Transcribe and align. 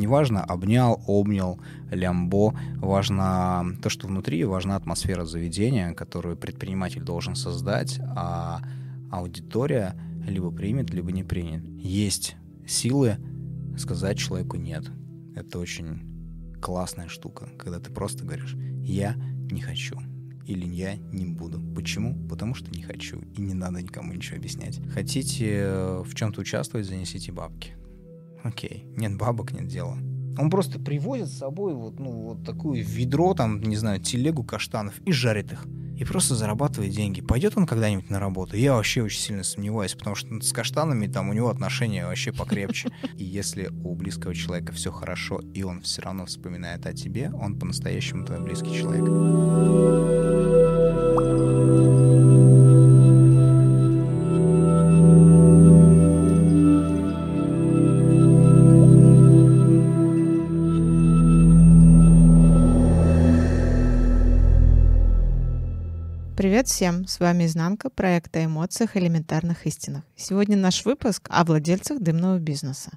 Неважно, 0.00 0.42
обнял, 0.42 1.02
обнял, 1.06 1.60
лямбо, 1.90 2.58
важно 2.76 3.76
то, 3.82 3.90
что 3.90 4.06
внутри, 4.06 4.42
важна 4.44 4.76
атмосфера 4.76 5.26
заведения, 5.26 5.92
которую 5.92 6.38
предприниматель 6.38 7.02
должен 7.02 7.34
создать, 7.34 8.00
а 8.16 8.62
аудитория 9.10 9.94
либо 10.26 10.50
примет, 10.50 10.88
либо 10.88 11.12
не 11.12 11.22
примет. 11.22 11.62
Есть 11.78 12.36
силы 12.66 13.18
сказать 13.76 14.16
человеку 14.16 14.56
«нет». 14.56 14.90
Это 15.36 15.58
очень 15.58 16.56
классная 16.62 17.08
штука, 17.08 17.50
когда 17.58 17.78
ты 17.78 17.92
просто 17.92 18.24
говоришь 18.24 18.54
«я 18.54 19.16
не 19.50 19.60
хочу» 19.60 19.98
или 20.46 20.66
«я 20.66 20.96
не 20.96 21.26
буду». 21.26 21.60
Почему? 21.74 22.26
Потому 22.26 22.54
что 22.54 22.70
не 22.70 22.80
хочу, 22.80 23.20
и 23.36 23.42
не 23.42 23.52
надо 23.52 23.82
никому 23.82 24.14
ничего 24.14 24.38
объяснять. 24.38 24.80
Хотите 24.94 25.46
э, 25.58 26.02
в 26.02 26.14
чем-то 26.14 26.40
участвовать, 26.40 26.86
занесите 26.86 27.32
бабки. 27.32 27.74
Окей, 28.42 28.84
нет 28.96 29.16
бабок, 29.16 29.52
нет 29.52 29.66
дела. 29.68 29.96
Он 30.38 30.48
просто 30.48 30.78
привозит 30.78 31.28
с 31.28 31.38
собой 31.38 31.74
вот, 31.74 31.98
ну, 31.98 32.10
вот 32.10 32.44
такую 32.44 32.84
ведро, 32.84 33.34
там, 33.34 33.60
не 33.60 33.76
знаю, 33.76 34.00
телегу 34.00 34.44
каштанов 34.44 34.94
и 35.04 35.12
жарит 35.12 35.52
их 35.52 35.66
и 36.00 36.04
просто 36.04 36.34
зарабатывает 36.34 36.92
деньги. 36.92 37.20
Пойдет 37.20 37.58
он 37.58 37.66
когда-нибудь 37.66 38.08
на 38.08 38.18
работу? 38.18 38.56
Я 38.56 38.72
вообще 38.72 39.02
очень 39.02 39.20
сильно 39.20 39.42
сомневаюсь, 39.42 39.94
потому 39.94 40.16
что 40.16 40.40
с 40.40 40.50
каштанами 40.50 41.06
там 41.06 41.28
у 41.28 41.34
него 41.34 41.50
отношения 41.50 42.06
вообще 42.06 42.32
покрепче. 42.32 42.88
И 43.18 43.24
если 43.24 43.70
у 43.84 43.94
близкого 43.94 44.34
человека 44.34 44.72
все 44.72 44.90
хорошо, 44.90 45.42
и 45.52 45.62
он 45.62 45.82
все 45.82 46.00
равно 46.00 46.24
вспоминает 46.24 46.86
о 46.86 46.94
тебе, 46.94 47.30
он 47.30 47.58
по-настоящему 47.58 48.24
твой 48.24 48.40
близкий 48.40 48.74
человек. 48.74 49.04
Всем! 66.70 67.04
С 67.08 67.18
вами 67.18 67.46
Изнанка, 67.46 67.90
проект 67.90 68.36
о 68.36 68.44
эмоциях 68.44 68.96
элементарных 68.96 69.66
истинах. 69.66 70.04
Сегодня 70.14 70.56
наш 70.56 70.84
выпуск 70.84 71.26
о 71.28 71.44
владельцах 71.44 71.98
дымного 71.98 72.38
бизнеса. 72.38 72.92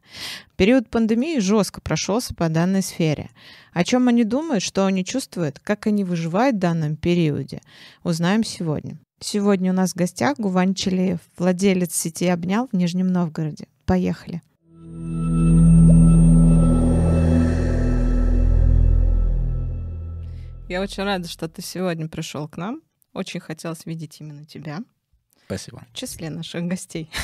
Период 0.56 0.88
пандемии 0.90 1.40
жестко 1.40 1.82
прошелся 1.82 2.36
по 2.36 2.48
данной 2.50 2.84
сфере. 2.84 3.32
О 3.74 3.84
чем 3.84 4.08
они 4.08 4.26
думают, 4.26 4.62
что 4.62 4.86
они 4.86 5.04
чувствуют, 5.04 5.60
как 5.60 5.88
они 5.88 6.04
выживают 6.04 6.58
в 6.58 6.60
данном 6.60 6.96
периоде, 6.96 7.62
узнаем 8.04 8.44
сегодня. 8.44 9.00
Сегодня 9.20 9.72
у 9.72 9.76
нас 9.76 9.94
в 9.94 9.96
гостях 9.96 10.38
Гувань 10.38 10.76
Челеев, 10.76 11.20
владелец 11.40 11.96
сети 11.96 12.28
«Обнял» 12.28 12.70
в 12.72 12.76
Нижнем 12.76 13.08
Новгороде. 13.08 13.66
Поехали! 13.86 14.44
Я 20.70 20.82
очень 20.82 21.04
рада, 21.04 21.28
что 21.28 21.50
ты 21.50 21.64
сегодня 21.64 22.08
пришел 22.08 22.48
к 22.48 22.58
нам. 22.58 22.82
Очень 23.14 23.40
хотелось 23.40 23.86
видеть 23.86 24.20
именно 24.20 24.46
тебя. 24.46 24.84
Спасибо. 25.46 25.86
В 25.94 25.96
числе 25.96 26.30
наших 26.30 26.64
гостей. 26.64 27.10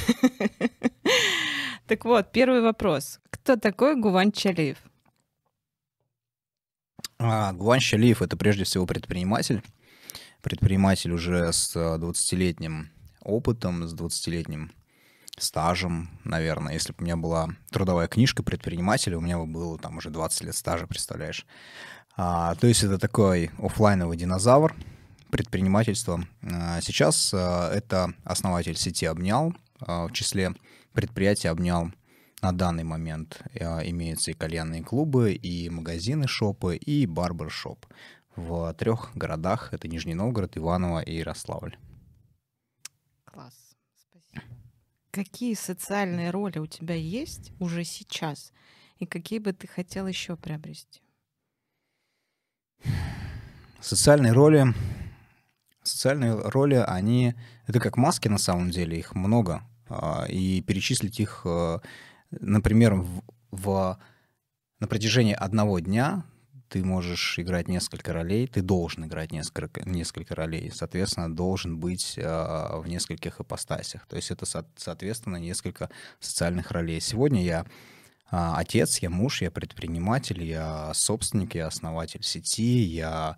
Так 1.88 2.06
вот, 2.06 2.32
первый 2.32 2.62
вопрос. 2.62 3.20
Кто 3.32 3.56
такой 3.56 4.00
Гувань 4.00 4.32
Чалиев? 4.32 4.78
А, 7.18 7.52
Гувань 7.52 7.80
Чалиев— 7.80 8.22
это 8.22 8.38
прежде 8.38 8.64
всего 8.64 8.86
предприниматель. 8.86 9.64
Предприниматель 10.44 11.12
уже 11.12 11.52
с 11.52 11.76
20-летним 11.76 12.92
опытом, 13.22 13.88
с 13.88 13.96
20-летним 13.96 14.72
стажем, 15.40 16.12
наверное. 16.24 16.74
Если 16.74 16.92
бы 16.92 16.98
у 17.00 17.04
меня 17.06 17.18
была 17.18 17.50
трудовая 17.72 18.08
книжка 18.08 18.44
предпринимателя, 18.44 19.18
у 19.18 19.22
меня 19.22 19.40
бы 19.40 19.48
было 19.48 19.80
там 19.80 19.98
уже 19.98 20.12
20 20.12 20.44
лет 20.44 20.56
стажа, 20.56 20.86
представляешь. 20.86 21.48
А, 22.16 22.54
то 22.54 22.68
есть 22.68 22.84
это 22.84 23.00
такой 23.00 23.50
офлайновый 23.58 24.16
динозавр, 24.16 24.76
предпринимательства. 25.30 26.26
А, 26.42 26.82
сейчас 26.82 27.34
а, 27.34 27.72
это 27.72 28.14
основатель 28.24 28.76
сети 28.76 29.06
«Обнял». 29.06 29.54
А, 29.80 30.08
в 30.08 30.12
числе 30.12 30.54
предприятий 30.94 31.48
«Обнял» 31.48 31.92
на 32.42 32.54
данный 32.54 32.86
момент 32.86 33.42
имеются 33.54 34.32
и 34.32 34.34
кальянные 34.34 34.82
клубы, 34.82 35.34
и 35.34 35.70
магазины, 35.70 36.26
шопы, 36.26 36.78
и 36.78 37.06
барбершоп. 37.06 37.86
В 38.38 38.74
трех 38.76 39.12
городах. 39.14 39.74
Это 39.74 39.90
Нижний 39.90 40.14
Новгород, 40.14 40.58
Иваново 40.58 41.02
и 41.02 41.18
Ярославль. 41.18 41.76
Класс. 43.26 43.76
Спасибо. 43.94 44.42
Какие 45.12 45.54
социальные 45.54 46.32
роли 46.32 46.60
у 46.60 46.66
тебя 46.66 46.96
есть 46.96 47.52
уже 47.60 47.84
сейчас? 47.84 48.54
И 49.00 49.06
какие 49.06 49.40
бы 49.40 49.52
ты 49.52 49.68
хотел 49.68 50.08
еще 50.08 50.38
приобрести? 50.38 51.02
Социальные 53.82 54.32
роли 54.32 54.74
социальные 55.90 56.36
роли, 56.36 56.76
они... 56.76 57.36
Это 57.68 57.80
как 57.80 57.98
маски 57.98 58.28
на 58.28 58.38
самом 58.38 58.72
деле, 58.72 58.98
их 58.98 59.16
много. 59.16 59.64
А, 59.90 60.26
и 60.30 60.62
перечислить 60.62 61.20
их, 61.20 61.42
э, 61.46 61.80
например, 62.32 62.96
в, 62.96 63.22
в, 63.52 64.00
на 64.80 64.88
протяжении 64.88 65.34
одного 65.34 65.80
дня 65.80 66.24
ты 66.70 66.84
можешь 66.84 67.40
играть 67.40 67.68
несколько 67.68 68.14
ролей, 68.14 68.48
ты 68.48 68.62
должен 68.62 69.06
играть 69.06 69.32
несколько, 69.32 69.82
несколько 69.90 70.36
ролей, 70.36 70.72
соответственно, 70.74 71.36
должен 71.36 71.80
быть 71.80 72.14
э, 72.18 72.22
в 72.24 72.88
нескольких 72.88 73.42
ипостасях. 73.42 74.06
То 74.08 74.16
есть 74.16 74.32
это, 74.32 74.46
соответственно, 74.78 75.38
несколько 75.38 75.90
социальных 76.20 76.72
ролей. 76.72 77.02
Сегодня 77.02 77.44
я 77.44 77.66
э, 78.32 78.54
отец, 78.56 79.00
я 79.00 79.10
муж, 79.10 79.42
я 79.42 79.50
предприниматель, 79.50 80.44
я 80.44 80.94
собственник, 80.94 81.56
я 81.56 81.68
основатель 81.68 82.24
сети, 82.24 82.80
я 82.80 83.38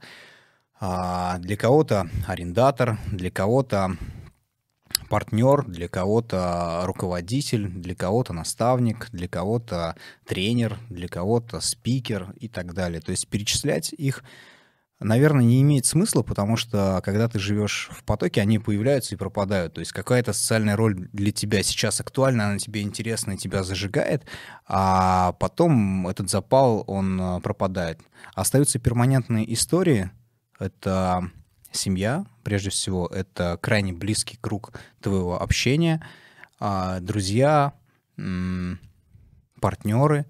а, 0.83 1.37
для 1.37 1.55
кого-то 1.55 2.09
арендатор, 2.27 2.97
для 3.11 3.29
кого-то 3.29 3.95
партнер, 5.09 5.63
для 5.65 5.87
кого-то 5.87 6.81
руководитель, 6.85 7.67
для 7.69 7.93
кого-то 7.93 8.33
наставник, 8.33 9.07
для 9.11 9.27
кого-то 9.27 9.95
тренер, 10.25 10.79
для 10.89 11.07
кого-то 11.07 11.59
спикер 11.59 12.33
и 12.39 12.47
так 12.47 12.73
далее. 12.73 12.99
То 12.99 13.11
есть 13.11 13.27
перечислять 13.27 13.93
их, 13.93 14.23
наверное, 14.99 15.45
не 15.45 15.61
имеет 15.61 15.85
смысла, 15.85 16.23
потому 16.23 16.57
что 16.57 16.99
когда 17.03 17.27
ты 17.27 17.37
живешь 17.37 17.89
в 17.91 18.03
потоке, 18.03 18.41
они 18.41 18.57
появляются 18.57 19.13
и 19.13 19.19
пропадают. 19.19 19.75
То 19.75 19.81
есть 19.81 19.91
какая-то 19.91 20.33
социальная 20.33 20.75
роль 20.75 20.95
для 21.13 21.31
тебя 21.31 21.61
сейчас 21.61 22.01
актуальна, 22.01 22.47
она 22.47 22.57
тебе 22.57 22.81
интересна 22.81 23.33
и 23.33 23.37
тебя 23.37 23.61
зажигает, 23.61 24.25
а 24.65 25.33
потом 25.33 26.07
этот 26.07 26.31
запал, 26.31 26.83
он 26.87 27.21
а, 27.21 27.39
пропадает. 27.39 27.99
Остаются 28.33 28.79
перманентные 28.79 29.53
истории— 29.53 30.09
это 30.61 31.29
семья, 31.71 32.25
прежде 32.43 32.69
всего, 32.69 33.07
это 33.07 33.57
крайне 33.61 33.93
близкий 33.93 34.37
круг 34.39 34.73
твоего 35.01 35.41
общения, 35.41 36.05
а, 36.59 36.99
друзья, 36.99 37.73
партнеры, 39.59 40.25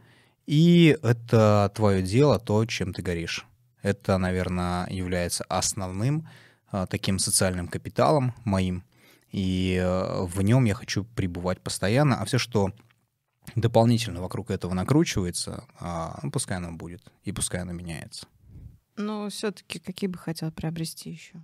и 0.46 0.98
это 1.04 1.72
твое 1.76 2.02
дело, 2.02 2.40
то, 2.40 2.66
чем 2.66 2.94
ты 2.94 3.02
горишь. 3.02 3.46
Это, 3.82 4.18
наверное, 4.18 4.88
является 4.90 5.44
основным 5.46 6.28
а, 6.72 6.86
таким 6.86 7.20
социальным 7.20 7.68
капиталом 7.68 8.34
моим, 8.44 8.84
и 9.32 9.80
э, 9.82 10.24
в 10.26 10.42
нем 10.42 10.66
я 10.66 10.74
хочу 10.74 11.06
пребывать 11.06 11.62
постоянно, 11.62 12.20
а 12.22 12.26
все, 12.26 12.38
что 12.38 12.72
дополнительно 13.56 14.22
вокруг 14.22 14.52
этого 14.52 14.74
накручивается, 14.74 15.64
а, 15.80 16.20
ну, 16.22 16.32
пускай 16.32 16.58
оно 16.58 16.74
будет, 16.74 17.02
и 17.24 17.32
пускай 17.32 17.62
оно 17.62 17.72
меняется. 17.72 18.28
Но 18.98 19.30
все-таки 19.30 19.80
какие 19.80 20.10
бы 20.10 20.18
хотел 20.18 20.52
приобрести 20.52 21.10
еще? 21.10 21.44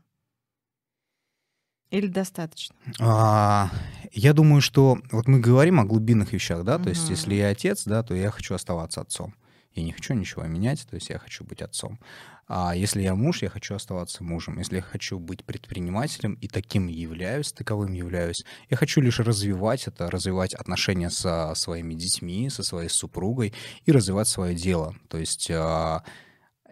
Или 1.90 2.08
достаточно? 2.08 2.76
А, 3.00 3.72
я 4.12 4.34
думаю, 4.34 4.62
что 4.62 5.00
вот 5.12 5.28
мы 5.28 5.40
говорим 5.40 5.80
о 5.80 5.86
глубинных 5.86 6.34
вещах, 6.34 6.64
да, 6.64 6.76
угу. 6.76 6.86
то 6.86 6.90
есть 6.90 7.10
если 7.10 7.36
я 7.36 7.50
отец, 7.50 7.86
да, 7.86 8.04
то 8.04 8.14
я 8.14 8.30
хочу 8.30 8.56
оставаться 8.56 9.02
отцом. 9.02 9.34
Я 9.74 9.84
не 9.84 9.92
хочу 9.92 10.16
ничего 10.16 10.44
менять, 10.44 10.86
то 10.90 10.96
есть 10.96 11.10
я 11.10 11.20
хочу 11.20 11.44
быть 11.44 11.62
отцом. 11.62 12.00
А 12.48 12.76
если 12.76 13.02
я 13.02 13.14
муж, 13.14 13.44
я 13.44 13.50
хочу 13.50 13.76
оставаться 13.76 14.24
мужем. 14.24 14.58
Если 14.58 14.78
я 14.78 14.82
хочу 14.82 15.20
быть 15.20 15.46
предпринимателем 15.46 16.34
и 16.36 16.48
таким 16.48 16.88
являюсь, 16.88 17.52
таковым 17.52 17.94
являюсь, 17.94 18.44
я 18.70 18.78
хочу 18.78 19.02
лишь 19.02 19.20
развивать 19.20 19.88
это, 19.88 20.10
развивать 20.10 20.54
отношения 20.54 21.10
со 21.10 21.54
своими 21.56 21.94
детьми, 21.94 22.50
со 22.50 22.64
своей 22.64 22.90
супругой 22.90 23.54
и 23.86 23.92
развивать 23.92 24.28
свое 24.28 24.56
дело. 24.56 24.96
То 25.10 25.18
есть 25.18 25.52
а, 25.52 26.04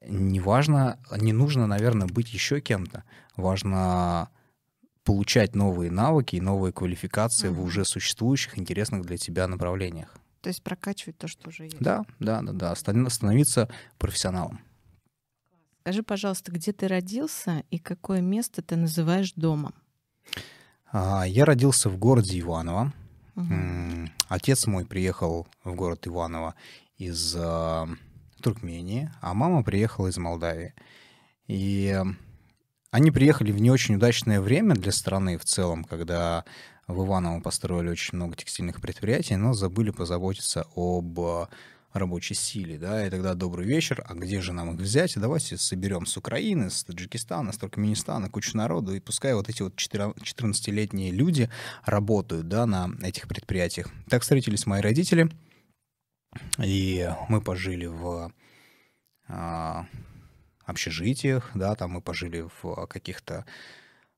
не 0.07 0.40
важно, 0.40 1.00
не 1.18 1.34
нужно, 1.34 1.68
наверное, 1.68 2.07
быть 2.07 2.34
еще 2.34 2.62
кем-то. 2.62 3.04
Важно 3.36 4.30
получать 5.04 5.56
новые 5.56 5.92
навыки 5.92 6.36
и 6.36 6.42
новые 6.42 6.74
квалификации 6.74 7.50
угу. 7.50 7.62
в 7.62 7.66
уже 7.66 7.86
существующих, 7.86 8.57
интересных 8.57 9.06
для 9.06 9.18
тебя 9.18 9.48
направлениях. 9.48 10.13
То 10.42 10.50
есть 10.50 10.63
прокачивать 10.63 11.18
то, 11.18 11.28
что 11.28 11.50
уже 11.50 11.63
есть. 11.63 11.80
Да, 11.80 12.06
да, 12.19 12.42
да, 12.42 12.52
да. 12.54 12.75
Становиться 12.75 13.69
профессионалом. 13.98 14.60
Скажи, 15.81 16.02
пожалуйста, 16.02 16.51
где 16.51 16.74
ты 16.74 16.88
родился 16.88 17.63
и 17.69 17.78
какое 17.78 18.22
место 18.22 18.63
ты 18.63 18.75
называешь 18.75 19.34
домом? 19.34 19.74
А, 20.92 21.24
я 21.28 21.46
родился 21.46 21.90
в 21.90 21.98
городе 21.98 22.40
Иваново. 22.40 22.92
Угу. 23.36 24.10
Отец 24.30 24.66
мой 24.66 24.86
приехал 24.86 25.48
в 25.63 25.75
город 25.75 26.08
Иваново 26.08 26.56
из 26.98 27.36
э, 27.38 27.86
Туркмении, 28.42 29.12
а 29.22 29.34
мама 29.34 29.64
приехала 29.64 30.08
из 30.08 30.18
Молдавии. 30.18 30.74
И 31.48 31.98
они 32.92 33.12
приехали 33.12 33.52
в 33.52 33.60
не 33.60 33.72
очень 33.72 33.96
удачное 33.96 34.42
время 34.42 34.76
для 34.76 34.92
страны 34.92 35.38
в 35.38 35.46
целом, 35.46 35.84
когда 35.84 36.46
в 36.88 37.06
Иваново 37.06 37.42
построили 37.42 37.90
очень 37.90 38.16
много 38.16 38.36
текстильных 38.36 38.82
предприятий, 38.82 39.36
но 39.36 39.54
забыли 39.54 39.92
позаботиться 39.92 40.66
об 40.76 41.20
рабочей 41.98 42.34
силе, 42.34 42.78
да, 42.78 43.08
и 43.08 43.10
тогда 43.10 43.34
добрый 43.34 43.66
вечер, 43.66 44.04
а 44.08 44.14
где 44.14 44.42
же 44.42 44.54
нам 44.54 44.74
их 44.74 44.80
взять? 44.80 45.14
Давайте 45.16 45.58
соберем 45.58 46.06
с 46.06 46.18
Украины, 46.18 46.70
с 46.70 46.84
Таджикистана, 46.84 47.54
с 47.54 47.58
Туркменистана 47.58 48.30
кучу 48.30 48.58
народу, 48.58 48.94
и 48.94 49.00
пускай 49.00 49.34
вот 49.34 49.50
эти 49.50 49.62
вот 49.62 49.76
14-летние 49.76 51.12
люди 51.12 51.50
работают, 51.86 52.48
да, 52.48 52.66
на 52.66 52.92
этих 53.02 53.28
предприятиях. 53.28 53.90
Так 54.10 54.24
встретились 54.24 54.66
мои 54.66 54.82
родители, 54.82 55.30
и 56.58 57.10
мы 57.30 57.42
пожили 57.42 57.86
в 57.86 58.32
а, 59.28 59.86
общежитиях, 60.66 61.52
да, 61.54 61.76
там 61.76 61.92
мы 61.92 62.02
пожили 62.02 62.48
в 62.62 62.86
каких-то 62.88 63.46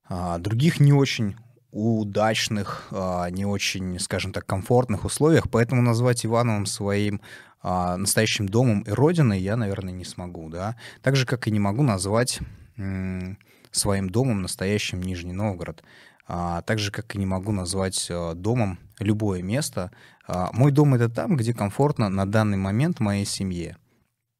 а, 0.08 0.38
других 0.38 0.80
не 0.80 0.92
очень 0.92 1.36
удачных, 1.70 2.88
а, 2.90 3.28
не 3.30 3.44
очень, 3.44 3.98
скажем 3.98 4.32
так, 4.32 4.46
комфортных 4.46 5.04
условиях, 5.04 5.50
поэтому 5.50 5.82
назвать 5.82 6.24
Ивановым 6.24 6.66
своим 6.66 7.20
настоящим 7.60 8.48
домом 8.48 8.82
и 8.82 8.90
родиной 8.90 9.40
я, 9.40 9.56
наверное, 9.56 9.92
не 9.92 10.04
смогу, 10.04 10.48
да. 10.48 10.76
Так 11.02 11.16
же, 11.16 11.26
как 11.26 11.48
и 11.48 11.50
не 11.50 11.58
могу 11.58 11.82
назвать 11.82 12.38
своим 12.76 14.10
домом 14.10 14.42
настоящим 14.42 15.02
Нижний 15.02 15.32
Новгород. 15.32 15.82
Так 16.28 16.78
же, 16.78 16.92
как 16.92 17.16
и 17.16 17.18
не 17.18 17.26
могу 17.26 17.50
назвать 17.50 18.06
а, 18.10 18.34
домом 18.34 18.78
любое 19.00 19.42
место. 19.42 19.90
А, 20.28 20.50
мой 20.52 20.70
дом— 20.70 20.94
это 20.94 21.08
там, 21.08 21.36
где 21.36 21.54
комфортно 21.54 22.08
на 22.10 22.26
данный 22.26 22.58
момент 22.58 23.00
моей 23.00 23.24
семье. 23.24 23.78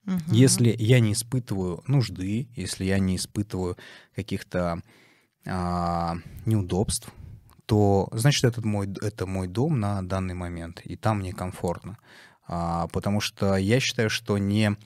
Угу. 0.07 0.35
Если 0.35 0.75
я 0.79 1.01
не 1.01 1.15
испытываю 1.15 1.83
нужды, 1.87 2.49
если 2.55 2.85
я 2.85 2.99
не 2.99 3.17
испытываю 3.17 3.77
каких-то 4.15 4.83
а, 5.47 6.17
неудобств, 6.47 7.11
то 7.67 8.09
значит 8.13 8.45
этот 8.45 8.65
мой 8.65 8.89
это 9.03 9.27
мой 9.27 9.49
дом 9.49 9.81
на 9.81 10.03
данный 10.03 10.35
момент, 10.35 10.81
и 10.85 10.97
там 10.97 11.19
мне 11.19 11.33
комфортно. 11.33 11.99
А, 12.47 12.87
потому 12.89 13.21
что 13.21 13.57
я 13.57 13.81
считаю, 13.81 14.09
что 14.09 14.39
не 14.39 14.77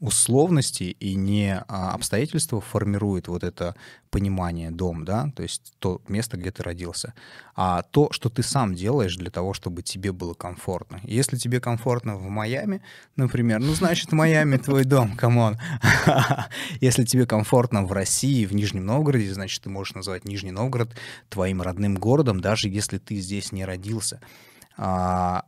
условности 0.00 0.84
и 0.84 1.14
не 1.14 1.62
а, 1.68 1.92
обстоятельства 1.92 2.60
формируют 2.60 3.28
вот 3.28 3.44
это 3.44 3.76
понимание 4.08 4.70
дом, 4.70 5.04
да, 5.04 5.30
то 5.36 5.42
есть 5.42 5.74
то 5.78 6.00
место, 6.08 6.38
где 6.38 6.50
ты 6.50 6.62
родился, 6.62 7.12
а 7.54 7.82
то, 7.82 8.10
что 8.10 8.30
ты 8.30 8.42
сам 8.42 8.74
делаешь 8.74 9.16
для 9.16 9.30
того, 9.30 9.52
чтобы 9.52 9.82
тебе 9.82 10.12
было 10.12 10.32
комфортно. 10.32 11.00
Если 11.04 11.36
тебе 11.36 11.60
комфортно 11.60 12.16
в 12.16 12.28
Майами, 12.28 12.82
например, 13.14 13.60
ну, 13.60 13.74
значит, 13.74 14.10
Майами 14.12 14.56
твой 14.56 14.84
дом, 14.84 15.16
come 15.16 15.40
on. 15.40 15.58
Если 16.80 17.04
тебе 17.04 17.26
комфортно 17.26 17.84
в 17.84 17.92
России, 17.92 18.46
в 18.46 18.54
Нижнем 18.54 18.86
Новгороде, 18.86 19.32
значит, 19.32 19.62
ты 19.62 19.70
можешь 19.70 19.94
назвать 19.94 20.24
Нижний 20.24 20.50
Новгород 20.50 20.96
твоим 21.28 21.60
родным 21.60 21.94
городом, 21.96 22.40
даже 22.40 22.68
если 22.68 22.98
ты 22.98 23.16
здесь 23.16 23.52
не 23.52 23.66
родился. 23.66 24.20
А, 24.78 25.44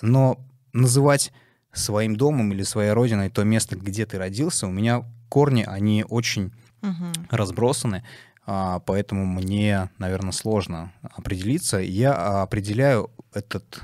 но 0.00 0.38
называть 0.72 1.32
своим 1.76 2.16
домом 2.16 2.52
или 2.52 2.62
своей 2.62 2.90
родиной 2.90 3.30
то 3.30 3.44
место, 3.44 3.76
где 3.76 4.06
ты 4.06 4.18
родился, 4.18 4.66
у 4.66 4.72
меня 4.72 5.04
корни, 5.28 5.64
они 5.66 6.04
очень 6.08 6.52
угу. 6.82 7.06
разбросаны, 7.30 8.04
а, 8.46 8.80
поэтому 8.80 9.26
мне, 9.26 9.90
наверное, 9.98 10.32
сложно 10.32 10.92
определиться. 11.02 11.78
Я 11.78 12.42
определяю 12.42 13.10
этот 13.32 13.82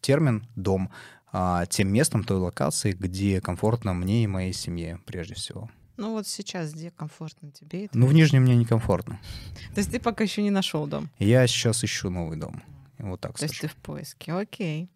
термин 0.00 0.46
«дом» 0.56 0.90
а, 1.32 1.66
тем 1.66 1.88
местом, 1.92 2.24
той 2.24 2.38
локацией, 2.38 2.96
где 2.96 3.40
комфортно 3.40 3.94
мне 3.94 4.24
и 4.24 4.26
моей 4.26 4.52
семье, 4.52 5.00
прежде 5.06 5.34
всего. 5.34 5.70
Ну 5.96 6.12
вот 6.12 6.26
сейчас 6.26 6.72
где 6.72 6.90
комфортно 6.90 7.52
тебе? 7.52 7.88
Ну 7.92 8.06
в 8.06 8.12
Нижнем 8.12 8.42
мне 8.42 8.56
некомфортно. 8.56 9.20
То 9.74 9.78
есть 9.78 9.92
ты 9.92 10.00
пока 10.00 10.24
еще 10.24 10.42
не 10.42 10.50
нашел 10.50 10.86
дом? 10.86 11.10
Я 11.18 11.46
сейчас 11.46 11.84
ищу 11.84 12.10
новый 12.10 12.36
дом. 12.36 12.62
Вот 12.98 13.20
так 13.20 13.32
То 13.32 13.38
скажу. 13.38 13.52
есть 13.52 13.60
ты 13.60 13.68
в 13.68 13.76
поиске, 13.76 14.32
окей. 14.32 14.90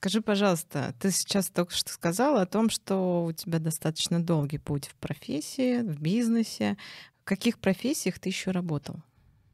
Скажи, 0.00 0.22
пожалуйста, 0.22 0.94
ты 0.98 1.10
сейчас 1.10 1.50
только 1.50 1.74
что 1.74 1.92
сказала 1.92 2.40
о 2.40 2.46
том, 2.46 2.70
что 2.70 3.22
у 3.26 3.32
тебя 3.32 3.58
достаточно 3.58 4.18
долгий 4.18 4.56
путь 4.56 4.86
в 4.86 4.94
профессии, 4.94 5.82
в 5.82 6.00
бизнесе. 6.00 6.78
В 7.20 7.24
каких 7.24 7.58
профессиях 7.58 8.18
ты 8.18 8.30
еще 8.30 8.50
работал? 8.50 9.02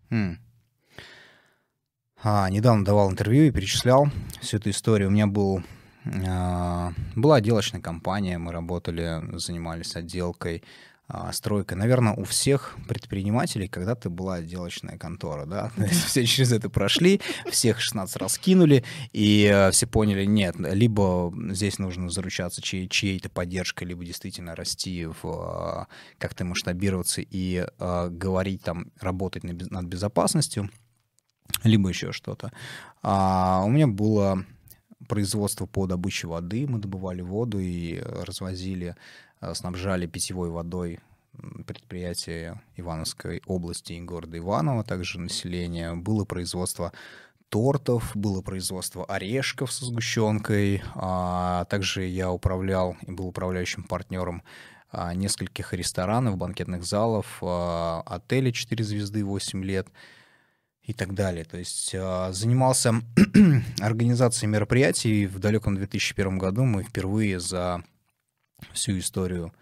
Хм. 0.08 0.38
А, 2.22 2.48
недавно 2.48 2.84
давал 2.84 3.10
интервью 3.10 3.48
и 3.48 3.50
перечислял 3.50 4.08
всю 4.40 4.58
эту 4.58 4.70
историю. 4.70 5.08
У 5.08 5.10
меня 5.10 5.26
был, 5.26 5.64
а, 6.28 6.92
была 7.16 7.36
отделочная 7.38 7.80
компания, 7.80 8.38
мы 8.38 8.52
работали, 8.52 9.22
занимались 9.36 9.96
отделкой 9.96 10.62
а, 11.08 11.32
стройка. 11.32 11.76
Наверное, 11.76 12.14
у 12.14 12.24
всех 12.24 12.76
предпринимателей 12.88 13.68
когда-то 13.68 14.10
была 14.10 14.34
отделочная 14.36 14.98
контора, 14.98 15.46
да, 15.46 15.70
все 16.06 16.26
через 16.26 16.52
это 16.52 16.68
прошли, 16.68 17.20
всех 17.48 17.80
16 17.80 18.16
раз 18.16 18.38
кинули, 18.38 18.82
и 19.12 19.48
э, 19.52 19.70
все 19.70 19.86
поняли, 19.86 20.24
нет, 20.24 20.56
либо 20.58 21.32
здесь 21.50 21.78
нужно 21.78 22.10
заручаться 22.10 22.60
чьей- 22.60 22.88
чьей-то 22.88 23.28
поддержкой, 23.28 23.84
либо 23.84 24.04
действительно 24.04 24.56
расти, 24.56 25.06
в, 25.06 25.24
а, 25.24 25.86
как-то 26.18 26.44
масштабироваться 26.44 27.20
и 27.20 27.64
а, 27.78 28.08
говорить 28.08 28.62
там, 28.62 28.90
работать 29.00 29.44
над 29.44 29.84
безопасностью, 29.84 30.70
либо 31.62 31.88
еще 31.88 32.10
что-то. 32.10 32.52
А 33.02 33.62
у 33.64 33.70
меня 33.70 33.86
было 33.86 34.44
производство 35.08 35.66
по 35.66 35.86
добыче 35.86 36.26
воды, 36.26 36.66
мы 36.66 36.80
добывали 36.80 37.20
воду 37.20 37.60
и 37.60 38.00
развозили 38.00 38.88
Э, 38.88 38.94
снабжали 39.54 40.06
питьевой 40.06 40.50
водой 40.50 41.00
предприятия 41.66 42.62
Ивановской 42.76 43.42
области 43.46 43.92
и 43.92 44.00
города 44.00 44.38
Иваново, 44.38 44.84
также 44.84 45.20
население. 45.20 45.94
Было 45.94 46.24
производство 46.24 46.92
тортов, 47.48 48.12
было 48.14 48.42
производство 48.42 49.04
орешков 49.04 49.72
со 49.72 49.84
сгущенкой. 49.84 50.82
А 50.94 51.64
также 51.66 52.04
я 52.04 52.30
управлял 52.30 52.96
и 53.06 53.12
был 53.12 53.26
управляющим 53.26 53.84
партнером 53.84 54.42
а, 54.90 55.14
нескольких 55.14 55.72
ресторанов, 55.72 56.36
банкетных 56.36 56.84
залов, 56.84 57.38
а, 57.42 58.02
отелей 58.06 58.52
4 58.52 58.84
звезды 58.84 59.24
8 59.24 59.64
лет 59.64 59.88
и 60.82 60.92
так 60.92 61.14
далее. 61.14 61.44
То 61.44 61.58
есть 61.58 61.94
а, 61.94 62.32
занимался 62.32 62.94
организацией 63.80 64.50
мероприятий. 64.50 65.26
В 65.26 65.38
далеком 65.38 65.76
2001 65.76 66.38
году 66.38 66.64
мы 66.64 66.82
впервые 66.82 67.40
за 67.40 67.84
всю 68.72 68.98
историю, 68.98 69.52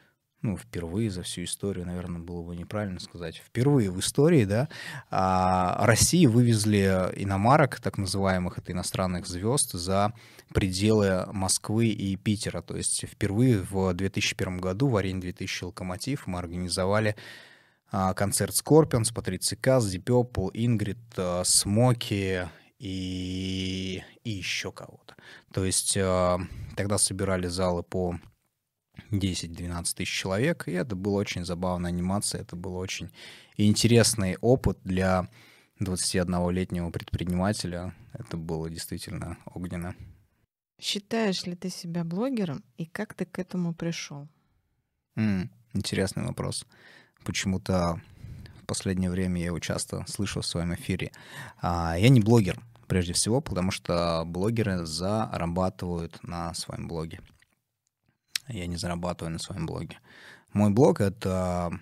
ну, 0.44 0.58
впервые 0.58 1.10
за 1.10 1.22
всю 1.22 1.44
историю, 1.44 1.86
наверное, 1.86 2.20
было 2.20 2.42
бы 2.42 2.54
неправильно 2.54 3.00
сказать, 3.00 3.36
впервые 3.36 3.90
в 3.90 3.98
истории, 3.98 4.44
да, 4.44 4.68
а 5.10 5.86
России 5.86 6.26
вывезли 6.26 7.10
иномарок, 7.16 7.80
так 7.80 7.96
называемых, 7.96 8.58
это 8.58 8.72
иностранных 8.72 9.26
звезд, 9.26 9.72
за 9.72 10.12
пределы 10.52 11.26
Москвы 11.32 11.86
и 11.86 12.16
Питера. 12.16 12.60
То 12.60 12.76
есть 12.76 13.06
впервые 13.08 13.60
в 13.60 13.94
2001 13.94 14.58
году 14.58 14.88
в 14.88 14.96
арене 14.96 15.20
2000 15.20 15.64
«Локомотив» 15.64 16.26
мы 16.26 16.38
организовали 16.38 17.16
а, 17.90 18.12
концерт 18.12 18.54
Патриции 19.14 19.56
Каз, 19.56 19.94
Deep 19.94 20.04
Purple, 20.04 20.50
Ингрид, 20.52 20.98
а, 21.16 21.42
Смоки 21.44 22.48
и, 22.78 24.02
и 24.24 24.30
еще 24.30 24.72
кого-то. 24.72 25.14
То 25.54 25.64
есть 25.64 25.94
тогда 25.94 26.98
собирали 26.98 27.46
залы 27.46 27.82
по 27.82 28.18
10-12 29.10 29.94
тысяч 29.94 30.10
человек, 30.10 30.68
и 30.68 30.72
это 30.72 30.96
была 30.96 31.16
очень 31.16 31.44
забавная 31.44 31.90
анимация, 31.90 32.40
это 32.40 32.56
был 32.56 32.76
очень 32.76 33.10
интересный 33.56 34.36
опыт 34.40 34.78
для 34.84 35.28
21-летнего 35.80 36.90
предпринимателя. 36.90 37.94
Это 38.12 38.36
было 38.36 38.70
действительно 38.70 39.38
огненно. 39.46 39.94
Считаешь 40.80 41.44
ли 41.46 41.54
ты 41.54 41.70
себя 41.70 42.04
блогером, 42.04 42.64
и 42.76 42.86
как 42.86 43.14
ты 43.14 43.24
к 43.24 43.38
этому 43.38 43.74
пришел? 43.74 44.28
Mm, 45.16 45.48
интересный 45.72 46.24
вопрос. 46.24 46.66
Почему-то 47.24 48.00
в 48.62 48.66
последнее 48.66 49.10
время 49.10 49.40
я 49.40 49.46
его 49.46 49.58
часто 49.60 50.04
слышу 50.08 50.40
в 50.40 50.46
своем 50.46 50.74
эфире. 50.74 51.12
А, 51.60 51.96
я 51.98 52.08
не 52.08 52.20
блогер, 52.20 52.60
прежде 52.86 53.12
всего, 53.12 53.40
потому 53.40 53.70
что 53.70 54.24
блогеры 54.26 54.84
зарабатывают 54.84 56.22
на 56.22 56.54
своем 56.54 56.88
блоге 56.88 57.20
я 58.48 58.66
не 58.66 58.76
зарабатываю 58.76 59.32
на 59.32 59.38
своем 59.38 59.66
блоге. 59.66 59.98
Мой 60.52 60.70
блог— 60.70 61.00
это 61.02 61.80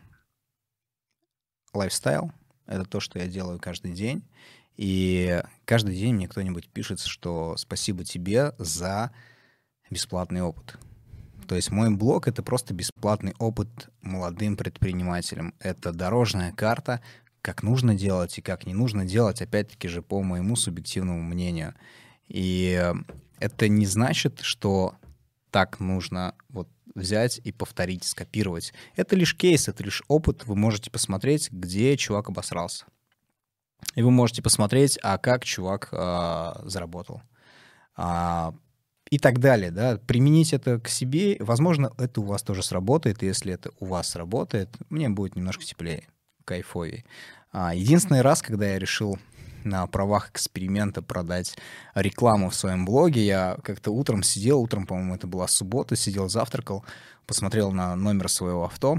лайфстайл, 1.74 2.32
это 2.66 2.84
то, 2.84 3.00
что 3.00 3.18
я 3.18 3.26
делаю 3.26 3.58
каждый 3.58 3.92
день, 3.92 4.22
и 4.76 5.42
каждый 5.64 5.94
день 5.94 6.14
мне 6.14 6.28
кто-нибудь 6.28 6.68
пишет, 6.68 7.00
что 7.00 7.56
спасибо 7.56 8.04
тебе 8.04 8.54
за 8.58 9.12
бесплатный 9.90 10.42
опыт. 10.42 10.78
То 11.46 11.56
есть 11.56 11.70
мой 11.70 11.94
блог— 11.94 12.28
это 12.28 12.42
просто 12.42 12.72
бесплатный 12.72 13.34
опыт 13.38 13.90
молодым 14.00 14.56
предпринимателям. 14.56 15.54
Это 15.58 15.92
дорожная 15.92 16.52
карта, 16.52 17.02
как 17.42 17.62
нужно 17.62 17.94
делать 17.94 18.38
и 18.38 18.42
как 18.42 18.66
не 18.66 18.72
нужно 18.72 19.04
делать, 19.04 19.42
опять-таки 19.42 19.88
же 19.88 20.00
по 20.00 20.22
моему 20.22 20.56
субъективному 20.56 21.22
мнению. 21.22 21.74
И 22.28 22.94
это 23.38 23.68
не 23.68 23.84
значит, 23.84 24.40
что 24.40 24.94
так 25.52 25.78
нужно 25.78 26.34
вот 26.48 26.68
взять 26.94 27.40
и 27.44 27.52
повторить, 27.52 28.04
скопировать. 28.04 28.72
Это 28.96 29.14
лишь 29.14 29.36
кейс, 29.36 29.68
это 29.68 29.84
лишь 29.84 30.02
опыт. 30.08 30.44
Вы 30.46 30.56
можете 30.56 30.90
посмотреть, 30.90 31.52
где 31.52 31.96
чувак 31.96 32.30
обосрался. 32.30 32.86
И 33.94 34.02
вы 34.02 34.10
можете 34.10 34.42
посмотреть, 34.42 34.98
а 35.02 35.18
как 35.18 35.44
чувак 35.44 35.88
э, 35.92 36.52
заработал. 36.64 37.22
А, 37.94 38.54
и 39.10 39.18
так 39.18 39.40
далее, 39.40 39.70
да, 39.70 39.98
применить 39.98 40.54
это 40.54 40.80
к 40.80 40.88
себе, 40.88 41.36
возможно, 41.38 41.92
это 41.98 42.22
у 42.22 42.24
вас 42.24 42.42
тоже 42.42 42.62
сработает, 42.62 43.22
если 43.22 43.52
это 43.52 43.70
у 43.78 43.84
вас 43.84 44.08
сработает, 44.08 44.70
мне 44.88 45.10
будет 45.10 45.36
немножко 45.36 45.64
теплее, 45.64 46.08
кайфовее. 46.46 47.04
А, 47.52 47.74
единственный 47.74 48.22
раз, 48.22 48.40
когда 48.40 48.68
я 48.68 48.78
решил 48.78 49.18
на 49.64 49.86
правах 49.86 50.30
эксперимента 50.30 51.02
продать 51.02 51.56
рекламу 51.94 52.50
в 52.50 52.54
своем 52.54 52.84
блоге. 52.84 53.24
Я 53.24 53.56
как-то 53.62 53.90
утром 53.90 54.22
сидел, 54.22 54.60
утром, 54.60 54.86
по-моему, 54.86 55.14
это 55.14 55.26
была 55.26 55.48
суббота, 55.48 55.96
сидел, 55.96 56.28
завтракал, 56.28 56.84
посмотрел 57.26 57.72
на 57.72 57.94
номер 57.96 58.28
своего 58.28 58.64
авто 58.64 58.98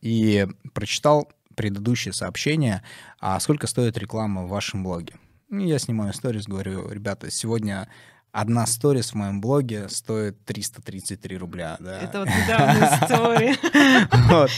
и 0.00 0.46
прочитал 0.72 1.30
предыдущее 1.54 2.12
сообщение, 2.12 2.82
а 3.18 3.38
сколько 3.40 3.66
стоит 3.66 3.98
реклама 3.98 4.44
в 4.44 4.48
вашем 4.48 4.82
блоге. 4.82 5.14
Я 5.50 5.78
снимаю 5.78 6.14
сторис, 6.14 6.46
говорю, 6.46 6.88
ребята, 6.90 7.30
сегодня 7.30 7.88
одна 8.32 8.66
сторис 8.66 9.10
в 9.10 9.14
моем 9.14 9.40
блоге 9.40 9.88
стоит 9.88 10.44
333 10.44 11.36
рубля. 11.36 11.76
Да? 11.80 12.00
Это 12.00 12.20
вот 12.20 12.28
недавняя 12.28 12.98
история. 13.02 14.08
вот. 14.28 14.50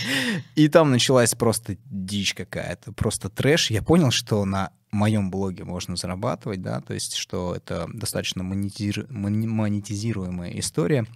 И 0.54 0.68
там 0.68 0.90
началась 0.90 1.34
просто 1.34 1.76
дичь 1.84 2.34
какая-то, 2.34 2.92
просто 2.92 3.28
трэш. 3.28 3.70
Я 3.70 3.82
понял, 3.82 4.10
что 4.10 4.44
на 4.44 4.70
моем 4.90 5.30
блоге 5.30 5.64
можно 5.64 5.96
зарабатывать, 5.96 6.60
да, 6.60 6.80
то 6.80 6.92
есть 6.92 7.14
что 7.14 7.54
это 7.56 7.88
достаточно 7.92 8.42
монетизиру... 8.42 9.06
монетизируемая 9.08 10.50
история, 10.58 11.06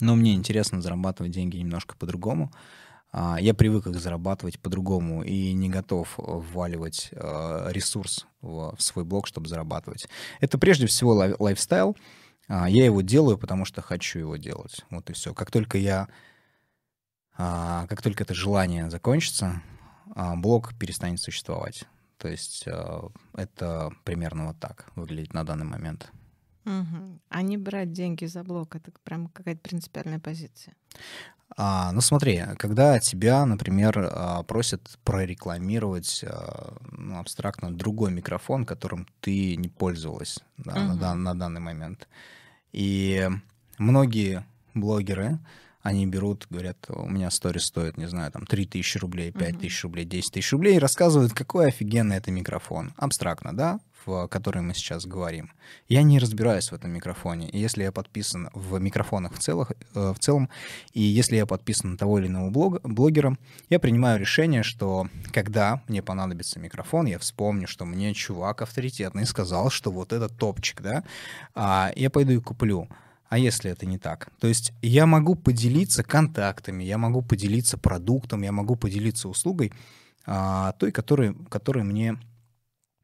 но 0.00 0.16
мне 0.16 0.34
интересно 0.34 0.82
зарабатывать 0.82 1.32
деньги 1.32 1.56
немножко 1.56 1.96
по-другому. 1.96 2.52
А, 3.10 3.38
я 3.40 3.54
привык 3.54 3.86
их 3.86 3.98
зарабатывать 3.98 4.60
по-другому 4.60 5.22
и 5.22 5.52
не 5.52 5.68
готов 5.68 6.14
вваливать 6.16 7.10
а, 7.12 7.68
ресурс 7.70 8.26
в 8.42 8.76
свой 8.78 9.04
блог, 9.04 9.26
чтобы 9.26 9.48
зарабатывать. 9.48 10.08
Это 10.40 10.58
прежде 10.58 10.86
всего 10.86 11.12
лайфстайл. 11.38 11.96
А, 12.48 12.68
я 12.68 12.84
его 12.84 13.00
делаю, 13.00 13.38
потому 13.38 13.64
что 13.64 13.82
хочу 13.82 14.18
его 14.18 14.36
делать. 14.36 14.84
Вот 14.90 15.08
и 15.10 15.12
все. 15.14 15.34
Как 15.34 15.50
только 15.50 15.78
я, 15.78 16.08
как 17.36 18.02
только 18.02 18.24
это 18.24 18.34
желание 18.34 18.90
закончится, 18.90 19.62
блог 20.36 20.74
перестанет 20.78 21.20
существовать. 21.20 21.84
То 22.18 22.28
есть 22.28 22.66
это 23.34 23.92
примерно 24.04 24.48
вот 24.48 24.58
так 24.58 24.90
выглядит 24.96 25.34
на 25.34 25.44
данный 25.44 25.66
момент. 25.66 26.10
Угу. 26.64 27.20
А 27.30 27.42
не 27.42 27.56
брать 27.56 27.92
деньги 27.92 28.26
за 28.26 28.42
блок, 28.42 28.74
это 28.76 28.92
прям 29.04 29.28
какая-то 29.28 29.60
принципиальная 29.60 30.18
позиция. 30.18 30.74
А, 31.56 31.92
ну 31.92 32.00
смотри, 32.00 32.42
когда 32.58 32.98
тебя, 33.00 33.44
например, 33.44 34.10
а, 34.12 34.42
просят 34.42 34.98
прорекламировать 35.04 36.24
а, 36.24 36.76
ну, 36.92 37.18
абстрактно 37.18 37.72
другой 37.72 38.12
микрофон, 38.12 38.64
которым 38.64 39.08
ты 39.20 39.56
не 39.56 39.68
пользовалась 39.68 40.38
да, 40.56 40.72
угу. 40.72 40.94
на, 41.00 41.14
на 41.14 41.34
данный 41.34 41.60
момент, 41.60 42.08
и 42.72 43.28
многие 43.78 44.44
блогеры, 44.74 45.38
они 45.82 46.06
берут, 46.06 46.46
говорят, 46.50 46.76
у 46.88 47.08
меня 47.08 47.30
сторис 47.30 47.64
стоит, 47.64 47.96
не 47.96 48.06
знаю, 48.06 48.30
там 48.30 48.46
3 48.46 48.66
тысячи 48.66 48.98
рублей, 48.98 49.32
5 49.32 49.60
тысяч 49.60 49.82
рублей, 49.84 50.04
10 50.04 50.32
тысяч 50.32 50.52
рублей, 50.52 50.76
и 50.76 50.80
рассказывают, 50.80 51.32
какой 51.32 51.68
офигенный 51.68 52.16
это 52.16 52.30
микрофон. 52.30 52.92
Абстрактно, 52.96 53.56
да? 53.56 53.80
В 54.08 54.26
которой 54.28 54.62
мы 54.62 54.74
сейчас 54.74 55.04
говорим. 55.04 55.52
Я 55.88 56.02
не 56.02 56.18
разбираюсь 56.18 56.70
в 56.70 56.74
этом 56.74 56.90
микрофоне. 56.90 57.48
И 57.50 57.58
если 57.58 57.82
я 57.82 57.92
подписан 57.92 58.48
в 58.54 58.78
микрофонах 58.78 59.34
в, 59.34 59.38
целых, 59.38 59.72
э, 59.94 60.12
в 60.12 60.18
целом, 60.18 60.48
и 60.94 61.02
если 61.02 61.36
я 61.36 61.44
подписан 61.44 61.92
на 61.92 61.98
того 61.98 62.18
или 62.18 62.26
иного 62.26 62.50
блог, 62.50 62.80
блогера, 62.82 63.36
я 63.68 63.78
принимаю 63.78 64.18
решение, 64.18 64.62
что 64.62 65.08
когда 65.30 65.82
мне 65.88 66.02
понадобится 66.02 66.58
микрофон, 66.58 67.06
я 67.06 67.18
вспомню, 67.18 67.68
что 67.68 67.84
мне 67.84 68.14
чувак 68.14 68.62
авторитетный 68.62 69.26
сказал, 69.26 69.70
что 69.70 69.90
вот 69.90 70.12
это 70.12 70.28
топчик, 70.28 70.80
да, 70.80 71.04
а 71.54 71.92
я 71.94 72.08
пойду 72.08 72.32
и 72.32 72.40
куплю. 72.40 72.88
А 73.28 73.36
если 73.36 73.70
это 73.70 73.84
не 73.84 73.98
так? 73.98 74.30
То 74.40 74.48
есть 74.48 74.72
я 74.80 75.04
могу 75.04 75.34
поделиться 75.34 76.02
контактами, 76.02 76.82
я 76.82 76.96
могу 76.96 77.20
поделиться 77.20 77.76
продуктом, 77.76 78.40
я 78.40 78.52
могу 78.52 78.74
поделиться 78.74 79.28
услугой 79.28 79.70
а, 80.24 80.72
той, 80.72 80.92
которой, 80.92 81.34
которой 81.50 81.84
мне 81.84 82.16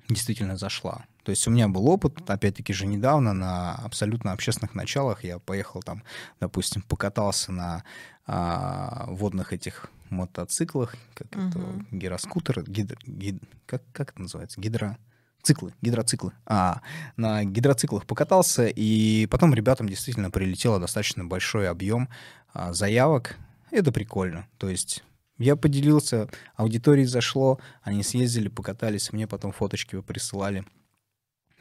действительно 0.08 0.56
зашла. 0.56 1.04
То 1.23 1.30
есть 1.30 1.46
у 1.49 1.50
меня 1.50 1.68
был 1.68 1.88
опыт, 1.88 2.28
опять-таки 2.28 2.73
же 2.73 2.87
недавно, 2.87 3.32
на 3.32 3.75
абсолютно 3.76 4.32
общественных 4.32 4.75
началах. 4.75 5.25
Я 5.25 5.38
поехал 5.38 5.82
там, 5.82 6.02
допустим, 6.38 6.82
покатался 6.82 7.50
на 7.50 7.84
а, 8.26 9.06
водных 9.08 9.52
этих 9.52 9.90
мотоциклах, 10.11 10.94
как 11.14 11.28
uh-huh. 11.28 11.49
это, 11.49 11.87
гироскутер, 11.90 12.62
гидро, 12.64 12.99
гид, 13.06 13.42
как, 13.66 13.82
как 13.92 14.11
это 14.12 14.23
называется, 14.23 14.61
гидро... 14.61 14.99
Циклы, 15.42 15.75
гидроциклы. 15.82 16.32
А, 16.46 16.80
на 17.18 17.44
гидроциклах 17.44 18.06
покатался, 18.06 18.66
и 18.66 19.26
потом 19.26 19.52
ребятам 19.52 19.87
действительно 19.87 20.30
прилетело 20.30 20.80
достаточно 20.80 21.23
большой 21.23 21.68
объем 21.68 22.08
а, 22.54 22.73
заявок. 22.73 23.37
Это 23.70 23.92
прикольно. 23.92 24.46
То 24.56 24.70
есть 24.70 25.04
я 25.38 25.57
поделился, 25.57 26.29
аудитории 26.57 27.05
зашло, 27.05 27.59
они 27.83 28.03
съездили, 28.03 28.49
покатались, 28.49 29.12
мне 29.12 29.26
потом 29.26 29.53
фоточки 29.53 29.97
вы 29.97 30.03
присылали. 30.03 30.64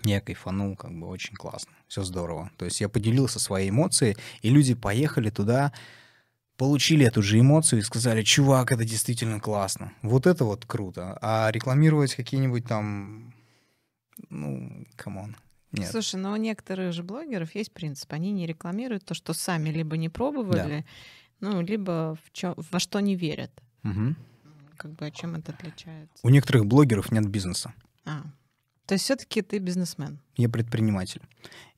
Я 0.06 0.20
кайфанул, 0.20 0.76
как 0.76 0.92
бы 0.98 1.08
очень 1.08 1.36
классно, 1.36 1.72
все 1.88 2.04
здорово. 2.04 2.52
То 2.58 2.66
есть 2.66 2.82
я 2.82 2.90
поделился 2.90 3.40
своей 3.40 3.70
эмоцией, 3.70 4.18
и 4.42 4.50
люди 4.50 4.74
поехали 4.76 5.30
туда, 5.30 5.74
получили 6.58 7.06
эту 7.06 7.24
же 7.24 7.40
эмоцию 7.40 7.80
и 7.80 7.84
сказали, 7.84 8.22
чувак, 8.22 8.72
это 8.72 8.84
действительно 8.84 9.40
классно. 9.40 9.94
Вот 10.02 10.28
это 10.28 10.44
вот 10.44 10.66
круто. 10.66 11.18
А 11.22 11.50
рекламировать 11.52 12.16
какие-нибудь 12.16 12.66
там, 12.66 13.34
ну, 14.30 14.86
come 14.98 15.21
on. 15.21 15.38
Нет. 15.72 15.90
Слушай, 15.90 16.18
но 16.18 16.34
у 16.34 16.36
некоторых 16.36 16.94
же 16.94 17.02
блогеров 17.02 17.56
есть 17.56 17.72
принцип. 17.72 18.12
Они 18.14 18.32
не 18.32 18.46
рекламируют 18.46 19.06
то, 19.06 19.16
что 19.16 19.34
сами 19.34 19.70
либо 19.70 19.98
не 19.98 20.10
пробовали, 20.10 20.80
да 20.80 20.86
ну, 21.44 21.62
либо 21.62 22.18
в 22.24 22.32
чё, 22.32 22.56
во 22.72 22.80
что 22.80 23.02
не 23.02 23.16
верят. 23.16 23.52
Угу. 23.84 24.16
Как 24.78 24.92
бы 24.92 25.06
а 25.06 25.12
чем 25.12 25.36
это 25.36 25.52
отличается? 25.52 26.18
У 26.24 26.30
некоторых 26.30 26.66
блогеров 26.66 27.12
нет 27.12 27.28
бизнеса. 27.28 27.74
А. 28.06 28.24
То 28.86 28.96
есть 28.96 29.04
все-таки 29.04 29.42
ты 29.42 29.58
бизнесмен? 29.60 30.20
Я 30.38 30.48
предприниматель. 30.48 31.22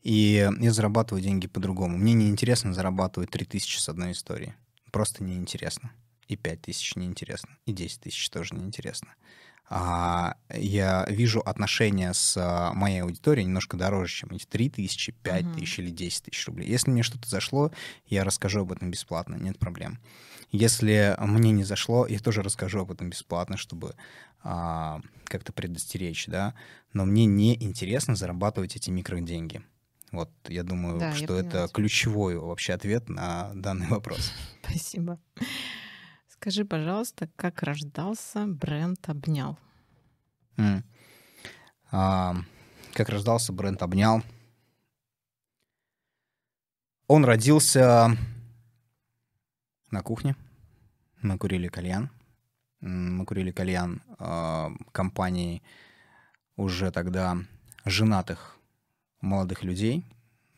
И 0.03 0.47
я 0.59 0.71
зарабатываю 0.71 1.23
деньги 1.23 1.47
по-другому. 1.47 1.97
Мне 1.97 2.13
не 2.13 2.29
интересно 2.29 2.73
зарабатывать 2.73 3.31
3000 3.31 3.79
с 3.79 3.89
одной 3.89 4.11
истории. 4.11 4.53
Просто 4.91 5.23
неинтересно. 5.23 5.91
И 6.27 6.35
5000 6.35 6.95
неинтересно. 6.97 7.57
И 7.65 7.73
10 7.73 8.01
тысяч 8.01 8.29
тоже 8.29 8.53
неинтересно. 8.53 9.15
А 9.67 10.35
я 10.53 11.05
вижу 11.09 11.39
отношения 11.39 12.13
с 12.13 12.37
а, 12.37 12.71
моей 12.73 13.01
аудиторией 13.01 13.45
немножко 13.47 13.77
дороже, 13.77 14.13
чем 14.13 14.29
эти 14.31 14.45
3 14.45 14.69
тысячи, 14.69 15.11
5 15.11 15.43
uh-huh. 15.43 15.55
тысяч 15.55 15.79
или 15.79 15.89
10 15.89 16.23
тысяч 16.23 16.45
рублей. 16.47 16.69
Если 16.69 16.91
мне 16.91 17.01
что-то 17.01 17.27
зашло, 17.27 17.71
я 18.05 18.23
расскажу 18.23 18.61
об 18.61 18.71
этом 18.71 18.91
бесплатно, 18.91 19.35
нет 19.35 19.57
проблем. 19.57 19.99
Если 20.51 21.15
мне 21.19 21.51
не 21.51 21.63
зашло, 21.63 22.05
я 22.05 22.19
тоже 22.19 22.43
расскажу 22.43 22.81
об 22.81 22.91
этом 22.91 23.09
бесплатно, 23.09 23.57
чтобы 23.57 23.95
а, 24.43 25.01
как-то 25.25 25.51
предостеречь, 25.51 26.27
да. 26.27 26.53
Но 26.93 27.05
мне 27.05 27.25
не 27.25 27.55
интересно 27.55 28.15
зарабатывать 28.15 28.75
эти 28.75 28.91
микроденьги. 28.91 29.63
Вот, 30.11 30.29
я 30.47 30.63
думаю, 30.63 30.99
да, 30.99 31.13
что 31.13 31.33
я 31.33 31.41
это 31.41 31.67
ключевой 31.73 32.37
вообще 32.37 32.73
ответ 32.73 33.09
на 33.09 33.51
данный 33.55 33.87
вопрос. 33.87 34.31
Спасибо. 34.63 35.19
Скажи, 36.37 36.65
пожалуйста, 36.65 37.29
как 37.35 37.63
рождался 37.63 38.45
бренд 38.45 39.09
«Обнял»? 39.09 39.57
Mm. 40.57 40.83
А, 41.91 42.35
как 42.93 43.09
рождался 43.09 43.51
бренд 43.51 43.81
«Обнял»? 43.81 44.21
Он 47.07 47.25
родился 47.25 48.15
на 49.91 50.01
кухне. 50.01 50.35
Мы 51.21 51.37
курили 51.37 51.67
кальян. 51.67 52.09
Мы 52.81 53.25
курили 53.25 53.51
кальян 53.51 54.01
э, 54.19 54.67
компании 54.91 55.63
уже 56.55 56.91
тогда 56.91 57.37
женатых 57.85 58.57
молодых 59.21 59.63
людей. 59.63 60.05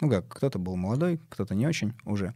Ну 0.01 0.10
как, 0.10 0.27
кто-то 0.27 0.60
был 0.60 0.75
молодой, 0.75 1.19
кто-то 1.29 1.55
не 1.55 1.67
очень 1.67 1.93
уже. 2.05 2.27
А, 2.27 2.34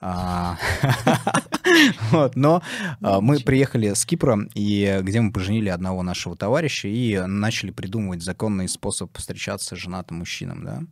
вот, 2.10 2.36
но 2.36 2.62
а, 3.00 3.20
мы 3.20 3.40
приехали 3.40 3.94
с 3.94 4.04
Кипра, 4.04 4.38
и 4.54 5.00
где 5.02 5.20
мы 5.20 5.32
поженили 5.32 5.70
одного 5.70 6.02
нашего 6.02 6.36
товарища 6.36 6.88
и 6.88 7.18
начали 7.26 7.70
придумывать 7.70 8.22
законный 8.22 8.68
способ 8.68 9.16
встречаться 9.16 9.76
с 9.76 9.78
женатым 9.78 10.18
мужчинам, 10.18 10.64
да. 10.64 10.82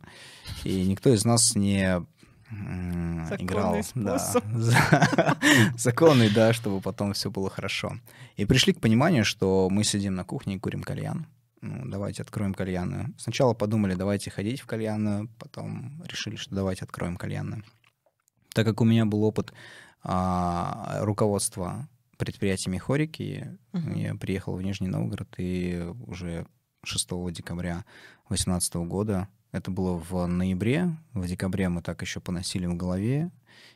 И 0.63 0.83
никто 0.83 1.13
из 1.13 1.25
нас 1.25 1.55
не 1.55 2.01
играл. 3.39 3.83
Способ. 3.83 4.43
Да, 4.53 5.37
законный, 5.77 6.29
да, 6.29 6.53
чтобы 6.53 6.81
потом 6.81 7.13
все 7.13 7.29
было 7.29 7.49
хорошо. 7.49 7.97
И 8.35 8.45
пришли 8.45 8.73
к 8.73 8.79
пониманию, 8.79 9.25
что 9.25 9.69
мы 9.69 9.83
сидим 9.83 10.15
на 10.15 10.23
кухне 10.23 10.55
и 10.55 10.59
курим 10.59 10.83
кальян. 10.83 11.27
ну, 11.61 11.85
давайте 11.85 12.23
откроем 12.23 12.53
кальянную. 12.53 13.13
Сначала 13.17 13.53
подумали, 13.53 13.95
давайте 13.95 14.31
ходить 14.31 14.61
в 14.61 14.65
кальянную, 14.65 15.29
потом 15.39 16.01
решили, 16.07 16.35
что 16.35 16.55
давайте 16.55 16.85
откроем 16.85 17.15
кальянную. 17.15 17.63
Так 18.53 18.65
как 18.65 18.81
у 18.81 18.85
меня 18.85 19.05
был 19.05 19.23
опыт 19.23 19.53
а, 20.03 20.99
руководства 21.01 21.87
предприятиями 22.17 22.77
Хорики, 22.77 23.57
uh-huh. 23.73 23.99
я 23.99 24.15
приехал 24.15 24.55
в 24.55 24.61
Нижний 24.61 24.87
Новгород 24.87 25.33
и 25.37 25.91
уже 26.05 26.45
6 26.83 27.09
декабря 27.31 27.85
2018 28.29 28.75
года, 28.75 29.27
это 29.51 29.69
было 29.69 29.93
в 29.97 30.25
ноябре, 30.25 30.95
в 31.13 31.27
декабре 31.27 31.69
мы 31.69 31.81
так 31.81 32.01
еще 32.01 32.19
поносили 32.19 32.65
в 32.65 32.75
голове, 32.75 33.29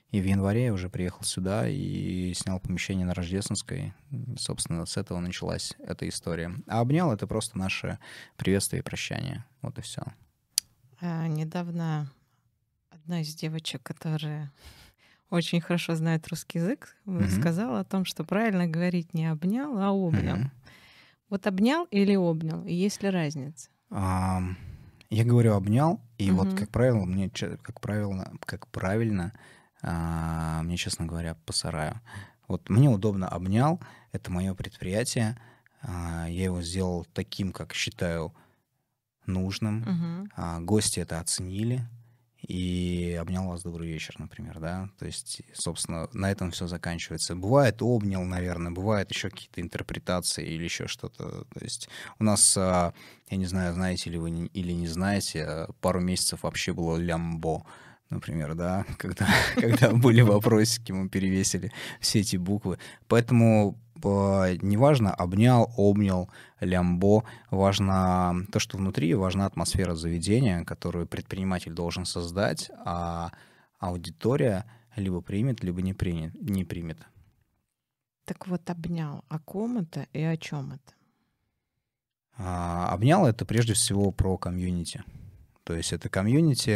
и 0.09 0.19
в 0.19 0.25
январе 0.25 0.65
я 0.65 0.73
уже 0.73 0.89
приехал 0.89 1.23
сюда 1.23 1.67
и 1.67 2.33
снял 2.33 2.59
помещение 2.59 3.05
на 3.05 3.13
Рождественской. 3.13 3.93
Собственно, 4.37 4.85
с 4.85 4.97
этого 4.97 5.19
началась 5.19 5.73
эта 5.79 6.07
история. 6.07 6.51
А 6.65 6.79
обнял— 6.79 7.11
это 7.13 7.27
просто 7.27 7.57
наше 7.57 7.99
приветствие 8.37 8.81
и 8.81 8.83
прощание. 8.83 9.45
Вот 9.61 9.77
и 9.77 9.81
все. 9.81 10.03
А, 11.01 11.27
недавно 11.27 12.09
одна 13.07 13.21
из 13.21 13.33
девочек, 13.35 13.83
которая 13.83 14.51
очень 15.29 15.61
хорошо 15.61 15.95
знает 15.95 16.27
русский 16.27 16.59
язык, 16.59 16.97
mm-hmm. 17.05 17.39
сказала 17.39 17.79
о 17.79 17.85
том, 17.85 18.03
что 18.03 18.25
правильно 18.25 18.67
говорить 18.67 19.13
не 19.13 19.31
обнял, 19.31 19.77
а 19.77 19.91
обнял. 19.91 20.35
Mm-hmm. 20.35 20.51
Вот 21.29 21.47
обнял 21.47 21.85
или 21.85 22.17
обнял? 22.17 22.65
И 22.65 22.73
есть 22.73 23.01
ли 23.01 23.09
разница? 23.09 23.69
Um, 23.91 24.55
я 25.09 25.23
говорю 25.23 25.53
обнял, 25.53 26.01
и 26.17 26.27
mm-hmm. 26.27 26.33
вот 26.33 26.53
как 26.59 26.69
правило 26.69 27.05
мне 27.05 27.29
как 27.29 27.79
правило 27.79 28.29
как 28.41 28.67
правильно 28.67 29.31
а, 29.81 30.61
мне, 30.63 30.75
честно 30.75 31.05
говоря, 31.05 31.35
по 31.45 31.53
сараю. 31.53 32.01
Вот 32.49 32.69
мне 32.69 32.89
удобно 32.89 33.29
обнял, 33.29 33.79
это 34.11 34.31
мое 34.31 34.53
предприятие, 34.53 35.39
а, 35.81 36.27
я 36.27 36.43
его 36.45 36.61
сделал 36.61 37.05
таким, 37.13 37.53
как 37.53 37.73
считаю 37.73 38.33
нужным. 39.25 39.83
Угу. 39.83 40.29
А, 40.35 40.59
гости 40.59 40.99
это 40.99 41.21
оценили, 41.21 41.87
и 42.41 43.17
обнял 43.19 43.47
вас 43.47 43.63
добрый 43.63 43.87
вечер, 43.87 44.15
например, 44.19 44.59
да, 44.59 44.89
то 44.99 45.05
есть, 45.05 45.41
собственно, 45.53 46.07
на 46.13 46.31
этом 46.31 46.51
все 46.51 46.67
заканчивается. 46.67 47.35
Бывает 47.35 47.81
обнял, 47.81 48.23
наверное, 48.23 48.71
бывает 48.71 49.11
еще 49.11 49.29
какие-то 49.29 49.61
интерпретации 49.61 50.45
или 50.45 50.63
еще 50.63 50.87
что-то, 50.87 51.45
то 51.45 51.59
есть 51.63 51.89
у 52.19 52.23
нас, 52.23 52.55
я 52.55 52.93
не 53.31 53.45
знаю, 53.45 53.73
знаете 53.73 54.09
ли 54.09 54.17
вы 54.17 54.29
или 54.29 54.71
не 54.71 54.87
знаете, 54.87 55.67
пару 55.81 55.99
месяцев 55.99 56.43
вообще 56.43 56.73
было 56.73 56.97
лямбо, 56.97 57.65
например, 58.09 58.55
да, 58.55 58.85
когда, 58.97 59.27
когда 59.55 59.91
были 59.91 60.21
вопросики, 60.21 60.91
мы 60.91 61.09
перевесили 61.09 61.71
все 61.99 62.19
эти 62.19 62.37
буквы. 62.37 62.77
Поэтому 63.07 63.77
неважно, 64.03 65.13
обнял, 65.13 65.71
обнял, 65.77 66.29
лямбо, 66.59 67.23
важно 67.51 68.45
то, 68.51 68.59
что 68.59 68.77
внутри, 68.77 69.13
важна 69.13 69.45
атмосфера 69.45 69.95
заведения, 69.95 70.63
которую 70.63 71.07
предприниматель 71.07 71.73
должен 71.73 72.05
создать, 72.05 72.71
а 72.85 73.31
аудитория 73.79 74.65
либо 74.95 75.21
примет, 75.21 75.63
либо 75.63 75.81
не, 75.81 75.93
принят, 75.93 76.33
не 76.41 76.63
примет. 76.65 76.97
Так 78.25 78.47
вот, 78.47 78.69
обнял, 78.69 79.23
о 79.29 79.39
ком 79.39 79.77
это 79.77 80.07
и 80.13 80.21
о 80.21 80.35
чем 80.37 80.71
это? 80.71 80.93
А, 82.37 82.89
обнял 82.91 83.25
это 83.25 83.45
прежде 83.45 83.73
всего 83.73 84.11
про 84.11 84.37
комьюнити. 84.37 85.03
То 85.63 85.75
есть 85.75 85.93
это 85.93 86.09
комьюнити, 86.09 86.69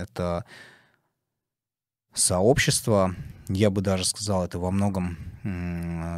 это 0.00 0.44
сообщество, 2.18 3.14
я 3.48 3.70
бы 3.70 3.80
даже 3.80 4.04
сказал, 4.04 4.44
это 4.44 4.58
во 4.58 4.70
многом 4.70 5.16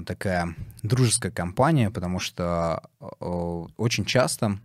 такая 0.07 0.54
дружеская 0.83 1.30
компания, 1.30 1.90
потому 1.90 2.19
что 2.19 2.83
очень 3.76 4.04
часто 4.04 4.59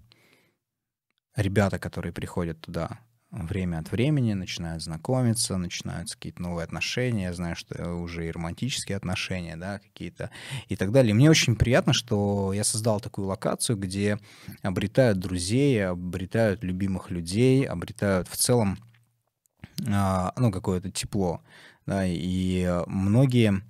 ребята, 1.36 1.78
которые 1.78 2.14
приходят 2.14 2.60
туда, 2.62 3.00
время 3.32 3.80
от 3.80 3.92
времени 3.92 4.34
начинают 4.34 4.82
знакомиться, 4.82 5.58
начинаются 5.58 6.16
какие-то 6.16 6.42
новые 6.42 6.64
отношения. 6.64 7.26
Я 7.26 7.34
знаю, 7.34 7.58
что 7.58 7.96
уже 7.96 8.28
и 8.28 8.32
романтические 8.32 8.96
отношения, 8.96 9.58
да, 9.58 9.80
какие-то 9.80 10.32
и 10.70 10.78
так 10.78 10.94
далее. 10.94 11.14
мне 11.14 11.30
очень 11.30 11.58
приятно, 11.58 11.92
что 11.92 12.54
я 12.54 12.64
создал 12.64 13.02
такую 13.02 13.28
локацию, 13.28 13.78
где 13.78 14.18
обретают 14.62 15.20
друзей, 15.20 15.86
обретают 15.86 16.64
любимых 16.64 17.12
людей, 17.12 17.68
обретают 17.68 18.30
в 18.30 18.38
целом 18.38 18.80
ну, 19.78 20.52
какое-то 20.52 20.92
тепло. 20.92 21.42
Да, 21.86 22.04
и 22.06 22.84
многие, 22.88 23.62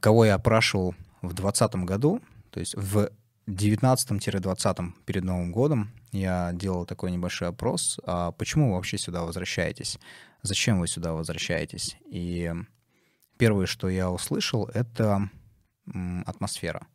кого 0.00 0.24
я 0.24 0.34
опрашивал 0.34 0.94
в 1.22 1.32
2020 1.34 1.74
году, 1.86 2.20
то 2.50 2.60
есть 2.60 2.74
в 2.74 3.10
19-20 3.46 4.92
перед 5.04 5.24
Новым 5.24 5.52
годом 5.52 5.90
я 6.12 6.50
делал 6.52 6.86
такой 6.86 7.10
небольшой 7.10 7.48
опрос, 7.48 8.00
а 8.04 8.32
почему 8.32 8.68
вы 8.68 8.74
вообще 8.76 8.98
сюда 8.98 9.22
возвращаетесь? 9.22 9.98
Зачем 10.42 10.80
вы 10.80 10.88
сюда 10.88 11.12
возвращаетесь? 11.12 11.96
И 12.06 12.52
первое, 13.38 13.66
что 13.66 13.88
я 13.88 14.10
услышал, 14.10 14.66
это 14.74 15.28
атмосфера. 16.26 16.86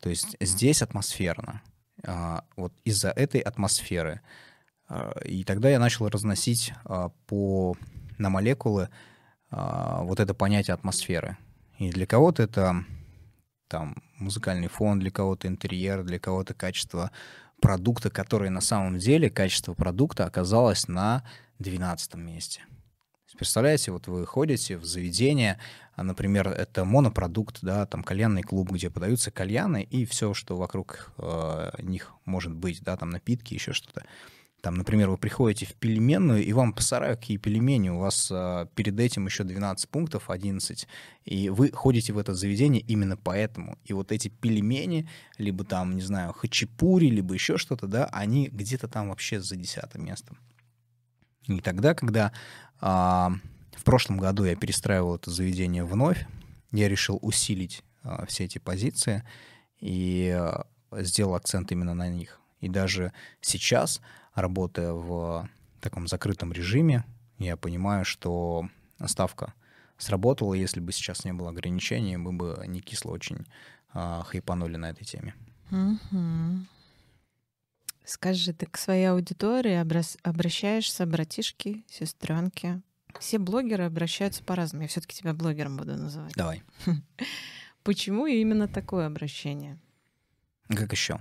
То 0.00 0.08
есть 0.08 0.36
здесь 0.40 0.82
атмосферно. 0.82 1.62
А, 2.04 2.44
вот 2.56 2.72
из-за 2.84 3.10
этой 3.10 3.40
атмосферы. 3.40 4.20
А, 4.88 5.12
и 5.24 5.44
тогда 5.44 5.68
я 5.68 5.78
начал 5.78 6.08
разносить 6.08 6.72
а, 6.84 7.10
по, 7.26 7.76
на 8.18 8.30
молекулы 8.30 8.88
вот 9.48 10.18
это 10.18 10.34
понятие 10.34 10.74
атмосферы. 10.74 11.38
И 11.78 11.90
для 11.90 12.04
кого-то 12.04 12.42
это 12.42 12.84
там 13.68 14.02
музыкальный 14.18 14.66
фон, 14.66 14.98
для 14.98 15.12
кого-то 15.12 15.46
интерьер, 15.46 16.02
для 16.02 16.18
кого-то 16.18 16.52
качество 16.52 17.12
продукта, 17.60 18.10
который 18.10 18.50
на 18.50 18.60
самом 18.60 18.98
деле, 18.98 19.30
качество 19.30 19.72
продукта 19.72 20.26
оказалось 20.26 20.88
на 20.88 21.22
12 21.60 22.14
месте. 22.16 22.62
Представляете, 23.36 23.92
вот 23.92 24.06
вы 24.06 24.24
ходите 24.24 24.78
в 24.78 24.84
заведение, 24.84 25.58
а, 25.94 26.02
например, 26.02 26.48
это 26.48 26.84
монопродукт, 26.84 27.58
да, 27.60 27.84
там 27.86 28.02
кальянный 28.02 28.42
клуб, 28.42 28.70
где 28.70 28.88
подаются 28.88 29.30
кальяны 29.30 29.82
и 29.82 30.06
все, 30.06 30.32
что 30.32 30.56
вокруг 30.56 31.12
э, 31.18 31.70
них 31.82 32.14
может 32.24 32.54
быть, 32.54 32.82
да, 32.82 32.96
там 32.96 33.10
напитки, 33.10 33.52
еще 33.52 33.72
что-то. 33.72 34.04
Там, 34.66 34.74
например, 34.74 35.10
вы 35.10 35.16
приходите 35.16 35.64
в 35.64 35.74
пельменную, 35.76 36.44
и 36.44 36.52
вам 36.52 36.72
посарают, 36.72 37.20
какие 37.20 37.36
пельмени, 37.36 37.88
у 37.88 37.98
вас 38.00 38.30
а, 38.32 38.66
перед 38.74 38.98
этим 38.98 39.26
еще 39.26 39.44
12 39.44 39.88
пунктов, 39.88 40.28
11, 40.28 40.88
и 41.24 41.50
вы 41.50 41.70
ходите 41.70 42.12
в 42.12 42.18
это 42.18 42.34
заведение 42.34 42.82
именно 42.82 43.16
поэтому. 43.16 43.78
И 43.84 43.92
вот 43.92 44.10
эти 44.10 44.26
пельмени, 44.26 45.08
либо 45.38 45.62
там, 45.62 45.94
не 45.94 46.02
знаю, 46.02 46.32
хачапури, 46.32 47.06
либо 47.06 47.32
еще 47.32 47.58
что-то, 47.58 47.86
да, 47.86 48.06
они 48.06 48.48
где-то 48.48 48.88
там 48.88 49.10
вообще 49.10 49.40
за 49.40 49.54
десятым 49.54 50.04
местом. 50.04 50.36
И 51.46 51.60
тогда, 51.60 51.94
когда 51.94 52.32
а, 52.80 53.30
в 53.70 53.84
прошлом 53.84 54.18
году 54.18 54.46
я 54.46 54.56
перестраивал 54.56 55.14
это 55.14 55.30
заведение 55.30 55.84
вновь, 55.84 56.26
я 56.72 56.88
решил 56.88 57.20
усилить 57.22 57.84
а, 58.02 58.26
все 58.26 58.46
эти 58.46 58.58
позиции 58.58 59.22
и 59.78 60.36
а, 60.36 60.66
сделал 60.90 61.36
акцент 61.36 61.70
именно 61.70 61.94
на 61.94 62.08
них. 62.08 62.40
И 62.60 62.68
даже 62.68 63.12
сейчас 63.40 64.00
работая 64.36 64.92
в 64.92 65.48
таком 65.80 66.06
закрытом 66.06 66.52
режиме, 66.52 67.04
я 67.38 67.56
понимаю, 67.56 68.04
что 68.04 68.68
ставка 69.06 69.52
сработала. 69.98 70.54
Если 70.54 70.80
бы 70.80 70.92
сейчас 70.92 71.24
не 71.24 71.32
было 71.32 71.50
ограничений, 71.50 72.16
мы 72.16 72.32
бы 72.32 72.62
не 72.66 72.80
кисло 72.80 73.10
очень 73.10 73.46
а, 73.92 74.22
хайпанули 74.22 74.76
на 74.76 74.90
этой 74.90 75.04
теме. 75.04 75.34
Угу. 75.70 76.66
Скажи, 78.04 78.52
ты 78.52 78.66
к 78.66 78.76
своей 78.78 79.06
аудитории 79.06 79.74
обращаешься, 80.22 81.06
братишки, 81.06 81.84
сестренки? 81.88 82.80
Все 83.18 83.38
блогеры 83.38 83.84
обращаются 83.84 84.44
по-разному. 84.44 84.82
Я 84.82 84.88
все-таки 84.88 85.16
тебя 85.16 85.34
блогером 85.34 85.76
буду 85.76 85.96
называть. 85.96 86.34
Давай. 86.34 86.62
Почему 87.82 88.26
именно 88.26 88.68
такое 88.68 89.06
обращение? 89.06 89.78
Как 90.68 90.92
еще? 90.92 91.18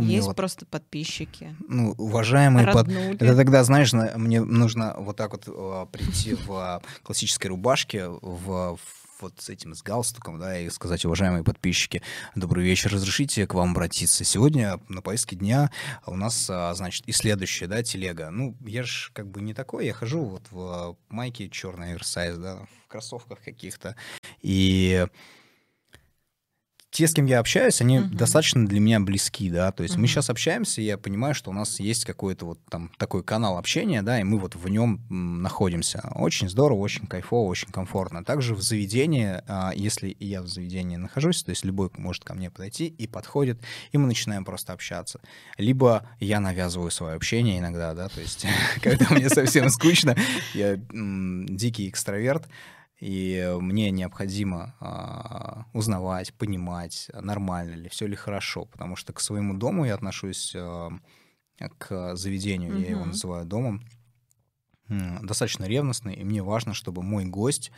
Ну, 0.00 0.08
Есть 0.08 0.26
вот, 0.26 0.36
просто 0.36 0.66
подписчики. 0.66 1.56
Ну, 1.68 1.94
уважаемые 1.98 2.66
под... 2.72 2.88
Это 2.88 3.36
тогда, 3.36 3.64
знаешь, 3.64 3.92
мне 3.92 4.40
нужно 4.40 4.94
вот 4.98 5.16
так 5.16 5.32
вот 5.32 5.46
uh, 5.46 5.88
прийти 5.90 6.34
в 6.34 6.50
uh, 6.50 6.82
классической 7.02 7.48
рубашке, 7.48 8.08
в, 8.08 8.20
в 8.20 8.78
вот 9.20 9.40
с 9.40 9.48
этим, 9.48 9.74
с 9.74 9.82
галстуком, 9.82 10.38
да, 10.38 10.58
и 10.58 10.68
сказать, 10.70 11.04
уважаемые 11.04 11.44
подписчики, 11.44 12.02
добрый 12.34 12.64
вечер, 12.64 12.92
разрешите 12.92 13.46
к 13.46 13.54
вам 13.54 13.70
обратиться. 13.70 14.24
Сегодня 14.24 14.80
на 14.88 15.02
повестке 15.02 15.36
дня 15.36 15.70
у 16.06 16.16
нас, 16.16 16.48
а, 16.50 16.74
значит, 16.74 17.06
и 17.08 17.12
следующее, 17.12 17.68
да, 17.68 17.82
телега. 17.82 18.30
Ну, 18.30 18.56
я 18.66 18.82
же 18.82 19.10
как 19.12 19.28
бы 19.28 19.40
не 19.40 19.54
такой, 19.54 19.86
я 19.86 19.94
хожу 19.94 20.24
вот 20.24 20.42
в 20.50 20.96
майке 21.08 21.48
черной 21.48 21.92
оверсайз, 21.92 22.36
да, 22.36 22.66
в 22.84 22.88
кроссовках 22.88 23.40
каких-то, 23.40 23.96
и 24.40 25.06
те, 26.94 27.08
с 27.08 27.12
кем 27.12 27.26
я 27.26 27.40
общаюсь, 27.40 27.80
они 27.80 27.98
uh-huh. 27.98 28.08
достаточно 28.14 28.64
для 28.64 28.78
меня 28.78 29.00
близки, 29.00 29.50
да, 29.50 29.72
то 29.72 29.82
есть 29.82 29.96
uh-huh. 29.96 29.98
мы 29.98 30.06
сейчас 30.06 30.30
общаемся, 30.30 30.80
и 30.80 30.84
я 30.84 30.96
понимаю, 30.96 31.34
что 31.34 31.50
у 31.50 31.52
нас 31.52 31.80
есть 31.80 32.04
какой-то 32.04 32.46
вот 32.46 32.60
там 32.70 32.92
такой 32.98 33.24
канал 33.24 33.58
общения, 33.58 34.00
да, 34.00 34.20
и 34.20 34.22
мы 34.22 34.38
вот 34.38 34.54
в 34.54 34.68
нем 34.68 35.00
находимся. 35.08 36.08
Очень 36.14 36.48
здорово, 36.48 36.78
очень 36.78 37.08
кайфово, 37.08 37.48
очень 37.48 37.72
комфортно. 37.72 38.24
Также 38.24 38.54
в 38.54 38.62
заведении, 38.62 39.42
а, 39.48 39.72
если 39.74 40.16
я 40.20 40.40
в 40.40 40.46
заведении 40.46 40.94
нахожусь, 40.94 41.42
то 41.42 41.50
есть 41.50 41.64
любой 41.64 41.90
может 41.96 42.22
ко 42.22 42.32
мне 42.34 42.48
подойти 42.48 42.86
и 42.86 43.08
подходит, 43.08 43.58
и 43.90 43.98
мы 43.98 44.06
начинаем 44.06 44.44
просто 44.44 44.72
общаться. 44.72 45.20
Либо 45.58 46.08
я 46.20 46.38
навязываю 46.38 46.92
свое 46.92 47.16
общение 47.16 47.58
иногда, 47.58 47.92
да, 47.94 48.08
то 48.08 48.20
есть 48.20 48.46
когда 48.82 49.08
мне 49.10 49.28
совсем 49.28 49.68
скучно, 49.68 50.14
я 50.54 50.76
дикий 50.76 51.88
экстраверт, 51.88 52.46
и 53.00 53.56
мне 53.60 53.90
необходимо 53.90 54.74
э, 54.80 55.76
узнавать, 55.76 56.32
понимать, 56.34 57.10
нормально 57.12 57.74
ли, 57.74 57.88
все 57.88 58.06
ли 58.06 58.14
хорошо, 58.14 58.66
потому 58.66 58.96
что 58.96 59.12
к 59.12 59.20
своему 59.20 59.54
дому 59.54 59.84
я 59.84 59.94
отношусь 59.94 60.54
э, 60.54 60.90
к 61.78 62.16
заведению, 62.16 62.74
mm-hmm. 62.74 62.82
я 62.82 62.90
его 62.90 63.04
называю 63.04 63.44
домом, 63.44 63.82
достаточно 64.88 65.64
ревностный, 65.64 66.14
и 66.14 66.24
мне 66.24 66.42
важно, 66.42 66.72
чтобы 66.72 67.02
мой 67.02 67.24
гость, 67.24 67.72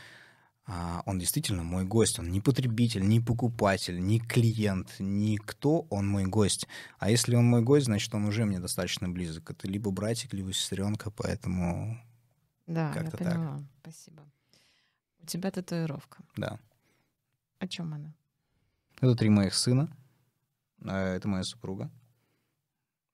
э, 0.66 0.72
он 1.06 1.18
действительно 1.18 1.62
мой 1.62 1.84
гость, 1.84 2.18
он 2.18 2.30
не 2.30 2.42
потребитель, 2.42 3.08
не 3.08 3.20
покупатель, 3.20 3.98
не 3.98 4.20
клиент, 4.20 4.96
не 4.98 5.38
кто, 5.38 5.86
он 5.88 6.06
мой 6.06 6.26
гость. 6.26 6.68
А 6.98 7.10
если 7.10 7.36
он 7.36 7.46
мой 7.46 7.62
гость, 7.62 7.86
значит, 7.86 8.14
он 8.14 8.26
уже 8.26 8.44
мне 8.44 8.58
достаточно 8.58 9.08
близок. 9.08 9.50
Это 9.50 9.66
либо 9.66 9.90
братик, 9.90 10.34
либо 10.34 10.52
сестренка, 10.52 11.10
поэтому 11.10 11.98
да, 12.66 12.92
как-то 12.92 13.24
я 13.24 13.30
поняла. 13.30 13.58
так. 13.58 13.66
Спасибо. 13.80 14.22
У 15.26 15.28
тебя 15.28 15.50
татуировка. 15.50 16.22
Да. 16.36 16.60
О 17.58 17.66
чем 17.66 17.92
она? 17.92 18.14
Это 19.00 19.16
три 19.16 19.28
моих 19.28 19.54
сына. 19.54 19.88
А, 20.84 21.16
это 21.16 21.26
моя 21.26 21.42
супруга. 21.42 21.90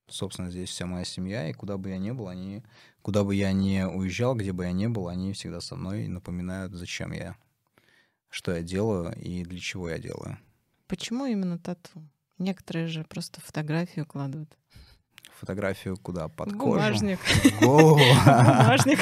Собственно, 0.09 0.51
здесь 0.51 0.69
вся 0.69 0.85
моя 0.85 1.07
семья, 1.07 1.49
и 1.49 1.55
куда 1.55 1.79
бы 1.79 1.89
я 1.89 1.97
ни 1.97 2.11
был, 2.11 2.29
они, 2.29 2.63
куда 3.01 3.25
бы 3.25 3.35
я 3.35 3.51
ни 3.53 3.81
уезжал, 3.81 4.35
где 4.35 4.53
бы 4.53 4.65
я 4.65 4.73
ни 4.73 4.89
был, 4.89 5.09
они 5.09 5.33
всегда 5.33 5.63
со 5.63 5.75
мной 5.75 6.07
напоминают, 6.07 6.75
зачем 6.75 7.13
я, 7.13 7.35
что 8.29 8.55
я 8.55 8.63
делаю 8.63 9.19
и 9.19 9.43
для 9.43 9.59
чего 9.59 9.89
я 9.89 9.99
делаю. 9.99 10.37
Почему 10.89 11.25
именно 11.25 11.59
тату? 11.59 12.07
Некоторые 12.37 12.89
же 12.89 13.05
просто 13.05 13.41
фотографию 13.41 14.05
кладут 14.05 14.55
фотографию 15.43 15.97
куда? 15.97 16.29
Под 16.29 16.57
Бумажник. 16.57 17.19
кожу? 17.59 17.99
Бумажник. 18.25 19.01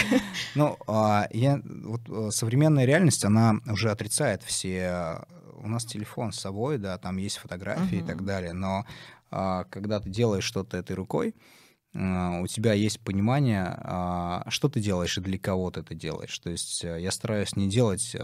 Ну, 0.55 0.79
а, 0.87 1.29
я, 1.33 1.61
вот 1.65 2.01
э, 2.09 2.31
современная 2.31 2.87
реальность, 2.87 3.27
она 3.27 3.57
уже 3.67 3.91
отрицает 3.91 4.43
все... 4.43 5.23
У 5.63 5.69
нас 5.69 5.85
телефон 5.85 6.33
с 6.33 6.41
собой, 6.41 6.79
да, 6.79 6.97
там 6.97 7.19
есть 7.19 7.37
фотографии 7.37 7.99
и 7.99 8.03
так 8.03 8.25
далее, 8.25 8.55
но 8.55 8.87
а, 9.31 9.65
когда 9.65 10.01
ты 10.01 10.09
делаешь 10.09 10.45
что-то 10.45 10.79
этой 10.79 10.97
рукой, 10.97 11.35
а, 11.95 12.41
у 12.41 12.47
тебя 12.47 12.73
есть 12.73 13.01
понимание, 13.01 13.79
что 14.49 14.71
ты 14.71 14.81
делаешь 14.81 15.19
и 15.19 15.21
для 15.21 15.39
кого 15.39 15.71
ты 15.71 15.81
это 15.81 15.95
делаешь. 15.95 16.39
То 16.39 16.49
есть 16.49 16.83
э, 16.85 17.03
я 17.03 17.11
стараюсь 17.11 17.55
не 17.55 17.69
делать 17.69 18.17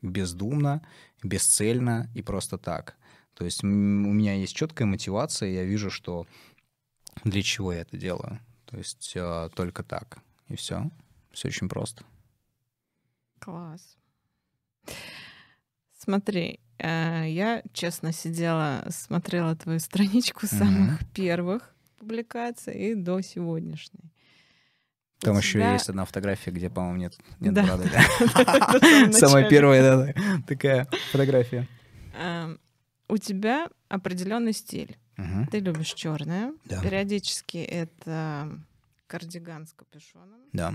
бездумно, 0.00 0.80
бесцельно 1.22 2.10
и 2.14 2.22
просто 2.22 2.56
так. 2.56 2.96
То 3.40 3.46
есть 3.46 3.64
у 3.64 3.66
меня 3.66 4.34
есть 4.34 4.54
четкая 4.54 4.86
мотивация, 4.86 5.48
я 5.48 5.64
вижу, 5.64 5.90
что 5.90 6.26
для 7.24 7.42
чего 7.42 7.72
я 7.72 7.80
это 7.80 7.96
делаю. 7.96 8.40
То 8.66 8.76
есть 8.76 9.12
э, 9.14 9.48
только 9.54 9.82
так. 9.82 10.18
И 10.48 10.56
все. 10.56 10.90
Все 11.32 11.48
очень 11.48 11.68
просто. 11.68 12.04
Класс. 13.38 13.96
Смотри, 15.98 16.60
э, 16.78 17.24
я 17.28 17.62
честно 17.72 18.12
сидела, 18.12 18.84
смотрела 18.90 19.54
твою 19.56 19.80
страничку 19.80 20.46
с 20.46 20.50
самых 20.50 21.02
mm-hmm. 21.02 21.12
первых 21.14 21.74
публикаций 21.98 22.74
и 22.74 22.94
до 22.94 23.20
сегодняшней. 23.20 24.12
Там 25.20 25.36
еще 25.36 25.58
тебя... 25.58 25.74
есть 25.74 25.88
одна 25.88 26.06
фотография, 26.06 26.50
где, 26.50 26.70
по-моему, 26.70 26.96
нет, 26.96 27.18
нет 27.40 27.52
да. 27.52 27.62
бороды. 27.62 27.90
Самая 29.12 29.48
первая, 29.48 30.14
такая 30.46 30.88
фотография. 31.12 31.68
У 33.10 33.18
тебя 33.18 33.68
определенный 33.88 34.52
стиль. 34.52 34.96
Угу. 35.18 35.48
Ты 35.50 35.58
любишь 35.58 35.92
черное. 35.94 36.54
Да. 36.64 36.80
Периодически 36.82 37.58
это 37.58 38.60
кардиган 39.06 39.66
с 39.66 39.72
капюшоном. 39.72 40.40
Да. 40.52 40.72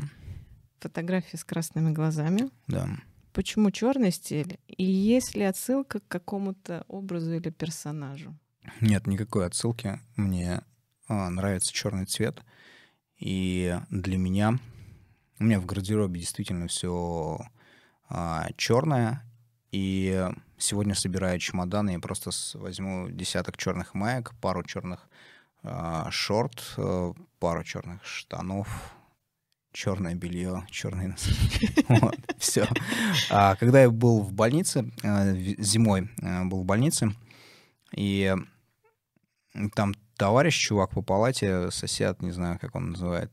Фотографии 0.79 1.37
с 1.37 1.43
красными 1.43 1.91
глазами. 1.91 2.49
Да. 2.67 2.89
Почему 3.31 3.71
черный 3.71 4.11
стиль? 4.11 4.59
И 4.67 4.83
есть 4.83 5.35
ли 5.35 5.43
отсылка 5.43 5.99
к 5.99 6.07
какому-то 6.07 6.85
образу 6.87 7.33
или 7.33 7.49
персонажу? 7.49 8.37
Нет, 8.81 9.07
никакой 9.07 9.45
отсылки. 9.45 9.99
Мне 10.15 10.61
а, 11.07 11.29
нравится 11.29 11.73
черный 11.73 12.05
цвет. 12.05 12.41
И 13.17 13.79
для 13.89 14.17
меня, 14.17 14.59
у 15.39 15.43
меня 15.43 15.59
в 15.59 15.65
гардеробе 15.65 16.19
действительно 16.19 16.67
все 16.67 17.39
а, 18.09 18.49
черное. 18.57 19.23
И 19.75 20.25
сегодня 20.57 20.95
собираю 20.95 21.37
чемоданы, 21.37 21.89
я 21.89 21.99
просто 21.99 22.29
возьму 22.53 23.09
десяток 23.09 23.57
черных 23.57 23.93
маек, 23.93 24.31
пару 24.39 24.63
черных 24.63 25.09
э, 25.63 26.03
шорт, 26.11 26.79
пару 27.39 27.63
черных 27.65 28.05
штанов, 28.05 28.69
черное 29.73 30.15
белье, 30.15 30.65
черные 30.71 31.09
носки. 31.09 31.35
Все. 32.37 32.69
А, 33.29 33.57
когда 33.57 33.81
я 33.81 33.89
был 33.89 34.21
в 34.21 34.31
больнице, 34.31 34.93
э, 35.03 35.35
зимой 35.57 36.09
э, 36.21 36.45
был 36.45 36.61
в 36.61 36.65
больнице, 36.65 37.13
и 37.91 38.33
там 39.73 39.93
товарищ, 40.15 40.57
чувак 40.57 40.91
по 40.91 41.01
палате, 41.01 41.69
сосед, 41.69 42.21
не 42.21 42.31
знаю, 42.31 42.59
как 42.59 42.75
он 42.75 42.91
называет, 42.91 43.29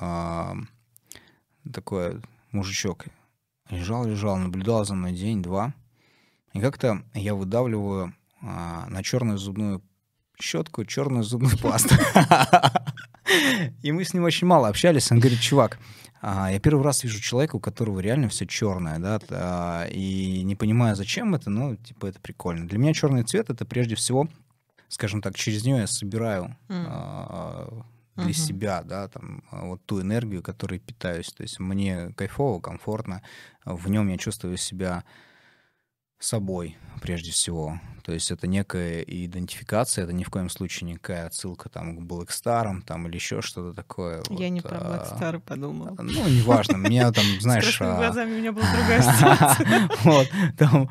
а, 0.00 0.56
такой 1.70 2.22
мужичок, 2.50 3.04
лежал-лежал, 3.68 4.38
наблюдал 4.38 4.86
за 4.86 4.94
мной 4.94 5.12
день-два, 5.12 5.74
и 6.52 6.60
как-то 6.60 7.02
я 7.14 7.34
выдавливаю 7.34 8.14
а, 8.42 8.86
на 8.88 9.02
черную 9.02 9.38
зубную 9.38 9.82
щетку 10.40 10.84
черную 10.84 11.24
зубную 11.24 11.56
пасту. 11.58 11.94
И 13.82 13.92
мы 13.92 14.04
с 14.04 14.12
ним 14.12 14.24
очень 14.24 14.46
мало 14.46 14.68
общались. 14.68 15.10
Он 15.12 15.20
говорит, 15.20 15.40
чувак, 15.40 15.78
а, 16.20 16.50
я 16.50 16.58
первый 16.58 16.82
раз 16.82 17.04
вижу 17.04 17.20
человека, 17.20 17.56
у 17.56 17.60
которого 17.60 18.00
реально 18.00 18.28
все 18.28 18.46
черное, 18.46 18.98
да, 18.98 19.20
а, 19.30 19.86
и 19.86 20.42
не 20.42 20.56
понимаю, 20.56 20.96
зачем 20.96 21.34
это, 21.34 21.50
но 21.50 21.76
типа 21.76 22.06
это 22.06 22.20
прикольно. 22.20 22.66
Для 22.66 22.78
меня 22.78 22.92
черный 22.92 23.22
цвет 23.22 23.50
это 23.50 23.64
прежде 23.64 23.94
всего, 23.94 24.28
скажем 24.88 25.22
так, 25.22 25.36
через 25.36 25.64
нее 25.64 25.78
я 25.78 25.86
собираю 25.86 26.56
mm. 26.68 27.84
для 28.16 28.26
uh-huh. 28.26 28.32
себя, 28.32 28.82
да, 28.82 29.08
там 29.08 29.42
вот 29.50 29.84
ту 29.86 30.00
энергию, 30.00 30.42
которой 30.42 30.78
питаюсь. 30.78 31.32
То 31.32 31.42
есть 31.42 31.58
мне 31.58 32.12
кайфово, 32.16 32.60
комфортно, 32.60 33.22
в 33.64 33.88
нем 33.88 34.08
я 34.08 34.18
чувствую 34.18 34.56
себя 34.58 35.04
собой 36.24 36.76
прежде 37.00 37.32
всего. 37.32 37.80
То 38.02 38.12
есть 38.12 38.32
это 38.32 38.48
некая 38.48 39.02
идентификация, 39.02 40.04
это 40.04 40.12
ни 40.12 40.24
в 40.24 40.30
коем 40.30 40.50
случае 40.50 40.90
никакая 40.90 41.26
отсылка 41.26 41.68
там 41.68 41.96
к 41.96 42.00
Блэкстарам 42.00 42.82
там 42.82 43.06
или 43.06 43.14
еще 43.14 43.42
что-то 43.42 43.74
такое. 43.74 44.16
Я 44.16 44.22
вот, 44.28 44.40
не 44.40 44.60
про 44.60 44.78
Блэкстары 44.78 45.38
а, 45.38 45.40
подумала. 45.40 45.94
Ну, 45.98 46.28
неважно, 46.28 46.76
меня 46.76 47.12
там, 47.12 47.24
знаешь... 47.40 47.76
С 47.76 47.80
а, 47.80 47.96
глазами 47.96 48.34
у 48.34 48.38
меня 48.38 48.52
была 48.52 48.66
другая 48.74 49.02
ситуация. 49.02 49.88
Вот, 50.02 50.28
там. 50.58 50.88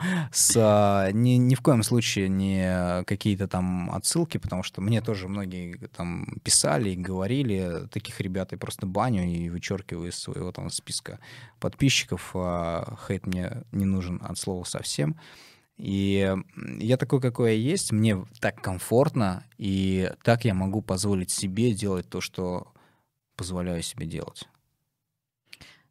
А, 0.55 1.11
ни, 1.11 1.53
в 1.53 1.61
коем 1.61 1.83
случае 1.83 2.29
не 2.29 3.03
какие-то 3.03 3.47
там 3.47 3.91
отсылки, 3.93 4.37
потому 4.37 4.63
что 4.63 4.79
мне 4.79 5.01
тоже 5.01 5.27
многие 5.27 5.77
там 5.95 6.39
писали 6.43 6.91
и 6.91 6.95
говорили, 6.95 7.87
таких 7.91 8.21
ребят 8.21 8.53
я 8.53 8.57
просто 8.57 8.85
баню 8.85 9.25
и 9.25 9.49
вычеркиваю 9.49 10.09
из 10.09 10.15
своего 10.15 10.51
там 10.53 10.69
списка 10.69 11.19
подписчиков. 11.59 12.31
А 12.35 12.95
хейт 13.07 13.27
мне 13.27 13.63
не 13.73 13.85
нужен 13.85 14.21
от 14.23 14.37
слова 14.37 14.63
совсем. 14.63 15.17
И 15.77 16.35
я 16.79 16.97
такой, 16.97 17.19
какой 17.21 17.55
я 17.55 17.57
есть, 17.57 17.91
мне 17.91 18.23
так 18.39 18.61
комфортно, 18.61 19.43
и 19.57 20.11
так 20.23 20.45
я 20.45 20.53
могу 20.53 20.81
позволить 20.81 21.31
себе 21.31 21.73
делать 21.73 22.07
то, 22.07 22.21
что 22.21 22.71
позволяю 23.35 23.81
себе 23.81 24.05
делать. 24.05 24.47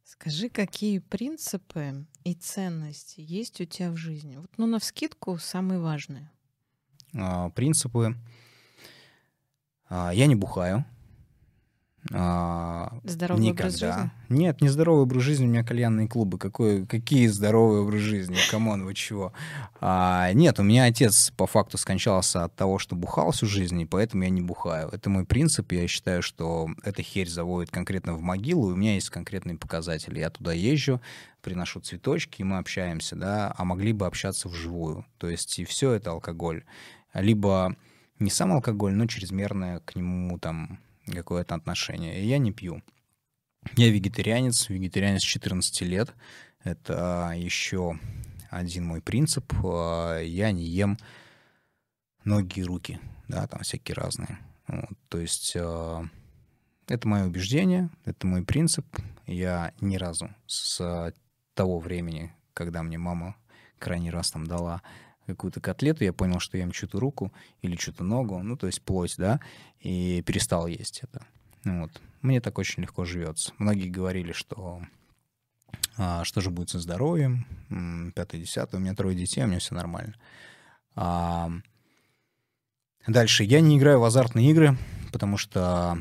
Скажи, 0.04 0.48
какие 0.48 0.98
принципы 0.98 2.06
и 2.24 2.34
ценности 2.34 3.20
есть 3.20 3.60
у 3.60 3.64
тебя 3.64 3.90
в 3.90 3.96
жизни? 3.96 4.36
Вот, 4.36 4.50
ну, 4.58 4.66
на 4.66 4.78
вскидку 4.78 5.38
самые 5.38 5.80
важные. 5.80 6.30
А, 7.14 7.50
принципы. 7.50 8.14
А, 9.88 10.12
я 10.12 10.26
не 10.26 10.34
бухаю. 10.34 10.84
А, 12.12 12.98
здоровый 13.04 13.44
Никогда. 13.44 13.66
образ 13.66 13.78
жизни? 13.78 14.10
Нет, 14.30 14.60
не 14.62 14.68
здоровый 14.68 15.02
образ 15.02 15.22
жизни, 15.22 15.44
у 15.44 15.48
меня 15.48 15.62
кальянные 15.62 16.08
клубы. 16.08 16.38
Какой, 16.38 16.86
какие 16.86 17.26
здоровые 17.26 17.82
образ 17.82 18.00
жизни? 18.00 18.36
Come 18.50 18.70
on, 18.70 18.84
вы 18.84 18.94
чего? 18.94 19.32
А, 19.80 20.32
нет, 20.32 20.58
у 20.58 20.62
меня 20.62 20.84
отец 20.84 21.30
по 21.36 21.46
факту 21.46 21.76
скончался 21.76 22.44
от 22.44 22.56
того, 22.56 22.78
что 22.78 22.96
бухал 22.96 23.32
всю 23.32 23.46
жизнь, 23.46 23.78
и 23.80 23.86
поэтому 23.86 24.22
я 24.22 24.30
не 24.30 24.40
бухаю. 24.40 24.88
Это 24.88 25.10
мой 25.10 25.26
принцип, 25.26 25.72
я 25.72 25.86
считаю, 25.88 26.22
что 26.22 26.68
эта 26.82 27.02
херь 27.02 27.28
заводит 27.28 27.70
конкретно 27.70 28.14
в 28.14 28.22
могилу, 28.22 28.70
и 28.70 28.72
у 28.72 28.76
меня 28.76 28.94
есть 28.94 29.10
конкретные 29.10 29.58
показатели. 29.58 30.20
Я 30.20 30.30
туда 30.30 30.52
езжу, 30.52 31.00
приношу 31.42 31.80
цветочки, 31.80 32.40
и 32.40 32.44
мы 32.44 32.58
общаемся, 32.58 33.14
да, 33.14 33.54
а 33.56 33.64
могли 33.64 33.92
бы 33.92 34.06
общаться 34.06 34.48
вживую. 34.48 35.04
То 35.18 35.28
есть 35.28 35.58
и 35.58 35.64
все 35.64 35.92
это 35.92 36.12
алкоголь. 36.12 36.64
Либо 37.12 37.76
не 38.18 38.30
сам 38.30 38.52
алкоголь, 38.52 38.94
но 38.94 39.06
чрезмерное 39.06 39.80
к 39.80 39.96
нему 39.96 40.38
там 40.38 40.78
какое-то 41.14 41.54
отношение. 41.54 42.22
И 42.22 42.26
я 42.26 42.38
не 42.38 42.52
пью. 42.52 42.82
Я 43.76 43.90
вегетарианец, 43.90 44.68
вегетарианец 44.68 45.22
14 45.22 45.82
лет. 45.82 46.14
Это 46.64 47.32
еще 47.36 47.98
один 48.50 48.86
мой 48.86 49.00
принцип. 49.00 49.52
Я 49.62 50.52
не 50.52 50.64
ем 50.64 50.98
ноги 52.24 52.60
и 52.60 52.64
руки, 52.64 53.00
да, 53.28 53.46
там 53.46 53.62
всякие 53.62 53.94
разные. 53.94 54.38
Вот, 54.66 54.98
то 55.08 55.18
есть 55.18 55.52
э, 55.56 56.02
это 56.86 57.08
мое 57.08 57.26
убеждение, 57.26 57.90
это 58.04 58.26
мой 58.26 58.44
принцип. 58.44 58.84
Я 59.26 59.72
ни 59.80 59.96
разу 59.96 60.30
с 60.46 61.12
того 61.54 61.78
времени, 61.78 62.32
когда 62.54 62.82
мне 62.82 62.98
мама 62.98 63.36
крайний 63.78 64.10
раз 64.10 64.30
там 64.30 64.46
дала 64.46 64.82
какую-то 65.30 65.60
котлету, 65.60 66.04
я 66.04 66.12
понял, 66.12 66.40
что 66.40 66.56
я 66.56 66.64
ем 66.64 66.72
чью-то 66.72 67.00
руку 67.00 67.32
или 67.62 67.76
чью-то 67.76 68.04
ногу, 68.04 68.42
ну, 68.42 68.56
то 68.56 68.66
есть 68.66 68.82
плоть, 68.82 69.14
да, 69.16 69.40
и 69.80 70.22
перестал 70.26 70.66
есть 70.66 71.00
это. 71.02 71.24
Ну 71.64 71.82
вот. 71.82 72.00
Мне 72.22 72.40
так 72.40 72.58
очень 72.58 72.82
легко 72.82 73.04
живется. 73.04 73.52
Многие 73.58 73.88
говорили, 73.88 74.32
что 74.32 74.82
а, 75.96 76.24
что 76.24 76.40
же 76.40 76.50
будет 76.50 76.70
со 76.70 76.78
здоровьем, 76.78 77.46
пятое, 78.14 78.40
десятое, 78.40 78.80
у 78.80 78.82
меня 78.82 78.94
трое 78.94 79.16
детей, 79.16 79.44
у 79.44 79.46
меня 79.46 79.58
все 79.58 79.74
нормально. 79.74 80.14
А, 80.94 81.50
дальше, 83.06 83.44
я 83.44 83.60
не 83.60 83.78
играю 83.78 84.00
в 84.00 84.04
азартные 84.04 84.50
игры, 84.50 84.76
потому 85.12 85.36
что 85.36 85.98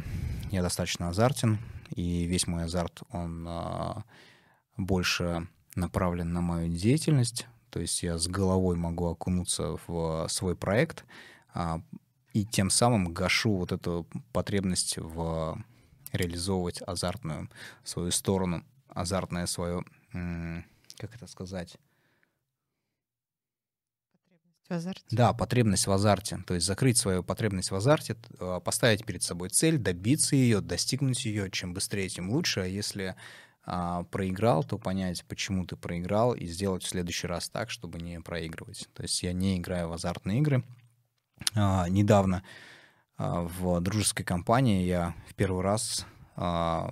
я 0.51 0.61
достаточно 0.61 1.09
азартен, 1.09 1.59
и 1.95 2.25
весь 2.25 2.47
мой 2.47 2.63
азарт, 2.63 3.01
он 3.11 3.45
а, 3.47 4.03
больше 4.77 5.47
направлен 5.75 6.33
на 6.33 6.41
мою 6.41 6.69
деятельность, 6.69 7.47
то 7.69 7.79
есть 7.79 8.03
я 8.03 8.17
с 8.17 8.27
головой 8.27 8.75
могу 8.75 9.07
окунуться 9.07 9.77
в 9.87 10.27
свой 10.29 10.55
проект 10.55 11.05
а, 11.53 11.81
и 12.33 12.45
тем 12.45 12.69
самым 12.69 13.13
гашу 13.13 13.55
вот 13.55 13.71
эту 13.71 14.07
потребность 14.33 14.97
в 14.97 15.63
реализовывать 16.11 16.81
азартную 16.81 17.49
свою 17.83 18.11
сторону, 18.11 18.63
азартное 18.87 19.45
свое, 19.45 19.83
как 20.11 21.15
это 21.15 21.27
сказать? 21.27 21.77
В 24.67 24.73
азарте. 24.73 25.03
Да, 25.09 25.33
потребность 25.33 25.87
в 25.87 25.91
азарте. 25.91 26.43
То 26.45 26.53
есть 26.53 26.67
закрыть 26.67 26.97
свою 26.97 27.23
потребность 27.23 27.71
в 27.71 27.75
азарте, 27.75 28.15
а, 28.39 28.59
поставить 28.59 29.03
перед 29.03 29.23
собой 29.23 29.49
цель, 29.49 29.79
добиться 29.79 30.35
ее, 30.35 30.61
достигнуть 30.61 31.25
ее. 31.25 31.49
Чем 31.49 31.73
быстрее, 31.73 32.07
тем 32.07 32.29
лучше. 32.29 32.59
А 32.59 32.65
если 32.65 33.15
а, 33.71 34.03
проиграл, 34.05 34.63
то 34.63 34.79
понять, 34.79 35.23
почему 35.25 35.63
ты 35.63 35.75
проиграл, 35.75 36.33
и 36.33 36.47
сделать 36.47 36.81
в 36.81 36.89
следующий 36.89 37.27
раз 37.27 37.49
так, 37.49 37.69
чтобы 37.69 37.99
не 37.99 38.19
проигрывать. 38.19 38.89
То 38.95 39.03
есть 39.03 39.21
я 39.21 39.31
не 39.31 39.57
играю 39.57 39.89
в 39.89 39.93
азартные 39.93 40.39
игры. 40.39 40.63
А, 41.53 41.87
недавно 41.87 42.41
а, 43.15 43.41
в 43.43 43.79
дружеской 43.79 44.25
компании 44.25 44.87
я 44.87 45.13
в 45.27 45.35
первый 45.35 45.61
раз 45.61 46.07
а, 46.35 46.91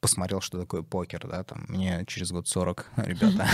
посмотрел, 0.00 0.40
что 0.40 0.58
такое 0.58 0.82
покер, 0.82 1.24
да, 1.28 1.44
там, 1.44 1.66
мне 1.68 2.02
через 2.08 2.32
год 2.32 2.48
40, 2.48 2.90
ребята. 2.96 3.48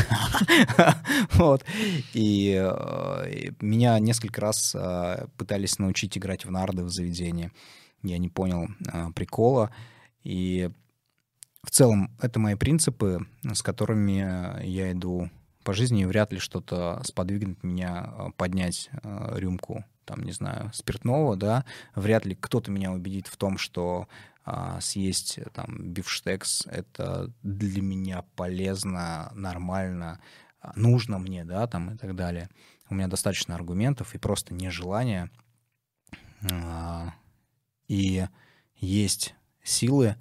Вот. 1.35 1.67
И 2.15 2.55
меня 3.61 3.99
несколько 3.99 4.41
раз 4.41 4.75
пытались 5.37 5.79
научить 5.79 6.17
играть 6.17 6.47
в 6.47 6.51
нарды 6.51 6.83
в 6.83 6.89
заведении. 6.89 7.51
Я 8.03 8.17
не 8.17 8.31
понял 8.31 8.69
прикола. 9.15 9.71
И 10.25 10.71
в 11.65 11.71
целом, 11.71 12.11
это 12.21 12.39
мои 12.39 12.55
принципы, 12.55 13.27
с 13.43 13.63
которыми 13.63 14.65
я 14.65 14.93
иду 14.93 15.31
по 15.63 15.75
жизни, 15.75 16.03
и 16.03 16.07
вряд 16.07 16.33
ли 16.33 16.39
что-то 16.39 17.01
сподвигнет 17.05 17.63
меня 17.63 18.01
а, 18.01 18.31
поднять 18.37 18.91
а, 19.03 19.37
рюмку, 19.37 19.85
там, 20.05 20.23
не 20.25 20.33
знаю, 20.33 20.73
спиртного, 20.75 21.37
да, 21.37 21.65
вряд 21.95 22.27
ли 22.27 22.35
кто-то 22.35 22.71
меня 22.71 22.93
убедит 22.93 23.29
в 23.29 23.37
том, 23.37 23.59
что 23.59 24.09
а, 24.45 24.81
съесть 24.81 25.39
там 25.55 25.93
бифштекс— 25.93 26.67
это 26.71 27.33
для 27.43 27.81
меня 27.81 28.25
полезно, 28.35 29.31
нормально, 29.35 30.21
нужно 30.75 31.19
мне, 31.19 31.45
да, 31.45 31.67
там 31.67 31.95
и 31.95 31.97
так 31.97 32.17
далее. 32.17 32.49
У 32.89 32.95
меня 32.95 33.07
достаточно 33.07 33.55
аргументов 33.55 34.15
и 34.15 34.19
просто 34.19 34.53
нежелания. 34.53 35.31
И 37.87 38.27
есть 38.77 39.35
силы, 39.63 40.17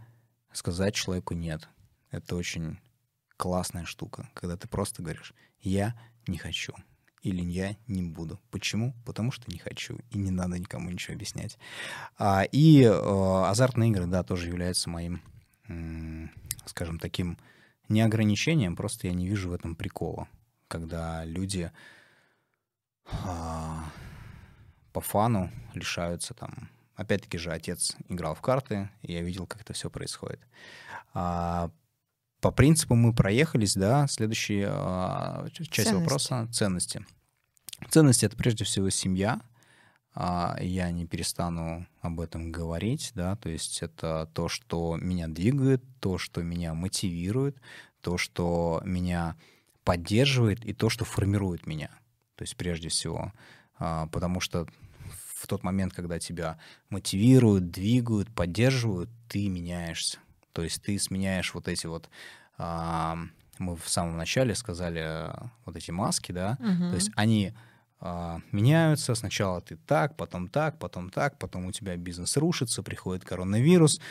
сказать 0.54 0.96
человеку 0.96 1.34
нет. 1.34 1.68
Это 2.10 2.36
очень 2.36 2.80
классная 3.38 3.86
штука, 3.86 4.30
когда 4.34 4.58
ты 4.58 4.68
просто 4.68 5.02
говоришь 5.02 5.34
«я 5.60 5.96
не 6.28 6.38
хочу» 6.38 6.74
или 7.22 7.42
«я 7.42 7.76
не 7.88 8.02
буду». 8.02 8.40
Почему? 8.52 8.94
Потому 9.06 9.32
что 9.32 9.52
не 9.52 9.60
хочу, 9.60 10.00
и 10.10 10.18
не 10.18 10.32
надо 10.32 10.60
никому 10.60 10.90
ничего 10.90 11.16
объяснять. 11.16 11.58
А, 12.18 12.44
и 12.44 12.84
э, 12.84 12.90
азартные 12.92 13.90
игры, 13.92 14.08
да, 14.08 14.24
тоже 14.24 14.48
являются 14.48 14.90
моим, 14.90 15.22
скажем, 16.66 17.00
таким 17.00 17.38
не 17.90 18.02
ограничением, 18.02 18.76
просто 18.76 19.08
я 19.08 19.14
не 19.14 19.28
вижу 19.28 19.50
в 19.50 19.54
этом 19.54 19.76
прикола, 19.76 20.28
когда 20.68 21.24
люди 21.26 21.72
э, 23.06 23.12
по 24.94 25.02
фану 25.02 25.52
лишаются 25.74 26.34
там 26.34 26.70
Опять-таки 27.02 27.40
же 27.40 27.52
отец 27.52 27.96
играл 28.10 28.36
в 28.36 28.42
карты, 28.42 28.92
и 29.02 29.14
я 29.14 29.22
видел, 29.22 29.48
как 29.48 29.62
это 29.62 29.74
все 29.74 29.90
происходит. 29.90 30.40
А, 31.16 31.72
по 32.42 32.52
принципу 32.52 32.94
мы 32.94 33.12
проехались, 33.12 33.74
да. 33.74 34.06
Следующая 34.06 34.70
а, 34.72 35.48
часть 35.50 35.74
ценности. 35.74 35.94
вопроса— 35.96 36.48
ценности. 36.52 37.06
Ценности— 37.90 38.26
это 38.28 38.38
прежде 38.38 38.66
всего 38.66 38.92
семья. 38.92 39.42
А, 40.14 40.56
я 40.62 40.92
не 40.92 41.08
перестану 41.08 41.88
об 42.02 42.20
этом 42.20 42.52
говорить, 42.52 43.12
да, 43.16 43.36
то 43.36 43.50
есть 43.50 43.82
это 43.82 44.30
то, 44.36 44.48
что 44.48 44.96
меня 44.98 45.28
двигает, 45.28 45.84
то, 46.00 46.20
что 46.20 46.44
меня 46.44 46.76
мотивирует, 46.76 47.58
то, 48.02 48.20
что 48.20 48.84
меня 48.86 49.38
поддерживает 49.84 50.64
и 50.64 50.74
то, 50.74 50.90
что 50.90 51.04
формирует 51.04 51.66
меня. 51.66 51.90
То 52.36 52.44
есть 52.44 52.56
прежде 52.58 52.90
всего, 52.90 53.34
а, 53.80 54.06
потому 54.06 54.40
что 54.40 54.68
в 55.42 55.48
тот 55.48 55.64
момент, 55.64 55.94
когда 55.94 56.20
тебя 56.20 56.58
мотивируют, 56.90 57.72
двигают, 57.72 58.34
поддерживают, 58.34 59.10
ты 59.28 59.48
меняешься. 59.48 60.20
То 60.54 60.64
есть 60.64 60.82
ты 60.84 61.00
сменяешь 61.00 61.54
вот 61.54 61.68
эти 61.68 61.88
вот 61.88 62.10
а, 62.58 63.18
мы 63.58 63.76
в 63.76 63.90
самом 63.90 64.18
начале 64.18 64.54
сказали 64.56 65.00
а, 65.00 65.52
вот 65.66 65.76
эти 65.76 65.92
маски, 65.92 66.32
да, 66.32 66.58
угу. 66.60 66.90
то 66.90 66.96
есть 66.96 67.12
они 67.16 67.54
а, 68.00 68.40
меняются. 68.52 69.16
Сначала 69.16 69.62
ты 69.62 69.78
так, 69.78 70.18
потом 70.18 70.48
так, 70.48 70.80
потом 70.80 71.10
так, 71.10 71.38
потом 71.38 71.66
у 71.68 71.72
тебя 71.72 71.96
бизнес 71.96 72.38
рушится, 72.38 72.84
приходит 72.84 73.24
коронавирус, 73.24 74.02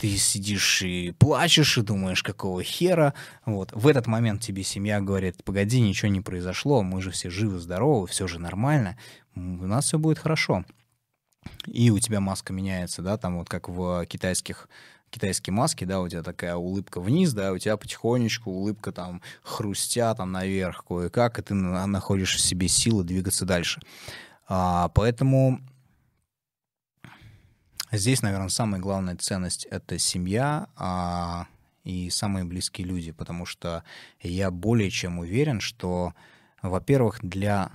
ты 0.00 0.16
сидишь 0.16 0.82
и 0.82 1.12
плачешь, 1.18 1.78
и 1.78 1.82
думаешь, 1.82 2.22
какого 2.22 2.62
хера. 2.62 3.14
Вот. 3.44 3.70
В 3.72 3.86
этот 3.86 4.06
момент 4.06 4.42
тебе 4.42 4.62
семья 4.62 5.00
говорит, 5.00 5.44
погоди, 5.44 5.80
ничего 5.80 6.10
не 6.10 6.20
произошло, 6.20 6.82
мы 6.82 7.02
же 7.02 7.10
все 7.10 7.30
живы-здоровы, 7.30 8.06
все 8.06 8.26
же 8.26 8.38
нормально 8.38 8.96
у 9.36 9.40
нас 9.40 9.86
все 9.86 9.98
будет 9.98 10.18
хорошо. 10.18 10.64
И 11.66 11.90
у 11.90 11.98
тебя 11.98 12.20
маска 12.20 12.52
меняется, 12.52 13.02
да, 13.02 13.16
там 13.16 13.38
вот 13.38 13.48
как 13.48 13.68
в 13.68 14.06
китайских 14.06 14.68
китайские 15.10 15.54
маски, 15.54 15.84
да, 15.84 16.00
у 16.00 16.08
тебя 16.08 16.24
такая 16.24 16.56
улыбка 16.56 17.00
вниз, 17.00 17.32
да, 17.32 17.52
у 17.52 17.58
тебя 17.58 17.76
потихонечку 17.76 18.50
улыбка 18.50 18.90
там 18.90 19.22
хрустя 19.44 20.12
там 20.14 20.32
наверх 20.32 20.84
кое-как, 20.84 21.38
и 21.38 21.42
ты 21.42 21.54
находишь 21.54 22.34
в 22.34 22.40
себе 22.40 22.66
силы 22.66 23.04
двигаться 23.04 23.44
дальше. 23.44 23.80
А, 24.48 24.88
поэтому 24.88 25.60
здесь, 27.96 28.22
наверное, 28.22 28.48
самая 28.48 28.80
главная 28.80 29.16
ценность— 29.16 29.66
это 29.70 29.98
семья 29.98 30.68
а, 30.76 31.46
и 31.84 32.10
самые 32.10 32.44
близкие 32.44 32.86
люди, 32.86 33.12
потому 33.12 33.46
что 33.46 33.84
я 34.20 34.50
более 34.50 34.90
чем 34.90 35.18
уверен, 35.18 35.60
что, 35.60 36.14
во-первых, 36.62 37.20
для 37.22 37.70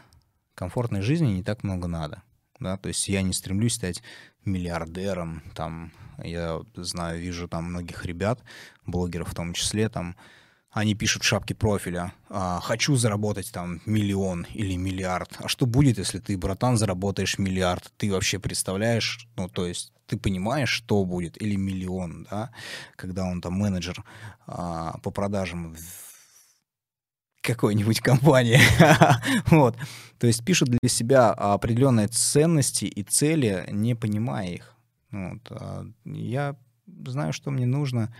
комфортной 0.55 1.01
жизни 1.01 1.27
не 1.27 1.43
так 1.43 1.63
много 1.63 1.88
надо. 1.88 2.23
Да? 2.60 2.77
То 2.77 2.89
есть 2.89 3.08
я 3.08 3.21
не 3.21 3.34
стремлюсь 3.34 3.75
стать 3.75 4.03
миллиардером. 4.45 5.43
Там, 5.53 5.91
я 6.23 6.60
знаю, 6.75 7.19
вижу 7.19 7.47
там 7.47 7.65
многих 7.65 8.05
ребят, 8.05 8.41
блогеров 8.86 9.29
в 9.29 9.36
том 9.36 9.53
числе, 9.53 9.89
там, 9.89 10.15
они 10.71 10.93
пишут 10.93 11.23
в 11.23 11.25
шапке 11.25 11.55
профиля, 11.55 12.13
а, 12.29 12.60
хочу 12.62 12.95
заработать 12.95 13.51
там 13.51 13.82
миллион 13.86 14.45
или 14.53 14.75
миллиард. 14.75 15.38
А 15.39 15.47
что 15.47 15.65
будет, 15.65 15.97
если 15.97 16.19
ты, 16.19 16.38
братан, 16.38 16.77
заработаешь 16.77 17.39
миллиард? 17.39 17.91
Ты 17.97 18.12
вообще 18.12 18.39
представляешь, 18.39 19.27
ну, 19.36 19.49
то 19.49 19.65
есть 19.65 19.91
ты 20.05 20.17
понимаешь, 20.17 20.69
что 20.69 21.05
будет, 21.05 21.41
или 21.41 21.55
миллион, 21.55 22.27
да, 22.29 22.51
когда 22.95 23.25
он 23.25 23.41
там 23.41 23.53
менеджер 23.53 24.03
а, 24.45 24.99
по 24.99 25.12
продажам 25.12 25.75
какой-нибудь 27.41 28.01
компании. 28.01 28.60
вот. 29.47 29.75
То 30.19 30.27
есть 30.27 30.45
пишут 30.45 30.69
для 30.69 30.89
себя 30.89 31.32
определенные 31.32 32.08
ценности 32.08 32.86
и 32.86 33.01
цели, 33.03 33.65
не 33.71 33.95
понимая 33.95 34.49
их. 34.49 34.75
Вот. 35.12 35.41
А 35.49 35.86
я 36.05 36.55
знаю, 37.05 37.34
что 37.34 37.49
мне 37.49 37.65
нужно, 37.65 38.13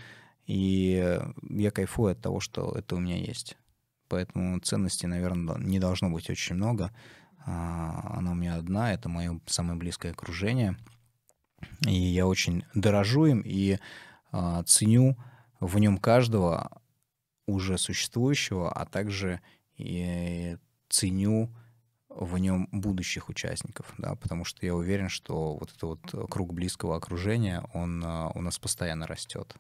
и 0.50 1.22
я 1.48 1.70
кайфую 1.70 2.14
от 2.14 2.22
того, 2.22 2.40
что 2.40 2.72
это 2.72 2.96
у 2.96 3.00
меня 3.00 3.18
есть. 3.18 3.56
Поэтому 4.08 4.60
ценностей, 4.60 5.06
наверное, 5.06 5.60
не 5.60 5.78
должно 5.78 6.10
быть 6.10 6.28
очень 6.28 6.56
много. 6.56 6.92
А, 7.46 8.16
она 8.18 8.32
у 8.32 8.34
меня 8.34 8.56
одна, 8.56 8.92
это 8.92 9.10
мое 9.10 9.40
самое 9.46 9.78
близкое 9.78 10.12
окружение. 10.12 10.76
И 11.86 11.94
я 11.94 12.26
очень 12.26 12.64
дорожу 12.74 13.28
им 13.28 13.42
и 13.46 13.78
а, 14.32 14.64
ценю 14.64 15.16
в 15.60 15.78
нем 15.78 16.00
каждого 16.00 16.82
уже 17.46 17.78
существующего, 17.78 18.72
а 18.72 18.88
также 18.88 19.42
и 19.78 20.58
ценю 20.90 21.56
в 22.10 22.40
нем 22.40 22.68
будущих 22.72 23.30
участников, 23.30 23.94
да, 24.00 24.16
потому 24.16 24.46
что 24.46 24.66
я 24.66 24.74
уверен, 24.74 25.10
что 25.10 25.58
вот 25.58 25.70
этот 25.70 25.84
вот 25.84 26.30
круг 26.32 26.54
близкого 26.54 26.96
окружения, 26.96 27.64
он 27.76 28.04
а, 28.04 28.32
у 28.34 28.42
нас 28.42 28.58
постоянно 28.58 29.06
растет. 29.06 29.56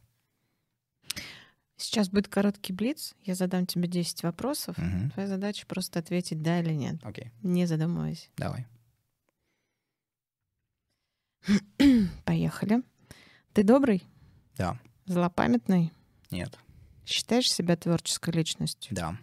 Сейчас 1.77 2.09
будет 2.09 2.27
короткий 2.27 2.73
блиц. 2.73 3.15
Я 3.23 3.35
задам 3.35 3.65
тебе 3.65 3.87
10 3.87 4.23
вопросов. 4.23 4.77
Угу. 4.77 5.11
Твоя 5.13 5.27
задача 5.27 5.65
просто 5.65 5.99
ответить 5.99 6.41
да 6.41 6.59
или 6.59 6.73
нет. 6.73 6.97
Окей. 7.03 7.31
Не 7.41 7.65
задумывайся. 7.65 8.27
Давай. 8.35 8.67
Поехали. 12.25 12.83
Ты 13.53 13.63
добрый? 13.63 14.03
Да. 14.57 14.77
Злопамятный? 15.05 15.93
Нет. 16.31 16.59
Считаешь 17.05 17.51
себя 17.51 17.77
творческой 17.77 18.31
личностью? 18.33 18.95
Да. 18.95 19.17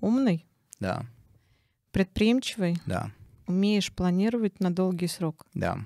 Умный? 0.00 0.46
Да. 0.78 1.06
Предприимчивый? 1.90 2.76
Да. 2.86 3.10
Умеешь 3.46 3.92
планировать 3.92 4.60
на 4.60 4.70
долгий 4.70 5.08
срок? 5.08 5.46
Да. 5.54 5.78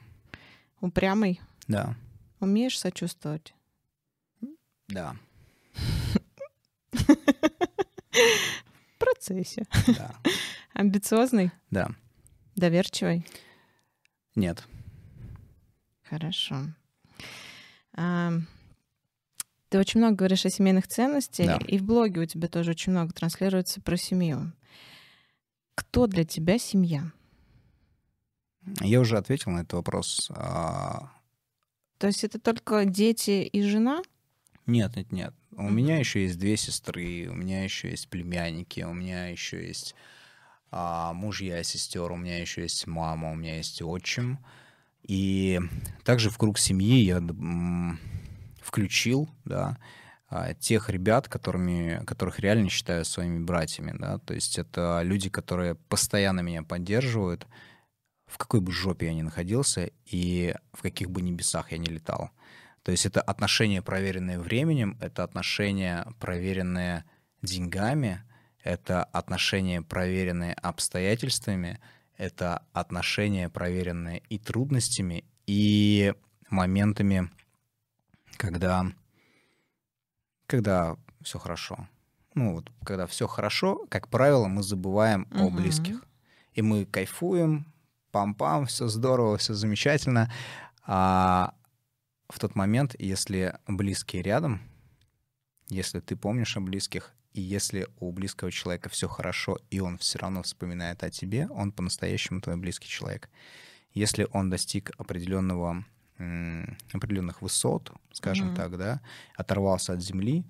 Упрямый? 0.81 1.41
Да. 1.69 1.97
Умеешь 2.41 2.79
сочувствовать? 2.79 3.55
Да. 4.93 5.17
В 8.13 8.99
процессе. 8.99 9.65
Да. 9.87 10.15
Амбициозный? 10.75 11.51
Да. 11.71 11.91
Доверчивый? 12.57 13.27
Нет. 14.35 14.65
Хорошо. 16.09 16.67
А, 17.95 18.33
ты 19.71 19.79
очень 19.79 20.01
много 20.01 20.17
говоришь 20.17 20.45
о 20.45 20.51
семейных 20.51 20.87
ценностях, 20.87 21.47
да. 21.47 21.59
и 21.67 21.79
в 21.79 21.85
блоге 21.85 22.21
у 22.21 22.27
тебя 22.27 22.49
тоже 22.49 22.73
очень 22.73 22.93
много 22.93 23.13
транслируется 23.15 23.81
про 23.81 23.97
семью. 23.97 24.53
Кто 25.75 26.07
для 26.07 26.25
тебя 26.25 26.59
семья? 26.59 27.11
Я 28.81 29.01
уже 29.01 29.17
ответил 29.17 29.53
на 29.53 29.61
этот 29.61 29.73
вопрос. 29.73 30.31
А, 30.35 31.11
То 31.97 32.09
есть 32.09 32.25
это 32.25 32.39
только 32.39 32.85
дети 32.85 33.43
и 33.43 33.63
жена? 33.63 34.03
Нет, 34.67 34.97
нет, 34.97 35.13
нет. 35.13 35.35
У 35.57 35.69
меня 35.69 35.99
еще 35.99 36.23
есть 36.23 36.39
две 36.39 36.57
сестры, 36.57 37.29
у 37.29 37.35
меня 37.35 37.65
еще 37.65 37.91
есть 37.91 38.09
племянники, 38.09 38.81
у 38.83 38.93
меня 38.93 39.29
еще 39.29 39.67
есть 39.67 39.95
а, 40.71 41.13
мужья, 41.13 41.63
сестер, 41.63 42.11
у 42.13 42.17
меня 42.17 42.41
еще 42.41 42.63
есть 42.63 42.87
мама, 42.87 43.33
у 43.33 43.35
меня 43.35 43.57
есть 43.57 43.83
отчим. 43.83 44.39
И 45.03 45.61
также 46.05 46.31
в 46.31 46.39
круг 46.39 46.59
семьи 46.59 47.01
я 47.01 47.21
включил, 48.63 49.29
да, 49.45 49.79
а, 50.29 50.55
тех 50.55 50.89
ребят, 50.89 51.29
которыми, 51.29 52.03
которых 52.07 52.39
реально 52.39 52.71
считаю 52.71 53.05
своими 53.05 53.39
братьями, 53.41 53.95
да, 53.99 54.19
то 54.19 54.33
есть 54.33 54.59
это 54.59 55.03
люди, 55.03 55.29
которые 55.29 55.75
постоянно 55.75 56.41
меня 56.41 56.63
поддерживают, 56.63 57.47
в 58.27 58.39
какой 58.39 58.61
бы 58.61 58.73
жопе 58.73 59.07
я 59.07 59.15
ни 59.15 59.21
находился 59.21 59.91
и 60.07 60.55
в 60.73 60.81
каких 60.81 61.11
бы 61.11 61.21
небесах 61.21 61.73
я 61.73 61.79
ни 61.79 61.87
летал. 61.87 62.31
То 62.83 62.91
есть 62.91 63.07
это 63.07 63.21
отношения, 63.21 63.81
проверенные 63.81 64.39
временем, 64.39 64.97
это 65.01 65.23
отношения, 65.23 66.07
проверенные 66.19 67.05
деньгами, 67.41 68.23
это 68.63 69.05
отношения, 69.05 69.83
проверенные 69.83 70.55
обстоятельствами, 70.55 71.81
это 72.17 72.63
отношения, 72.73 73.49
проверенные 73.49 74.23
и 74.29 74.39
трудностями, 74.39 75.25
и 75.47 76.15
моментами, 76.51 77.31
когда, 78.37 78.87
когда 80.47 80.97
все 81.23 81.39
хорошо. 81.39 81.89
Ну 82.35 82.55
вот, 82.55 82.71
когда 82.85 83.07
все 83.07 83.27
хорошо, 83.27 83.87
как 83.89 84.09
правило, 84.09 84.49
мы 84.49 84.63
забываем 84.63 85.29
угу. 85.31 85.47
о 85.47 85.51
близких. 85.51 86.05
И 86.55 86.63
мы 86.63 86.85
кайфуем, 86.85 87.67
пам-пам, 88.13 88.67
все 88.67 88.89
здорово, 88.89 89.39
все 89.39 89.55
замечательно. 89.55 90.31
А 90.85 91.55
в 92.33 92.39
тот 92.39 92.55
момент, 92.55 92.97
если 92.99 93.59
близкие 93.69 94.23
рядом, 94.23 94.63
если 95.69 96.01
ты 96.01 96.17
помнишь 96.17 96.57
о 96.57 96.61
близких, 96.61 97.13
и 97.35 97.41
если 97.41 97.89
у 98.01 98.11
близкого 98.11 98.51
человека 98.51 98.89
все 98.89 99.07
хорошо, 99.07 99.59
и 99.71 99.81
он 99.81 99.99
все 99.99 100.19
равно 100.19 100.43
вспоминает 100.43 101.03
о 101.03 101.11
тебе, 101.11 101.47
он 101.49 101.73
по-настоящему 101.73 102.41
твой 102.41 102.57
близкий 102.57 102.89
человек. 102.89 103.29
Если 103.93 104.27
он 104.33 104.49
достиг 104.49 104.93
определенного, 104.99 105.85
определенных 106.17 107.43
высот, 107.43 107.93
скажем 108.13 108.51
mm-hmm. 108.51 108.57
так, 108.57 108.79
да, 108.79 109.01
оторвался 109.37 109.93
от 109.93 110.03
земли, 110.03 110.45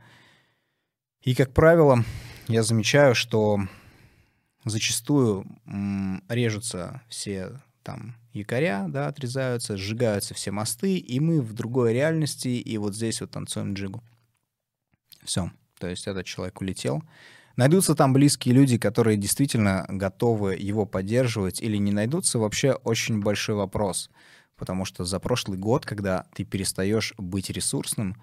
и, 1.23 1.35
как 1.35 1.53
правило, 1.53 2.05
я 2.49 2.63
замечаю, 2.63 3.15
что 3.15 3.61
зачастую 4.65 5.47
режутся 6.29 7.03
все 7.09 7.61
там 7.83 8.17
якоря, 8.33 8.87
да, 8.89 9.09
отрезаются, 9.09 9.77
сжигаются 9.77 10.35
все 10.35 10.51
мосты, 10.51 10.97
и 10.97 11.21
мы 11.21 11.41
в 11.41 11.53
другой 11.53 11.93
реальности, 11.93 12.49
и 12.49 12.79
вот 12.79 12.95
здесь 12.95 13.21
вот 13.21 13.31
танцуем 13.31 13.75
джигу. 13.75 14.03
Все. 15.25 15.51
То 15.79 15.89
есть 15.89 16.07
этот 16.07 16.27
человек 16.27 16.61
улетел. 16.61 17.03
Найдутся 17.57 17.95
там 17.95 18.13
близкие 18.13 18.55
люди, 18.55 18.79
которые 18.79 19.17
действительно 19.17 19.85
готовы 19.89 20.55
его 20.55 20.87
поддерживать, 20.87 21.61
или 21.61 21.77
не 21.77 21.93
найдутся, 21.93 22.39
вообще 22.39 22.73
очень 22.73 23.21
большой 23.21 23.57
вопрос. 23.57 24.11
Потому 24.57 24.85
что 24.85 25.05
за 25.05 25.19
прошлый 25.21 25.59
год, 25.59 25.85
когда 25.85 26.25
ты 26.35 26.45
перестаешь 26.45 27.15
быть 27.19 27.51
ресурсным, 27.51 28.17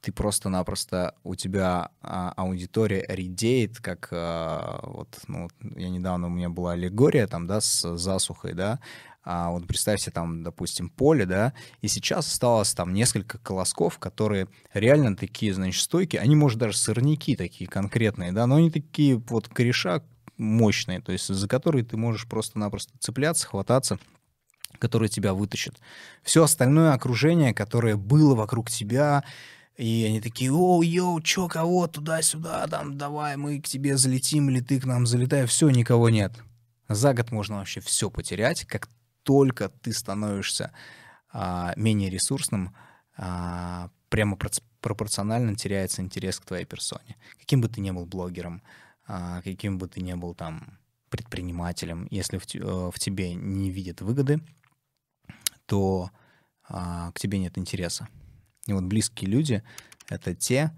ты 0.00 0.12
просто-напросто, 0.12 1.14
у 1.22 1.34
тебя 1.34 1.90
а, 2.02 2.32
аудитория 2.36 3.06
редеет, 3.08 3.78
как 3.78 4.08
а, 4.12 4.80
вот, 4.82 5.08
ну, 5.28 5.48
я 5.76 5.88
недавно, 5.88 6.26
у 6.26 6.30
меня 6.30 6.50
была 6.50 6.72
аллегория 6.72 7.26
там, 7.26 7.46
да, 7.46 7.62
с 7.62 7.96
засухой, 7.96 8.52
да, 8.52 8.80
а 9.24 9.50
вот 9.50 9.66
представьте 9.66 10.10
там, 10.10 10.42
допустим, 10.42 10.90
поле, 10.90 11.24
да, 11.24 11.54
и 11.80 11.88
сейчас 11.88 12.28
осталось 12.28 12.74
там 12.74 12.92
несколько 12.92 13.38
колосков, 13.38 13.98
которые 13.98 14.48
реально 14.74 15.16
такие, 15.16 15.54
значит, 15.54 15.82
стойкие, 15.82 16.20
они, 16.20 16.36
может, 16.36 16.58
даже 16.58 16.76
сорняки 16.76 17.34
такие 17.34 17.68
конкретные, 17.68 18.32
да, 18.32 18.46
но 18.46 18.56
они 18.56 18.70
такие 18.70 19.16
вот 19.16 19.48
кореша 19.48 20.02
мощные, 20.36 21.00
то 21.00 21.12
есть 21.12 21.26
за 21.26 21.48
которые 21.48 21.84
ты 21.84 21.96
можешь 21.96 22.26
просто-напросто 22.26 22.92
цепляться, 22.98 23.46
хвататься, 23.46 23.98
которые 24.78 25.08
тебя 25.08 25.32
вытащат. 25.32 25.76
Все 26.22 26.42
остальное 26.42 26.92
окружение, 26.92 27.54
которое 27.54 27.96
было 27.96 28.34
вокруг 28.34 28.70
тебя, 28.70 29.24
и 29.76 30.04
они 30.06 30.20
такие, 30.20 30.52
о, 30.52 30.82
йоу, 30.82 31.20
чё, 31.20 31.48
кого, 31.48 31.86
туда-сюда, 31.86 32.66
там, 32.66 32.98
давай, 32.98 33.36
мы 33.36 33.60
к 33.60 33.66
тебе 33.66 33.96
залетим, 33.96 34.50
или 34.50 34.60
ты 34.60 34.80
к 34.80 34.84
нам 34.84 35.06
залетай, 35.06 35.46
все, 35.46 35.70
никого 35.70 36.10
нет. 36.10 36.32
За 36.88 37.14
год 37.14 37.30
можно 37.32 37.56
вообще 37.56 37.80
все 37.80 38.10
потерять, 38.10 38.64
как 38.66 38.88
только 39.24 39.68
ты 39.68 39.92
становишься 39.92 40.72
а, 41.32 41.72
менее 41.76 42.10
ресурсным, 42.10 42.74
а, 43.16 43.90
прямо 44.08 44.38
пропорционально 44.80 45.56
теряется 45.56 46.02
интерес 46.02 46.38
к 46.38 46.44
твоей 46.44 46.64
персоне. 46.64 47.16
Каким 47.40 47.60
бы 47.60 47.68
ты 47.68 47.80
ни 47.80 47.90
был 47.90 48.06
блогером, 48.06 48.62
а, 49.06 49.42
каким 49.42 49.78
бы 49.78 49.88
ты 49.88 50.00
ни 50.00 50.14
был 50.14 50.34
там 50.34 50.78
предпринимателем, 51.08 52.06
если 52.10 52.38
в, 52.38 52.54
э, 52.54 52.90
в 52.92 52.98
тебе 52.98 53.34
не 53.34 53.70
видят 53.70 54.00
выгоды, 54.00 54.40
то 55.66 56.10
а, 56.68 57.12
к 57.12 57.20
тебе 57.20 57.38
нет 57.38 57.56
интереса. 57.56 58.08
И 58.66 58.72
вот 58.72 58.84
близкие 58.84 59.30
люди— 59.30 59.62
это 60.08 60.34
те, 60.34 60.76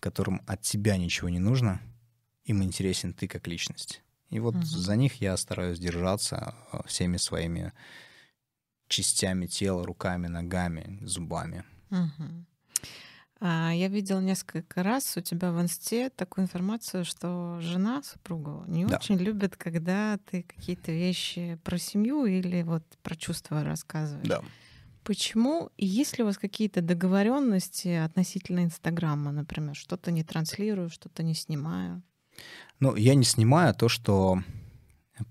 которым 0.00 0.42
от 0.46 0.60
тебя 0.60 0.96
ничего 0.96 1.28
не 1.28 1.38
нужно, 1.38 1.80
им 2.44 2.62
интересен 2.62 3.14
ты 3.14 3.26
как 3.26 3.46
личность. 3.46 4.03
И 4.34 4.40
вот 4.40 4.56
угу. 4.56 4.64
за 4.64 4.96
них 4.96 5.20
я 5.20 5.36
стараюсь 5.36 5.78
держаться 5.78 6.56
э, 6.72 6.78
всеми 6.86 7.18
своими 7.18 7.72
частями 8.88 9.46
тела, 9.46 9.86
руками, 9.86 10.26
ногами, 10.26 10.98
зубами. 11.02 11.62
Угу. 11.90 12.44
А, 13.40 13.72
я 13.72 13.86
видела 13.86 14.18
несколько 14.20 14.82
раз 14.82 15.16
у 15.16 15.20
тебя 15.20 15.52
в 15.52 15.60
инсте 15.60 16.10
такую 16.10 16.46
информацию, 16.46 17.04
что 17.04 17.58
жена 17.60 18.02
супруга 18.02 18.64
не 18.66 18.86
Да. 18.86 18.96
очень 18.96 19.18
любит, 19.18 19.56
когда 19.56 20.18
ты 20.30 20.42
какие-то 20.42 20.90
вещи 20.90 21.56
про 21.62 21.78
семью 21.78 22.26
или 22.26 22.62
вот 22.62 22.82
про 23.04 23.14
чувства 23.14 23.62
рассказываешь. 23.62 24.26
Да. 24.26 24.42
Почему? 25.04 25.70
И 25.76 25.86
есть 25.86 26.18
ли 26.18 26.24
у 26.24 26.26
вас 26.26 26.38
какие-то 26.38 26.82
договоренности 26.82 27.88
относительно 27.88 28.64
Инстаграма, 28.64 29.30
например? 29.30 29.76
Что-то 29.76 30.10
не 30.10 30.24
транслирую, 30.24 30.90
что-то 30.90 31.22
не 31.22 31.34
снимаю. 31.34 32.02
Ну, 32.80 32.96
я 32.96 33.14
не 33.14 33.24
снимаю 33.24 33.74
то, 33.74 33.88
что 33.88 34.40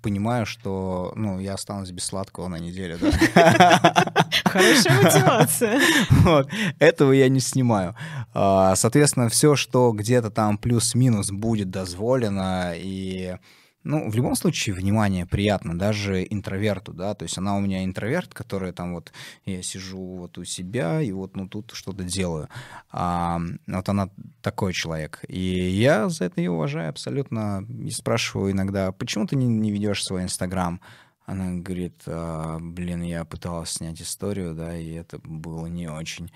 понимаю, 0.02 0.46
что 0.46 1.12
ну, 1.16 1.40
я 1.40 1.56
останусь 1.56 1.92
без 1.92 2.06
сладкого 2.06 2.48
на 2.48 2.58
неделю, 2.58 2.98
да. 3.00 4.14
Хорошая 4.46 5.02
мотивация. 5.02 5.82
Вот. 6.24 6.50
Этого 6.80 7.12
я 7.12 7.28
не 7.28 7.40
снимаю. 7.40 7.96
А, 8.34 8.76
Соответственно, 8.76 9.30
все, 9.30 9.56
что 9.56 9.92
где-то 9.92 10.30
там 10.30 10.58
плюс-минус 10.58 11.32
будет 11.32 11.70
дозволено, 11.70 12.74
и 12.76 13.38
ну, 13.84 14.10
в 14.10 14.16
любом 14.16 14.36
случае, 14.36 14.76
внимание 14.76 15.26
приятно, 15.26 15.78
даже 15.78 16.26
интроверту, 16.30 16.94
да, 16.94 17.14
то 17.14 17.24
есть 17.24 17.38
она 17.38 17.56
у 17.56 17.60
меня 17.60 17.84
интроверт, 17.84 18.34
который 18.34 18.72
там 18.72 18.94
вот, 18.94 19.12
я 19.46 19.62
сижу 19.62 20.00
вот 20.00 20.38
у 20.38 20.46
себя 20.46 21.02
и 21.02 21.12
вот, 21.12 21.36
ну, 21.36 21.48
тут 21.48 21.72
что-то 21.74 22.04
делаю. 22.04 22.50
А, 22.92 23.40
вот 23.68 23.90
она 23.90 24.10
такой 24.42 24.74
человек. 24.74 25.24
И 25.28 25.40
я 25.40 26.10
за 26.10 26.26
это 26.26 26.42
ее 26.42 26.52
уважаю 26.52 26.90
абсолютно. 26.90 27.66
И 27.80 27.90
спрашиваю 27.92 28.52
иногда, 28.52 28.92
почему 28.92 29.28
ты 29.28 29.36
не, 29.36 29.48
не 29.48 29.72
ведешь 29.72 30.04
свой 30.04 30.24
Инстаграм? 30.24 30.80
Она 31.26 31.54
говорит, 31.54 32.04
«А, 32.06 32.60
блин, 32.60 33.02
я 33.02 33.24
пыталась 33.24 33.72
снять 33.72 34.02
историю, 34.02 34.54
да, 34.54 34.78
и 34.78 34.92
это 34.92 35.20
было 35.24 35.68
не 35.68 35.88
очень. 35.88 36.32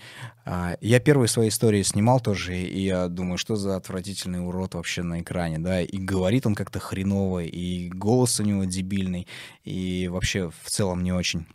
А, 0.45 0.77
я 0.79 1.01
первые 1.01 1.27
свои 1.27 1.49
истории 1.49 1.81
снимал 1.83 2.21
тоже, 2.21 2.57
и 2.57 2.85
я 2.85 3.09
думаю, 3.09 3.37
что 3.37 3.57
за 3.57 3.75
отвратительный 3.75 4.45
урод 4.45 4.75
вообще 4.75 5.03
на 5.03 5.21
экране, 5.21 5.59
да, 5.59 5.81
и 5.81 5.97
говорит 5.97 6.45
он 6.45 6.55
как-то 6.55 6.79
хреново, 6.79 7.43
и 7.43 7.89
голос 7.89 8.39
у 8.39 8.43
него 8.43 8.63
дебильный, 8.63 9.27
и 9.65 10.07
вообще 10.07 10.49
в 10.63 10.69
целом 10.69 11.03
не 11.03 11.11
очень. 11.11 11.45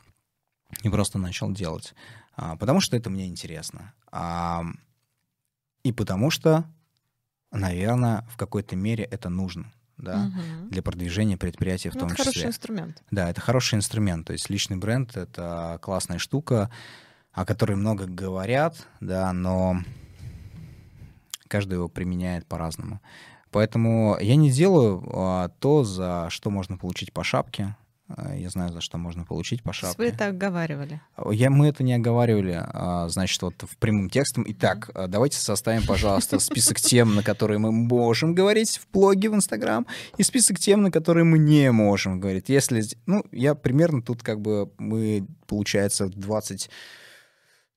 И 0.82 0.90
просто 0.90 1.18
начал 1.18 1.50
делать. 1.50 1.94
А, 2.36 2.56
потому 2.56 2.80
что 2.80 2.98
это 2.98 3.08
мне 3.08 3.26
интересно. 3.26 3.94
А, 4.10 4.62
и 5.84 5.92
потому 5.92 6.30
что, 6.30 6.64
наверное, 7.50 8.26
в 8.30 8.36
какой-то 8.36 8.76
мере 8.76 9.04
это 9.04 9.30
нужно, 9.30 9.72
да, 10.02 10.24
Мгм. 10.24 10.68
для 10.70 10.82
продвижения 10.82 11.36
предприятия 11.38 11.90
в 11.90 11.94
Ну, 11.94 12.00
том 12.00 12.08
это 12.10 12.16
числе. 12.18 12.32
хороший 12.32 12.48
инструмент. 12.48 13.02
Да, 13.10 13.30
это 13.30 13.40
хороший 13.40 13.76
инструмент. 13.76 14.26
То 14.26 14.34
есть 14.34 14.50
личный 14.50 14.76
бренд— 14.76 15.16
это 15.16 15.78
классная 15.80 16.18
штука, 16.18 16.70
о 17.32 17.46
которой 17.46 17.76
много 17.76 18.04
говорят, 18.06 18.86
да, 19.00 19.32
но 19.32 19.78
каждый 21.48 21.74
его 21.74 21.88
применяет 21.88 22.46
по-разному. 22.46 23.00
Поэтому 23.50 24.16
я 24.20 24.36
не 24.36 24.50
делаю 24.50 25.02
а, 25.14 25.48
то, 25.60 25.84
за 25.84 26.26
что 26.30 26.50
можно 26.50 26.76
получить 26.78 27.12
по 27.12 27.22
шапке. 27.22 27.76
А, 28.16 28.34
Я 28.34 28.50
знаю, 28.50 28.72
за 28.72 28.80
что 28.80 28.98
можно 28.98 29.24
получить 29.24 29.62
по 29.62 29.72
шапке. 29.72 29.96
Вы 29.98 30.08
это 30.08 30.28
оговаривали. 30.28 31.00
Я, 31.30 31.50
мы 31.50 31.68
это 31.68 31.82
не 31.82 31.94
оговаривали, 31.94 32.60
а, 32.62 33.08
значит, 33.08 33.40
вот 33.42 33.54
в 33.62 33.76
прямым 33.78 34.10
текстом. 34.10 34.44
Итак, 34.48 34.90
а, 34.94 35.06
давайте 35.06 35.38
составим, 35.38 35.86
пожалуйста, 35.86 36.38
список 36.38 36.80
тем, 36.80 37.14
на 37.14 37.22
которые 37.22 37.58
мы 37.58 37.72
можем 37.72 38.34
говорить 38.34 38.78
в 38.78 38.90
блоге, 38.92 39.30
в 39.30 39.34
Инстаграм, 39.34 39.86
и 40.16 40.22
список 40.22 40.58
тем, 40.58 40.82
на 40.82 40.90
которые 40.90 41.24
мы 41.24 41.38
не 41.38 41.70
можем 41.72 42.20
говорить. 42.20 42.48
Если, 42.48 42.82
ну, 43.06 43.24
я 43.32 43.54
примерно 43.54 44.02
тут 44.02 44.22
как 44.22 44.40
бы, 44.40 44.70
мы, 44.78 45.26
получается, 45.46 46.08
20, 46.08 46.70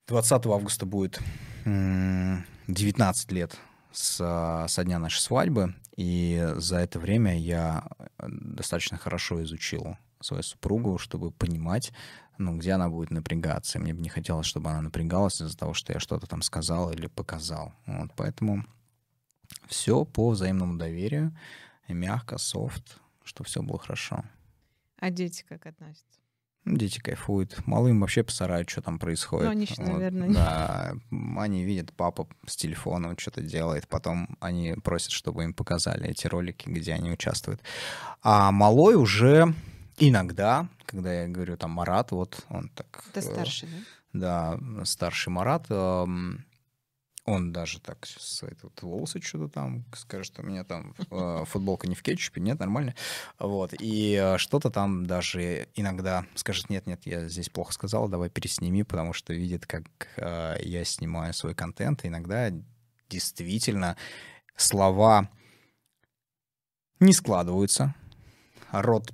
20 0.08 0.46
августа 0.48 0.86
будет 0.86 1.20
м, 1.66 2.46
19 2.68 3.32
лет 3.32 3.58
с, 3.92 4.66
со 4.68 4.84
дня 4.84 5.00
нашей 5.00 5.20
свадьбы, 5.20 5.76
и 5.96 6.46
за 6.58 6.78
это 6.78 7.00
время 7.00 7.40
я 7.40 7.86
э, 8.00 8.26
достаточно 8.28 8.98
хорошо 8.98 9.42
изучил 9.44 9.98
свою 10.26 10.44
супругу, 10.44 10.98
чтобы 10.98 11.32
понимать, 11.32 11.92
ну, 12.38 12.58
где 12.58 12.74
она 12.74 12.90
будет 12.90 13.12
напрягаться. 13.12 13.80
Мне 13.80 13.94
бы 13.94 14.02
не 14.02 14.10
хотелось, 14.10 14.46
чтобы 14.48 14.70
она 14.70 14.82
напрягалась 14.82 15.42
из-за 15.42 15.58
того, 15.58 15.74
что 15.74 15.94
я 15.94 16.00
что-то 16.00 16.28
там 16.28 16.42
сказал 16.42 16.92
или 16.92 17.08
показал. 17.08 17.74
Вот, 17.86 18.12
поэтому 18.16 18.66
все 19.68 20.04
по 20.06 20.30
взаимному 20.32 20.78
доверию, 20.78 21.36
мягко, 21.88 22.38
софт, 22.38 22.98
чтобы 23.24 23.48
все 23.48 23.62
было 23.62 23.80
хорошо. 23.80 24.24
А 25.00 25.10
дети 25.10 25.46
как 25.48 25.66
относятся? 25.66 26.04
Дети 26.66 27.00
кайфуют. 27.00 27.66
Малым 27.68 28.02
вообще 28.02 28.24
посарают, 28.24 28.70
что 28.72 28.82
там 28.82 28.98
происходит. 28.98 29.46
Ну, 29.46 29.52
они 29.52 29.66
ж, 29.68 29.74
Вот, 29.78 29.88
наверное, 29.88 30.28
не- 30.28 30.34
Да, 30.34 30.96
они 31.38 31.64
видят, 31.64 31.94
папа 31.94 32.28
с 32.48 32.56
телефона 32.56 33.14
что-то 33.20 33.42
делает, 33.42 33.88
потом 33.88 34.36
они 34.40 34.74
просят, 34.84 35.12
чтобы 35.12 35.44
им 35.44 35.54
показали 35.54 36.10
эти 36.10 36.26
ролики, 36.26 36.68
где 36.68 36.94
они 36.94 37.12
участвуют. 37.12 37.62
А 38.24 38.52
малой 38.52 38.96
уже 38.96 39.54
иногда, 39.98 40.70
когда 40.86 41.14
я 41.14 41.28
говорю 41.28 41.58
там 41.58 41.72
Марат, 41.72 42.12
вот 42.12 42.46
он 42.50 42.70
так... 42.70 43.04
Это 43.12 43.22
старший, 43.22 43.70
да? 44.14 44.58
Да, 44.60 44.86
старший 44.86 45.32
Марат, 45.32 45.70
он 47.26 47.52
даже 47.52 47.80
так 47.80 48.06
свои 48.06 48.54
тут 48.54 48.82
волосы 48.84 49.20
что-то 49.20 49.48
там 49.50 49.84
скажет, 49.96 50.28
что 50.28 50.44
у 50.44 50.46
меня 50.46 50.64
там 50.64 50.94
э, 51.10 51.44
футболка 51.48 51.88
не 51.88 51.96
в 51.96 52.04
кетчупе, 52.04 52.40
нет, 52.40 52.60
нормально. 52.60 52.94
Вот, 53.40 53.74
и 53.80 54.14
э, 54.14 54.38
что-то 54.38 54.70
там 54.70 55.08
даже 55.08 55.68
иногда 55.74 56.26
скажет, 56.36 56.70
нет-нет, 56.70 57.02
я 57.06 57.28
здесь 57.28 57.50
плохо 57.50 57.74
сказал, 57.74 58.08
давай 58.08 58.30
пересними, 58.30 58.84
потому 58.84 59.14
что 59.14 59.34
видит, 59.34 59.66
как 59.66 59.86
э, 60.18 60.58
я 60.62 60.86
снимаю 60.86 61.34
свой 61.34 61.56
контент, 61.56 62.06
и 62.06 62.10
иногда 62.10 62.52
действительно 63.10 63.98
слова 64.56 65.30
не 67.00 67.12
складываются, 67.12 67.96
рот 68.72 69.12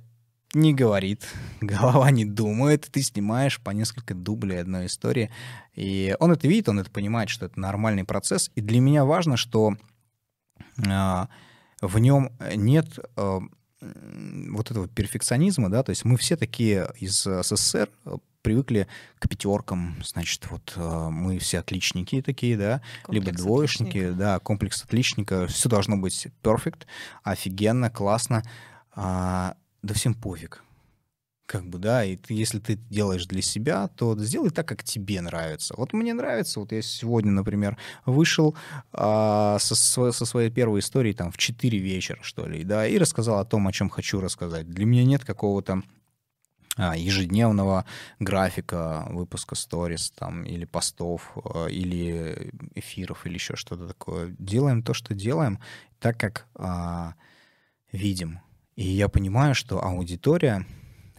не 0.54 0.74
говорит, 0.74 1.26
голова 1.60 2.10
не 2.10 2.24
думает, 2.24 2.88
ты 2.90 3.02
снимаешь 3.02 3.60
по 3.60 3.70
несколько 3.70 4.14
дублей 4.14 4.60
одной 4.60 4.86
истории. 4.86 5.30
И 5.74 6.14
он 6.20 6.32
это 6.32 6.46
видит, 6.48 6.68
он 6.68 6.80
это 6.80 6.90
понимает, 6.90 7.30
что 7.30 7.46
это 7.46 7.58
нормальный 7.58 8.04
процесс. 8.04 8.50
И 8.54 8.60
для 8.60 8.80
меня 8.80 9.04
важно, 9.04 9.36
что 9.36 9.76
а, 10.86 11.28
в 11.80 11.98
нем 11.98 12.30
нет 12.54 12.98
а, 13.16 13.40
м, 13.80 14.54
вот 14.54 14.70
этого 14.70 14.88
перфекционизма, 14.88 15.70
да, 15.70 15.82
то 15.82 15.90
есть 15.90 16.04
мы 16.04 16.16
все 16.16 16.36
такие 16.36 16.88
из 16.98 17.22
СССР 17.22 17.88
э, 18.04 18.16
привыкли 18.42 18.86
к 19.18 19.28
пятеркам, 19.28 19.96
значит, 20.04 20.46
вот 20.50 20.72
а, 20.76 21.10
мы 21.10 21.38
все 21.38 21.58
отличники 21.60 22.20
такие, 22.22 22.56
да, 22.56 22.82
либо 23.08 23.26
Комплекс 23.26 23.42
двоечники, 23.42 23.88
отличника. 23.98 24.18
да, 24.18 24.38
комплекс 24.38 24.82
отличника, 24.84 25.46
все 25.46 25.68
должно 25.68 25.96
быть 25.96 26.28
perfect, 26.42 26.82
офигенно, 27.22 27.88
классно, 27.90 28.42
А, 28.94 29.54
да 29.82 29.94
всем 29.94 30.14
пофиг. 30.14 30.62
Как 31.46 31.68
бы, 31.68 31.78
да, 31.78 32.04
и 32.04 32.16
ты, 32.16 32.34
если 32.34 32.60
ты 32.60 32.76
делаешь 32.76 33.26
для 33.26 33.42
себя, 33.42 33.88
то 33.88 34.16
сделай 34.16 34.50
так, 34.50 34.66
как 34.66 34.84
тебе 34.84 35.20
нравится. 35.20 35.74
Вот 35.76 35.92
мне 35.92 36.14
нравится, 36.14 36.60
вот 36.60 36.72
я 36.72 36.80
сегодня, 36.80 37.32
например, 37.32 37.76
вышел 38.06 38.56
а, 38.92 39.58
со, 39.58 39.74
со 40.12 40.24
своей 40.24 40.50
первой 40.50 40.80
историей 40.80 41.14
там 41.14 41.30
в 41.30 41.36
4 41.36 41.78
вечера, 41.78 42.20
что 42.22 42.46
ли, 42.46 42.64
да, 42.64 42.86
и 42.86 42.96
рассказал 42.96 43.38
о 43.38 43.44
том, 43.44 43.66
о 43.68 43.72
чем 43.72 43.90
хочу 43.90 44.20
рассказать. 44.20 44.70
Для 44.70 44.86
меня 44.86 45.04
нет 45.04 45.24
какого-то 45.24 45.82
а, 46.76 46.96
ежедневного 46.96 47.84
графика 48.18 49.06
выпуска 49.10 49.54
сторис 49.54 50.10
там 50.12 50.44
или 50.44 50.64
постов 50.64 51.32
а, 51.36 51.66
или 51.66 52.50
эфиров 52.74 53.26
или 53.26 53.34
еще 53.34 53.56
что-то 53.56 53.86
такое. 53.86 54.34
Делаем 54.38 54.82
то, 54.82 54.94
что 54.94 55.12
делаем, 55.12 55.58
так 55.98 56.18
как 56.18 56.46
а, 56.54 57.14
видим. 57.90 58.40
И 58.76 58.84
я 58.84 59.08
понимаю, 59.08 59.54
что 59.54 59.84
аудитория, 59.84 60.66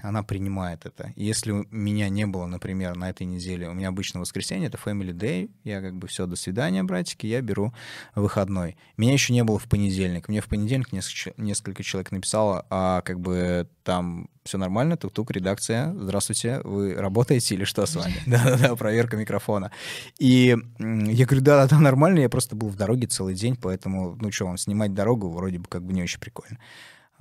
она 0.04 0.22
принимает 0.22 0.86
это. 0.86 1.14
Если 1.16 1.52
у 1.52 1.66
меня 1.72 2.10
не 2.10 2.26
было, 2.26 2.46
например, 2.46 2.96
на 2.96 3.10
этой 3.10 3.26
неделе, 3.26 3.70
у 3.70 3.74
меня 3.74 3.88
обычно 3.88 4.20
воскресенье, 4.20 4.68
это 4.68 4.78
Family 4.78 5.14
Day, 5.14 5.50
я 5.64 5.80
как 5.82 5.96
бы 5.96 6.08
все, 6.08 6.26
до 6.26 6.36
свидания, 6.36 6.84
братики, 6.84 7.26
я 7.26 7.42
беру 7.42 7.74
выходной. 8.14 8.76
Меня 8.98 9.14
еще 9.14 9.32
не 9.32 9.46
было 9.46 9.60
в 9.60 9.70
понедельник. 9.70 10.28
Мне 10.28 10.42
в 10.42 10.48
понедельник 10.48 10.92
несколько, 10.92 11.42
несколько 11.42 11.84
человек 11.84 12.12
написало, 12.12 12.66
а 12.70 13.02
как 13.02 13.22
бы 13.22 13.68
там 13.84 14.30
все 14.44 14.58
нормально, 14.58 14.98
тук-тук, 14.98 15.32
редакция, 15.32 15.94
здравствуйте, 15.94 16.60
вы 16.66 16.96
работаете 16.96 17.56
или 17.56 17.64
что 17.64 17.86
с 17.86 17.96
вами? 17.96 18.16
Да-да-да, 18.26 18.76
проверка 18.76 19.16
микрофона. 19.16 19.72
И 20.20 20.58
я 20.80 21.26
говорю, 21.26 21.42
да-да-да, 21.42 21.80
нормально, 21.80 22.20
я 22.20 22.30
просто 22.30 22.58
был 22.58 22.68
в 22.68 22.76
дороге 22.76 23.08
целый 23.08 23.36
день, 23.36 23.56
поэтому, 23.56 24.18
ну 24.20 24.32
что, 24.34 24.48
вам 24.48 24.58
снимать 24.58 24.94
дорогу 24.94 25.30
вроде 25.30 25.60
бы 25.60 25.66
как 25.70 25.84
бы 25.84 25.94
не 25.94 26.04
очень 26.04 26.20
прикольно. 26.20 26.58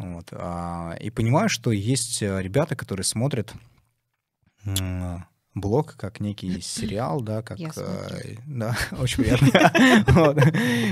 Вот. 0.03 0.29
а, 0.33 0.97
И 1.01 1.11
понимаю, 1.11 1.49
что 1.49 1.73
есть 1.73 2.23
э, 2.23 2.43
ребята, 2.43 2.77
которые 2.77 3.05
смотрят 3.05 3.55
блог 5.55 5.97
как 5.97 6.21
некий 6.21 6.61
сериал, 6.63 7.21
да, 7.21 7.43
как... 7.43 7.59
Э, 7.77 8.37
да, 8.47 8.77
очень 8.99 9.25
приятно. 9.25 10.35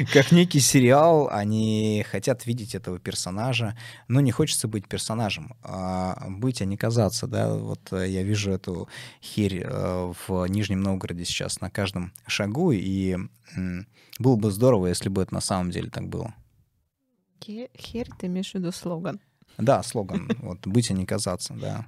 Как 0.13 0.33
некий 0.33 0.61
сериал, 0.61 1.29
они 1.31 2.05
хотят 2.11 2.47
видеть 2.47 2.75
этого 2.75 2.99
персонажа, 2.99 3.77
но 4.09 4.21
не 4.21 4.33
хочется 4.33 4.69
быть 4.69 4.89
персонажем, 4.89 5.55
а 5.63 6.27
быть, 6.29 6.63
а 6.63 6.65
не 6.65 6.77
казаться, 6.77 7.27
да. 7.27 7.55
Вот 7.55 7.93
э, 7.93 8.09
я 8.09 8.23
вижу 8.23 8.51
эту 8.51 8.89
херь 9.23 9.63
э, 9.65 10.13
в 10.27 10.47
Нижнем 10.47 10.83
Новгороде 10.83 11.25
сейчас 11.25 11.61
на 11.61 11.71
каждом 11.71 12.13
шагу, 12.27 12.73
и 12.73 13.17
было 14.19 14.37
бы 14.37 14.51
здорово, 14.51 14.89
если 14.89 15.09
бы 15.09 15.23
это 15.23 15.35
на 15.35 15.41
самом 15.41 15.71
деле 15.71 15.91
так 15.91 16.09
было. 16.09 16.35
Херь, 17.43 18.09
ты 18.19 18.27
имеешь 18.27 18.53
в 18.53 18.55
виду 18.55 18.73
слоган? 18.73 19.21
Да, 19.59 19.83
слоган. 19.83 20.31
Вот 20.39 20.67
быть, 20.67 20.91
а 20.91 20.95
не 20.95 21.07
казаться, 21.07 21.55
да. 21.55 21.87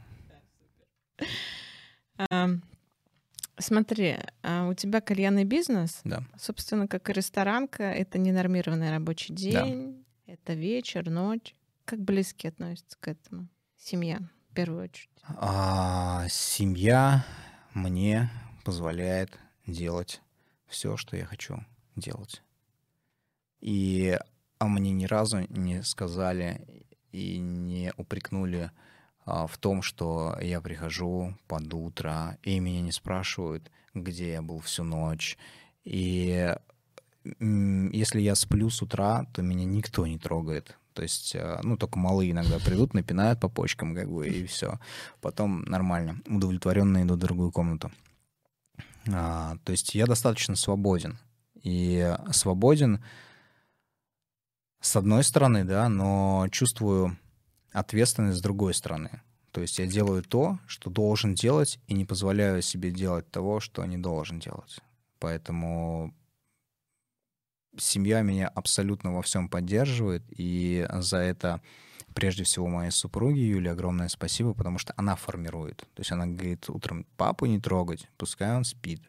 Смотри, 3.58 4.16
а 4.42 4.66
у 4.68 4.74
тебя 4.74 5.00
кальянный 5.00 5.44
бизнес. 5.44 6.00
Да. 6.04 6.24
Собственно, 6.38 6.88
как 6.88 7.08
и 7.10 7.12
ресторанка, 7.12 7.84
это 7.84 8.18
ненормированный 8.18 8.90
рабочий 8.90 9.34
день, 9.34 10.04
да. 10.26 10.32
это 10.32 10.54
вечер, 10.54 11.08
ночь. 11.08 11.54
Как 11.84 12.00
близкие 12.00 12.50
относятся 12.50 12.96
к 12.98 13.08
этому? 13.08 13.48
Семья, 13.76 14.20
в 14.50 14.54
первую 14.54 14.84
очередь. 14.84 15.10
А, 15.36 16.26
семья 16.28 17.24
мне 17.74 18.30
позволяет 18.64 19.38
делать 19.66 20.22
все, 20.66 20.96
что 20.96 21.16
я 21.16 21.26
хочу 21.26 21.64
делать. 21.96 22.42
И 23.60 24.18
а 24.62 24.68
мне 24.68 24.92
ни 24.92 25.06
разу 25.06 25.40
не 25.48 25.82
сказали 25.82 26.84
и 27.10 27.38
не 27.38 27.92
упрекнули 27.96 28.70
а, 29.24 29.48
в 29.48 29.58
том, 29.58 29.82
что 29.82 30.38
я 30.40 30.60
прихожу 30.60 31.36
под 31.48 31.74
утро, 31.74 32.38
и 32.44 32.60
меня 32.60 32.80
не 32.80 32.92
спрашивают, 32.92 33.72
где 33.92 34.34
я 34.34 34.42
был 34.42 34.60
всю 34.60 34.84
ночь. 34.84 35.36
И 35.82 36.54
если 37.24 38.20
я 38.20 38.36
сплю 38.36 38.70
с 38.70 38.80
утра, 38.82 39.26
то 39.32 39.42
меня 39.42 39.64
никто 39.64 40.06
не 40.06 40.16
трогает. 40.16 40.76
То 40.92 41.02
есть, 41.02 41.34
а, 41.34 41.58
ну, 41.64 41.76
только 41.76 41.98
малые 41.98 42.30
иногда 42.30 42.60
придут, 42.60 42.94
напинают 42.94 43.40
по 43.40 43.48
почкам, 43.48 43.96
как 43.96 44.08
бы, 44.08 44.28
и 44.28 44.46
все. 44.46 44.78
Потом 45.20 45.62
нормально, 45.62 46.20
удовлетворенно 46.28 47.02
иду 47.02 47.14
в 47.14 47.18
другую 47.18 47.50
комнату. 47.50 47.90
А, 49.12 49.56
то 49.64 49.72
есть 49.72 49.96
я 49.96 50.06
достаточно 50.06 50.54
свободен. 50.54 51.18
И 51.64 52.16
свободен 52.30 53.02
с 54.82 54.96
одной 54.96 55.22
стороны, 55.24 55.64
да, 55.64 55.88
но 55.88 56.48
чувствую 56.50 57.16
ответственность 57.72 58.38
с 58.38 58.42
другой 58.42 58.74
стороны. 58.74 59.22
То 59.52 59.60
есть 59.60 59.78
я 59.78 59.86
делаю 59.86 60.22
то, 60.22 60.58
что 60.66 60.90
должен 60.90 61.34
делать, 61.34 61.78
и 61.86 61.94
не 61.94 62.04
позволяю 62.04 62.62
себе 62.62 62.90
делать 62.90 63.30
того, 63.30 63.60
что 63.60 63.84
не 63.86 63.96
должен 63.96 64.40
делать. 64.40 64.80
Поэтому 65.20 66.12
семья 67.78 68.22
меня 68.22 68.48
абсолютно 68.48 69.14
во 69.14 69.22
всем 69.22 69.48
поддерживает, 69.48 70.24
и 70.36 70.86
за 70.90 71.18
это 71.18 71.60
прежде 72.12 72.44
всего 72.44 72.66
моей 72.66 72.90
супруге 72.90 73.46
Юле 73.46 73.70
огромное 73.70 74.08
спасибо, 74.08 74.52
потому 74.52 74.78
что 74.78 74.94
она 74.96 75.14
формирует. 75.14 75.78
То 75.94 76.00
есть 76.00 76.10
она 76.10 76.26
говорит 76.26 76.68
утром 76.68 77.06
папу 77.16 77.46
не 77.46 77.60
трогать, 77.60 78.08
пускай 78.16 78.56
он 78.56 78.64
спит, 78.64 79.00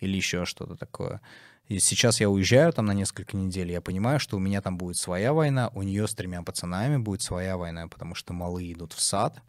или 0.00 0.16
еще 0.16 0.44
что-то 0.44 0.76
такое. 0.76 1.20
И 1.68 1.78
сейчас 1.78 2.20
я 2.20 2.28
уезжаю 2.28 2.72
там 2.72 2.86
на 2.86 2.92
несколько 2.92 3.36
недель, 3.36 3.70
я 3.70 3.80
понимаю, 3.80 4.18
что 4.18 4.36
у 4.36 4.40
меня 4.40 4.60
там 4.60 4.76
будет 4.76 4.96
своя 4.96 5.32
война, 5.32 5.70
у 5.74 5.82
нее 5.82 6.08
с 6.08 6.14
тремя 6.14 6.42
пацанами 6.42 6.96
будет 6.96 7.22
своя 7.22 7.56
война, 7.56 7.86
потому 7.86 8.16
что 8.16 8.32
малые 8.32 8.72
идут 8.72 8.92
в 8.92 9.00
сад, 9.00 9.40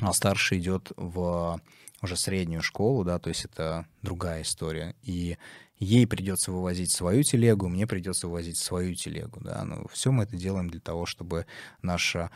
а 0.00 0.12
старший 0.14 0.58
идет 0.58 0.92
в 0.96 1.60
уже 2.02 2.16
среднюю 2.16 2.62
школу, 2.62 3.04
да, 3.04 3.18
то 3.18 3.28
есть 3.28 3.44
это 3.44 3.86
другая 4.02 4.42
история. 4.42 4.94
И 5.02 5.36
ей 5.78 6.06
придется 6.06 6.52
вывозить 6.52 6.90
свою 6.90 7.22
телегу, 7.22 7.68
мне 7.68 7.86
придется 7.86 8.26
вывозить 8.26 8.56
свою 8.56 8.94
телегу, 8.94 9.40
да. 9.40 9.64
Но 9.64 9.76
ну, 9.76 9.88
все 9.88 10.12
мы 10.12 10.24
это 10.24 10.36
делаем 10.36 10.70
для 10.70 10.80
того, 10.80 11.06
чтобы 11.06 11.46
наша, 11.82 12.30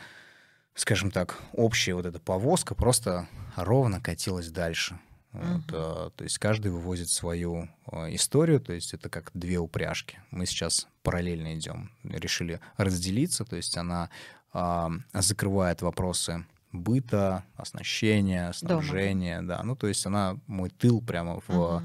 скажем 0.75 1.11
так, 1.11 1.39
общая 1.53 1.95
вот 1.95 2.05
эта 2.05 2.19
повозка 2.19 2.75
просто 2.75 3.27
ровно 3.55 4.01
катилась 4.01 4.49
дальше. 4.49 4.99
Вот, 5.33 5.71
uh 5.71 6.11
то 6.15 6.23
есть 6.23 6.37
каждый 6.39 6.71
вывозит 6.71 7.09
свою 7.09 7.69
а, 7.85 8.13
историю, 8.13 8.59
то 8.59 8.73
есть 8.73 8.93
это 8.93 9.09
как 9.09 9.31
две 9.33 9.59
упряжки. 9.59 10.19
Мы 10.29 10.45
сейчас 10.45 10.87
параллельно 11.03 11.55
идем, 11.55 11.91
решили 12.03 12.59
разделиться, 12.75 13.45
то 13.45 13.55
есть 13.55 13.77
она 13.77 14.09
а, 14.51 14.91
закрывает 15.13 15.81
вопросы 15.81 16.45
быта, 16.73 17.45
оснащения, 17.55 18.51
снабжения, 18.51 19.37
Дома. 19.37 19.47
да, 19.47 19.63
ну 19.63 19.75
то 19.75 19.87
есть 19.87 20.05
она 20.05 20.37
мой 20.47 20.69
тыл 20.69 21.01
прямо 21.01 21.39
в 21.47 21.49
uh 21.49 21.83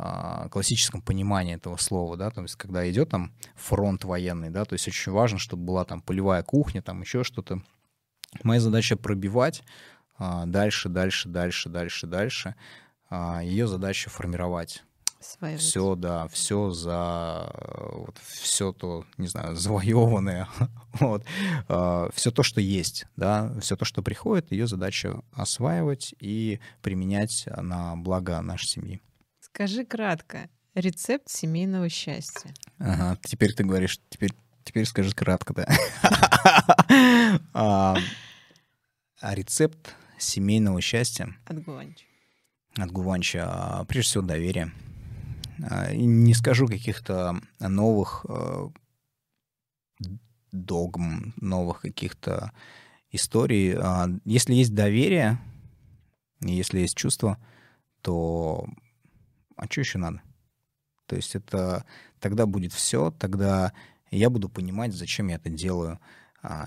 а, 0.00 0.48
классическом 0.50 1.02
понимании 1.02 1.56
этого 1.56 1.76
слова, 1.76 2.16
да, 2.16 2.30
то 2.30 2.40
есть 2.42 2.54
когда 2.54 2.88
идет 2.88 3.08
там 3.10 3.32
фронт 3.56 4.04
военный, 4.04 4.48
да, 4.48 4.64
то 4.64 4.74
есть 4.74 4.86
очень 4.86 5.10
важно, 5.10 5.38
чтобы 5.38 5.64
была 5.64 5.84
там 5.84 6.02
полевая 6.02 6.44
кухня, 6.44 6.82
там 6.82 7.00
еще 7.00 7.24
что-то. 7.24 7.60
Моя 8.44 8.60
задача 8.60 8.96
пробивать 8.96 9.64
дальше, 10.18 10.88
дальше, 10.88 11.28
дальше, 11.28 11.68
дальше, 11.68 12.06
дальше. 12.06 12.54
А, 13.10 13.42
Ее 13.42 13.66
задача 13.66 14.10
формировать 14.10 14.82
Осваивать. 15.20 15.60
все, 15.60 15.94
да, 15.94 16.28
все 16.28 16.70
за 16.70 17.50
вот, 17.92 18.18
все 18.18 18.72
то, 18.72 19.04
не 19.16 19.26
знаю, 19.28 19.56
завоеванное, 19.56 20.48
вот, 21.00 21.24
а, 21.68 22.10
все 22.14 22.30
то, 22.30 22.42
что 22.42 22.60
есть, 22.60 23.06
да, 23.16 23.52
все 23.60 23.76
то, 23.76 23.84
что 23.84 24.02
приходит, 24.02 24.52
ее 24.52 24.66
задача 24.66 25.20
осваивать 25.32 26.14
и 26.20 26.60
применять 26.82 27.48
на 27.56 27.96
благо 27.96 28.40
нашей 28.42 28.66
семьи. 28.66 29.00
Скажи 29.40 29.84
кратко, 29.84 30.48
рецепт 30.74 31.28
семейного 31.28 31.88
счастья. 31.88 32.52
Ага, 32.78 33.18
теперь 33.24 33.54
ты 33.54 33.64
говоришь, 33.64 33.98
теперь, 34.10 34.32
теперь 34.62 34.84
скажи 34.84 35.12
кратко, 35.14 35.54
да. 35.54 35.66
А 39.20 39.34
рецепт 39.34 39.96
семейного 40.18 40.80
счастья. 40.80 41.36
От 41.46 41.62
Гуванча. 41.62 42.04
От 42.76 42.90
Гуванча. 42.90 43.46
А, 43.48 43.84
прежде 43.84 44.10
всего, 44.10 44.24
доверие. 44.24 44.72
А, 45.62 45.92
не 45.94 46.34
скажу 46.34 46.66
каких-то 46.66 47.40
новых 47.60 48.24
э, 48.28 48.68
догм, 50.52 51.34
новых 51.36 51.80
каких-то 51.80 52.52
историй. 53.10 53.74
А, 53.76 54.08
если 54.24 54.54
есть 54.54 54.74
доверие, 54.74 55.38
если 56.40 56.80
есть 56.80 56.96
чувство, 56.96 57.38
то 58.02 58.68
а 59.56 59.66
что 59.68 59.80
еще 59.80 59.98
надо? 59.98 60.22
То 61.06 61.16
есть 61.16 61.34
это 61.34 61.84
тогда 62.20 62.46
будет 62.46 62.72
все, 62.72 63.10
тогда 63.10 63.72
я 64.10 64.30
буду 64.30 64.48
понимать, 64.48 64.94
зачем 64.94 65.28
я 65.28 65.36
это 65.36 65.50
делаю, 65.50 65.94
а, 65.94 66.00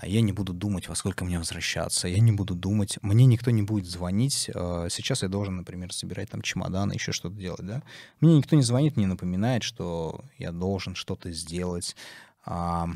я 0.02 0.20
не 0.20 0.32
буду 0.32 0.52
думать, 0.52 0.88
во 0.88 0.94
сколько 0.94 1.24
мне 1.24 1.38
возвращаться, 1.38 2.06
я 2.06 2.20
не 2.20 2.30
буду 2.30 2.54
думать, 2.54 2.98
мне 3.02 3.26
никто 3.26 3.50
не 3.50 3.62
будет 3.62 3.86
звонить. 3.86 4.48
А, 4.54 4.86
сейчас 4.88 5.22
я 5.22 5.28
должен, 5.28 5.56
например, 5.56 5.92
собирать 5.92 6.30
там 6.30 6.40
чемоданы, 6.40 6.92
еще 6.92 7.10
что-то 7.10 7.34
делать, 7.34 7.66
да. 7.66 7.82
Мне 8.20 8.36
никто 8.36 8.54
не 8.54 8.62
звонит, 8.62 8.96
не 8.96 9.06
напоминает, 9.06 9.64
что 9.64 10.24
я 10.38 10.52
должен 10.52 10.94
что-то 10.94 11.32
сделать. 11.32 11.96
А, 12.44 12.88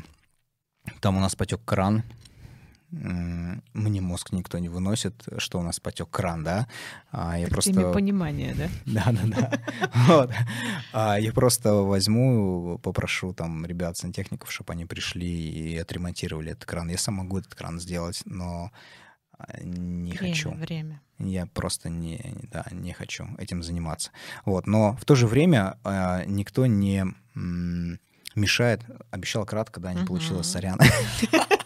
там 1.01 1.17
у 1.17 1.19
нас 1.19 1.35
потек 1.35 1.59
кран, 1.65 2.03
мне 2.89 3.99
мозг 4.01 4.31
никто 4.31 4.59
не 4.59 4.69
выносит, 4.69 5.27
что 5.37 5.59
у 5.59 5.61
нас 5.61 5.79
потек 5.79 6.09
кран, 6.09 6.43
да. 6.43 6.67
А 7.11 7.37
я 7.37 7.47
просто... 7.47 7.91
понимание, 7.91 8.55
да? 8.55 8.69
Да, 8.85 9.11
да, 9.11 9.59
да. 10.07 10.47
А 10.93 11.19
я 11.19 11.33
просто 11.33 11.73
возьму, 11.73 12.79
попрошу 12.81 13.33
там 13.33 13.65
ребят, 13.65 13.97
сантехников, 13.97 14.51
чтобы 14.51 14.73
они 14.73 14.85
пришли 14.85 15.27
и 15.27 15.77
отремонтировали 15.77 16.51
этот 16.51 16.65
кран. 16.65 16.89
Я 16.89 16.97
сам 16.97 17.15
могу 17.15 17.39
этот 17.39 17.55
кран 17.55 17.79
сделать, 17.79 18.21
но 18.25 18.71
а, 19.37 19.61
не 19.61 20.13
время, 20.13 20.33
хочу. 20.33 20.51
Время. 20.51 21.01
Я 21.19 21.45
просто 21.47 21.89
не, 21.89 22.21
да, 22.51 22.65
не 22.71 22.93
хочу 22.93 23.27
этим 23.37 23.63
заниматься. 23.63 24.11
Вот. 24.45 24.65
Но 24.65 24.95
в 24.95 25.05
то 25.05 25.15
же 25.15 25.27
время 25.27 25.77
э, 25.83 26.23
никто 26.25 26.65
не 26.67 27.05
мешает. 28.35 28.81
Обещал 29.11 29.45
кратко, 29.45 29.79
да, 29.79 29.93
не 29.93 30.05
получилось, 30.05 30.47
сорян. 30.47 30.79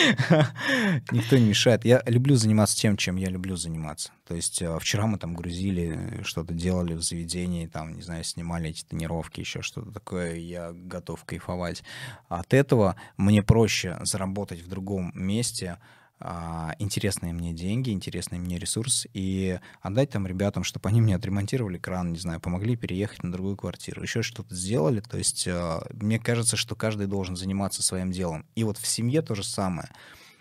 Никто 1.12 1.38
не 1.38 1.46
мешает. 1.46 1.84
Я 1.84 2.02
люблю 2.06 2.36
заниматься 2.36 2.76
тем, 2.76 2.96
чем 2.96 3.16
я 3.16 3.28
люблю 3.28 3.56
заниматься. 3.56 4.12
То 4.26 4.34
есть 4.34 4.62
э, 4.62 4.78
вчера 4.78 5.06
мы 5.06 5.18
там 5.18 5.34
грузили, 5.34 6.20
что-то 6.22 6.54
делали 6.54 6.94
в 6.94 7.02
заведении, 7.02 7.66
там, 7.66 7.94
не 7.94 8.02
знаю, 8.02 8.24
снимали 8.24 8.70
эти 8.70 8.84
тренировки, 8.84 9.40
еще 9.40 9.62
что-то 9.62 9.90
такое. 9.90 10.36
Я 10.36 10.72
готов 10.72 11.24
кайфовать. 11.24 11.82
От 12.28 12.54
этого 12.54 12.96
мне 13.16 13.42
проще 13.42 13.98
заработать 14.02 14.60
в 14.60 14.68
другом 14.68 15.12
месте, 15.14 15.78
интересные 16.78 17.32
мне 17.32 17.52
деньги, 17.52 17.90
интересный 17.90 18.38
мне 18.38 18.58
ресурс, 18.58 19.06
и 19.14 19.58
отдать 19.80 20.10
там 20.10 20.26
ребятам, 20.26 20.64
чтобы 20.64 20.88
они 20.88 21.00
мне 21.00 21.16
отремонтировали 21.16 21.78
кран, 21.78 22.12
не 22.12 22.18
знаю, 22.18 22.40
помогли 22.40 22.76
переехать 22.76 23.22
на 23.22 23.32
другую 23.32 23.56
квартиру, 23.56 24.02
еще 24.02 24.22
что-то 24.22 24.54
сделали. 24.54 25.00
То 25.00 25.16
есть 25.16 25.48
а, 25.48 25.86
мне 25.92 26.18
кажется, 26.18 26.56
что 26.56 26.74
каждый 26.74 27.06
должен 27.06 27.36
заниматься 27.36 27.82
своим 27.82 28.10
делом. 28.12 28.44
И 28.54 28.64
вот 28.64 28.76
в 28.76 28.86
семье 28.86 29.22
то 29.22 29.34
же 29.34 29.44
самое. 29.44 29.88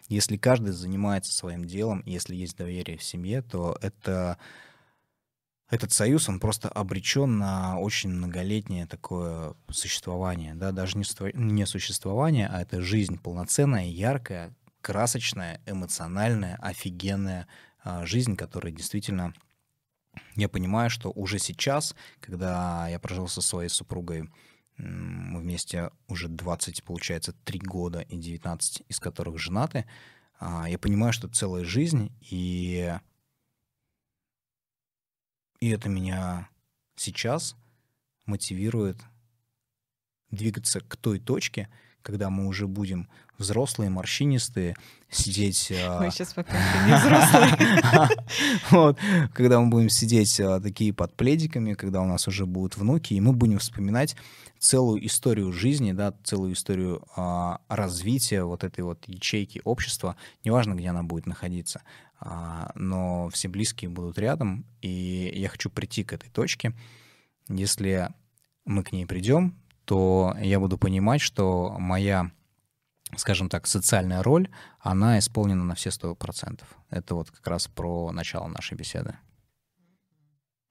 Если 0.09 0.38
каждый 0.38 0.73
занимается 0.73 1.32
своим 1.32 1.65
делом, 1.65 2.03
если 2.05 2.36
есть 2.36 2.57
доверие 2.57 2.97
в 2.97 3.03
семье, 3.03 3.41
то 3.41 3.77
это 3.82 4.38
этот 5.69 5.91
союз, 5.91 6.27
он 6.27 6.39
просто 6.39 6.67
обречен 6.67 7.38
на 7.38 7.77
очень 7.77 8.09
многолетнее 8.09 8.88
такое 8.88 9.53
существование, 9.69 10.55
да, 10.55 10.71
даже 10.71 10.97
не, 10.97 11.05
не 11.34 11.65
существование, 11.67 12.47
а 12.47 12.61
это 12.61 12.82
жизнь 12.82 13.19
полноценная, 13.19 13.86
яркая, 13.86 14.55
красочная, 14.82 15.61
эмоциональная, 15.65 16.55
офигенная 16.57 17.47
а, 17.84 18.05
жизнь, 18.05 18.36
которая 18.36 18.71
действительно, 18.71 19.34
я 20.36 20.49
понимаю, 20.49 20.89
что 20.89 21.11
уже 21.11 21.39
сейчас, 21.39 21.95
когда 22.19 22.88
я 22.88 22.99
прожил 22.99 23.27
со 23.27 23.41
своей 23.41 23.69
супругой, 23.69 24.30
мы 24.77 25.41
вместе 25.41 25.91
уже 26.07 26.30
20, 26.30 26.84
получается, 26.84 27.34
3 27.43 27.59
года 27.59 27.99
и 27.99 28.17
19 28.17 28.84
из 28.88 28.99
которых 28.99 29.38
женаты, 29.38 29.86
а, 30.39 30.69
я 30.69 30.80
понимаю, 30.80 31.13
что 31.13 31.27
целая 31.27 31.65
жизнь, 31.65 32.11
и 32.21 32.97
и 35.59 35.69
это 35.69 35.89
меня 35.89 36.47
сейчас 36.95 37.57
мотивирует 38.25 38.97
двигаться 40.32 40.80
к 40.80 40.95
той 40.95 41.19
точке, 41.19 41.69
когда 42.10 42.32
мы 42.32 42.47
уже 42.47 42.66
будем 42.66 43.07
взрослые, 43.38 43.91
морщинистые, 43.91 44.76
сидеть... 45.12 45.72
Мы 45.99 46.10
сейчас 46.10 46.34
пока 46.34 46.53
не 46.88 46.95
взрослые. 46.95 48.18
когда 49.34 49.60
мы 49.60 49.70
будем 49.70 49.89
сидеть 49.89 50.39
а, 50.39 50.60
такие 50.60 50.91
под 50.91 51.16
пледиками, 51.16 51.76
когда 51.76 52.01
у 52.01 52.07
нас 52.07 52.28
уже 52.28 52.47
будут 52.47 52.78
внуки, 52.78 53.14
и 53.14 53.22
мы 53.22 53.32
будем 53.32 53.60
вспоминать 53.60 54.16
целую 54.57 55.05
историю 55.05 55.51
жизни, 55.51 55.91
да, 55.91 56.16
целую 56.24 56.53
историю 56.53 57.03
а, 57.16 57.62
развития 57.70 58.43
вот 58.43 58.64
этой 58.64 58.84
вот 58.84 59.07
ячейки 59.07 59.62
общества, 59.64 60.16
неважно, 60.43 60.74
где 60.74 60.88
она 60.88 61.03
будет 61.03 61.28
находиться, 61.28 61.84
а, 62.20 62.72
но 62.74 63.30
все 63.30 63.49
близкие 63.49 63.91
будут 63.91 64.18
рядом, 64.18 64.66
и 64.82 65.32
я 65.36 65.47
хочу 65.47 65.70
прийти 65.70 66.03
к 66.03 66.14
этой 66.14 66.32
точке. 66.32 66.74
Если 67.47 68.10
мы 68.66 68.84
к 68.84 68.93
ней 68.93 69.05
придем, 69.05 69.59
то 69.90 70.36
я 70.40 70.60
буду 70.60 70.78
понимать, 70.78 71.20
что 71.20 71.76
моя, 71.80 72.30
скажем 73.18 73.50
так, 73.50 73.66
социальная 73.66 74.22
роль, 74.22 74.48
она 74.80 75.18
исполнена 75.18 75.64
на 75.64 75.74
все 75.74 75.90
сто 75.90 76.14
процентов. 76.14 76.68
Это 76.92 77.16
вот 77.16 77.32
как 77.32 77.48
раз 77.48 77.68
про 77.68 78.12
начало 78.12 78.48
нашей 78.50 78.78
беседы. 78.78 79.18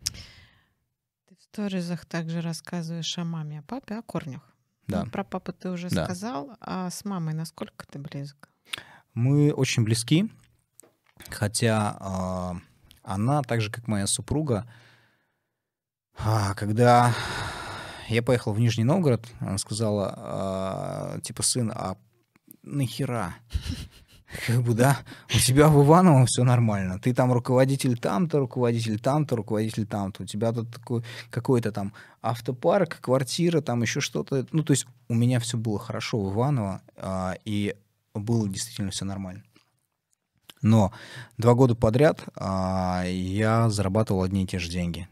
Ты 0.04 1.34
в 1.36 1.42
сторизах 1.42 2.06
также 2.06 2.40
рассказываешь 2.42 3.18
о 3.18 3.24
маме, 3.24 3.58
о 3.58 3.62
папе, 3.62 3.96
о 3.96 4.02
корнях. 4.02 4.54
Да. 4.86 5.04
Ну, 5.04 5.10
про 5.10 5.24
папу 5.24 5.52
ты 5.52 5.68
уже 5.68 5.90
да. 5.90 6.04
сказал, 6.04 6.56
а 6.60 6.88
с 6.88 7.04
мамой 7.04 7.34
насколько 7.34 7.88
ты 7.88 7.98
близок? 7.98 8.48
Мы 9.14 9.52
очень 9.52 9.82
близки. 9.82 10.30
Хотя 11.28 12.54
э, 12.54 12.60
она, 13.02 13.42
так 13.42 13.62
же 13.62 13.72
как 13.72 13.88
моя 13.88 14.06
супруга, 14.06 14.72
э, 16.20 16.54
когда 16.54 17.12
я 18.14 18.22
поехал 18.22 18.52
в 18.52 18.60
Нижний 18.60 18.84
Новгород, 18.84 19.26
она 19.40 19.58
сказала, 19.58 21.16
э, 21.16 21.20
типа, 21.22 21.42
сын, 21.42 21.72
а 21.74 21.96
нахера? 22.62 23.34
Как 24.46 24.62
бы, 24.62 24.74
да, 24.74 24.98
у 25.34 25.38
тебя 25.38 25.68
в 25.68 25.82
Иваново 25.82 26.26
все 26.26 26.44
нормально. 26.44 26.98
Ты 26.98 27.14
там 27.14 27.32
руководитель 27.32 27.98
там-то, 27.98 28.38
руководитель 28.38 28.98
там-то, 28.98 29.36
руководитель 29.36 29.86
там-то. 29.86 30.22
У 30.24 30.26
тебя 30.26 30.52
тут 30.52 30.70
такой 30.70 31.02
какой-то 31.30 31.72
там 31.72 31.94
автопарк, 32.20 33.00
квартира, 33.00 33.62
там 33.62 33.80
еще 33.82 34.00
что-то. 34.00 34.46
Ну, 34.52 34.62
то 34.62 34.72
есть 34.72 34.86
у 35.08 35.14
меня 35.14 35.40
все 35.40 35.56
было 35.56 35.78
хорошо 35.78 36.20
в 36.20 36.34
Иваново, 36.34 36.82
а, 36.96 37.36
и 37.46 37.74
было 38.12 38.46
действительно 38.48 38.90
все 38.90 39.06
нормально. 39.06 39.42
Но 40.60 40.92
два 41.38 41.54
года 41.54 41.74
подряд 41.74 42.22
а, 42.36 43.04
я 43.06 43.70
зарабатывал 43.70 44.24
одни 44.24 44.44
и 44.44 44.46
те 44.46 44.58
же 44.58 44.68
деньги. 44.68 45.08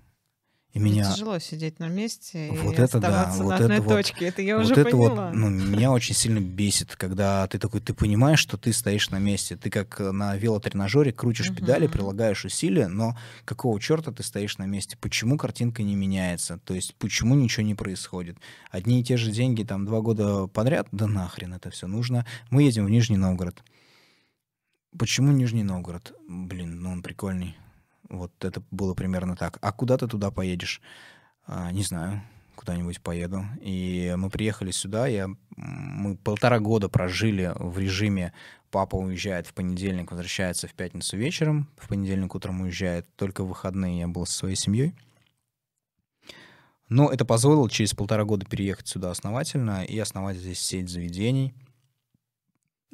И 0.76 0.78
меня... 0.78 1.10
Тяжело 1.10 1.38
сидеть 1.38 1.78
на 1.78 1.88
месте 1.88 2.50
вот 2.52 2.78
и 2.78 2.82
это 2.82 3.00
да, 3.00 3.32
вот 3.38 3.48
на 3.48 3.56
одной 3.56 3.78
это 3.78 3.88
точке. 3.88 4.26
Вот, 4.26 4.28
это 4.28 4.42
я 4.42 4.56
вот 4.58 4.64
уже 4.64 4.74
это 4.74 4.90
поняла. 4.90 5.28
Вот, 5.28 5.34
ну, 5.34 5.48
меня 5.48 5.90
очень 5.90 6.14
сильно 6.14 6.38
бесит, 6.38 6.96
когда 6.96 7.46
ты 7.46 7.58
такой, 7.58 7.80
ты 7.80 7.94
понимаешь, 7.94 8.40
что 8.40 8.58
ты 8.58 8.74
стоишь 8.74 9.08
на 9.08 9.18
месте. 9.18 9.56
Ты 9.56 9.70
как 9.70 9.98
на 10.00 10.36
велотренажере 10.36 11.12
крутишь 11.12 11.48
uh-huh. 11.48 11.56
педали, 11.56 11.86
прилагаешь 11.86 12.44
усилия, 12.44 12.88
но 12.88 13.16
какого 13.46 13.80
черта 13.80 14.12
ты 14.12 14.22
стоишь 14.22 14.58
на 14.58 14.64
месте? 14.64 14.98
Почему 15.00 15.38
картинка 15.38 15.82
не 15.82 15.94
меняется? 15.94 16.58
То 16.58 16.74
есть 16.74 16.94
почему 16.96 17.34
ничего 17.36 17.64
не 17.64 17.74
происходит? 17.74 18.36
Одни 18.70 19.00
и 19.00 19.04
те 19.04 19.16
же 19.16 19.30
деньги 19.30 19.62
там 19.62 19.86
два 19.86 20.02
года 20.02 20.46
подряд? 20.46 20.88
Да 20.92 21.06
нахрен 21.06 21.54
это 21.54 21.70
все 21.70 21.86
нужно. 21.86 22.26
Мы 22.50 22.64
едем 22.64 22.84
в 22.84 22.90
Нижний 22.90 23.16
Новгород. 23.16 23.64
Почему 24.98 25.32
Нижний 25.32 25.62
Новгород? 25.62 26.12
Блин, 26.28 26.82
ну 26.82 26.90
он 26.90 27.02
прикольный. 27.02 27.56
Вот 28.08 28.32
это 28.44 28.62
было 28.70 28.94
примерно 28.94 29.36
так. 29.36 29.58
А 29.60 29.72
куда 29.72 29.96
ты 29.98 30.06
туда 30.06 30.30
поедешь? 30.30 30.80
А, 31.46 31.70
не 31.72 31.82
знаю, 31.82 32.22
куда-нибудь 32.54 33.00
поеду. 33.00 33.44
И 33.60 34.14
мы 34.16 34.30
приехали 34.30 34.70
сюда, 34.70 35.06
я, 35.06 35.28
мы 35.56 36.16
полтора 36.16 36.58
года 36.58 36.88
прожили 36.88 37.52
в 37.56 37.78
режиме 37.78 38.32
папа 38.70 38.96
уезжает 38.96 39.46
в 39.46 39.54
понедельник, 39.54 40.10
возвращается 40.10 40.68
в 40.68 40.74
пятницу 40.74 41.16
вечером, 41.16 41.68
в 41.78 41.88
понедельник 41.88 42.34
утром 42.34 42.60
уезжает, 42.62 43.06
только 43.16 43.44
в 43.44 43.48
выходные 43.48 44.00
я 44.00 44.08
был 44.08 44.26
со 44.26 44.34
своей 44.34 44.56
семьей. 44.56 44.94
Но 46.88 47.10
это 47.10 47.24
позволило 47.24 47.68
через 47.70 47.94
полтора 47.94 48.24
года 48.24 48.46
переехать 48.46 48.86
сюда 48.86 49.10
основательно 49.10 49.84
и 49.84 49.98
основать 49.98 50.36
здесь 50.36 50.60
сеть 50.60 50.88
заведений, 50.88 51.54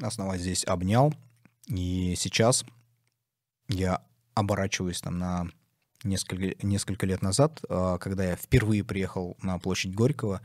основать 0.00 0.40
здесь 0.40 0.64
обнял, 0.66 1.12
и 1.66 2.14
сейчас 2.16 2.64
я 3.68 4.02
оборачиваюсь 4.34 5.00
там 5.00 5.18
на 5.18 5.46
несколько, 6.04 6.66
несколько 6.66 7.06
лет 7.06 7.22
назад, 7.22 7.60
а, 7.68 7.98
когда 7.98 8.24
я 8.24 8.36
впервые 8.36 8.84
приехал 8.84 9.36
на 9.42 9.58
площадь 9.58 9.94
Горького, 9.94 10.40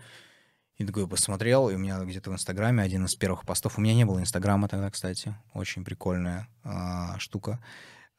и 0.78 0.86
такой 0.86 1.08
посмотрел, 1.08 1.70
и 1.70 1.76
у 1.76 1.80
меня 1.80 2.00
где-то 2.04 2.30
в 2.30 2.34
Инстаграме 2.34 2.84
один 2.84 3.06
из 3.06 3.16
первых 3.16 3.46
постов. 3.46 3.78
У 3.78 3.82
меня 3.82 3.96
не 3.96 4.06
было 4.06 4.20
Инстаграма 4.20 4.68
тогда, 4.68 4.92
кстати. 4.92 5.36
Очень 5.54 5.84
прикольная 5.84 6.48
а, 6.64 7.18
штука. 7.18 7.60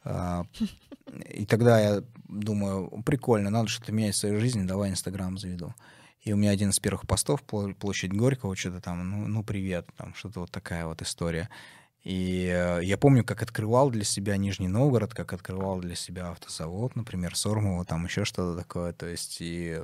А, 0.03 0.45
и 1.31 1.47
тогда 1.47 1.79
я 1.79 2.03
думаю, 2.29 3.03
прикольно, 3.05 3.51
надо 3.51 3.69
что-то 3.69 3.93
менять 3.93 4.17
в 4.17 4.19
своей 4.19 4.39
жизни, 4.39 4.67
давай 4.67 4.91
Инстаграм 4.91 5.39
заведу. 5.39 5.73
И 6.21 6.33
у 6.33 6.37
меня 6.37 6.51
один 6.51 6.71
из 6.71 6.81
первых 6.81 7.07
постов, 7.07 7.45
площадь 7.45 8.13
Горького, 8.13 8.57
что-то 8.57 8.81
там, 8.81 9.09
ну, 9.09 9.29
ну 9.29 9.45
привет, 9.45 9.89
там 9.97 10.15
что-то 10.15 10.41
вот 10.41 10.51
такая 10.51 10.85
вот 10.87 11.01
история. 11.01 11.49
И 12.05 12.47
э, 12.47 12.81
я 12.83 12.97
помню, 12.97 13.25
как 13.25 13.43
открывал 13.43 13.91
для 13.91 14.05
себя 14.05 14.37
Нижний 14.37 14.69
Новгород, 14.69 15.15
как 15.15 15.33
открывал 15.33 15.81
для 15.81 15.95
себя 15.95 16.31
автозавод, 16.31 16.97
например, 16.97 17.37
Сормово, 17.37 17.85
там 17.85 18.05
еще 18.05 18.25
что-то 18.25 18.57
такое. 18.57 18.93
То 18.93 19.07
есть 19.07 19.41
и, 19.41 19.81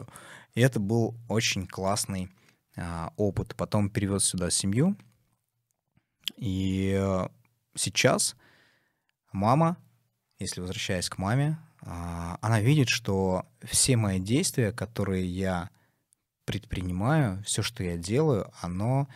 и 0.55 0.61
это 0.61 0.81
был 0.81 1.15
очень 1.29 1.67
классный 1.67 2.31
а, 2.77 3.13
опыт. 3.17 3.55
Потом 3.57 3.91
перевез 3.91 4.25
сюда 4.25 4.51
семью. 4.51 4.97
И 6.37 6.97
э, 6.99 7.29
сейчас 7.75 8.37
мама, 9.33 9.77
если 10.39 10.61
возвращаясь 10.61 11.09
к 11.09 11.19
маме, 11.19 11.59
а, 11.83 12.39
она 12.41 12.61
видит, 12.61 12.89
что 12.89 13.45
все 13.63 13.97
мои 13.97 14.19
действия, 14.19 14.73
которые 14.73 15.27
я 15.27 15.69
предпринимаю, 16.45 17.43
все, 17.45 17.63
что 17.63 17.83
я 17.83 17.97
делаю, 17.97 18.51
оно 18.61 19.09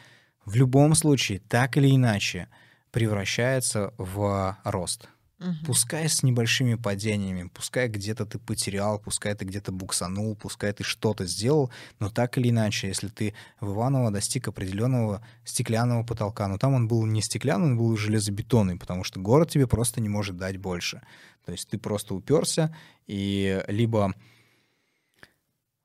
в 0.45 0.55
любом 0.55 0.95
случае, 0.95 1.41
так 1.41 1.77
или 1.77 1.95
иначе, 1.95 2.49
превращается 2.91 3.93
в 3.99 4.57
рост. 4.64 5.09
Угу. 5.41 5.66
Пускай 5.66 6.09
с 6.09 6.24
небольшими 6.24 6.74
падениями, 6.74 7.49
пускай 7.55 7.86
где-то 7.86 8.26
ты 8.26 8.41
потерял, 8.41 8.99
пускай 8.99 9.34
ты 9.34 9.45
где-то 9.45 9.70
буксанул, 9.70 10.34
пускай 10.34 10.72
ты 10.72 10.82
что-то 10.82 11.26
сделал, 11.26 11.70
но 12.01 12.11
так 12.11 12.36
или 12.39 12.51
иначе, 12.51 12.89
если 12.89 13.07
ты 13.07 13.34
в 13.61 13.72
Иваново 13.72 14.11
достиг 14.11 14.49
определенного 14.49 15.22
стеклянного 15.45 16.03
потолка, 16.03 16.49
но 16.49 16.59
там 16.59 16.74
он 16.74 16.89
был 16.89 17.07
не 17.07 17.22
стеклянный, 17.22 17.68
он 17.68 17.78
был 17.78 17.97
железобетонный, 17.97 18.76
потому 18.76 19.05
что 19.05 19.20
город 19.20 19.51
тебе 19.51 19.68
просто 19.68 20.01
не 20.01 20.09
может 20.09 20.36
дать 20.36 20.57
больше. 20.57 21.03
То 21.45 21.53
есть 21.53 21.68
ты 21.68 21.78
просто 21.78 22.16
уперся, 22.16 22.74
и 23.07 23.62
либо 23.68 24.14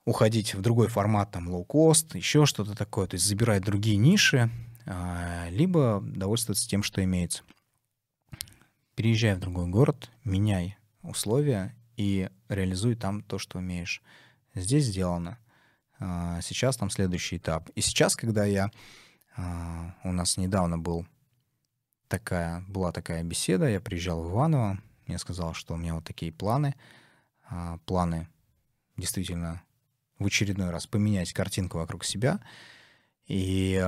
уходить 0.03 0.55
в 0.55 0.61
другой 0.61 0.87
формат, 0.87 1.31
там, 1.31 1.47
low-cost, 1.47 2.17
еще 2.17 2.47
что-то 2.47 2.75
такое, 2.75 3.05
то 3.05 3.15
есть 3.15 3.25
забирать 3.25 3.63
другие 3.63 3.97
ниши, 3.97 4.49
либо 4.85 6.01
довольствоваться 6.03 6.67
тем, 6.67 6.83
что 6.83 7.03
имеется. 7.03 7.43
Переезжай 8.95 9.35
в 9.35 9.39
другой 9.39 9.67
город, 9.67 10.11
меняй 10.23 10.77
условия 11.01 11.75
и 11.97 12.29
реализуй 12.49 12.95
там 12.95 13.21
то, 13.21 13.37
что 13.37 13.59
умеешь. 13.59 14.01
Здесь 14.55 14.85
сделано. 14.85 15.39
А, 15.99 16.41
сейчас 16.41 16.77
там 16.77 16.89
следующий 16.89 17.37
этап. 17.37 17.69
И 17.71 17.81
сейчас, 17.81 18.15
когда 18.15 18.45
я... 18.45 18.71
А, 19.35 19.95
у 20.03 20.11
нас 20.11 20.37
недавно 20.37 20.77
был 20.77 21.07
такая, 22.07 22.63
была 22.67 22.91
такая 22.91 23.23
беседа, 23.23 23.67
я 23.67 23.79
приезжал 23.79 24.21
в 24.21 24.31
Иваново, 24.31 24.79
я 25.07 25.17
сказал, 25.17 25.53
что 25.53 25.73
у 25.73 25.77
меня 25.77 25.95
вот 25.95 26.03
такие 26.03 26.31
планы. 26.31 26.75
Планы 27.85 28.27
действительно 28.95 29.61
в 30.19 30.25
очередной 30.25 30.69
раз 30.69 30.87
поменять 30.87 31.33
картинку 31.33 31.79
вокруг 31.79 32.03
себя. 32.03 32.39
И 33.27 33.83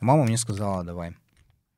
Мама 0.00 0.24
мне 0.24 0.36
сказала, 0.36 0.84
давай, 0.84 1.16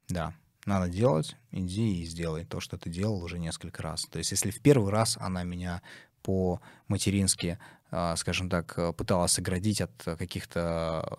да, 0.08 0.32
надо 0.64 0.88
делать, 0.88 1.36
иди 1.52 2.02
и 2.02 2.04
сделай 2.04 2.44
то, 2.44 2.60
что 2.60 2.76
ты 2.76 2.90
делал 2.90 3.22
уже 3.22 3.38
несколько 3.38 3.82
раз. 3.82 4.04
То 4.10 4.18
есть 4.18 4.30
если 4.32 4.50
в 4.50 4.60
первый 4.60 4.90
раз 4.90 5.16
она 5.20 5.44
меня 5.44 5.82
по-матерински, 6.22 7.58
скажем 8.16 8.50
так, 8.50 8.96
пыталась 8.96 9.38
оградить 9.38 9.80
от 9.80 9.92
каких-то 10.18 11.18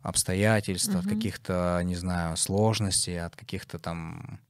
обстоятельств, 0.00 0.94
mm-hmm. 0.94 0.98
от 0.98 1.06
каких-то, 1.06 1.80
не 1.84 1.96
знаю, 1.96 2.36
сложностей, 2.36 3.20
от 3.20 3.34
каких-то 3.34 3.78
там 3.78 4.40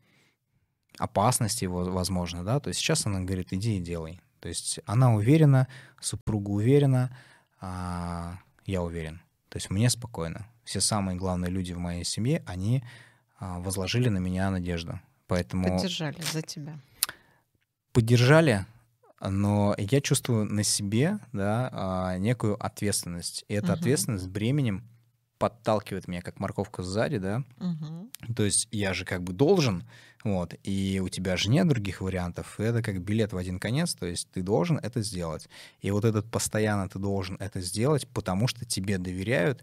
опасностей, 0.99 1.67
возможно, 1.69 2.45
да, 2.45 2.61
то 2.61 2.69
есть 2.69 2.81
сейчас 2.81 3.07
она 3.07 3.21
говорит, 3.21 3.53
иди 3.53 3.79
и 3.79 3.81
делай. 3.81 4.21
То 4.41 4.49
есть 4.49 4.81
она 4.85 5.15
уверена, 5.15 5.69
супруга 6.01 6.51
уверена, 6.51 7.17
а 7.61 8.39
я 8.67 8.83
уверен. 8.83 9.23
То 9.49 9.57
есть 9.57 9.71
мне 9.71 9.89
спокойно. 9.89 10.47
Все 10.73 10.81
самые 10.81 11.19
главные 11.19 11.51
люди 11.51 11.75
в 11.75 11.79
моей 11.79 12.03
семье, 12.03 12.43
они 12.47 12.83
а, 13.39 13.59
возложили 13.59 14.09
на 14.09 14.17
меня 14.17 14.51
надежду. 14.51 14.99
Поэтому... 15.27 15.69
Поддержали 15.69 16.23
за 16.33 16.41
тебя. 16.41 16.79
Поддержали, 17.93 18.65
но 19.21 19.75
я 19.77 20.01
чувствую 20.01 20.47
на 20.47 20.63
себе 20.63 21.19
да, 21.35 21.69
а, 21.73 22.17
некую 22.17 22.57
ответственность. 22.65 23.45
И 23.49 23.53
эта 23.53 23.73
угу. 23.75 23.81
ответственность 23.81 24.29
бременем 24.29 24.83
подталкивает 25.37 26.09
меня, 26.09 26.23
как 26.23 26.41
морковка 26.41 26.83
сзади, 26.83 27.19
да. 27.19 27.45
Угу. 27.59 28.33
То 28.35 28.45
есть 28.45 28.67
я 28.71 28.95
же 28.95 29.05
как 29.05 29.23
бы 29.23 29.35
должен, 29.35 29.85
вот, 30.25 30.55
и 30.63 31.03
у 31.05 31.11
тебя 31.11 31.37
же 31.37 31.51
нет 31.51 31.69
других 31.69 32.01
вариантов. 32.01 32.59
Это 32.59 32.83
как 32.83 33.03
билет 33.03 33.35
в 33.35 33.37
один 33.37 33.61
конец, 33.61 33.93
то 33.95 34.07
есть 34.07 34.31
ты 34.31 34.41
должен 34.41 34.79
это 34.79 35.03
сделать. 35.03 35.51
И 35.83 35.91
вот 35.91 36.07
этот 36.07 36.31
постоянно 36.31 36.89
ты 36.89 36.99
должен 36.99 37.37
это 37.41 37.61
сделать, 37.61 38.09
потому 38.09 38.49
что 38.49 38.65
тебе 38.65 38.97
доверяют. 38.97 39.63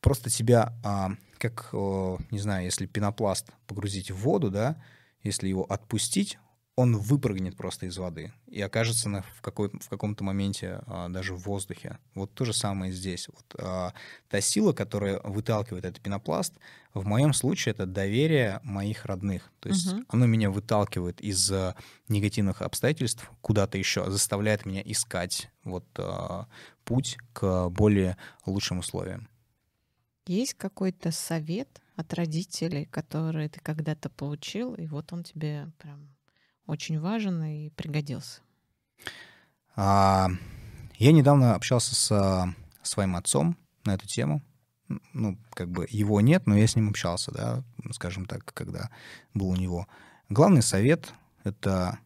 Просто 0.00 0.30
тебя, 0.30 0.74
а, 0.84 1.10
как, 1.38 1.70
не 1.72 2.38
знаю, 2.38 2.64
если 2.64 2.86
пенопласт 2.86 3.50
погрузить 3.66 4.10
в 4.10 4.16
воду, 4.16 4.50
да, 4.50 4.80
если 5.22 5.48
его 5.48 5.64
отпустить, 5.64 6.38
он 6.78 6.96
выпрыгнет 6.96 7.56
просто 7.56 7.86
из 7.86 7.98
воды 7.98 8.32
и 8.46 8.62
окажется 8.62 9.08
на, 9.08 9.22
в, 9.22 9.40
какой, 9.40 9.68
в 9.68 9.88
каком-то 9.88 10.22
моменте 10.22 10.80
а, 10.86 11.08
даже 11.08 11.34
в 11.34 11.38
воздухе. 11.38 11.98
Вот 12.14 12.32
то 12.34 12.44
же 12.44 12.52
самое 12.52 12.92
здесь. 12.92 13.26
Вот, 13.26 13.56
а, 13.58 13.92
та 14.28 14.40
сила, 14.40 14.72
которая 14.72 15.18
выталкивает 15.24 15.84
этот 15.84 16.00
пенопласт, 16.00 16.54
в 16.94 17.04
моем 17.04 17.32
случае 17.34 17.72
это 17.72 17.84
доверие 17.84 18.60
моих 18.62 19.06
родных. 19.06 19.50
То 19.58 19.70
есть 19.70 19.92
угу. 19.92 20.04
оно 20.06 20.26
меня 20.26 20.50
выталкивает 20.52 21.20
из 21.20 21.50
а, 21.50 21.74
негативных 22.06 22.62
обстоятельств 22.62 23.28
куда-то 23.40 23.76
еще, 23.76 24.08
заставляет 24.08 24.64
меня 24.64 24.82
искать 24.84 25.50
вот 25.64 25.84
а, 25.96 26.46
путь 26.84 27.18
к 27.32 27.70
более 27.70 28.16
лучшим 28.46 28.78
условиям. 28.78 29.28
Есть 30.28 30.54
какой-то 30.58 31.10
совет 31.10 31.80
от 31.96 32.12
родителей, 32.12 32.84
который 32.84 33.48
ты 33.48 33.60
когда-то 33.60 34.10
получил, 34.10 34.74
и 34.74 34.86
вот 34.86 35.10
он 35.14 35.24
тебе 35.24 35.70
прям 35.78 36.14
очень 36.66 37.00
важен 37.00 37.42
и 37.44 37.70
пригодился? 37.70 38.42
А, 39.74 40.28
я 40.98 41.12
недавно 41.12 41.54
общался 41.54 41.94
с 41.94 42.12
а, 42.12 42.54
своим 42.82 43.16
отцом 43.16 43.56
на 43.86 43.94
эту 43.94 44.06
тему. 44.06 44.42
Ну, 45.14 45.38
как 45.54 45.70
бы 45.70 45.86
его 45.88 46.20
нет, 46.20 46.46
но 46.46 46.58
я 46.58 46.66
с 46.66 46.76
ним 46.76 46.90
общался, 46.90 47.32
да, 47.32 47.64
скажем 47.92 48.26
так, 48.26 48.44
когда 48.52 48.90
был 49.32 49.48
у 49.48 49.56
него. 49.56 49.88
Главный 50.28 50.62
совет— 50.62 51.10
это 51.42 52.00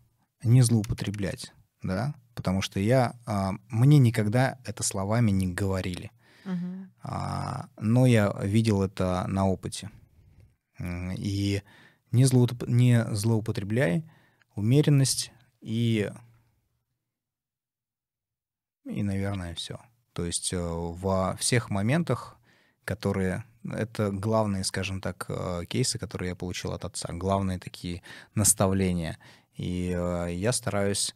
не 0.44 0.62
злоупотреблять, 0.62 1.52
да, 1.82 2.14
потому 2.36 2.62
что 2.62 2.78
я, 2.78 3.16
а, 3.26 3.54
мне 3.66 3.98
никогда 3.98 4.60
это 4.64 4.84
словами 4.84 5.32
не 5.32 5.52
говорили. 5.52 6.12
А, 7.02 7.68
но 7.78 8.06
я 8.06 8.32
видел 8.42 8.82
это 8.82 9.24
на 9.28 9.46
опыте. 9.48 9.90
И 10.80 11.62
не, 12.10 12.24
злоуп... 12.24 12.66
не 12.66 13.04
злоупотребляй, 13.14 14.04
умеренность 14.54 15.32
и, 15.60 16.10
и 18.84 19.02
наверное, 19.02 19.54
все. 19.54 19.80
То 20.12 20.24
есть 20.24 20.52
э, 20.52 20.58
во 20.58 21.36
всех 21.36 21.70
моментах, 21.70 22.36
которые... 22.84 23.44
Это 23.64 24.10
главные, 24.10 24.64
скажем 24.64 25.00
так, 25.00 25.26
э, 25.28 25.62
кейсы, 25.68 25.98
которые 25.98 26.30
я 26.30 26.36
получил 26.36 26.72
от 26.72 26.84
отца. 26.84 27.12
Главные 27.12 27.58
такие 27.58 28.02
наставления. 28.34 29.18
И 29.54 29.94
э, 29.96 30.32
я 30.32 30.52
стараюсь... 30.52 31.14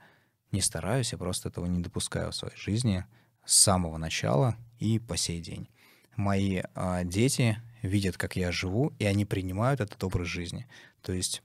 Не 0.52 0.60
стараюсь, 0.60 1.10
я 1.12 1.18
просто 1.18 1.48
этого 1.48 1.66
не 1.66 1.80
допускаю 1.82 2.30
в 2.30 2.36
своей 2.36 2.56
жизни 2.56 3.04
с 3.44 3.56
самого 3.56 3.98
начала 3.98 4.56
и 4.78 5.00
по 5.00 5.16
сей 5.16 5.40
день. 5.40 5.68
Мои 6.16 6.62
дети 7.04 7.60
видят, 7.82 8.16
как 8.16 8.36
я 8.36 8.50
живу, 8.52 8.92
и 8.98 9.04
они 9.04 9.24
принимают 9.24 9.80
этот 9.80 10.02
образ 10.02 10.26
жизни. 10.26 10.66
То 11.02 11.12
есть 11.12 11.42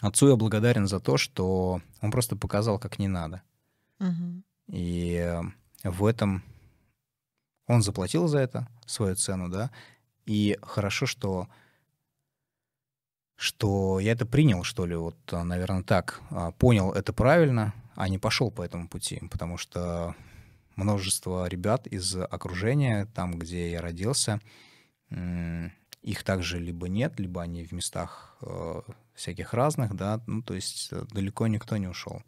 Отцу 0.00 0.28
я 0.28 0.36
благодарен 0.36 0.86
за 0.86 1.00
то, 1.00 1.16
что 1.16 1.80
он 2.00 2.10
просто 2.10 2.36
показал, 2.36 2.78
как 2.78 2.98
не 2.98 3.08
надо. 3.08 3.42
Угу. 4.00 4.42
И 4.68 5.14
э, 5.14 5.42
в 5.82 6.04
этом 6.04 6.44
он 7.66 7.82
заплатил 7.82 8.28
за 8.28 8.38
это 8.38 8.68
свою 8.86 9.16
цену, 9.16 9.48
да. 9.48 9.70
И 10.26 10.58
хорошо, 10.62 11.06
что 11.06 11.48
что 13.34 14.00
я 14.00 14.12
это 14.12 14.26
принял, 14.26 14.64
что 14.64 14.84
ли, 14.84 14.96
вот, 14.96 15.16
э, 15.32 15.42
наверное, 15.42 15.84
так, 15.84 16.20
а, 16.30 16.50
понял 16.52 16.92
это 16.92 17.12
правильно, 17.12 17.72
а 17.94 18.08
не 18.08 18.18
пошел 18.18 18.50
по 18.50 18.62
этому 18.62 18.88
пути, 18.88 19.22
потому 19.30 19.56
что 19.58 20.16
множество 20.78 21.48
ребят 21.48 21.86
из 21.88 22.14
окружения, 22.14 23.06
там, 23.06 23.36
где 23.38 23.70
я 23.72 23.80
родился, 23.82 24.40
их 25.10 26.22
также 26.22 26.60
либо 26.60 26.88
нет, 26.88 27.18
либо 27.18 27.42
они 27.42 27.64
в 27.64 27.72
местах 27.72 28.36
э, 28.40 28.82
всяких 29.14 29.52
разных, 29.52 29.94
да, 29.94 30.22
ну, 30.26 30.42
то 30.42 30.54
есть 30.54 30.90
э, 30.92 31.04
далеко 31.10 31.48
никто 31.48 31.76
не 31.76 31.88
ушел. 31.88 32.22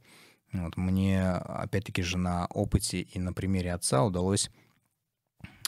Вот, 0.53 0.77
мне, 0.77 1.31
опять-таки 1.31 2.03
же, 2.03 2.19
на 2.19 2.47
опыте 2.47 3.03
и 3.03 3.19
на 3.21 3.33
примере 3.33 3.73
отца 3.73 4.03
удалось 4.05 4.51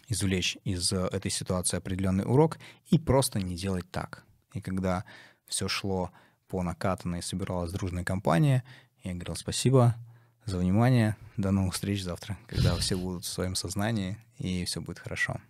извлечь 0.08 0.58
из 0.64 0.92
этой 0.92 1.30
ситуации 1.30 1.76
определенный 1.76 2.24
урок 2.24 2.58
и 2.90 2.98
просто 2.98 3.38
не 3.38 3.54
делать 3.54 3.88
так. 3.92 4.24
И 4.52 4.60
когда 4.60 5.04
все 5.46 5.68
шло 5.68 6.10
по 6.48 6.62
накатанной, 6.62 7.22
собиралась 7.22 7.72
дружная 7.72 8.04
компания, 8.04 8.64
я 9.04 9.14
говорил 9.14 9.36
спасибо 9.36 9.94
за 10.46 10.58
внимание, 10.58 11.16
до 11.36 11.50
новых 11.50 11.74
встреч 11.74 12.02
завтра, 12.02 12.38
когда 12.46 12.76
все 12.76 12.96
будут 12.96 13.24
в 13.24 13.28
своем 13.28 13.54
сознании, 13.54 14.18
и 14.38 14.64
все 14.64 14.80
будет 14.80 14.98
хорошо. 14.98 15.40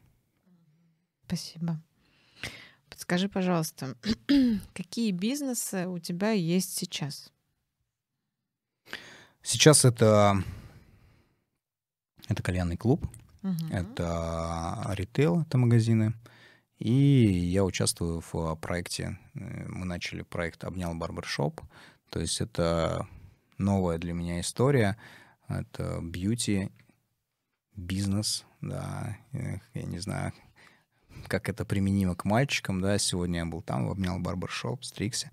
Спасибо. 1.26 1.80
Подскажи, 2.88 3.28
пожалуйста, 3.28 3.96
какие 4.74 5.12
бизнесы 5.12 5.86
у 5.86 5.98
тебя 5.98 6.32
есть 6.32 6.76
сейчас? 6.76 7.32
Сейчас 9.42 9.84
это, 9.84 10.42
это 12.28 12.42
кальянный 12.42 12.76
клуб, 12.76 13.04
угу. 13.42 13.66
это 13.70 14.84
ритейл, 14.90 15.40
это 15.40 15.58
магазины. 15.58 16.14
И 16.78 16.92
я 16.92 17.64
участвую 17.64 18.22
в 18.32 18.56
проекте, 18.56 19.18
э, 19.34 19.66
мы 19.68 19.84
начали 19.84 20.22
проект 20.22 20.64
«Обнял 20.64 20.94
барбершоп», 20.94 21.60
то 22.10 22.20
есть 22.20 22.40
это 22.40 23.06
новая 23.62 23.98
для 23.98 24.12
меня 24.12 24.40
история, 24.40 24.96
это 25.48 26.00
бьюти, 26.02 26.70
бизнес, 27.74 28.44
да, 28.60 29.16
я 29.32 29.82
не 29.82 29.98
знаю, 29.98 30.32
как 31.28 31.48
это 31.48 31.64
применимо 31.64 32.14
к 32.14 32.24
мальчикам, 32.24 32.80
да, 32.80 32.98
сегодня 32.98 33.40
я 33.40 33.46
был 33.46 33.62
там, 33.62 33.88
обнял 33.88 34.18
барбершоп, 34.18 34.84
стрикся, 34.84 35.30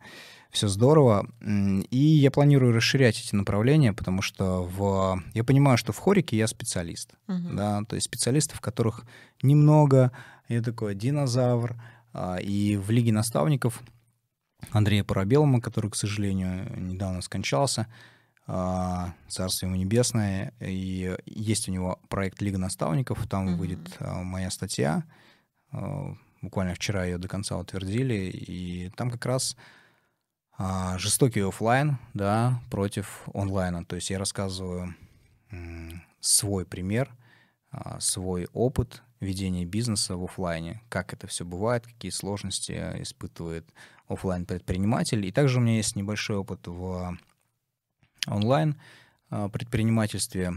все 0.52 0.68
здорово, 0.68 1.30
и 1.42 1.98
я 1.98 2.32
планирую 2.32 2.74
расширять 2.74 3.20
эти 3.20 3.36
направления, 3.36 3.94
потому 3.94 4.22
что 4.22 4.64
в... 4.64 5.22
я 5.34 5.44
понимаю, 5.44 5.78
что 5.78 5.94
в 5.94 5.98
хорике 5.98 6.38
я 6.38 6.48
специалист, 6.48 7.14
uh-huh. 7.28 7.56
да, 7.56 7.84
то 7.88 7.96
есть 7.96 8.06
специалистов, 8.06 8.62
которых 8.62 9.06
немного, 9.42 10.12
я 10.48 10.62
такой 10.62 10.96
динозавр, 10.96 11.76
а, 12.14 12.38
и 12.38 12.76
в 12.78 12.90
Лиге 12.90 13.12
наставников 13.12 13.82
Андрея 14.72 15.04
Парабелома, 15.04 15.62
который, 15.62 15.92
к 15.92 15.96
сожалению, 15.96 16.68
недавно 16.78 17.22
скончался, 17.22 17.88
Царство 19.28 19.68
ему 19.68 19.76
небесное, 19.76 20.54
и 20.60 21.16
есть 21.26 21.70
у 21.70 21.72
него 21.72 22.00
проект 22.10 22.42
Лига 22.42 22.58
наставников, 22.58 23.28
там 23.28 23.50
uh-huh. 23.50 23.56
выйдет 23.56 23.96
а, 24.00 24.24
моя 24.24 24.50
статья, 24.50 25.04
Э, 25.72 26.14
буквально 26.42 26.74
вчера 26.74 27.06
ее 27.06 27.18
до 27.18 27.28
конца 27.28 27.58
утвердили, 27.58 28.30
и 28.30 28.90
там 28.96 29.12
как 29.12 29.26
раз 29.26 29.56
а, 30.58 30.98
жестокий 30.98 31.42
офлайн, 31.42 31.98
да, 32.14 32.62
против 32.70 33.28
онлайна. 33.34 33.86
То 33.86 33.96
есть 33.96 34.10
я 34.10 34.20
рассказываю 34.20 34.96
свой 36.20 36.66
пример, 36.66 37.12
а, 37.72 38.00
свой 38.00 38.48
опыт 38.54 39.02
ведения 39.20 39.66
бизнеса 39.66 40.16
в 40.16 40.24
офлайне, 40.24 40.82
как 40.90 41.14
это 41.14 41.28
все 41.28 41.44
бывает, 41.44 41.86
какие 41.86 42.12
сложности 42.12 42.72
испытывает 43.02 43.66
офлайн 44.08 44.46
предприниматель. 44.46 45.26
И 45.26 45.32
также 45.32 45.58
у 45.58 45.62
меня 45.62 45.78
есть 45.78 45.96
небольшой 45.96 46.38
опыт 46.38 46.68
в 46.68 47.18
онлайн 48.30 48.80
а, 49.30 49.50
предпринимательстве, 49.50 50.54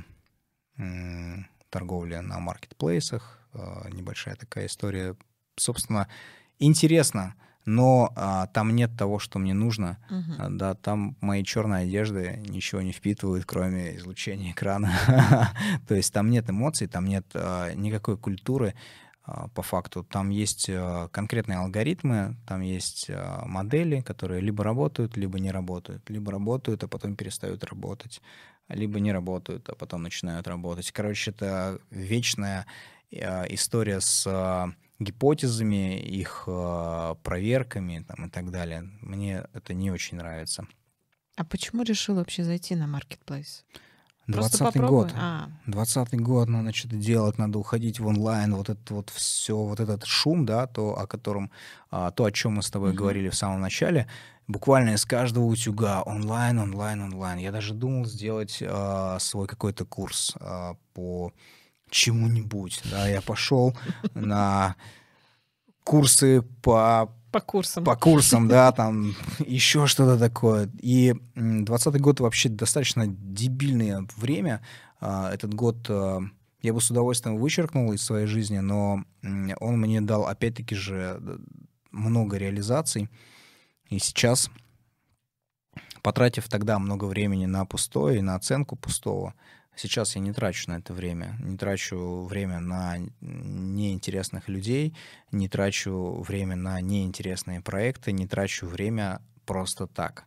торговля 1.70 2.22
на 2.22 2.40
маркетплейсах, 2.40 3.42
Э, 3.54 3.88
небольшая 3.92 4.36
такая 4.36 4.66
история. 4.66 5.14
Собственно, 5.56 6.08
интересно 6.58 7.34
но 7.64 8.12
а, 8.16 8.48
там 8.48 8.74
нет 8.74 8.90
того, 8.98 9.20
что 9.20 9.38
мне 9.38 9.54
нужно. 9.54 9.98
А, 10.38 10.48
Да, 10.50 10.74
там 10.74 11.16
мои 11.20 11.44
черные 11.44 11.84
одежды 11.84 12.42
ничего 12.48 12.82
не 12.82 12.90
впитывают, 12.90 13.44
кроме 13.44 13.96
излучения 13.98 14.50
экрана. 14.50 14.92
То 15.86 15.94
есть 15.94 16.12
там 16.12 16.30
нет 16.30 16.50
эмоций, 16.50 16.88
там 16.88 17.06
нет 17.06 17.24
а, 17.34 17.72
никакой 17.74 18.16
культуры 18.18 18.74
а, 18.74 19.11
по 19.24 19.62
факту. 19.62 20.02
Там 20.02 20.30
есть 20.30 20.68
а, 20.68 21.08
конкретные 21.08 21.58
алгоритмы, 21.58 22.36
там 22.46 22.60
есть 22.60 23.06
а, 23.08 23.44
модели, 23.46 24.00
которые 24.00 24.40
либо 24.40 24.64
работают, 24.64 25.16
либо 25.16 25.38
не 25.38 25.52
работают. 25.52 26.08
Либо 26.10 26.32
работают, 26.32 26.82
а 26.82 26.88
потом 26.88 27.14
перестают 27.14 27.62
работать. 27.64 28.20
Либо 28.68 29.00
не 29.00 29.12
работают, 29.12 29.68
а 29.68 29.74
потом 29.74 30.02
начинают 30.02 30.48
работать. 30.48 30.90
Короче, 30.90 31.30
это 31.30 31.78
вечная 31.90 32.66
а, 33.14 33.44
история 33.48 34.00
с 34.00 34.26
а, 34.26 34.72
гипотезами, 34.98 36.00
их 36.00 36.44
а, 36.46 37.14
проверками 37.16 38.04
там, 38.06 38.26
и 38.26 38.30
так 38.30 38.50
далее. 38.50 38.90
Мне 39.00 39.44
это 39.52 39.74
не 39.74 39.90
очень 39.90 40.16
нравится. 40.16 40.66
А 41.36 41.44
почему 41.44 41.82
решил 41.82 42.16
вообще 42.16 42.44
зайти 42.44 42.74
на 42.74 42.84
Marketplace? 42.84 43.64
Просто 44.26 44.58
Двадцатый 44.58 44.80
попробуй. 44.82 45.08
год. 45.08 45.14
А, 45.16 45.48
Двадцатый 45.66 46.18
год, 46.18 46.48
надо 46.48 46.72
что-то 46.72 46.96
делать, 46.96 47.38
надо 47.38 47.58
уходить 47.58 47.98
в 48.00 48.06
онлайн, 48.06 48.54
вот 48.54 48.68
это 48.68 48.94
вот 48.94 49.10
все, 49.10 49.56
вот 49.56 49.80
этот 49.80 50.04
шум, 50.04 50.46
да, 50.46 50.66
то, 50.66 50.98
о 50.98 51.06
котором, 51.06 51.50
а, 51.90 52.10
то, 52.12 52.24
о 52.24 52.32
чем 52.32 52.54
мы 52.54 52.62
с 52.62 52.70
тобой 52.70 52.90
Мгм. 52.90 52.98
говорили 52.98 53.28
в 53.28 53.34
самом 53.34 53.60
начале, 53.60 54.06
буквально 54.46 54.90
из 54.90 55.04
каждого 55.04 55.44
утюга 55.44 56.02
онлайн, 56.02 56.58
онлайн, 56.58 57.02
онлайн. 57.02 57.38
Я 57.38 57.50
даже 57.52 57.74
думал 57.74 58.04
сделать 58.06 58.62
а, 58.64 59.18
свой 59.18 59.46
какой-то 59.48 59.84
курс 59.84 60.34
а, 60.40 60.76
по 60.94 61.32
чему-нибудь, 61.90 62.80
да, 62.90 63.08
я 63.08 63.20
пошел 63.22 63.76
на 64.14 64.76
курсы 65.84 66.42
по 66.62 67.12
по 67.32 67.40
курсам. 67.40 67.84
по 67.84 67.96
курсам, 67.96 68.46
да, 68.46 68.70
там 68.72 69.14
еще 69.38 69.86
что-то 69.86 70.18
такое. 70.18 70.70
И 70.80 71.14
м, 71.34 71.64
20 71.64 72.00
год 72.00 72.20
вообще 72.20 72.48
достаточно 72.48 73.06
дебильное 73.08 74.06
время. 74.16 74.60
А, 75.00 75.32
Этот 75.32 75.54
год 75.54 75.86
а, 75.88 76.20
я 76.60 76.72
бы 76.72 76.80
с 76.80 76.90
удовольствием 76.90 77.38
вычеркнул 77.38 77.92
из 77.92 78.02
своей 78.04 78.26
жизни, 78.26 78.58
но 78.58 79.04
он 79.60 79.80
мне 79.80 80.00
дал, 80.00 80.26
опять-таки 80.26 80.76
же, 80.76 81.20
много 81.90 82.36
реализаций. 82.36 83.08
И 83.88 83.98
сейчас, 83.98 84.48
потратив 86.02 86.48
тогда 86.48 86.78
много 86.78 87.06
времени 87.06 87.46
на 87.46 87.64
пустое 87.64 88.18
и 88.18 88.22
на 88.22 88.36
оценку 88.36 88.76
пустого, 88.76 89.34
сейчас 89.82 90.14
я 90.14 90.22
не 90.22 90.32
трачу 90.32 90.70
на 90.70 90.78
это 90.78 90.94
время. 90.94 91.36
Не 91.40 91.56
трачу 91.56 92.24
время 92.24 92.60
на 92.60 92.98
неинтересных 93.20 94.48
людей, 94.48 94.94
не 95.32 95.48
трачу 95.48 96.22
время 96.26 96.56
на 96.56 96.80
неинтересные 96.80 97.60
проекты, 97.60 98.12
не 98.12 98.26
трачу 98.26 98.66
время 98.66 99.20
просто 99.44 99.86
так. 99.86 100.24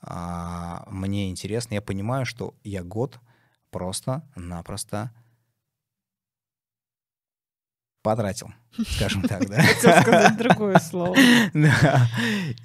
А, 0.00 0.84
Мне 0.90 1.30
интересно, 1.30 1.74
я 1.74 1.82
понимаю, 1.82 2.26
что 2.26 2.54
я 2.62 2.82
год 2.82 3.18
просто-напросто 3.70 5.10
потратил, 8.02 8.52
скажем 8.96 9.22
так, 9.22 9.48
да. 9.48 9.62
Хотел 9.62 10.02
сказать 10.02 10.36
другое 10.36 10.78
слово. 10.78 11.16
Да. 11.54 12.08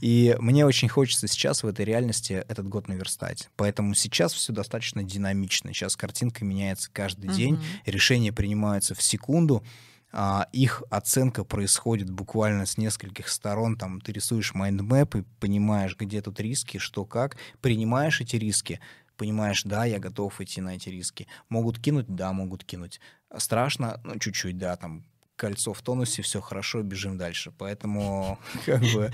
И 0.02 0.36
мне 0.40 0.66
очень 0.66 0.90
хочется 0.90 1.28
сейчас 1.28 1.64
в 1.64 1.68
этой 1.68 1.86
реальности 1.86 2.44
этот 2.48 2.68
год 2.68 2.88
наверстать. 2.88 3.50
Поэтому 3.56 3.94
сейчас 3.94 4.34
все 4.34 4.54
достаточно 4.54 5.04
динамично. 5.04 5.74
Сейчас 5.74 5.96
картинка 5.96 6.44
меняется 6.44 6.90
каждый 6.92 7.30
день, 7.32 7.60
решения 7.86 8.32
принимаются 8.34 8.96
в 8.96 9.02
секунду. 9.02 9.64
а, 10.12 10.48
их 10.54 10.84
оценка 10.90 11.44
происходит 11.44 12.10
буквально 12.10 12.66
с 12.66 12.78
нескольких 12.78 13.28
сторон. 13.28 13.78
Там 13.78 14.02
ты 14.02 14.12
рисуешь 14.14 14.54
mind 14.54 14.89
map 14.89 15.16
и 15.16 15.24
понимаешь, 15.40 15.96
где 15.98 16.22
тут 16.22 16.40
риски, 16.40 16.78
что 16.78 17.06
как. 17.06 17.38
Принимаешь 17.62 18.22
эти 18.22 18.38
риски, 18.38 18.80
понимаешь, 19.18 19.64
да, 19.64 19.86
я 19.86 20.00
готов 20.00 20.40
идти 20.42 20.62
на 20.62 20.76
эти 20.76 20.90
риски. 20.90 21.28
Могут 21.50 21.80
кинуть, 21.80 22.08
да, 22.08 22.32
могут 22.34 22.64
кинуть. 22.64 23.00
Страшно, 23.38 24.00
ну, 24.04 24.18
чуть-чуть, 24.18 24.58
да, 24.58 24.76
там 24.78 25.04
кольцо 25.38 25.74
в 25.74 25.82
тонусе, 25.82 26.22
все 26.22 26.42
хорошо, 26.42 26.82
бежим 26.82 27.18
дальше. 27.18 27.54
Поэтому 27.58 28.40
как 28.66 28.82
бы 28.82 29.12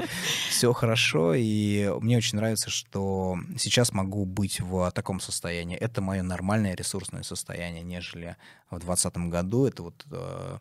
все 0.50 0.74
хорошо, 0.74 1.34
и 1.36 1.92
мне 2.02 2.18
очень 2.18 2.38
нравится, 2.38 2.70
что 2.70 3.38
сейчас 3.58 3.92
могу 3.92 4.26
быть 4.26 4.60
в 4.60 4.90
таком 4.92 5.20
состоянии. 5.20 5.78
Это 5.78 6.02
мое 6.02 6.24
нормальное 6.24 6.76
ресурсное 6.76 7.24
состояние, 7.24 7.84
нежели 7.84 8.38
в 8.72 8.80
2020 8.80 9.18
году. 9.30 9.66
Это 9.66 9.84
вот 9.84 10.06
э, 10.12 10.58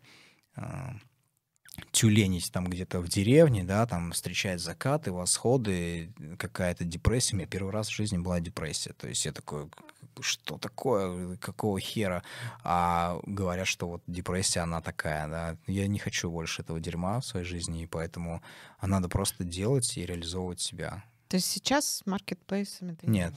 э, 0.57 0.63
тюленить 1.91 2.51
там 2.51 2.65
где-то 2.67 2.99
в 2.99 3.07
деревне, 3.09 3.63
да, 3.63 3.85
там 3.85 4.11
встречать 4.11 4.59
закаты, 4.61 5.11
восходы, 5.11 6.11
какая-то 6.37 6.83
депрессия. 6.85 7.35
У 7.35 7.37
меня 7.37 7.47
первый 7.47 7.71
раз 7.71 7.87
в 7.89 7.95
жизни 7.95 8.17
была 8.17 8.39
депрессия. 8.39 8.93
То 8.93 9.07
есть 9.07 9.25
я 9.25 9.31
такой, 9.31 9.69
что 10.21 10.57
такое, 10.57 11.37
какого 11.37 11.79
хера? 11.79 12.23
А 12.63 13.19
говорят, 13.25 13.67
что 13.67 13.87
вот 13.87 14.03
депрессия, 14.07 14.61
она 14.61 14.81
такая, 14.81 15.27
да. 15.27 15.57
Я 15.67 15.87
не 15.87 15.99
хочу 15.99 16.29
больше 16.29 16.61
этого 16.61 16.79
дерьма 16.79 17.19
в 17.19 17.25
своей 17.25 17.45
жизни, 17.45 17.83
и 17.83 17.87
поэтому 17.87 18.41
надо 18.81 19.09
просто 19.09 19.43
делать 19.43 19.97
и 19.97 20.05
реализовывать 20.05 20.61
себя. 20.61 21.03
То 21.27 21.37
есть 21.37 21.47
сейчас 21.47 21.87
с 21.87 22.05
маркетплейсами 22.05 22.93
ты 22.93 23.07
Нет. 23.07 23.33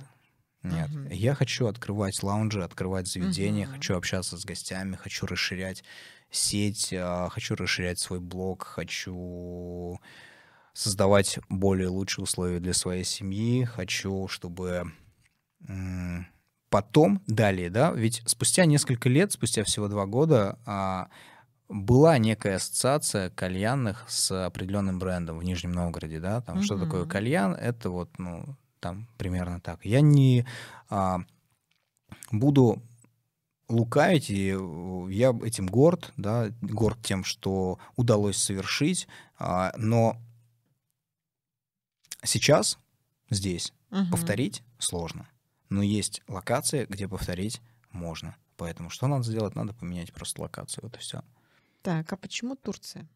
Нет, 0.62 0.90
Мгм. 0.90 1.08
я 1.10 1.34
хочу 1.34 1.66
открывать 1.66 2.22
лаунжи, 2.22 2.64
открывать 2.64 3.06
заведения, 3.06 3.66
Мгм. 3.66 3.72
хочу 3.72 3.96
общаться 3.96 4.36
с 4.36 4.44
гостями, 4.44 4.96
хочу 4.96 5.26
расширять 5.26 5.84
сеть, 6.30 6.92
а, 6.92 7.28
хочу 7.30 7.54
расширять 7.54 7.98
свой 7.98 8.20
блог, 8.20 8.64
хочу 8.64 9.98
создавать 10.72 11.38
более 11.48 11.88
лучшие 11.88 12.24
условия 12.24 12.60
для 12.60 12.74
своей 12.74 13.04
семьи, 13.04 13.64
хочу, 13.64 14.28
чтобы 14.28 14.92
потом, 16.68 17.22
далее, 17.26 17.70
да, 17.70 17.92
ведь 17.92 18.22
спустя 18.26 18.66
несколько 18.66 19.08
лет, 19.08 19.32
спустя 19.32 19.64
всего 19.64 19.88
два 19.88 20.06
года, 20.06 20.58
а, 20.66 21.08
была 21.68 22.18
некая 22.18 22.56
ассоциация 22.56 23.30
кальянных 23.30 24.04
с 24.08 24.46
определенным 24.46 24.98
брендом 24.98 25.38
в 25.38 25.44
Нижнем 25.44 25.72
Новгороде, 25.72 26.20
да, 26.20 26.40
там 26.40 26.62
что 26.62 26.78
такое 26.78 27.06
кальян, 27.06 27.54
это 27.54 27.90
вот, 27.90 28.10
ну, 28.18 28.44
там 28.80 29.08
примерно 29.16 29.60
так. 29.60 29.84
Я 29.84 30.00
не 30.00 30.46
а, 30.88 31.20
буду 32.30 32.82
лукавить, 33.68 34.30
и 34.30 34.54
э, 34.56 35.06
я 35.10 35.30
этим 35.42 35.66
горд, 35.66 36.12
да, 36.16 36.48
горд 36.62 37.02
тем, 37.02 37.24
что 37.24 37.78
удалось 37.96 38.36
совершить, 38.36 39.08
а, 39.38 39.72
но 39.76 40.16
сейчас 42.24 42.78
здесь 43.30 43.72
Мгм. 43.90 44.10
повторить 44.10 44.62
сложно, 44.78 45.28
но 45.68 45.82
есть 45.82 46.22
локации, 46.28 46.86
где 46.88 47.08
повторить 47.08 47.60
можно. 47.92 48.36
Поэтому 48.56 48.90
что 48.90 49.06
надо 49.06 49.24
сделать? 49.24 49.54
Надо 49.54 49.74
поменять 49.74 50.12
просто 50.12 50.42
локацию, 50.42 50.84
вот 50.84 50.96
и 50.96 50.98
все. 50.98 51.22
Так, 51.82 52.12
а 52.12 52.16
почему 52.16 52.56
Турция? 52.56 53.06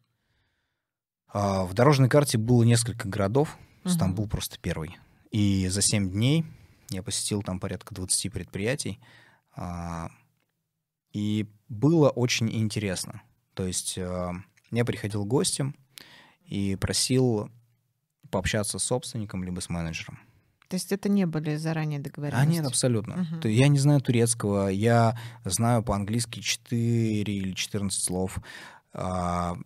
А, 1.27 1.63
В 1.65 1.73
дорожной 1.73 2.09
карте 2.09 2.37
было 2.37 2.63
несколько 2.63 3.07
городов, 3.07 3.57
Мгм. 3.83 3.93
Стамбул 3.93 4.27
просто 4.27 4.59
первый. 4.59 4.97
И 5.31 5.67
за 5.67 5.81
7 5.81 6.11
дней 6.11 6.45
я 6.89 7.01
посетил 7.01 7.41
там 7.41 7.59
порядка 7.59 7.95
20 7.95 8.29
предприятий. 8.29 8.99
а, 9.53 10.09
И 11.13 11.47
было 11.69 12.09
очень 12.09 12.49
интересно. 12.55 13.21
То 13.53 13.65
есть 13.65 13.97
а, 13.97 14.33
я 14.71 14.85
приходил 14.85 15.25
гостем 15.25 15.75
и 16.45 16.75
просил 16.75 17.49
пообщаться 18.29 18.79
с 18.79 18.83
собственником 18.83 19.43
либо 19.43 19.59
с 19.59 19.69
менеджером. 19.69 20.19
То 20.69 20.75
есть 20.75 20.93
это 20.93 21.09
не 21.09 21.25
были 21.25 21.57
заранее 21.57 21.99
А 21.99 22.03
договоренности? 22.03 22.49
нет, 22.49 22.65
абсолютно. 22.65 23.27
То 23.41 23.49
Я 23.49 23.67
не 23.67 23.77
знаю 23.77 23.99
турецкого, 23.99 24.69
я 24.69 25.19
знаю 25.43 25.83
по-английски 25.83 26.39
4 26.39 26.81
или 27.21 27.51
14 27.51 28.01
слов. 28.01 28.39
А, 28.93 29.57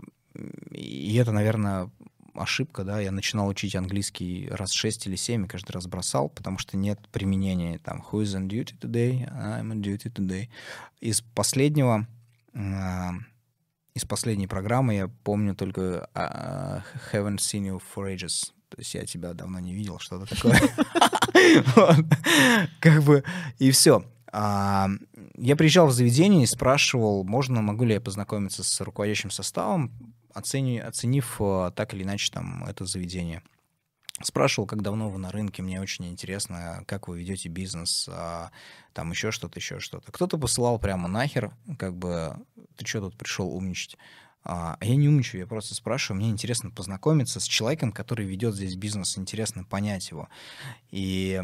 И 0.72 1.16
это, 1.16 1.32
наверное, 1.32 1.92
ошибка, 2.40 2.84
да. 2.84 3.00
Я 3.00 3.12
начинал 3.12 3.48
учить 3.48 3.76
английский 3.76 4.48
раз 4.52 4.72
6 4.72 5.08
или 5.08 5.16
7 5.16 5.46
и 5.46 5.48
каждый 5.48 5.72
раз 5.72 5.88
бросал, 5.88 6.30
потому 6.30 6.58
что 6.58 6.78
нет 6.78 7.00
применения 7.12 7.80
там 7.80 8.04
who 8.12 8.24
is 8.24 8.38
on 8.38 8.48
duty 8.48 8.78
today, 8.80 9.28
I'm 9.32 9.72
on 9.72 9.82
duty 9.82 10.12
today. 10.12 10.50
Из 11.00 11.22
последнего 11.22 12.08
а, 12.54 13.12
из 13.94 14.06
последней 14.06 14.48
программы 14.48 14.96
я 14.96 15.08
помню 15.08 15.56
только 15.56 16.10
а, 16.14 16.84
haven't 17.12 17.38
seen 17.38 17.68
you 17.68 17.82
for 17.96 18.14
ages. 18.14 18.52
То 18.70 18.80
есть 18.80 18.94
я 18.94 19.06
тебя 19.06 19.34
давно 19.34 19.60
не 19.60 19.74
видел, 19.74 20.00
что-то 20.00 20.26
такое. 20.26 20.60
Как 22.82 23.04
бы, 23.04 23.24
и 23.58 23.72
все. 23.72 24.04
Я 24.34 25.56
приезжал 25.56 25.88
в 25.88 25.94
заведение 25.94 26.44
и 26.44 26.48
спрашивал, 26.48 27.24
можно, 27.24 27.62
могу 27.62 27.86
ли 27.86 27.94
я 27.94 28.02
познакомиться 28.02 28.64
с 28.64 28.82
руководящим 28.82 29.32
составом, 29.32 29.94
оцени- 30.36 30.80
оценив 30.80 31.38
а, 31.40 31.72
так 31.72 31.94
или 31.94 32.04
иначе 32.04 32.32
там 32.32 32.64
это 32.66 32.86
заведение. 32.86 33.42
Спрашивал, 34.22 34.66
как 34.66 34.82
давно 34.82 35.10
вы 35.10 35.18
на 35.18 35.30
рынке, 35.30 35.62
мне 35.62 35.82
очень 35.82 36.06
интересно, 36.06 36.84
как 36.88 37.10
вы 37.10 37.20
ведете 37.20 37.50
бизнес, 37.50 38.08
а, 38.10 38.52
там 38.94 39.12
еще 39.12 39.32
что-то, 39.32 39.60
еще 39.60 39.80
что-то. 39.80 40.12
Кто-то 40.12 40.38
посылал 40.38 40.80
прямо 40.80 41.08
нахер, 41.10 41.54
как 41.78 41.98
бы, 41.98 42.38
ты 42.78 42.86
что 42.86 43.02
тут 43.02 43.18
пришел 43.18 43.50
умничать? 43.54 43.98
А 44.48 44.78
я 44.80 44.96
не 44.96 45.10
умничаю, 45.10 45.42
я 45.42 45.48
просто 45.48 45.74
спрашиваю, 45.74 46.22
мне 46.22 46.30
интересно 46.30 46.70
познакомиться 46.70 47.40
с 47.40 47.46
человеком, 47.46 47.92
который 47.92 48.26
ведет 48.26 48.54
здесь 48.56 48.76
бизнес, 48.76 49.18
интересно 49.18 49.64
понять 49.64 50.12
его. 50.12 50.30
И 50.92 51.42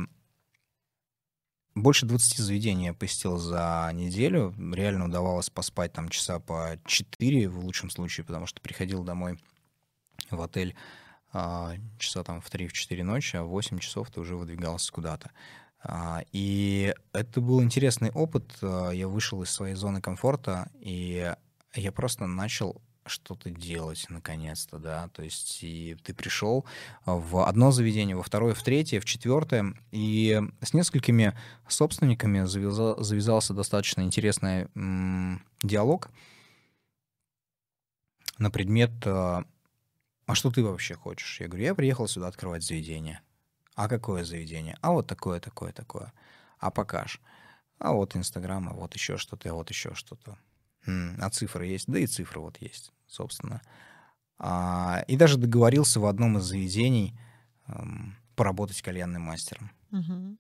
больше 1.76 2.06
20 2.06 2.38
заведений 2.38 2.86
я 2.88 2.94
посетил 2.94 3.38
за 3.38 3.90
неделю. 3.94 4.54
Реально 4.74 5.06
удавалось 5.06 5.50
поспать 5.50 5.94
там 5.94 6.10
часа 6.10 6.40
по 6.40 6.78
4 6.86 7.48
в 7.48 7.60
лучшем 7.60 7.90
случае, 7.90 8.26
потому 8.26 8.46
что 8.46 8.62
приходил 8.62 9.04
домой 9.04 9.40
в 10.30 10.42
отель 10.42 10.76
а, 11.34 11.76
часа 11.98 12.24
там 12.24 12.42
в 12.42 12.52
3-4 12.52 13.04
ночи, 13.04 13.38
а 13.38 13.44
в 13.44 13.50
8 13.50 13.80
часов 13.80 14.12
ты 14.12 14.20
уже 14.20 14.36
выдвигался 14.36 14.92
куда-то. 14.92 15.32
А, 15.84 16.24
и 16.32 16.94
это 17.14 17.42
был 17.42 17.64
интересный 17.64 18.12
опыт. 18.12 18.58
А, 18.62 18.92
я 18.92 19.08
вышел 19.08 19.42
из 19.42 19.50
своей 19.50 19.76
зоны 19.76 20.02
комфорта, 20.02 20.70
и 20.80 21.34
я 21.74 21.92
просто 21.94 22.28
начал 22.28 22.82
что-то 23.06 23.50
делать 23.50 24.06
наконец-то, 24.10 24.78
да, 24.78 25.10
то 25.10 25.24
есть 25.24 25.64
и 25.64 25.98
ты 26.04 26.14
пришел 26.14 26.66
в 27.06 27.48
одно 27.48 27.72
заведение, 27.72 28.16
во 28.16 28.24
второе, 28.24 28.54
в 28.54 28.64
третье, 28.64 29.00
в 29.00 29.06
четвертое, 29.06 29.74
и 29.92 30.42
с 30.62 30.74
несколькими 30.74 31.38
собственниками 31.68 32.46
завязал, 32.46 33.04
завязался 33.04 33.54
достаточно 33.54 34.02
интересный 34.02 34.68
м, 34.76 35.44
диалог 35.64 36.10
на 38.38 38.52
предмет, 38.52 38.92
а, 39.06 39.46
а 40.26 40.36
что 40.36 40.52
ты 40.52 40.64
вообще 40.64 40.96
хочешь? 40.96 41.40
Я 41.42 41.48
говорю, 41.48 41.66
я 41.66 41.76
приехал 41.76 42.08
сюда 42.08 42.28
открывать 42.28 42.64
заведение. 42.64 43.22
А 43.76 43.88
какое 43.88 44.24
заведение? 44.24 44.78
А 44.82 44.92
вот 44.92 45.08
такое, 45.08 45.40
такое, 45.40 45.72
такое. 45.72 46.14
А 46.60 46.72
покаж. 46.72 47.20
А 47.80 47.94
вот 47.94 48.16
Инстаграм, 48.16 48.70
а 48.70 48.74
вот 48.74 48.94
еще 48.94 49.18
что-то, 49.18 49.50
а 49.50 49.54
вот 49.54 49.70
еще 49.70 49.96
что-то. 49.96 50.38
А 50.86 51.30
цифры 51.30 51.68
есть? 51.68 51.88
Да 51.88 52.00
и 52.00 52.08
цифры 52.08 52.40
вот 52.40 52.58
есть, 52.60 52.92
собственно. 53.08 53.62
А, 54.38 55.04
и 55.08 55.16
даже 55.16 55.38
договорился 55.38 56.00
в 56.00 56.06
одном 56.06 56.38
из 56.38 56.44
заведений 56.44 57.14
эм, 57.68 58.16
поработать 58.36 58.82
кальянным 58.82 59.22
мастером. 59.22 59.72
Угу. 59.92 60.38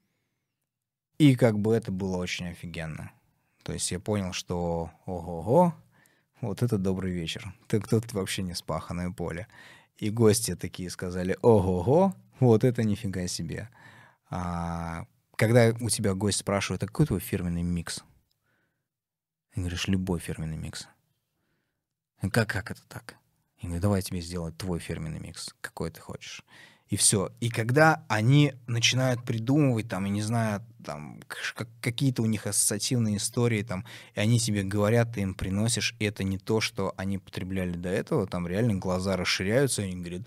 И 1.20 1.36
как 1.36 1.60
бы 1.60 1.76
это 1.76 1.92
было 1.92 2.18
очень 2.18 2.48
офигенно. 2.48 3.12
То 3.64 3.74
есть 3.74 3.92
я 3.92 4.00
понял, 4.00 4.34
что 4.34 4.90
ого-го, 5.06 5.76
вот 6.42 6.64
это 6.64 6.80
добрый 6.80 7.12
вечер. 7.12 7.54
Ты 7.68 7.80
кто-то 7.80 8.08
вообще 8.16 8.42
не 8.42 8.56
спаханное 8.56 9.12
поле. 9.12 9.48
И 9.98 10.10
гости 10.10 10.56
такие 10.56 10.90
сказали, 10.90 11.38
ого-го, 11.44 12.16
вот 12.40 12.64
это 12.64 12.84
нифига 12.84 13.28
себе. 13.28 13.70
А, 14.32 15.06
когда 15.36 15.76
у 15.80 15.90
тебя 15.90 16.16
гость 16.16 16.40
спрашивает, 16.40 16.82
а 16.82 16.88
какой 16.88 17.06
твой 17.06 17.20
фирменный 17.20 17.62
микс? 17.62 18.04
И 19.56 19.60
говоришь, 19.60 19.88
любой 19.88 20.20
фирменный 20.20 20.58
микс. 20.58 20.88
Как, 22.32 22.50
как 22.50 22.72
это 22.72 22.82
так? 22.88 23.16
Я 23.60 23.68
говорю, 23.68 23.82
давай 23.82 24.02
тебе 24.02 24.22
сделать 24.22 24.58
твой 24.58 24.80
фирменный 24.80 25.20
микс, 25.20 25.54
какой 25.62 25.92
ты 25.92 26.00
хочешь. 26.00 26.44
И 26.88 26.98
все. 26.98 27.32
И 27.40 27.50
когда 27.50 28.06
они 28.10 28.54
начинают 28.68 29.24
придумывать, 29.24 29.88
там, 29.88 30.04
я 30.06 30.12
не 30.12 30.22
знаю, 30.22 30.62
там, 30.84 31.22
какие-то 31.80 32.22
у 32.22 32.26
них 32.26 32.48
ассоциативные 32.48 33.16
истории, 33.18 33.64
там, 33.64 33.86
и 34.14 34.20
они 34.20 34.40
тебе 34.40 34.64
говорят, 34.64 35.14
ты 35.14 35.22
им 35.22 35.34
приносишь, 35.34 35.96
и 36.00 36.06
это 36.06 36.26
не 36.26 36.38
то, 36.38 36.60
что 36.60 36.94
они 36.98 37.18
потребляли 37.18 37.78
до 37.78 37.88
этого, 37.88 38.28
там 38.28 38.46
реально 38.46 38.76
глаза 38.76 39.16
расширяются, 39.16 39.84
и 39.84 39.86
они 39.86 40.02
говорят, 40.02 40.24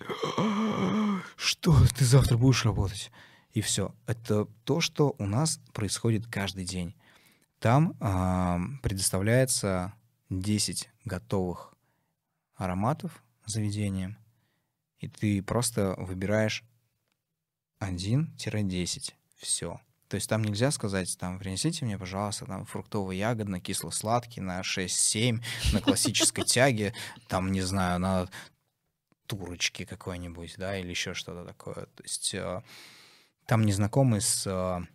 что 1.37 1.77
ты 1.99 2.05
завтра 2.05 2.39
будешь 2.39 2.65
работать? 2.65 3.11
И 3.53 3.61
все. 3.61 3.95
Это 4.07 4.47
то, 4.65 4.81
что 4.81 5.15
у 5.19 5.27
нас 5.27 5.61
происходит 5.73 6.27
каждый 6.27 6.65
день. 6.65 6.95
Там 7.65 7.97
э, 7.99 8.59
предоставляется 8.83 9.95
10 10.29 10.91
готовых 11.07 11.73
ароматов 12.57 13.25
заведением, 13.47 14.19
и 14.99 15.09
ты 15.09 15.43
просто 15.43 15.95
выбираешь 15.97 16.63
1-10. 17.81 19.15
Все. 19.39 19.81
То 20.09 20.17
есть 20.17 20.29
там 20.29 20.45
нельзя 20.45 20.71
сказать, 20.73 21.17
там, 21.19 21.39
принесите 21.39 21.87
мне, 21.87 21.99
пожалуйста, 21.99 22.45
там, 22.45 22.67
фруктово-ягодно, 22.67 23.61
кисло-сладкий 23.61 24.43
на 24.43 24.61
6-7, 24.61 25.43
на 25.73 25.81
классической 25.81 26.45
тяге, 26.45 26.93
там, 27.29 27.51
не 27.51 27.63
знаю, 27.63 27.99
на 27.99 28.29
турочке 29.27 29.87
какой-нибудь, 29.87 30.57
да, 30.59 30.77
или 30.79 30.91
еще 30.91 31.15
что-то 31.15 31.47
такое. 31.47 31.87
То 31.87 32.03
есть 32.03 32.35
э, 32.35 32.63
там 33.47 33.65
незнакомый 33.65 34.21
с 34.21 34.47
э, 34.47 34.87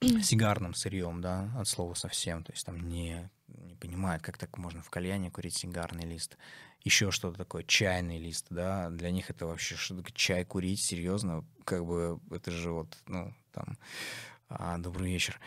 сигарным 0.00 0.74
сырьем, 0.74 1.20
да, 1.20 1.50
от 1.56 1.68
слова 1.68 1.94
совсем. 1.94 2.44
То 2.44 2.52
есть 2.52 2.64
там 2.66 2.88
не, 2.88 3.30
не 3.48 3.74
понимают, 3.74 4.22
как 4.22 4.38
так 4.38 4.56
можно 4.58 4.82
в 4.82 4.90
кальяне 4.90 5.30
курить 5.30 5.56
сигарный 5.56 6.04
лист. 6.04 6.36
Еще 6.82 7.10
что-то 7.10 7.38
такое, 7.38 7.64
чайный 7.64 8.18
лист, 8.18 8.46
да, 8.50 8.90
для 8.90 9.10
них 9.10 9.30
это 9.30 9.46
вообще 9.46 9.74
что 9.74 10.00
то 10.00 10.12
чай 10.12 10.44
курить, 10.44 10.80
серьезно, 10.80 11.44
как 11.64 11.84
бы 11.84 12.20
это 12.30 12.50
же 12.52 12.70
вот, 12.70 12.96
ну, 13.06 13.34
там, 13.52 13.76
а, 14.48 14.78
добрый 14.78 15.10
вечер. 15.10 15.40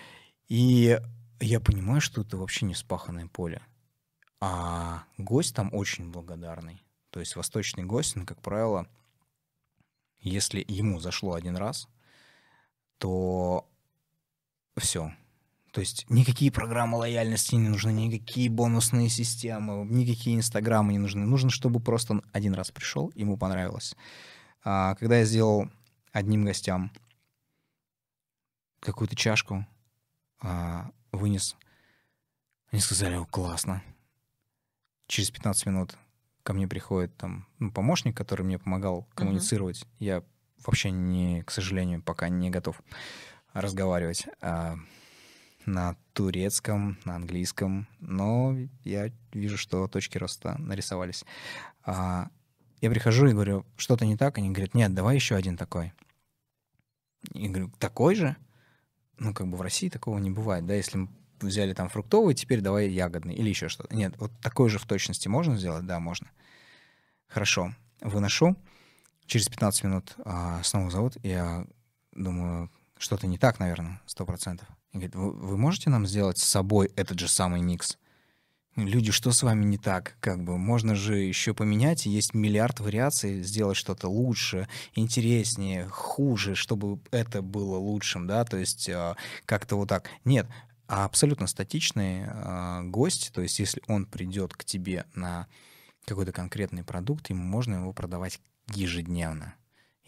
И 0.49 0.99
я 1.39 1.59
понимаю, 1.61 2.01
что 2.01 2.21
это 2.21 2.35
вообще 2.35 2.65
не 2.65 2.75
спаханное 2.75 3.27
поле. 3.27 3.61
А 4.41 5.03
гость 5.17 5.55
там 5.55 5.73
очень 5.73 6.11
благодарный. 6.11 6.83
То 7.11 7.19
есть 7.19 7.35
восточный 7.35 7.83
гость, 7.83 8.17
он, 8.17 8.25
как 8.25 8.41
правило, 8.41 8.87
если 10.19 10.63
ему 10.67 10.99
зашло 10.99 11.33
один 11.33 11.55
раз, 11.55 11.87
то 12.97 13.68
все. 14.79 15.13
То 15.71 15.81
есть 15.81 16.05
никакие 16.09 16.51
программы 16.51 16.97
лояльности 16.97 17.55
не 17.55 17.69
нужны, 17.69 17.91
никакие 17.91 18.49
бонусные 18.49 19.07
системы, 19.09 19.85
никакие 19.85 20.35
инстаграмы 20.35 20.93
не 20.93 20.99
нужны. 20.99 21.25
Нужно, 21.25 21.49
чтобы 21.51 21.79
просто 21.79 22.13
он 22.13 22.23
один 22.33 22.53
раз 22.53 22.71
пришел, 22.71 23.11
ему 23.13 23.37
понравилось. 23.37 23.95
А, 24.63 24.95
когда 24.95 25.17
я 25.19 25.25
сделал 25.25 25.69
одним 26.11 26.43
гостям 26.43 26.91
какую-то 28.79 29.15
чашку, 29.15 29.67
а, 30.41 30.89
вынес, 31.11 31.55
они 32.71 32.81
сказали, 32.81 33.15
о, 33.15 33.25
классно. 33.25 33.83
Через 35.07 35.29
15 35.31 35.67
минут 35.67 35.97
ко 36.43 36.53
мне 36.53 36.67
приходит 36.67 37.15
там 37.17 37.47
ну, 37.59 37.71
помощник, 37.71 38.17
который 38.17 38.43
мне 38.43 38.57
помогал 38.57 39.07
коммуницировать. 39.13 39.83
Uh-huh. 39.83 39.87
Я 39.99 40.23
вообще 40.65 40.91
не, 40.91 41.43
к 41.43 41.51
сожалению, 41.51 42.01
пока 42.01 42.29
не 42.29 42.49
готов 42.49 42.81
разговаривать 43.53 44.27
а, 44.41 44.75
на 45.65 45.95
турецком, 46.13 46.97
на 47.05 47.15
английском, 47.15 47.87
но 47.99 48.55
я 48.83 49.11
вижу, 49.33 49.57
что 49.57 49.87
точки 49.87 50.17
роста 50.17 50.55
нарисовались. 50.59 51.25
А, 51.83 52.29
я 52.81 52.89
прихожу 52.89 53.27
и 53.27 53.33
говорю, 53.33 53.65
что-то 53.77 54.05
не 54.05 54.17
так, 54.17 54.37
они 54.37 54.49
говорят, 54.49 54.73
нет, 54.73 54.93
давай 54.93 55.15
еще 55.15 55.35
один 55.35 55.57
такой. 55.57 55.93
И 57.33 57.47
говорю, 57.49 57.71
такой 57.79 58.15
же? 58.15 58.35
Ну, 59.17 59.33
как 59.33 59.47
бы 59.47 59.57
в 59.57 59.61
России 59.61 59.89
такого 59.89 60.17
не 60.17 60.31
бывает, 60.31 60.65
да, 60.65 60.73
если 60.75 60.97
мы 60.97 61.09
взяли 61.41 61.73
там 61.73 61.89
фруктовый, 61.89 62.35
теперь 62.35 62.61
давай 62.61 62.89
ягодный 62.89 63.35
или 63.35 63.49
еще 63.49 63.67
что-то. 63.67 63.95
Нет, 63.95 64.15
вот 64.17 64.31
такой 64.41 64.69
же 64.69 64.79
в 64.79 64.85
точности 64.85 65.27
можно 65.27 65.57
сделать? 65.57 65.85
Да, 65.85 65.99
можно. 65.99 66.29
Хорошо, 67.27 67.73
выношу. 68.01 68.55
Через 69.25 69.47
15 69.47 69.83
минут 69.83 70.15
а, 70.25 70.61
снова 70.63 70.89
зовут. 70.89 71.17
Я 71.23 71.67
думаю, 72.13 72.71
что-то 72.99 73.25
не 73.25 73.37
так, 73.39 73.59
наверное, 73.59 74.01
сто 74.05 74.25
процентов. 74.25 74.67
И 74.91 74.97
говорит, 74.97 75.15
вы, 75.15 75.31
вы 75.31 75.57
можете 75.57 75.89
нам 75.89 76.05
сделать 76.05 76.37
с 76.37 76.43
собой 76.43 76.91
этот 76.95 77.17
же 77.17 77.27
самый 77.27 77.61
микс? 77.61 77.97
Люди, 78.75 79.11
что 79.11 79.31
с 79.31 79.41
вами 79.41 79.65
не 79.65 79.77
так? 79.77 80.15
Как 80.19 80.43
бы 80.43 80.57
можно 80.57 80.95
же 80.95 81.17
еще 81.17 81.53
поменять, 81.53 82.05
есть 82.05 82.33
миллиард 82.33 82.79
вариаций, 82.79 83.41
сделать 83.41 83.77
что-то 83.77 84.07
лучше, 84.07 84.67
интереснее, 84.93 85.87
хуже, 85.89 86.55
чтобы 86.55 86.99
это 87.11 87.41
было 87.41 87.77
лучшим, 87.77 88.27
да, 88.27 88.45
то 88.45 88.57
есть 88.57 88.87
э, 88.87 89.15
как-то 89.45 89.75
вот 89.75 89.89
так. 89.89 90.09
Нет, 90.23 90.47
а 90.87 91.05
абсолютно 91.05 91.47
статичный 91.47 92.25
э, 92.25 92.81
гость, 92.83 93.31
то 93.33 93.41
есть 93.41 93.59
если 93.59 93.81
он 93.87 94.05
придет 94.05 94.53
к 94.53 94.63
тебе 94.63 95.05
на 95.13 95.47
какой-то 96.05 96.31
конкретный 96.31 96.83
продукт, 96.83 97.29
ему 97.29 97.43
можно 97.43 97.75
его 97.75 97.91
продавать 97.91 98.39
ежедневно 98.67 99.55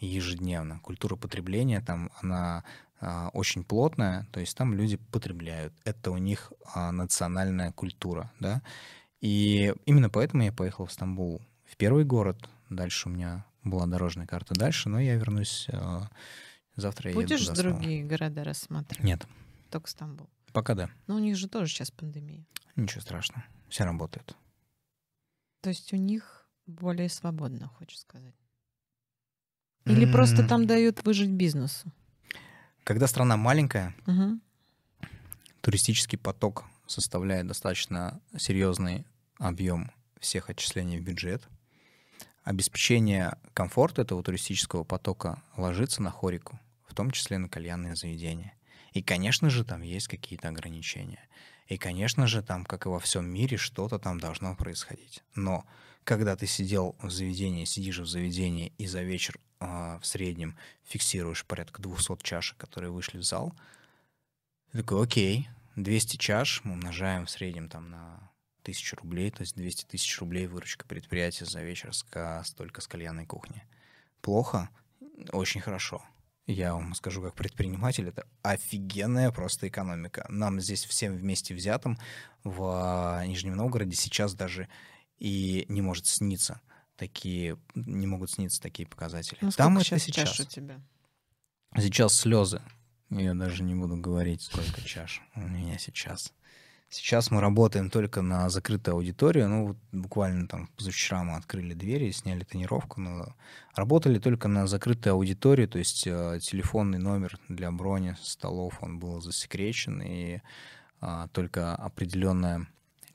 ежедневно. 0.06 0.80
Культура 0.80 1.16
потребления 1.16 1.80
там, 1.80 2.10
она 2.20 2.64
а, 3.00 3.30
очень 3.32 3.64
плотная, 3.64 4.26
то 4.32 4.40
есть 4.40 4.56
там 4.56 4.74
люди 4.74 4.96
потребляют. 4.96 5.74
Это 5.84 6.10
у 6.10 6.18
них 6.18 6.52
а, 6.74 6.92
национальная 6.92 7.72
культура, 7.72 8.32
да. 8.38 8.62
И 9.20 9.74
именно 9.86 10.10
поэтому 10.10 10.42
я 10.42 10.52
поехал 10.52 10.86
в 10.86 10.92
Стамбул, 10.92 11.42
в 11.64 11.76
первый 11.76 12.04
город. 12.04 12.48
Дальше 12.70 13.08
у 13.08 13.12
меня 13.12 13.44
была 13.64 13.86
дорожная 13.86 14.26
карта 14.26 14.54
дальше, 14.54 14.88
но 14.88 15.00
я 15.00 15.14
вернусь 15.14 15.68
а, 15.72 16.08
завтра. 16.76 17.12
Будешь 17.12 17.42
я 17.42 17.52
другие 17.54 18.04
города 18.04 18.44
рассматривать? 18.44 19.04
Нет. 19.04 19.26
Только 19.70 19.88
Стамбул. 19.88 20.28
Пока 20.52 20.74
да. 20.74 20.90
Но 21.06 21.16
у 21.16 21.18
них 21.18 21.36
же 21.36 21.48
тоже 21.48 21.72
сейчас 21.72 21.90
пандемия. 21.90 22.44
Ничего 22.76 23.00
страшного, 23.00 23.44
все 23.68 23.84
работает. 23.84 24.36
То 25.60 25.70
есть 25.70 25.92
у 25.92 25.96
них 25.96 26.48
более 26.66 27.08
свободно, 27.08 27.68
хочешь 27.68 28.00
сказать? 28.00 28.34
Или 29.84 30.06
mm-hmm. 30.06 30.12
просто 30.12 30.46
там 30.46 30.66
дают 30.66 31.04
выжить 31.04 31.30
бизнесу? 31.30 31.92
Когда 32.84 33.06
страна 33.06 33.36
маленькая, 33.36 33.94
угу. 34.06 34.40
туристический 35.60 36.18
поток 36.18 36.64
составляет 36.86 37.46
достаточно 37.46 38.20
серьезный 38.36 39.06
объем 39.38 39.92
всех 40.18 40.50
отчислений 40.50 40.98
в 40.98 41.02
бюджет. 41.02 41.48
Обеспечение 42.44 43.36
комфорта 43.54 44.02
этого 44.02 44.22
туристического 44.22 44.82
потока 44.82 45.42
ложится 45.56 46.02
на 46.02 46.10
хорику, 46.10 46.58
в 46.88 46.94
том 46.94 47.12
числе 47.12 47.38
на 47.38 47.48
кальянные 47.48 47.94
заведения. 47.94 48.54
И, 48.92 49.02
конечно 49.02 49.48
же, 49.48 49.64
там 49.64 49.82
есть 49.82 50.08
какие-то 50.08 50.48
ограничения. 50.48 51.28
И, 51.68 51.78
конечно 51.78 52.26
же, 52.26 52.42
там, 52.42 52.64
как 52.64 52.86
и 52.86 52.88
во 52.88 52.98
всем 52.98 53.26
мире, 53.26 53.56
что-то 53.56 53.98
там 53.98 54.18
должно 54.18 54.56
происходить. 54.56 55.22
Но 55.34 55.64
когда 56.04 56.36
ты 56.36 56.46
сидел 56.46 56.96
в 57.00 57.10
заведении, 57.10 57.64
сидишь 57.64 57.98
в 57.98 58.06
заведении 58.06 58.72
и 58.78 58.86
за 58.86 59.02
вечер 59.02 59.38
э, 59.60 59.98
в 60.00 60.06
среднем 60.06 60.56
фиксируешь 60.84 61.44
порядка 61.44 61.80
200 61.82 62.18
чашек, 62.22 62.56
которые 62.56 62.90
вышли 62.90 63.18
в 63.18 63.22
зал, 63.22 63.54
ты 64.72 64.78
такой, 64.78 65.02
окей, 65.02 65.48
200 65.76 66.16
чаш 66.16 66.62
мы 66.64 66.72
умножаем 66.72 67.26
в 67.26 67.30
среднем 67.30 67.68
там 67.68 67.90
на 67.90 68.30
тысячу 68.62 68.96
рублей, 68.96 69.30
то 69.30 69.42
есть 69.42 69.56
200 69.56 69.84
тысяч 69.84 70.18
рублей 70.20 70.46
выручка 70.46 70.86
предприятия 70.86 71.44
за 71.44 71.62
вечер 71.62 71.92
с, 71.92 72.04
только 72.56 72.80
с 72.80 72.88
кальянной 72.88 73.26
кухни. 73.26 73.64
Плохо? 74.20 74.70
Очень 75.32 75.60
хорошо. 75.60 76.02
Я 76.46 76.74
вам 76.74 76.94
скажу, 76.94 77.22
как 77.22 77.34
предприниматель, 77.34 78.08
это 78.08 78.26
офигенная 78.42 79.30
просто 79.30 79.68
экономика. 79.68 80.26
Нам 80.28 80.60
здесь 80.60 80.84
всем 80.84 81.14
вместе 81.14 81.54
взятым 81.54 81.98
в 82.42 83.22
Нижнем 83.26 83.56
Новгороде 83.56 83.94
сейчас 83.94 84.34
даже 84.34 84.68
и 85.22 85.66
не 85.68 85.82
может 85.82 86.06
сниться 86.06 86.60
такие, 86.96 87.56
не 87.76 88.08
могут 88.08 88.32
сниться 88.32 88.60
такие 88.60 88.88
показатели. 88.88 89.38
Ну, 89.40 89.50
Там 89.52 89.76
это 89.76 89.84
сейчас, 89.84 90.02
сейчас. 90.02 90.28
чаш 90.30 90.40
у 90.40 90.44
тебя? 90.50 90.80
Сейчас 91.76 92.14
слезы. 92.14 92.60
Я 93.08 93.34
даже 93.34 93.62
не 93.62 93.76
буду 93.76 93.96
говорить, 93.96 94.42
сколько 94.42 94.82
чаш 94.82 95.22
у 95.36 95.40
меня 95.40 95.78
сейчас. 95.78 96.32
Сейчас 96.88 97.30
мы 97.30 97.40
работаем 97.40 97.88
только 97.88 98.20
на 98.20 98.50
закрытую 98.50 98.96
аудиторию. 98.96 99.48
Ну, 99.48 99.68
вот 99.68 99.76
буквально 99.92 100.48
там 100.48 100.66
позавчера 100.76 101.22
мы 101.22 101.36
открыли 101.36 101.72
двери, 101.72 102.10
сняли 102.10 102.42
тонировку, 102.42 103.00
но 103.00 103.36
работали 103.76 104.18
только 104.18 104.48
на 104.48 104.66
закрытую 104.66 105.14
аудиторию, 105.14 105.68
то 105.68 105.78
есть 105.78 106.04
э, 106.04 106.40
телефонный 106.42 106.98
номер 106.98 107.38
для 107.48 107.70
брони 107.70 108.16
столов, 108.20 108.82
он 108.82 108.98
был 108.98 109.20
засекречен, 109.20 110.02
и 110.02 110.40
э, 111.00 111.28
только 111.32 111.76
определенная 111.76 112.66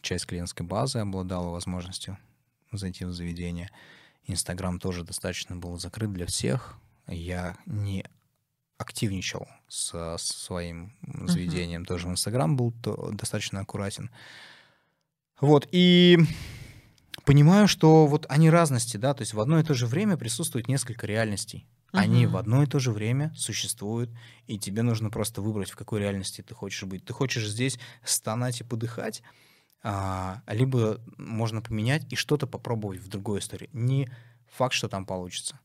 часть 0.07 0.25
клиентской 0.25 0.65
базы 0.65 0.99
обладала 0.99 1.49
возможностью 1.49 2.17
зайти 2.71 3.03
в 3.03 3.11
заведение. 3.11 3.69
Инстаграм 4.25 4.79
тоже 4.79 5.03
достаточно 5.03 5.57
был 5.57 5.77
закрыт 5.77 6.13
для 6.13 6.25
всех. 6.25 6.77
Я 7.07 7.57
не 7.65 8.05
активничал 8.77 9.47
со 9.67 10.15
своим 10.17 10.93
заведением. 11.25 11.81
Uh-huh. 11.81 11.87
Тоже 11.87 12.07
в 12.07 12.11
Инстаграм 12.11 12.55
был 12.55 12.71
то, 12.71 13.11
достаточно 13.11 13.59
аккуратен. 13.59 14.09
Вот, 15.41 15.67
и 15.71 16.19
понимаю, 17.25 17.67
что 17.67 18.07
вот 18.07 18.25
они 18.29 18.49
разности, 18.49 18.95
да, 18.97 19.13
то 19.13 19.21
есть 19.21 19.33
в 19.33 19.41
одно 19.41 19.59
и 19.59 19.63
то 19.63 19.73
же 19.73 19.87
время 19.87 20.15
присутствует 20.15 20.69
несколько 20.69 21.05
реальностей. 21.05 21.67
Uh-huh. 21.91 21.99
Они 21.99 22.27
в 22.27 22.37
одно 22.37 22.63
и 22.63 22.67
то 22.67 22.79
же 22.79 22.91
время 22.91 23.33
существуют, 23.35 24.09
и 24.45 24.57
тебе 24.57 24.83
нужно 24.83 25.09
просто 25.09 25.41
выбрать, 25.41 25.71
в 25.71 25.75
какой 25.75 25.99
реальности 25.99 26.41
ты 26.41 26.53
хочешь 26.53 26.83
быть. 26.83 27.03
Ты 27.03 27.11
хочешь 27.11 27.49
здесь 27.49 27.77
стонать 28.03 28.61
и 28.61 28.63
подыхать, 28.63 29.21
а, 29.83 30.41
либо 30.47 30.99
можно 31.17 31.61
поменять 31.61 32.11
и 32.11 32.15
что-то 32.15 32.47
попробовать 32.47 32.99
в 32.99 33.07
другой 33.07 33.39
истории. 33.39 33.69
Не 33.73 34.09
факт, 34.47 34.73
что 34.73 34.89
там 34.89 35.05
получится. 35.05 35.59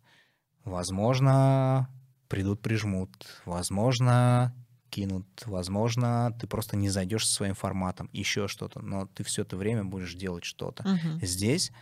Возможно, 0.65 1.89
придут, 2.29 2.61
прижмут, 2.61 3.11
возможно, 3.45 4.55
кинут, 4.91 5.27
возможно, 5.47 6.37
ты 6.39 6.47
просто 6.47 6.77
не 6.77 6.89
зайдешь 6.89 7.27
со 7.27 7.35
своим 7.35 7.55
форматом, 7.55 8.09
еще 8.13 8.47
что-то, 8.47 8.81
но 8.81 9.07
ты 9.07 9.25
все 9.25 9.43
это 9.43 9.57
время 9.57 9.85
будешь 9.85 10.15
делать 10.15 10.45
что-то. 10.45 10.85
Uh-huh. 10.85 11.25
Здесь, 11.25 11.73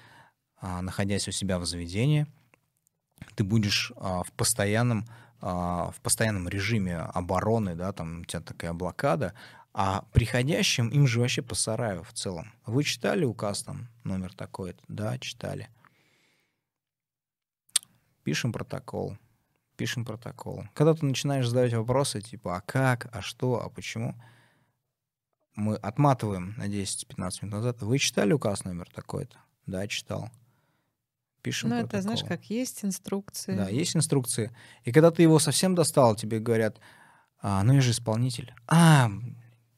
а, 0.61 0.81
находясь 0.81 1.29
у 1.29 1.33
себя 1.33 1.59
в 1.59 1.67
заведении, 1.67 2.27
ты 3.35 3.45
будешь 3.45 3.93
а, 3.97 4.23
в 4.23 4.33
постоянном 4.33 5.07
в 5.43 5.95
постоянном 6.03 6.51
режиме 6.51 6.99
обороны, 6.99 7.75
да, 7.75 7.93
там 7.93 8.21
у 8.21 8.25
тебя 8.27 8.43
такая 8.43 8.75
блокада, 8.75 9.33
а 9.73 10.03
приходящим 10.13 10.89
им 10.89 11.07
же 11.07 11.21
вообще 11.21 11.43
по 11.43 11.55
сараю 11.55 12.03
в 12.03 12.13
целом. 12.13 12.53
Вы 12.67 12.85
читали 12.85 13.25
указ 13.25 13.63
там, 13.63 13.89
номер 14.05 14.35
такой-то? 14.35 14.83
Да, 14.89 15.19
читали. 15.19 15.69
Пишем 18.25 18.53
протокол 18.53 19.17
пишем 19.81 20.05
протокол. 20.05 20.65
Когда 20.75 20.93
ты 20.93 21.07
начинаешь 21.07 21.49
задавать 21.49 21.73
вопросы, 21.73 22.21
типа, 22.21 22.59
а 22.59 22.61
как, 22.61 23.09
а 23.17 23.23
что, 23.23 23.65
а 23.65 23.71
почему, 23.71 24.15
мы 25.55 25.77
отматываем 25.77 26.53
на 26.59 26.69
10-15 26.69 27.17
минут 27.41 27.53
назад. 27.55 27.81
Вы 27.81 27.97
читали 27.97 28.35
указ 28.35 28.65
номер 28.65 28.91
такой-то? 28.95 29.39
Да, 29.65 29.89
читал. 29.89 30.29
Пишем 31.41 31.71
Ну, 31.71 31.77
протокол. 31.77 31.99
это, 31.99 32.03
знаешь, 32.03 32.25
как 32.25 32.45
есть 32.51 32.85
инструкции. 32.85 33.57
Да, 33.57 33.71
есть 33.71 33.97
инструкции. 33.97 34.55
И 34.85 34.93
когда 34.93 35.11
ты 35.11 35.23
его 35.23 35.39
совсем 35.39 35.75
достал, 35.75 36.15
тебе 36.15 36.41
говорят, 36.41 36.79
а, 37.41 37.63
ну 37.63 37.73
я 37.73 37.81
же 37.81 37.93
исполнитель. 37.93 38.55
А, 38.67 39.11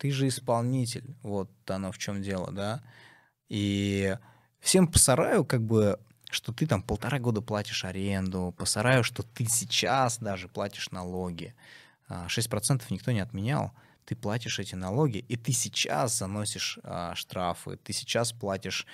ты 0.03 0.11
же 0.11 0.27
исполнитель. 0.27 1.15
Вот 1.23 1.49
оно 1.71 1.93
в 1.93 1.99
чем 1.99 2.23
дело, 2.23 2.51
да. 2.51 2.83
И 3.49 4.17
всем 4.59 4.89
по 4.89 4.99
сараю 4.99 5.45
как 5.45 5.63
бы 5.63 6.01
что 6.29 6.53
ты 6.53 6.67
там 6.67 6.83
полтора 6.83 7.21
года 7.21 7.41
платишь 7.41 7.85
аренду, 7.85 8.53
по 8.59 8.65
сараю, 8.65 9.05
что 9.05 9.23
ты 9.23 9.45
сейчас 9.45 10.19
даже 10.19 10.49
платишь 10.49 10.91
налоги. 10.91 11.55
6% 12.09 12.83
а, 12.83 12.93
никто 12.93 13.13
не 13.13 13.21
отменял. 13.21 13.73
Ты 14.05 14.17
платишь 14.17 14.59
эти 14.59 14.75
налоги, 14.75 15.19
и 15.19 15.37
ты 15.37 15.53
сейчас 15.53 16.19
заносишь 16.19 16.81
а, 16.83 17.15
штрафы, 17.15 17.77
ты 17.77 17.93
сейчас 17.93 18.33
платишь 18.33 18.87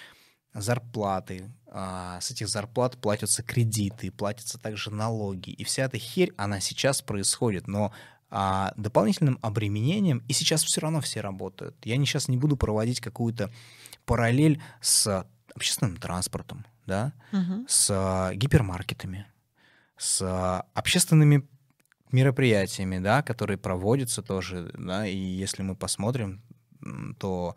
зарплаты, 0.52 1.50
а, 1.68 2.20
с 2.20 2.32
этих 2.32 2.48
зарплат 2.48 2.98
платятся 2.98 3.42
кредиты, 3.42 4.10
платятся 4.10 4.58
также 4.58 4.90
налоги. 4.90 5.50
И 5.50 5.64
вся 5.64 5.84
эта 5.84 5.96
херь, 5.96 6.34
она 6.36 6.60
сейчас 6.60 7.00
происходит, 7.00 7.66
но 7.66 7.94
а, 8.30 8.72
дополнительным 8.76 9.38
обременением, 9.42 10.22
и 10.28 10.32
сейчас 10.32 10.62
все 10.62 10.80
равно 10.80 11.00
все 11.00 11.20
работают. 11.20 11.76
Я 11.84 11.96
не, 11.96 12.06
сейчас 12.06 12.28
не 12.28 12.36
буду 12.36 12.56
проводить 12.56 13.00
какую-то 13.00 13.50
параллель 14.04 14.60
с 14.80 15.26
общественным 15.54 15.96
транспортом, 15.96 16.66
да, 16.86 17.12
угу. 17.32 17.64
с 17.68 17.90
а, 17.90 18.34
гипермаркетами, 18.34 19.26
с 19.96 20.20
а, 20.22 20.66
общественными 20.74 21.48
мероприятиями, 22.12 22.98
да, 22.98 23.22
которые 23.22 23.58
проводятся 23.58 24.22
тоже, 24.22 24.72
да, 24.76 25.06
и 25.06 25.16
если 25.16 25.62
мы 25.62 25.74
посмотрим, 25.74 26.42
то 27.18 27.56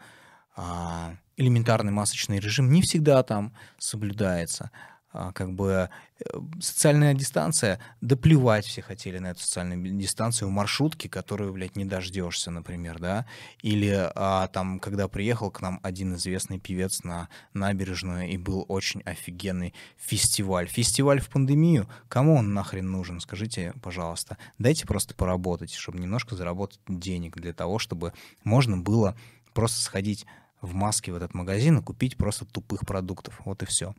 а, 0.55 1.15
элементарный 1.37 1.91
масочный 1.91 2.39
режим 2.39 2.71
не 2.71 2.81
всегда 2.81 3.23
там 3.23 3.53
соблюдается. 3.77 4.71
А, 5.13 5.33
как 5.33 5.53
бы 5.53 5.89
э, 6.19 6.23
социальная 6.61 7.13
дистанция, 7.13 7.79
да 7.99 8.15
плевать 8.15 8.65
все 8.65 8.81
хотели 8.81 9.17
на 9.17 9.31
эту 9.31 9.41
социальную 9.41 9.97
дистанцию 9.97 10.47
в 10.47 10.51
маршрутке, 10.51 11.09
которую, 11.09 11.51
блядь, 11.51 11.75
не 11.75 11.83
дождешься, 11.83 12.49
например, 12.49 12.99
да, 12.99 13.25
или 13.61 14.09
а, 14.15 14.47
там, 14.47 14.79
когда 14.79 15.09
приехал 15.09 15.51
к 15.51 15.59
нам 15.61 15.81
один 15.83 16.15
известный 16.15 16.59
певец 16.59 17.03
на 17.03 17.27
набережную, 17.53 18.29
и 18.29 18.37
был 18.37 18.65
очень 18.69 19.01
офигенный 19.01 19.73
фестиваль. 19.97 20.67
Фестиваль 20.67 21.19
в 21.19 21.29
пандемию, 21.29 21.89
кому 22.07 22.35
он 22.35 22.53
нахрен 22.53 22.89
нужен, 22.89 23.19
скажите, 23.19 23.73
пожалуйста. 23.81 24.37
Дайте 24.59 24.87
просто 24.87 25.13
поработать, 25.13 25.73
чтобы 25.73 25.99
немножко 25.99 26.37
заработать 26.37 26.79
денег 26.87 27.35
для 27.35 27.51
того, 27.51 27.79
чтобы 27.79 28.13
можно 28.45 28.77
было 28.77 29.17
просто 29.53 29.81
сходить 29.81 30.25
в 30.61 30.73
маске 30.73 31.11
в 31.11 31.15
этот 31.15 31.33
магазин 31.33 31.79
и 31.79 31.81
купить 31.81 32.17
просто 32.17 32.45
тупых 32.45 32.81
продуктов. 32.81 33.41
Вот 33.45 33.63
и 33.63 33.65
все. 33.65 33.95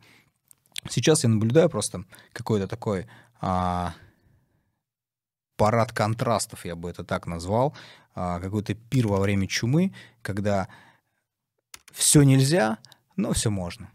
Сейчас 0.89 1.23
я 1.23 1.29
наблюдаю 1.29 1.69
просто 1.69 2.05
какой-то 2.33 2.67
такой 2.67 3.07
а, 3.41 3.93
парад 5.57 5.91
контрастов, 5.91 6.65
я 6.65 6.75
бы 6.75 6.89
это 6.89 7.03
так 7.03 7.27
назвал, 7.27 7.75
а, 8.15 8.39
какой-то 8.39 8.73
пир 8.73 9.07
во 9.07 9.19
время 9.19 9.47
чумы, 9.47 9.93
когда 10.21 10.67
все 11.91 12.23
нельзя, 12.23 12.79
но 13.15 13.33
все 13.33 13.49
можно. 13.49 13.91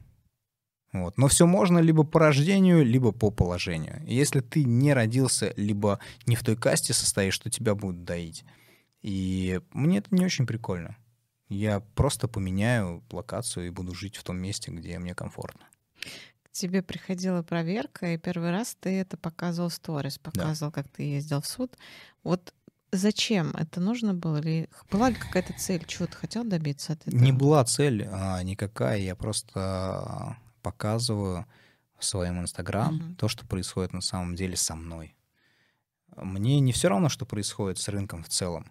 Вот. 0.93 1.18
Но 1.18 1.28
все 1.28 1.47
можно 1.47 1.78
либо 1.78 2.05
по 2.05 2.18
рождению, 2.18 2.84
либо 2.84 3.12
по 3.12 3.30
положению. 3.30 4.03
если 4.07 4.41
ты 4.41 4.64
не 4.64 4.95
родился, 4.95 5.53
либо 5.57 5.99
не 6.26 6.34
в 6.34 6.43
той 6.43 6.57
касте 6.57 6.95
состоишь, 6.95 7.34
что 7.34 7.51
тебя 7.51 7.74
будут 7.74 8.05
доить. 8.05 8.45
И 9.03 9.61
мне 9.72 9.99
это 9.99 10.14
не 10.14 10.24
очень 10.24 10.47
прикольно. 10.47 10.97
Я 11.49 11.80
просто 11.80 12.28
поменяю 12.28 13.05
локацию 13.11 13.66
и 13.66 13.70
буду 13.70 13.95
жить 13.95 14.16
в 14.16 14.24
том 14.24 14.39
месте, 14.39 14.70
где 14.70 14.99
мне 14.99 15.14
комфортно 15.14 15.66
тебе 16.53 16.82
приходила 16.82 17.42
проверка, 17.42 18.14
и 18.14 18.18
первый 18.18 18.51
раз 18.51 18.76
ты 18.80 19.01
это 19.01 19.16
показывал 19.16 19.68
в 19.68 19.74
сторис, 19.74 20.18
показывал, 20.18 20.72
да. 20.72 20.82
как 20.82 20.88
ты 20.88 21.03
ездил 21.03 21.40
в 21.40 21.46
суд. 21.46 21.76
Вот 22.24 22.53
зачем 22.92 23.51
это 23.51 23.80
нужно 23.80 24.14
было? 24.14 24.38
Или 24.38 24.68
была 24.90 25.11
ли 25.11 25.16
какая-то 25.16 25.53
цель? 25.55 25.84
Чего 25.86 26.07
ты 26.07 26.16
хотел 26.16 26.44
добиться 26.44 26.94
от 26.94 27.07
этого? 27.07 27.20
Не 27.20 27.32
была 27.32 27.64
цель 27.64 28.07
а, 28.11 28.42
никакая. 28.42 28.99
Я 28.99 29.14
просто 29.14 30.36
показываю 30.62 31.46
в 31.99 32.05
своем 32.05 32.40
Инстаграм 32.40 32.96
угу. 32.96 33.14
то, 33.16 33.28
что 33.28 33.46
происходит 33.46 33.92
на 33.92 34.01
самом 34.01 34.34
деле 34.37 34.57
со 34.57 34.75
мной. 34.75 35.14
Мне 36.16 36.61
не 36.61 36.72
все 36.72 36.88
равно, 36.88 37.08
что 37.08 37.26
происходит 37.26 37.79
с 37.79 37.88
рынком 37.88 38.22
в 38.22 38.29
целом. 38.29 38.70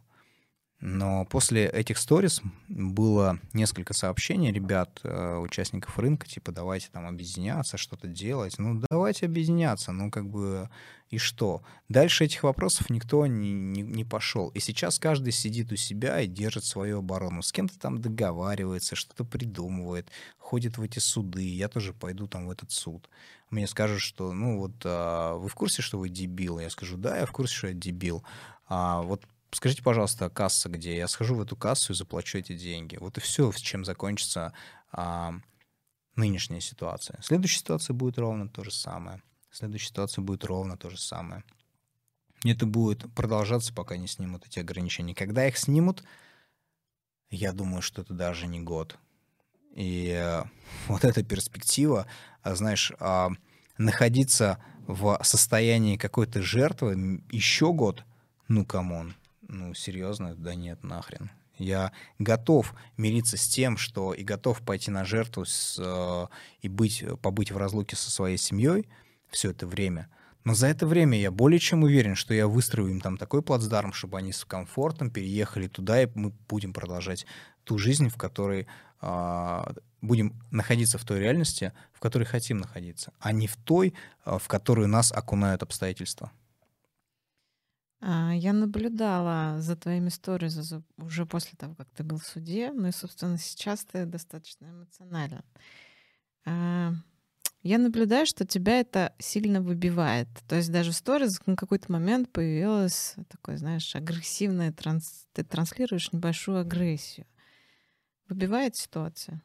Но 0.79 1.25
после 1.25 1.65
этих 1.65 1.97
сторис 1.97 2.39
было 2.67 3.39
несколько 3.53 3.95
сообщений 3.95 4.51
ребят, 4.51 4.99
э, 5.03 5.37
участников 5.37 5.97
рынка, 5.97 6.27
типа, 6.27 6.51
давайте 6.51 6.89
там 6.91 7.07
объединяться, 7.07 7.77
что-то 7.77 8.07
делать. 8.07 8.59
Ну, 8.59 8.79
давайте 8.87 9.25
объединяться, 9.25 9.91
ну, 9.91 10.11
как 10.11 10.29
бы, 10.29 10.69
и 11.09 11.17
что? 11.17 11.63
Дальше 11.89 12.25
этих 12.25 12.43
вопросов 12.43 12.91
никто 12.91 13.25
не, 13.25 13.53
не, 13.53 13.81
не 13.81 14.05
пошел. 14.05 14.49
И 14.49 14.59
сейчас 14.59 14.99
каждый 14.99 15.31
сидит 15.31 15.71
у 15.71 15.75
себя 15.75 16.21
и 16.21 16.27
держит 16.27 16.63
свою 16.63 16.99
оборону. 16.99 17.41
С 17.41 17.51
кем-то 17.51 17.79
там 17.79 17.99
договаривается, 17.99 18.95
что-то 18.95 19.25
придумывает, 19.25 20.11
ходит 20.37 20.77
в 20.77 20.83
эти 20.83 20.99
суды. 20.99 21.43
Я 21.43 21.69
тоже 21.69 21.91
пойду 21.93 22.27
там 22.27 22.45
в 22.45 22.51
этот 22.51 22.71
суд. 22.71 23.09
Мне 23.49 23.65
скажут, 23.65 24.01
что, 24.01 24.31
ну, 24.31 24.59
вот, 24.59 24.73
а, 24.83 25.37
вы 25.37 25.49
в 25.49 25.55
курсе, 25.55 25.81
что 25.81 25.97
вы 25.97 26.09
дебил? 26.09 26.59
Я 26.59 26.69
скажу, 26.69 26.97
да, 26.97 27.17
я 27.17 27.25
в 27.25 27.31
курсе, 27.31 27.55
что 27.55 27.67
я 27.67 27.73
дебил. 27.73 28.23
А 28.67 29.01
вот 29.01 29.23
скажите, 29.51 29.83
пожалуйста, 29.83 30.29
касса 30.29 30.69
где? 30.69 30.97
Я 30.97 31.07
схожу 31.07 31.35
в 31.35 31.41
эту 31.41 31.55
кассу 31.55 31.93
и 31.93 31.95
заплачу 31.95 32.37
эти 32.37 32.55
деньги. 32.57 32.97
Вот 32.97 33.17
и 33.17 33.21
все, 33.21 33.51
с 33.51 33.57
чем 33.57 33.85
закончится 33.85 34.53
а, 34.91 35.33
нынешняя 36.15 36.59
ситуация. 36.59 37.19
Следующая 37.21 37.59
ситуация 37.59 37.93
будет 37.93 38.17
ровно 38.17 38.49
то 38.49 38.63
же 38.63 38.71
самое. 38.71 39.21
Следующая 39.51 39.87
ситуация 39.87 40.21
будет 40.21 40.43
ровно 40.43 40.77
то 40.77 40.89
же 40.89 40.97
самое. 40.97 41.43
Это 42.43 42.65
будет 42.65 43.11
продолжаться, 43.13 43.73
пока 43.73 43.97
не 43.97 44.07
снимут 44.07 44.45
эти 44.45 44.59
ограничения. 44.59 45.15
Когда 45.15 45.47
их 45.47 45.57
снимут, 45.57 46.03
я 47.29 47.51
думаю, 47.53 47.81
что 47.81 48.01
это 48.01 48.13
даже 48.13 48.47
не 48.47 48.59
год. 48.59 48.97
И 49.73 50.09
э, 50.09 50.43
вот 50.87 51.03
эта 51.03 51.23
перспектива, 51.23 52.07
а, 52.41 52.55
знаешь, 52.55 52.91
э, 52.99 53.27
находиться 53.77 54.63
в 54.87 55.19
состоянии 55.23 55.97
какой-то 55.97 56.41
жертвы 56.41 57.21
еще 57.29 57.73
год, 57.73 58.03
ну, 58.47 58.65
come 58.65 58.94
on, 58.94 59.15
ну, 59.47 59.73
серьезно, 59.73 60.35
да 60.35 60.55
нет, 60.55 60.83
нахрен. 60.83 61.31
Я 61.57 61.91
готов 62.19 62.73
мириться 62.97 63.37
с 63.37 63.47
тем, 63.47 63.77
что 63.77 64.13
и 64.13 64.23
готов 64.23 64.61
пойти 64.61 64.91
на 64.91 65.05
жертву 65.05 65.45
с, 65.45 65.77
э, 65.79 66.27
и 66.61 66.69
быть, 66.69 67.03
побыть 67.21 67.51
в 67.51 67.57
разлуке 67.57 67.95
со 67.95 68.11
своей 68.11 68.37
семьей 68.37 68.87
все 69.29 69.51
это 69.51 69.65
время. 69.65 70.09
Но 70.43 70.53
за 70.53 70.67
это 70.67 70.87
время 70.87 71.19
я 71.19 71.31
более 71.31 71.59
чем 71.59 71.83
уверен, 71.83 72.15
что 72.15 72.33
я 72.33 72.47
выстрою 72.47 72.89
им 72.91 73.01
там 73.01 73.17
такой 73.17 73.41
плацдарм, 73.41 73.91
чтобы 73.91 74.17
они 74.17 74.31
с 74.31 74.45
комфортом 74.45 75.09
переехали 75.09 75.67
туда, 75.67 76.03
и 76.03 76.07
мы 76.13 76.31
будем 76.47 76.73
продолжать 76.73 77.25
ту 77.63 77.77
жизнь, 77.77 78.07
в 78.07 78.15
которой 78.17 78.67
э, 79.01 79.63
будем 80.01 80.41
находиться 80.51 80.97
в 80.97 81.03
той 81.03 81.19
реальности, 81.19 81.73
в 81.91 81.99
которой 81.99 82.23
хотим 82.23 82.59
находиться, 82.59 83.11
а 83.19 83.31
не 83.31 83.47
в 83.47 83.57
той, 83.57 83.93
э, 84.25 84.37
в 84.39 84.47
которую 84.47 84.87
нас 84.87 85.11
окунают 85.11 85.63
обстоятельства. 85.63 86.31
А, 87.99 88.31
я 88.33 88.53
наблюдала 88.53 89.59
за 89.59 89.75
твоими 89.75 90.09
сторис 90.09 90.73
уже 90.97 91.25
после 91.25 91.57
того, 91.57 91.75
как 91.75 91.89
ты 91.89 92.03
был 92.03 92.19
в 92.19 92.25
суде. 92.25 92.71
Ну 92.71 92.87
и, 92.87 92.91
собственно, 92.91 93.37
сейчас 93.37 93.85
ты 93.85 94.05
достаточно 94.05 94.65
эмоционален. 94.65 95.43
А, 96.45 96.93
я 97.63 97.79
наблюдаю, 97.79 98.25
что 98.27 98.45
тебя 98.45 98.79
это 98.79 99.13
сильно 99.19 99.61
выбивает. 99.61 100.27
То 100.47 100.55
есть 100.55 100.71
даже 100.71 100.91
в 100.91 100.95
сторис 100.95 101.39
на 101.45 101.55
какой-то 101.55 101.91
момент 101.91 102.31
появилась 102.31 103.15
такое, 103.29 103.57
знаешь, 103.57 103.95
агрессивное, 103.95 104.71
транс... 104.71 105.27
ты 105.33 105.43
транслируешь 105.43 106.11
небольшую 106.13 106.59
агрессию. 106.59 107.25
Выбивает 108.29 108.75
ситуация? 108.75 109.41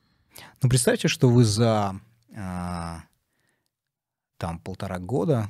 Ну, 0.61 0.69
представьте, 0.69 1.09
что 1.09 1.29
вы 1.29 1.45
за 1.45 2.01
а, 2.37 3.05
там 4.37 4.59
полтора 4.59 4.99
года 4.99 5.49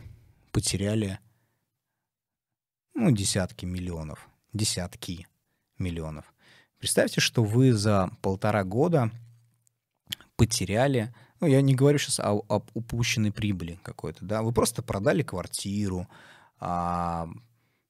потеряли 0.53 1.19
ну, 2.95 3.11
десятки 3.11 3.65
миллионов, 3.65 4.29
десятки 4.53 5.27
миллионов. 5.79 6.33
Представьте, 6.79 7.21
что 7.21 7.43
вы 7.45 7.73
за 7.73 8.11
полтора 8.23 8.65
года 8.65 9.11
потеряли, 10.37 11.15
ну, 11.41 11.47
я 11.47 11.63
не 11.63 11.75
говорю 11.75 11.99
сейчас 11.99 12.21
о, 12.21 12.43
об 12.49 12.71
упущенной 12.75 13.33
прибыли 13.33 13.79
какой-то, 13.83 14.25
да, 14.25 14.43
вы 14.43 14.53
просто 14.53 14.83
продали 14.83 15.23
квартиру, 15.23 16.09
а, 16.59 17.29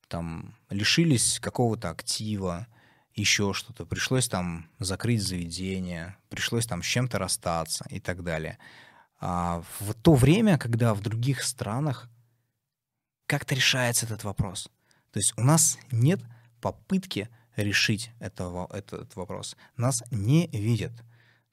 там, 0.09 0.55
лишились 0.70 1.41
какого-то 1.41 1.91
актива, 1.91 2.66
еще 3.15 3.53
что-то, 3.53 3.85
пришлось 3.85 4.29
там 4.29 4.69
закрыть 4.79 5.23
заведение, 5.23 6.16
пришлось 6.29 6.66
там 6.66 6.83
с 6.83 6.87
чем-то 6.87 7.19
расстаться 7.19 7.87
и 7.91 8.01
так 8.01 8.23
далее. 8.23 8.59
А 9.20 9.62
в 9.81 9.95
то 9.95 10.15
время, 10.15 10.59
когда 10.59 10.95
в 10.95 11.01
других 11.01 11.43
странах 11.43 12.09
как-то 13.27 13.55
решается 13.55 14.07
этот 14.07 14.24
вопрос– 14.24 14.69
то 15.12 15.18
есть 15.18 15.34
у 15.36 15.43
нас 15.43 15.78
нет 15.90 16.20
попытки 16.60 17.28
решить 17.56 18.10
этого, 18.18 18.68
этот 18.72 19.14
вопрос. 19.14 19.56
Нас 19.76 20.02
не 20.10 20.48
видят. 20.48 20.93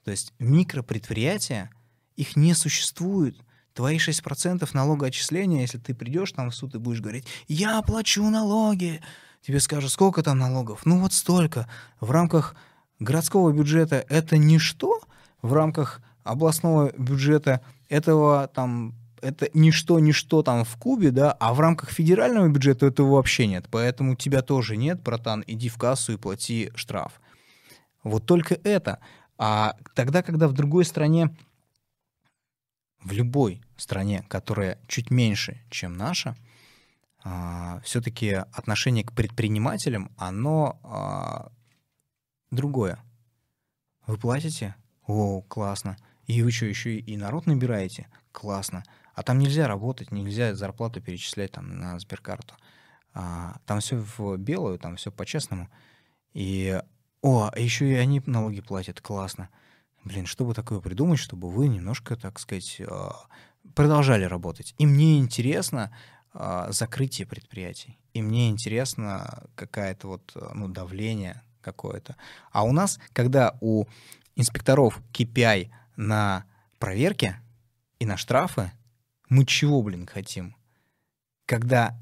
То 0.04 0.12
есть 0.12 0.34
микропредприятия, 0.40 1.70
их 2.16 2.36
не 2.36 2.54
существует. 2.54 3.38
Твои 3.74 3.98
6% 3.98 4.68
налогоотчисления, 4.74 5.62
если 5.62 5.78
ты 5.78 5.94
придешь 5.94 6.32
там 6.32 6.50
в 6.50 6.56
суд 6.56 6.76
и 6.76 6.80
будешь 6.80 7.02
говорить, 7.02 7.26
я 7.48 7.80
оплачу 7.80 8.24
налоги, 8.30 9.02
тебе 9.42 9.60
скажут, 9.60 9.92
сколько 9.92 10.24
там 10.24 10.38
налогов? 10.38 10.86
Ну 10.86 11.00
вот 11.00 11.14
столько. 11.14 11.70
В 12.00 12.12
рамках 12.12 12.56
городского 13.00 13.52
бюджета 13.52 14.06
это 14.10 14.38
ничто, 14.38 15.02
в 15.42 15.54
рамках 15.54 16.02
областного 16.24 16.92
бюджета 16.98 17.62
этого 17.88 18.48
там 18.48 18.96
это 19.22 19.50
ничто, 19.54 20.00
ничто 20.00 20.44
там 20.44 20.64
в 20.64 20.78
Кубе, 20.78 21.12
да, 21.12 21.32
а 21.32 21.54
в 21.54 21.60
рамках 21.60 21.92
федерального 21.92 22.48
бюджета 22.48 22.88
этого 22.88 23.16
вообще 23.16 23.48
нет. 23.48 23.68
Поэтому 23.72 24.16
тебя 24.16 24.42
тоже 24.42 24.78
нет, 24.78 25.02
братан, 25.02 25.44
иди 25.48 25.70
в 25.70 25.78
кассу 25.78 26.14
и 26.14 26.18
плати 26.18 26.72
штраф. 26.76 27.22
Вот 28.04 28.26
только 28.26 28.56
это. 28.64 29.00
А 29.38 29.76
тогда, 29.96 30.22
когда 30.22 30.48
в 30.48 30.54
другой 30.54 30.86
стране, 30.86 31.36
в 33.02 33.12
любой 33.12 33.62
стране, 33.78 34.24
которая 34.28 34.80
чуть 34.88 35.12
меньше, 35.12 35.62
чем 35.70 35.94
наша, 35.98 36.36
а, 37.24 37.80
все-таки 37.82 38.32
отношение 38.32 39.04
к 39.04 39.14
предпринимателям, 39.14 40.12
оно 40.18 40.80
а, 40.84 41.52
другое. 42.52 43.00
Вы 44.08 44.18
платите? 44.18 44.76
О, 45.06 45.42
классно. 45.42 45.98
И 46.28 46.42
вы 46.44 46.52
что, 46.52 46.66
еще 46.66 46.98
и 46.98 47.18
народ 47.18 47.46
набираете? 47.48 48.08
Классно. 48.32 48.84
А 49.20 49.22
там 49.22 49.38
нельзя 49.38 49.68
работать, 49.68 50.12
нельзя 50.12 50.56
зарплату 50.56 51.02
перечислять 51.02 51.52
там 51.52 51.78
на 51.78 52.00
сберкарту. 52.00 52.54
А, 53.14 53.58
там 53.66 53.82
все 53.82 53.98
в 53.98 54.38
белую, 54.38 54.80
там 54.80 54.96
все 54.96 55.12
по-честному. 55.12 55.70
И, 56.34 56.82
о, 57.22 57.50
а 57.54 57.60
еще 57.60 57.92
и 57.92 57.96
они 57.96 58.22
налоги 58.26 58.62
платят, 58.62 59.02
классно. 59.02 59.50
Блин, 60.06 60.26
что 60.26 60.46
бы 60.46 60.54
такое 60.54 60.80
придумать, 60.80 61.20
чтобы 61.20 61.50
вы 61.50 61.68
немножко, 61.68 62.16
так 62.16 62.40
сказать, 62.40 62.82
а, 62.88 63.14
продолжали 63.76 64.24
работать. 64.24 64.74
И 64.78 64.86
мне 64.86 65.20
интересно 65.20 65.94
а, 66.32 66.72
закрытие 66.72 67.28
предприятий. 67.28 68.00
И 68.14 68.22
мне 68.22 68.50
интересно 68.50 69.50
какая-то 69.56 70.08
вот, 70.08 70.32
ну, 70.54 70.70
давление 70.70 71.44
какое-то. 71.60 72.16
А 72.54 72.64
у 72.64 72.72
нас, 72.72 73.02
когда 73.12 73.58
у 73.60 73.84
инспекторов 74.38 75.02
KPI 75.12 75.72
на 75.98 76.46
проверки 76.80 77.36
и 78.00 78.06
на 78.06 78.16
штрафы, 78.16 78.72
мы 79.30 79.46
чего, 79.46 79.82
блин, 79.82 80.08
хотим? 80.08 80.56
Когда 81.46 81.98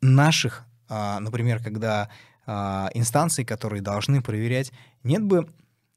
наших, 0.00 0.64
а, 0.88 1.18
например, 1.20 1.62
когда 1.62 2.10
а, 2.46 2.90
инстанции, 2.94 3.44
которые 3.44 3.82
должны 3.82 4.22
проверять, 4.22 4.72
нет 5.02 5.22
бы 5.22 5.48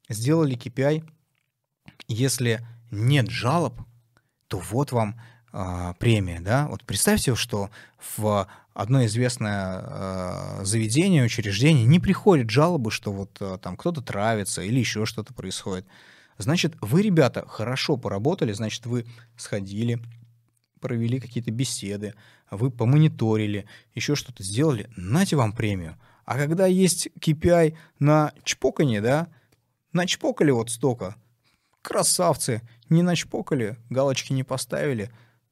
сделали 0.08 0.56
KPI, 0.56 1.04
если 2.08 2.66
нет 2.90 3.30
жалоб, 3.30 3.80
то 4.48 4.58
вот 4.58 4.92
вам 4.92 5.18
э, 5.52 5.94
премия, 5.98 6.40
да? 6.40 6.68
Вот 6.68 6.84
представьте, 6.84 7.34
что 7.34 7.70
в 8.16 8.46
одно 8.74 9.04
известное 9.06 9.82
э, 9.82 10.64
заведение, 10.64 11.24
учреждение 11.24 11.84
не 11.84 12.00
приходят 12.00 12.50
жалобы, 12.50 12.90
что 12.90 13.12
вот 13.12 13.36
э, 13.40 13.58
там 13.62 13.76
кто-то 13.76 14.02
травится 14.02 14.62
или 14.62 14.78
еще 14.78 15.06
что-то 15.06 15.32
происходит. 15.32 15.86
Значит, 16.38 16.74
вы, 16.80 17.02
ребята, 17.02 17.46
хорошо 17.48 17.96
поработали, 17.96 18.52
значит, 18.52 18.86
вы 18.86 19.06
сходили, 19.36 20.02
провели 20.82 21.20
какие-то 21.20 21.50
беседы, 21.50 22.14
вы 22.50 22.70
помониторили, 22.70 23.66
еще 23.94 24.14
что-то 24.14 24.42
сделали, 24.42 24.90
нате 24.96 25.36
вам 25.36 25.52
премию. 25.52 25.96
А 26.24 26.36
когда 26.36 26.66
есть 26.66 27.08
KPI 27.18 27.76
на 27.98 28.32
чпоканье, 28.44 29.00
да, 29.00 29.28
начпокали 29.92 30.50
вот 30.50 30.70
столько, 30.70 31.16
красавцы, 31.80 32.60
не 32.90 33.02
начпокали, 33.02 33.78
галочки 33.88 34.32
не 34.32 34.44
поставили, 34.44 35.10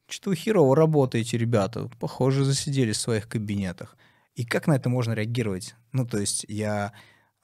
что 0.08 0.34
херово 0.34 0.76
работаете, 0.76 1.38
ребята, 1.38 1.88
похоже, 2.00 2.44
засиделись 2.44 2.96
в 2.96 3.00
своих 3.00 3.28
кабинетах. 3.28 3.96
И 4.34 4.44
как 4.44 4.66
на 4.66 4.74
это 4.74 4.88
можно 4.88 5.12
реагировать? 5.12 5.74
Ну, 5.92 6.06
то 6.06 6.18
есть 6.18 6.44
я 6.48 6.92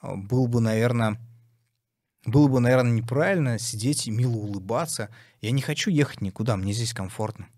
а, 0.00 0.16
был 0.16 0.48
бы, 0.48 0.60
наверное, 0.60 1.20
было 2.24 2.48
бы, 2.48 2.60
наверное, 2.60 2.92
неправильно 2.92 3.58
сидеть 3.58 4.06
и 4.06 4.10
мило 4.10 4.36
улыбаться. 4.36 5.10
Я 5.40 5.52
не 5.52 5.62
хочу 5.62 5.90
ехать 5.90 6.20
никуда, 6.20 6.56
мне 6.56 6.72
здесь 6.72 6.92
комфортно 6.92 7.48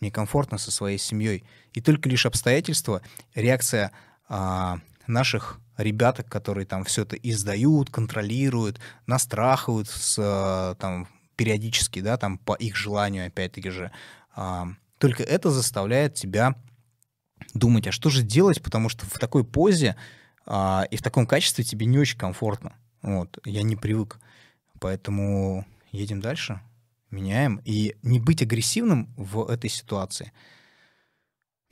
мне 0.00 0.10
комфортно 0.10 0.58
со 0.58 0.70
своей 0.70 0.98
семьей. 0.98 1.44
И 1.72 1.80
только 1.80 2.08
лишь 2.08 2.26
обстоятельства, 2.26 3.02
реакция 3.34 3.92
а, 4.28 4.78
наших 5.06 5.60
ребята, 5.76 6.22
которые 6.22 6.66
там 6.66 6.84
все 6.84 7.02
это 7.02 7.16
издают, 7.16 7.90
контролируют, 7.90 8.80
настрахивают 9.06 9.88
с, 9.88 10.76
там, 10.78 11.08
периодически, 11.36 12.00
да, 12.00 12.16
там 12.16 12.38
по 12.38 12.54
их 12.54 12.76
желанию, 12.76 13.26
опять-таки 13.26 13.70
же. 13.70 13.92
А, 14.34 14.68
только 14.98 15.22
это 15.22 15.50
заставляет 15.50 16.14
тебя 16.14 16.56
думать, 17.54 17.86
а 17.86 17.92
что 17.92 18.10
же 18.10 18.22
делать, 18.22 18.62
потому 18.62 18.88
что 18.88 19.06
в 19.06 19.18
такой 19.18 19.44
позе 19.44 19.96
а, 20.46 20.84
и 20.90 20.96
в 20.96 21.02
таком 21.02 21.26
качестве 21.26 21.64
тебе 21.64 21.86
не 21.86 21.98
очень 21.98 22.18
комфортно. 22.18 22.74
Вот, 23.02 23.38
я 23.44 23.62
не 23.62 23.76
привык. 23.76 24.18
Поэтому 24.80 25.66
едем 25.92 26.20
дальше, 26.20 26.60
меняем. 27.10 27.60
И 27.64 27.96
не 28.02 28.20
быть 28.20 28.42
агрессивным 28.42 29.12
в 29.16 29.48
этой 29.48 29.70
ситуации. 29.70 30.32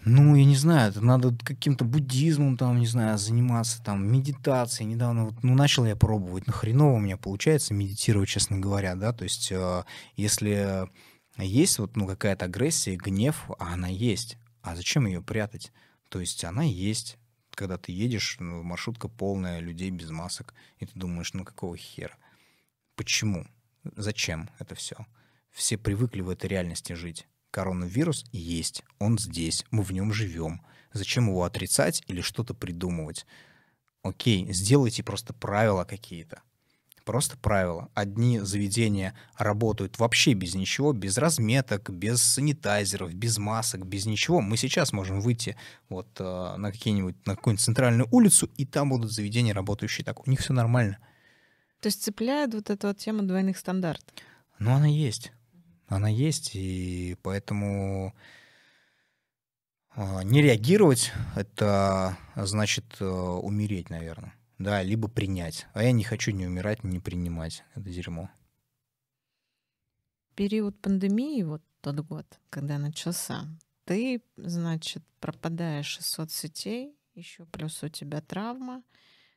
Ну, 0.04 0.36
я 0.36 0.44
не 0.44 0.54
знаю, 0.54 0.90
это 0.90 1.00
надо 1.00 1.36
каким-то 1.44 1.84
буддизмом, 1.84 2.56
там, 2.56 2.78
не 2.78 2.86
знаю, 2.86 3.18
заниматься, 3.18 3.82
там, 3.82 4.06
медитацией. 4.06 4.88
Недавно 4.88 5.24
вот, 5.24 5.42
ну, 5.42 5.54
начал 5.54 5.84
я 5.84 5.96
пробовать, 5.96 6.46
но 6.46 6.52
хреново 6.52 6.94
у 6.94 7.00
меня 7.00 7.16
получается 7.16 7.74
медитировать, 7.74 8.28
честно 8.28 8.58
говоря, 8.58 8.94
да, 8.94 9.12
то 9.12 9.24
есть 9.24 9.50
э, 9.50 9.82
если 10.14 10.88
есть 11.38 11.80
вот, 11.80 11.96
ну, 11.96 12.06
какая-то 12.06 12.44
агрессия, 12.44 12.94
гнев, 12.94 13.50
а 13.58 13.74
она 13.74 13.88
есть, 13.88 14.38
а 14.62 14.76
зачем 14.76 15.06
ее 15.06 15.22
прятать? 15.22 15.72
То 16.08 16.20
есть 16.20 16.44
она 16.44 16.62
есть, 16.62 17.18
когда 17.50 17.76
ты 17.76 17.90
едешь, 17.90 18.36
ну, 18.38 18.62
маршрутка 18.62 19.08
полная 19.08 19.58
людей 19.58 19.90
без 19.90 20.10
масок, 20.10 20.54
и 20.78 20.86
ты 20.86 20.92
думаешь, 20.94 21.34
ну 21.34 21.44
какого 21.44 21.76
хера? 21.76 22.14
Почему? 22.94 23.46
Зачем 23.96 24.50
это 24.58 24.74
все? 24.74 24.96
Все 25.56 25.78
привыкли 25.78 26.20
в 26.20 26.28
этой 26.28 26.50
реальности 26.50 26.92
жить. 26.92 27.26
Коронавирус 27.50 28.26
есть, 28.30 28.82
он 28.98 29.18
здесь, 29.18 29.64
мы 29.70 29.82
в 29.82 29.90
нем 29.90 30.12
живем. 30.12 30.60
Зачем 30.92 31.28
его 31.28 31.44
отрицать 31.44 32.02
или 32.08 32.20
что-то 32.20 32.52
придумывать? 32.52 33.24
Окей, 34.02 34.52
сделайте 34.52 35.02
просто 35.02 35.32
правила 35.32 35.84
какие-то. 35.84 36.42
Просто 37.06 37.38
правила. 37.38 37.88
Одни 37.94 38.38
заведения 38.40 39.14
работают 39.38 39.98
вообще 39.98 40.34
без 40.34 40.54
ничего, 40.54 40.92
без 40.92 41.16
разметок, 41.16 41.88
без 41.88 42.20
санитайзеров, 42.20 43.14
без 43.14 43.38
масок, 43.38 43.86
без 43.86 44.04
ничего. 44.04 44.42
Мы 44.42 44.58
сейчас 44.58 44.92
можем 44.92 45.22
выйти 45.22 45.56
вот 45.88 46.08
э, 46.18 46.56
на 46.58 46.70
какие-нибудь 46.70 47.26
на 47.26 47.34
какую-нибудь 47.34 47.64
центральную 47.64 48.08
улицу, 48.10 48.50
и 48.58 48.66
там 48.66 48.90
будут 48.90 49.10
заведения 49.10 49.54
работающие 49.54 50.04
так. 50.04 50.26
У 50.26 50.30
них 50.30 50.40
все 50.40 50.52
нормально. 50.52 50.98
То 51.80 51.86
есть 51.86 52.02
цепляет 52.02 52.52
вот 52.52 52.68
эта 52.68 52.88
вот 52.88 52.98
тема 52.98 53.22
двойных 53.22 53.56
стандартов? 53.56 54.14
Ну, 54.58 54.72
она 54.72 54.86
есть. 54.86 55.32
Она 55.88 56.08
есть, 56.08 56.52
и 56.54 57.16
поэтому 57.22 58.14
э, 59.94 60.22
не 60.24 60.42
реагировать— 60.42 61.12
это 61.36 62.16
значит 62.34 62.84
э, 63.00 63.04
умереть, 63.04 63.90
наверное 63.90 64.34
да, 64.58 64.82
либо 64.82 65.08
принять. 65.08 65.66
А 65.74 65.82
я 65.82 65.92
не 65.92 66.04
хочу 66.04 66.30
ни 66.30 66.46
умирать, 66.46 66.84
ни 66.84 66.98
принимать 66.98 67.64
это 67.74 67.90
дерьмо. 67.90 68.30
Период 70.34 70.78
пандемии, 70.80 71.42
вот 71.42 71.62
тот 71.80 71.96
год, 72.00 72.26
когда 72.50 72.78
начался, 72.78 73.46
ты, 73.84 74.22
значит, 74.36 75.02
пропадаешь 75.20 75.98
из 75.98 76.06
соцсетей, 76.06 76.94
еще 77.14 77.46
плюс 77.46 77.82
у 77.82 77.88
тебя 77.88 78.20
травма. 78.20 78.82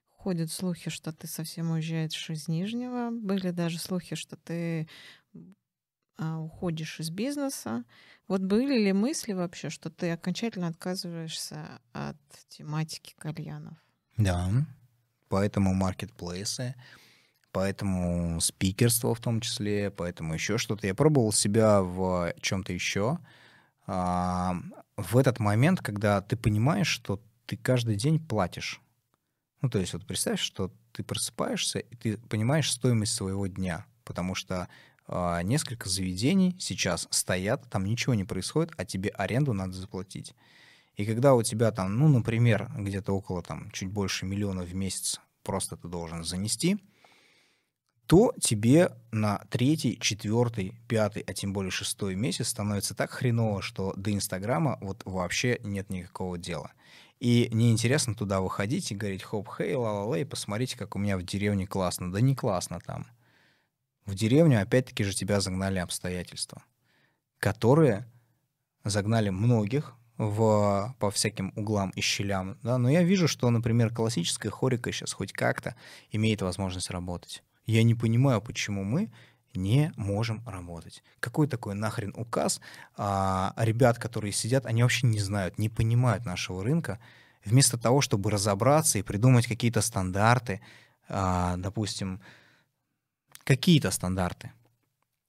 Ходят 0.09 0.51
слухи, 0.51 0.89
что 0.89 1.13
ты 1.13 1.27
совсем 1.27 1.71
уезжаешь 1.71 2.29
из 2.29 2.49
Нижнего. 2.49 3.09
Были 3.09 3.51
даже 3.51 3.79
слухи, 3.79 4.15
что 4.15 4.35
ты 4.35 4.81
а, 4.81 4.87
уходишь 6.19 6.99
из 6.99 7.09
бизнеса. 7.09 7.83
Вот 8.27 8.41
были 8.41 8.77
ли 8.77 8.93
мысли 8.93 9.33
вообще, 9.33 9.69
что 9.69 9.89
ты 9.89 10.11
окончательно 10.11 10.67
отказываешься 10.67 11.81
от 11.93 12.17
тематики 12.49 13.15
кальянов? 13.17 13.77
Да, 14.17 14.49
поэтому 15.29 15.73
маркетплейсы, 15.73 16.75
поэтому 17.51 18.39
спикерство 18.41 19.15
в 19.15 19.19
том 19.19 19.41
числе, 19.41 19.91
поэтому 19.91 20.33
еще 20.33 20.57
что-то. 20.57 20.87
Я 20.87 20.93
пробовал 20.93 21.31
себя 21.31 21.81
в 21.81 22.33
чем-то 22.41 22.73
еще. 22.73 23.19
А, 23.87 24.55
в 24.97 25.17
этот 25.17 25.39
момент, 25.39 25.81
когда 25.81 26.21
ты 26.21 26.35
понимаешь, 26.35 26.87
что 26.87 27.21
ты 27.45 27.57
каждый 27.57 27.95
день 27.95 28.19
платишь. 28.19 28.81
Ну, 29.61 29.69
то 29.69 29.79
есть 29.79 29.93
вот 29.93 30.05
представь, 30.05 30.39
что 30.39 30.71
ты 30.91 31.03
просыпаешься, 31.03 31.79
и 31.79 31.95
ты 31.95 32.17
понимаешь 32.17 32.71
стоимость 32.71 33.13
своего 33.13 33.47
дня, 33.47 33.85
потому 34.03 34.35
что 34.35 34.69
несколько 35.43 35.89
заведений 35.89 36.55
сейчас 36.59 37.07
стоят, 37.09 37.69
там 37.69 37.85
ничего 37.85 38.13
не 38.13 38.23
происходит, 38.23 38.73
а 38.77 38.85
тебе 38.85 39.09
аренду 39.09 39.53
надо 39.53 39.73
заплатить. 39.73 40.35
И 40.95 41.05
когда 41.05 41.33
у 41.33 41.43
тебя 41.43 41.71
там, 41.71 41.97
ну, 41.97 42.07
например, 42.07 42.69
где-то 42.77 43.13
около 43.13 43.41
там 43.41 43.71
чуть 43.71 43.89
больше 43.89 44.25
миллиона 44.25 44.63
в 44.63 44.75
месяц 44.75 45.19
просто 45.43 45.77
ты 45.77 45.87
должен 45.87 46.23
занести, 46.23 46.77
то 48.05 48.33
тебе 48.41 48.91
на 49.11 49.37
третий, 49.49 49.97
четвертый, 49.99 50.75
пятый, 50.87 51.23
а 51.27 51.33
тем 51.33 51.53
более 51.53 51.71
шестой 51.71 52.15
месяц 52.15 52.49
становится 52.49 52.95
так 52.95 53.11
хреново, 53.11 53.61
что 53.61 53.93
до 53.95 54.11
Инстаграма 54.11 54.77
вот 54.81 55.03
вообще 55.05 55.59
нет 55.63 55.89
никакого 55.89 56.37
дела. 56.37 56.71
И 57.19 57.49
неинтересно 57.51 58.15
туда 58.15 58.41
выходить 58.41 58.91
и 58.91 58.95
говорить 58.95 59.23
хоп, 59.23 59.47
хей, 59.55 59.75
ла-ла-ла, 59.75 60.25
посмотрите, 60.25 60.77
как 60.77 60.95
у 60.95 60.99
меня 60.99 61.17
в 61.17 61.23
деревне 61.23 61.67
классно. 61.67 62.11
Да 62.11 62.19
не 62.19 62.35
классно 62.35 62.79
там. 62.79 63.07
В 64.09 64.15
деревню 64.15 64.59
опять-таки 64.59 65.03
же 65.03 65.13
тебя 65.13 65.39
загнали 65.39 65.77
обстоятельства, 65.77 66.63
которые 67.37 68.07
загнали 68.83 69.29
многих 69.29 69.93
в, 70.17 70.95
по 70.97 71.11
всяким 71.11 71.53
углам 71.55 71.91
и 71.91 72.01
щелям, 72.01 72.57
да, 72.63 72.79
но 72.79 72.89
я 72.89 73.03
вижу, 73.03 73.27
что, 73.27 73.47
например, 73.51 73.93
классическая 73.93 74.49
хорика 74.49 74.91
сейчас 74.91 75.13
хоть 75.13 75.31
как-то 75.31 75.75
имеет 76.11 76.41
возможность 76.41 76.89
работать. 76.89 77.43
Я 77.67 77.83
не 77.83 77.93
понимаю, 77.93 78.41
почему 78.41 78.83
мы 78.83 79.11
не 79.53 79.93
можем 79.95 80.41
работать. 80.47 81.03
Какой 81.19 81.47
такой 81.47 81.75
нахрен 81.75 82.11
указ? 82.17 82.61
А, 82.97 83.53
ребят, 83.57 83.99
которые 83.99 84.31
сидят, 84.31 84.65
они 84.65 84.81
вообще 84.81 85.05
не 85.05 85.19
знают, 85.19 85.59
не 85.59 85.69
понимают 85.69 86.25
нашего 86.25 86.63
рынка. 86.63 86.97
Вместо 87.45 87.77
того, 87.77 88.01
чтобы 88.01 88.31
разобраться 88.31 88.97
и 88.97 89.03
придумать 89.03 89.45
какие-то 89.45 89.81
стандарты, 89.81 90.61
а, 91.07 91.57
допустим, 91.57 92.21
какие-то 93.49 93.89
стандарты. 93.89 94.51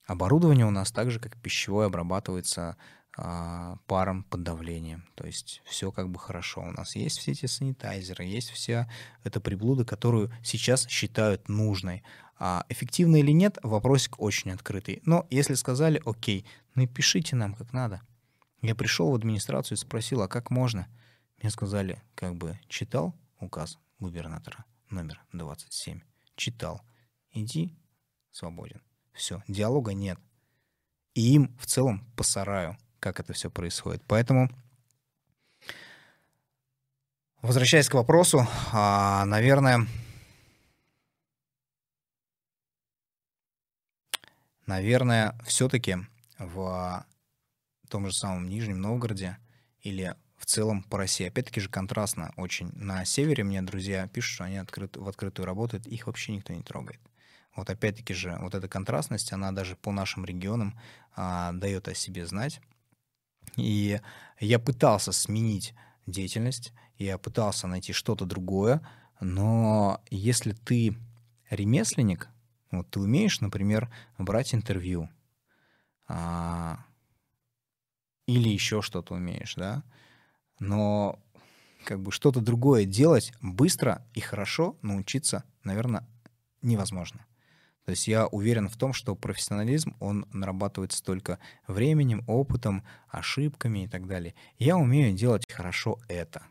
Оборудование 0.06 0.66
у 0.66 0.70
нас 0.70 0.92
так 0.92 1.10
же, 1.10 1.18
как 1.18 1.40
пищевое, 1.40 1.86
обрабатывается 1.86 2.76
а, 3.16 3.76
паром 3.86 4.24
под 4.24 4.42
давлением. 4.42 5.08
То 5.14 5.26
есть 5.26 5.62
все 5.64 5.90
как 5.90 6.10
бы 6.10 6.18
хорошо. 6.18 6.60
У 6.60 6.70
нас 6.70 6.96
есть 6.96 7.16
все 7.16 7.32
эти 7.32 7.46
санитайзеры, 7.46 8.26
есть 8.26 8.50
вся 8.50 8.90
эта 9.24 9.40
приблуда, 9.40 9.86
которую 9.86 10.30
сейчас 10.44 10.86
считают 10.86 11.48
нужной. 11.48 12.02
А 12.38 12.66
эффективно 12.68 13.16
или 13.16 13.30
нет, 13.30 13.56
вопросик 13.62 14.20
очень 14.20 14.50
открытый. 14.50 15.00
Но 15.06 15.26
если 15.30 15.54
сказали, 15.54 16.02
окей, 16.04 16.44
ну 16.74 16.82
и 16.82 16.86
пишите 16.86 17.36
нам 17.36 17.54
как 17.54 17.72
надо. 17.72 18.02
Я 18.60 18.74
пришел 18.74 19.12
в 19.12 19.14
администрацию 19.14 19.78
и 19.78 19.80
спросил, 19.80 20.20
а 20.20 20.28
как 20.28 20.50
можно? 20.50 20.88
Мне 21.40 21.50
сказали, 21.50 22.02
как 22.14 22.36
бы 22.36 22.60
читал 22.68 23.14
указ 23.38 23.78
губернатора 23.98 24.66
номер 24.90 25.22
27. 25.32 26.02
Читал. 26.36 26.82
Иди, 27.32 27.79
свободен. 28.30 28.82
Все, 29.12 29.42
диалога 29.48 29.92
нет. 29.92 30.18
И 31.14 31.34
им 31.34 31.56
в 31.58 31.66
целом 31.66 32.06
по 32.16 32.22
сараю 32.22 32.78
как 33.00 33.18
это 33.18 33.32
все 33.32 33.50
происходит. 33.50 34.02
Поэтому, 34.06 34.48
возвращаясь 37.42 37.88
к 37.88 37.94
вопросу, 37.94 38.46
а, 38.72 39.24
наверное, 39.24 39.86
наверное, 44.66 45.36
все-таки 45.46 45.96
в 46.38 47.04
том 47.88 48.06
же 48.06 48.12
самом 48.12 48.48
Нижнем 48.48 48.80
Новгороде 48.80 49.38
или 49.80 50.14
в 50.36 50.46
целом 50.46 50.84
по 50.84 50.96
России. 50.96 51.26
Опять-таки 51.26 51.60
же 51.60 51.68
контрастно 51.68 52.32
очень. 52.36 52.70
На 52.74 53.04
севере 53.04 53.44
мне 53.44 53.60
друзья 53.62 54.06
пишут, 54.06 54.34
что 54.34 54.44
они 54.44 54.56
открыт, 54.58 54.96
в 54.96 55.08
открытую 55.08 55.44
работают, 55.44 55.86
их 55.86 56.06
вообще 56.06 56.32
никто 56.32 56.52
не 56.52 56.62
трогает. 56.62 57.00
Вот 57.56 57.68
опять-таки 57.68 58.14
же 58.14 58.36
вот 58.40 58.54
эта 58.54 58.68
контрастность, 58.68 59.32
она 59.32 59.52
даже 59.52 59.76
по 59.76 59.92
нашим 59.92 60.24
регионам 60.24 60.78
а, 61.16 61.52
дает 61.52 61.88
о 61.88 61.94
себе 61.94 62.26
знать. 62.26 62.60
И 63.56 64.00
я 64.38 64.58
пытался 64.58 65.12
сменить 65.12 65.74
деятельность, 66.06 66.72
я 66.98 67.18
пытался 67.18 67.66
найти 67.66 67.92
что-то 67.92 68.24
другое, 68.24 68.80
но 69.20 70.00
если 70.10 70.52
ты 70.52 70.96
ремесленник, 71.50 72.28
вот 72.70 72.90
ты 72.90 73.00
умеешь, 73.00 73.40
например, 73.40 73.92
брать 74.18 74.54
интервью, 74.54 75.10
а, 76.08 76.84
или 78.26 78.48
еще 78.48 78.82
что-то 78.82 79.14
умеешь, 79.14 79.54
да, 79.56 79.82
но 80.58 81.18
как 81.84 82.00
бы 82.00 82.12
что-то 82.12 82.40
другое 82.40 82.84
делать 82.84 83.32
быстро 83.40 84.06
и 84.14 84.20
хорошо 84.20 84.76
научиться, 84.82 85.44
наверное, 85.64 86.06
невозможно. 86.62 87.26
То 87.84 87.92
есть 87.92 88.06
я 88.06 88.26
уверен 88.26 88.68
в 88.68 88.76
том, 88.76 88.92
что 88.92 89.16
профессионализм, 89.16 89.96
он 90.00 90.26
нарабатывается 90.32 91.02
только 91.02 91.38
временем, 91.66 92.22
опытом, 92.26 92.84
ошибками 93.08 93.84
и 93.84 93.88
так 93.88 94.06
далее. 94.06 94.34
Я 94.58 94.76
умею 94.76 95.14
делать 95.14 95.44
хорошо 95.50 95.98
это. 96.08 96.42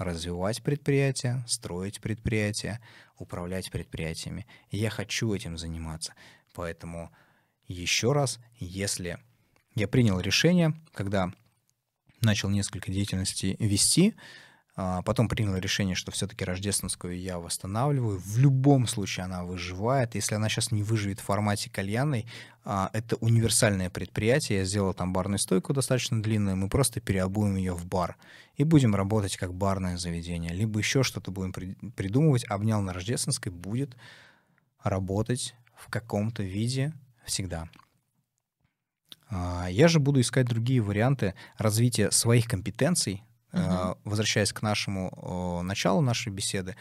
развивать 0.00 0.62
предприятия, 0.62 1.44
строить 1.46 2.00
предприятия, 2.00 2.80
управлять 3.18 3.70
предприятиями. 3.70 4.46
Я 4.70 4.88
хочу 4.90 5.32
этим 5.34 5.58
заниматься. 5.58 6.14
Поэтому 6.54 7.12
еще 7.68 8.12
раз, 8.12 8.40
если 8.58 9.18
я 9.74 9.86
принял 9.86 10.18
решение, 10.18 10.74
когда 10.92 11.30
начал 12.22 12.48
несколько 12.48 12.90
деятельностей 12.90 13.56
вести, 13.58 14.14
потом 14.74 15.28
принял 15.28 15.56
решение, 15.56 15.94
что 15.94 16.12
все-таки 16.12 16.44
рождественскую 16.44 17.18
я 17.18 17.38
восстанавливаю. 17.38 18.18
В 18.18 18.38
любом 18.38 18.86
случае 18.86 19.24
она 19.24 19.44
выживает. 19.44 20.14
Если 20.14 20.34
она 20.34 20.48
сейчас 20.48 20.70
не 20.70 20.82
выживет 20.82 21.20
в 21.20 21.24
формате 21.24 21.70
кальянной, 21.70 22.26
а, 22.64 22.90
это 22.92 23.16
универсальное 23.16 23.90
предприятие. 23.90 24.60
Я 24.60 24.64
сделал 24.64 24.94
там 24.94 25.12
барную 25.12 25.38
стойку 25.38 25.72
достаточно 25.72 26.22
длинную. 26.22 26.56
Мы 26.56 26.68
просто 26.68 27.00
переобуем 27.00 27.56
ее 27.56 27.74
в 27.74 27.86
бар. 27.86 28.16
И 28.56 28.64
будем 28.64 28.94
работать 28.94 29.36
как 29.36 29.54
барное 29.54 29.96
заведение. 29.96 30.52
Либо 30.52 30.78
еще 30.78 31.02
что-то 31.02 31.30
будем 31.30 31.52
придумывать. 31.92 32.44
Обнял 32.48 32.80
на 32.80 32.92
рождественской 32.92 33.52
будет 33.52 33.96
работать 34.82 35.54
в 35.74 35.88
каком-то 35.88 36.42
виде 36.42 36.92
всегда. 37.24 37.68
А, 39.30 39.68
я 39.70 39.88
же 39.88 40.00
буду 40.00 40.20
искать 40.20 40.46
другие 40.46 40.80
варианты 40.80 41.34
развития 41.56 42.10
своих 42.10 42.46
компетенций, 42.46 43.22
uh-huh. 43.52 43.98
возвращаясь 44.04 44.52
к 44.52 44.62
нашему 44.62 45.62
началу 45.62 46.00
нашей 46.00 46.32
беседы. 46.32 46.76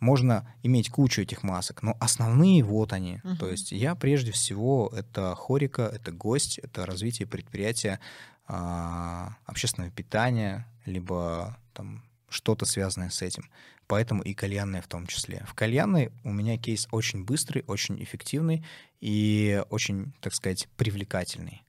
Можно 0.00 0.50
иметь 0.62 0.88
кучу 0.88 1.20
этих 1.20 1.42
масок, 1.42 1.82
но 1.82 1.94
основные 2.00 2.64
вот 2.64 2.94
они. 2.94 3.20
Uh-huh. 3.22 3.36
То 3.36 3.48
есть 3.48 3.70
я 3.70 3.94
прежде 3.94 4.32
всего 4.32 4.90
это 4.96 5.34
хорика, 5.34 5.82
это 5.82 6.10
гость, 6.10 6.58
это 6.58 6.86
развитие 6.86 7.28
предприятия 7.28 8.00
а, 8.46 9.36
общественного 9.44 9.92
питания, 9.92 10.66
либо 10.86 11.58
там 11.74 12.02
что-то 12.30 12.64
связанное 12.64 13.10
с 13.10 13.20
этим. 13.20 13.50
Поэтому 13.86 14.22
и 14.22 14.34
кальянная 14.34 14.82
в 14.82 14.86
том 14.86 15.06
числе. 15.06 15.44
В 15.46 15.54
кальянной 15.54 16.12
у 16.24 16.32
меня 16.32 16.56
кейс 16.56 16.88
очень 16.92 17.24
быстрый, 17.24 17.64
очень 17.66 18.02
эффективный 18.02 18.64
и 19.00 19.62
очень, 19.68 20.12
так 20.20 20.32
сказать, 20.32 20.68
привлекательный. 20.76 21.62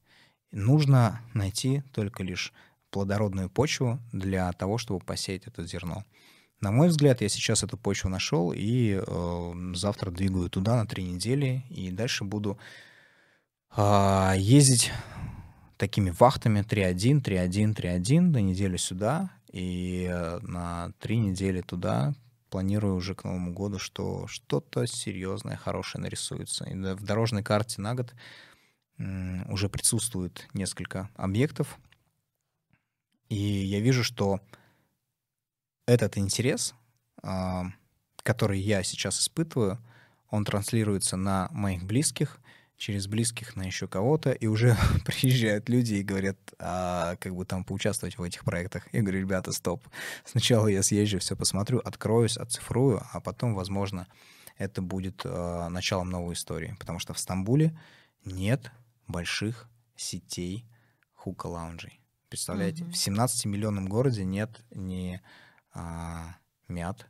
Нужно 0.51 1.21
найти 1.33 1.83
только 1.93 2.23
лишь 2.23 2.53
плодородную 2.91 3.49
почву 3.49 3.99
для 4.11 4.51
того, 4.53 4.77
чтобы 4.77 4.99
посеять 5.03 5.47
это 5.47 5.65
зерно. 5.65 6.05
На 6.61 6.71
мой 6.71 6.89
взгляд, 6.89 7.21
я 7.21 7.29
сейчас 7.29 7.63
эту 7.63 7.75
почву 7.75 8.09
нашел 8.09 8.53
и 8.55 9.01
э, 9.01 9.53
завтра 9.73 10.11
двигаю 10.11 10.47
туда 10.47 10.75
на 10.75 10.85
три 10.85 11.03
недели 11.03 11.63
и 11.71 11.89
дальше 11.89 12.23
буду 12.23 12.59
э, 13.75 14.33
ездить 14.37 14.91
такими 15.77 16.11
вахтами 16.11 16.59
3-1, 16.59 17.23
3-1, 17.23 17.73
3-1 17.73 18.19
на 18.19 18.37
неделю 18.41 18.77
сюда 18.77 19.31
и 19.51 20.07
э, 20.07 20.39
на 20.43 20.91
три 20.99 21.17
недели 21.17 21.61
туда 21.61 22.13
планирую 22.51 22.95
уже 22.95 23.15
к 23.15 23.23
Новому 23.23 23.53
году, 23.53 23.79
что 23.79 24.27
что-то 24.27 24.85
серьезное, 24.85 25.55
хорошее 25.55 26.03
нарисуется. 26.03 26.65
И 26.65 26.75
в 26.75 27.03
дорожной 27.03 27.41
карте 27.41 27.81
на 27.81 27.95
год 27.95 28.13
уже 29.47 29.67
присутствует 29.69 30.47
несколько 30.53 31.09
объектов, 31.15 31.79
и 33.31 33.63
я 33.63 33.79
вижу, 33.79 34.03
что 34.03 34.41
этот 35.85 36.17
интерес, 36.17 36.75
а, 37.23 37.63
который 38.23 38.59
я 38.59 38.83
сейчас 38.83 39.21
испытываю, 39.21 39.79
он 40.29 40.43
транслируется 40.43 41.15
на 41.15 41.47
моих 41.51 41.85
близких, 41.85 42.41
через 42.75 43.07
близких 43.07 43.55
на 43.55 43.61
еще 43.61 43.87
кого-то, 43.87 44.31
и 44.31 44.47
уже 44.47 44.75
приезжают 45.05 45.69
люди 45.69 45.93
и 45.93 46.03
говорят, 46.03 46.37
а, 46.59 47.15
как 47.21 47.33
бы 47.33 47.45
там 47.45 47.63
поучаствовать 47.63 48.17
в 48.17 48.23
этих 48.23 48.43
проектах. 48.43 48.93
Я 48.93 49.01
говорю, 49.01 49.21
ребята, 49.21 49.53
стоп. 49.53 49.87
Сначала 50.25 50.67
я 50.67 50.83
съезжу, 50.83 51.19
все 51.19 51.37
посмотрю, 51.37 51.79
откроюсь, 51.79 52.35
оцифрую, 52.35 53.01
а 53.13 53.21
потом, 53.21 53.55
возможно, 53.55 54.07
это 54.57 54.81
будет 54.81 55.21
а, 55.23 55.69
началом 55.69 56.09
новой 56.09 56.33
истории. 56.33 56.75
Потому 56.77 56.99
что 56.99 57.13
в 57.13 57.19
Стамбуле 57.19 57.79
нет 58.25 58.71
больших 59.07 59.69
сетей 59.95 60.65
хука-лаунжей. 61.13 62.00
Представляете, 62.31 62.85
угу. 62.85 62.93
в 62.93 62.95
17-миллионном 62.95 63.89
городе 63.89 64.23
нет 64.23 64.63
ни 64.71 65.19
а, 65.73 66.37
мят, 66.69 67.05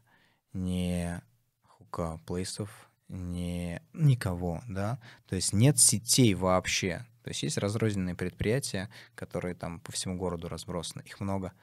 ни 0.51 1.21
хука-плейсов, 1.67 2.89
ни 3.07 3.79
никого, 3.93 4.63
да, 4.67 4.99
то 5.27 5.35
есть 5.35 5.53
нет 5.53 5.77
сетей 5.77 6.33
вообще. 6.33 7.05
То 7.21 7.29
есть 7.29 7.43
есть 7.43 7.59
разрозненные 7.59 8.15
предприятия, 8.15 8.89
которые 9.13 9.53
там 9.53 9.79
по 9.81 9.91
всему 9.91 10.17
городу 10.17 10.49
разбросаны, 10.49 11.03
их 11.03 11.19
много, 11.19 11.53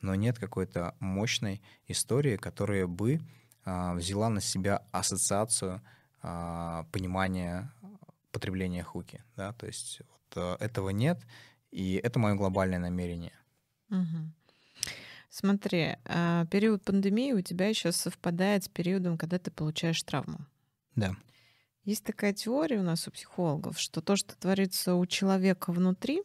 но 0.00 0.14
нет 0.14 0.38
какой-то 0.38 0.94
мощной 1.00 1.60
истории, 1.88 2.36
которая 2.36 2.86
бы 2.86 3.20
а, 3.64 3.94
взяла 3.94 4.28
на 4.28 4.40
себя 4.40 4.84
ассоциацию 4.92 5.82
а, 6.22 6.86
понимания 6.92 7.72
потребления 8.30 8.84
хуки, 8.84 9.24
да, 9.34 9.52
то 9.54 9.66
есть 9.66 10.02
вот, 10.08 10.36
а, 10.36 10.56
этого 10.60 10.90
нет, 10.90 11.20
и 11.70 11.94
это 12.02 12.18
мое 12.18 12.34
глобальное 12.34 12.78
намерение. 12.78 13.32
Угу. 13.90 14.32
Смотри, 15.30 15.96
а, 16.04 16.46
период 16.46 16.82
пандемии 16.82 17.32
у 17.32 17.40
тебя 17.40 17.68
еще 17.68 17.92
совпадает 17.92 18.64
с 18.64 18.68
периодом, 18.68 19.18
когда 19.18 19.38
ты 19.38 19.50
получаешь 19.50 20.02
травму. 20.02 20.38
Да. 20.96 21.14
Есть 21.84 22.04
такая 22.04 22.32
теория 22.32 22.78
у 22.78 22.82
нас 22.82 23.06
у 23.08 23.10
психологов, 23.10 23.78
что 23.78 24.00
то, 24.00 24.16
что 24.16 24.36
творится 24.36 24.94
у 24.94 25.06
человека 25.06 25.72
внутри, 25.72 26.22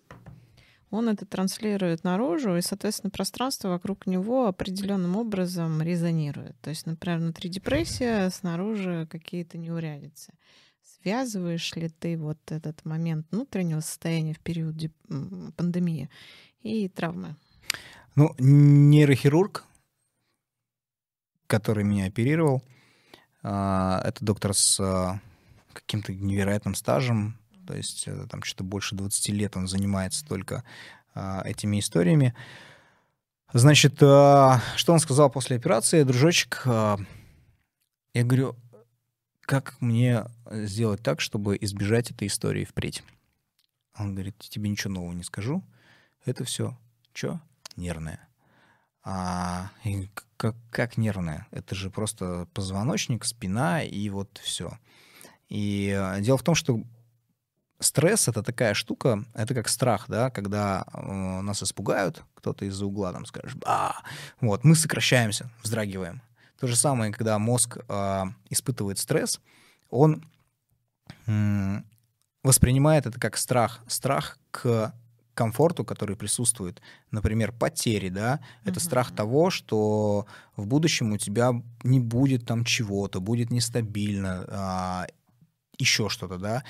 он 0.90 1.10
это 1.10 1.26
транслирует 1.26 2.04
наружу, 2.04 2.56
и, 2.56 2.62
соответственно, 2.62 3.10
пространство 3.10 3.70
вокруг 3.70 4.06
него 4.06 4.46
определенным 4.46 5.16
образом 5.16 5.82
резонирует. 5.82 6.56
То 6.62 6.70
есть, 6.70 6.86
например, 6.86 7.18
внутри 7.20 7.50
депрессия, 7.50 8.30
снаружи 8.30 9.08
какие-то 9.10 9.58
неурядицы. 9.58 10.34
Связываешь 11.04 11.76
ли 11.76 11.90
ты 11.90 12.18
вот 12.18 12.40
этот 12.50 12.86
момент 12.86 13.28
внутреннего 13.30 13.82
состояния 13.82 14.34
в 14.34 14.40
период 14.40 14.76
пандемии 15.58 16.10
и 16.62 16.88
травмы? 16.88 17.36
Ну, 18.16 18.34
нейрохирург, 18.40 19.66
который 21.48 21.84
меня 21.84 22.06
оперировал, 22.06 22.64
а, 23.42 24.02
это 24.06 24.24
доктор 24.24 24.54
с 24.54 24.80
а, 24.80 25.20
каким-то 25.74 26.14
невероятным 26.14 26.74
стажем, 26.74 27.38
то 27.68 27.76
есть 27.76 28.08
э, 28.08 28.26
там 28.30 28.44
что-то 28.44 28.64
больше 28.64 28.96
20 28.96 29.30
лет 29.30 29.58
он 29.58 29.68
занимается 29.68 30.26
только 30.26 30.64
а, 31.14 31.42
этими 31.44 31.80
историями. 31.80 32.34
Значит, 33.52 33.96
что 33.98 34.62
он 34.88 35.00
сказал 35.00 35.30
после 35.30 35.58
операции, 35.58 36.04
дружочек? 36.04 36.64
Я 36.66 36.98
говорю, 38.24 38.56
как 39.46 39.80
мне 39.82 40.26
сделать 40.50 41.02
так, 41.02 41.22
чтобы 41.22 41.58
избежать 41.62 42.12
этой 42.12 42.28
истории 42.28 42.66
впредь? 42.66 43.04
Он 43.98 44.14
говорит, 44.14 44.38
тебе 44.40 44.70
ничего 44.70 44.94
нового 44.94 45.14
не 45.14 45.24
скажу. 45.24 45.64
Это 46.26 46.44
все, 46.44 46.78
что? 47.14 47.40
Нервное. 47.76 48.28
А, 49.04 49.70
как, 50.38 50.56
как 50.72 50.98
нервное? 50.98 51.48
Это 51.52 51.76
же 51.76 51.90
просто 51.90 52.48
позвоночник, 52.54 53.26
спина 53.26 53.84
и 53.84 54.10
вот 54.10 54.40
все. 54.42 54.80
И 55.50 55.94
э, 55.96 56.22
дело 56.22 56.38
в 56.38 56.44
том, 56.44 56.56
что 56.56 56.82
стресс— 57.80 58.28
это 58.30 58.44
такая 58.44 58.74
штука, 58.74 59.26
это 59.34 59.54
как 59.54 59.68
страх, 59.68 60.06
да, 60.08 60.30
когда 60.30 60.86
э, 60.94 61.42
нас 61.42 61.62
испугают, 61.62 62.24
кто-то 62.34 62.66
из-за 62.66 62.86
угла 62.86 63.12
там 63.12 63.26
скажет, 63.26 63.58
а, 63.66 64.02
вот, 64.40 64.64
мы 64.64 64.76
сокращаемся, 64.76 65.50
вздрагиваем. 65.62 66.22
То 66.64 66.68
же 66.68 66.78
самое, 66.78 67.12
когда 67.12 67.38
мозг 67.40 67.78
э, 67.90 68.24
испытывает 68.50 68.98
стресс, 68.98 69.42
он 69.90 70.24
э, 71.28 71.82
воспринимает 72.42 73.06
это 73.06 73.20
как 73.20 73.36
страх, 73.36 73.82
страх 73.90 74.40
к 74.50 74.94
комфорту, 75.34 75.84
который 75.84 76.16
присутствует, 76.16 76.82
например, 77.12 77.52
потери, 77.52 78.08
да, 78.08 78.40
это 78.64 78.80
uh-huh. 78.80 78.84
страх 78.84 79.14
того, 79.14 79.50
что 79.50 80.26
в 80.56 80.66
будущем 80.66 81.12
у 81.12 81.18
тебя 81.18 81.52
не 81.84 82.00
будет 82.00 82.46
там 82.46 82.64
чего-то, 82.64 83.20
будет 83.20 83.52
нестабильно, 83.52 84.46
а, 84.48 85.08
еще 85.78 86.08
что-то, 86.08 86.38
да, 86.38 86.64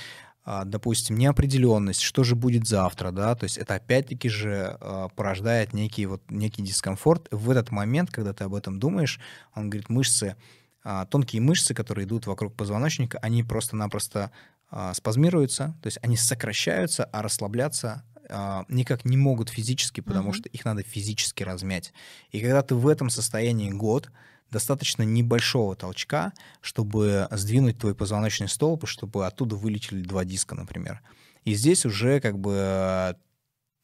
допустим, 0.46 1.18
неопределенность, 1.18 2.02
что 2.02 2.24
же 2.24 2.36
будет 2.36 2.68
завтра, 2.68 3.12
да, 3.12 3.34
то 3.36 3.46
есть 3.46 3.58
это 3.58 3.76
опять-таки 3.76 4.28
же 4.28 4.78
а, 4.82 5.08
порождает 5.10 5.74
некий 5.74 6.06
вот 6.06 6.22
некий 6.30 6.62
дискомфорт. 6.62 7.28
В 7.32 7.50
этот 7.50 7.72
момент, 7.72 8.12
когда 8.12 8.34
ты 8.34 8.44
об 8.44 8.54
этом 8.54 8.80
думаешь, 8.80 9.20
он 9.56 9.70
говорит, 9.70 9.90
мышцы, 9.90 10.36
а, 10.84 11.06
тонкие 11.06 11.42
мышцы, 11.42 11.74
которые 11.74 12.06
идут 12.06 12.28
вокруг 12.28 12.56
позвоночника, 12.56 13.20
они 13.20 13.44
просто-напросто 13.44 14.32
а, 14.70 14.94
спазмируются, 14.94 15.76
то 15.82 15.88
есть 15.88 16.00
они 16.02 16.18
сокращаются, 16.18 17.06
а 17.06 17.22
расслабляться 17.22 18.04
а, 18.30 18.66
никак 18.68 19.06
не 19.06 19.18
могут 19.18 19.50
физически, 19.50 20.02
потому 20.02 20.32
uh-huh. 20.32 20.36
что 20.36 20.50
их 20.50 20.66
надо 20.66 20.84
физически 20.84 21.44
размять. 21.44 21.94
И 22.32 22.42
когда 22.42 22.62
ты 22.64 22.76
в 22.76 22.88
этом 22.88 23.10
состоянии 23.10 23.72
год, 23.72 24.10
достаточно 24.54 25.04
небольшого 25.04 25.76
толчка, 25.76 26.32
чтобы 26.62 27.28
сдвинуть 27.32 27.80
твой 27.80 27.94
позвоночный 27.96 28.48
столб, 28.48 28.88
чтобы 28.88 29.28
оттуда 29.28 29.56
вылетели 29.56 30.02
два 30.02 30.24
диска, 30.24 30.56
например. 30.56 31.02
И 31.44 31.56
здесь 31.56 31.86
уже 31.86 32.22
как 32.22 32.40
бы 32.40 33.18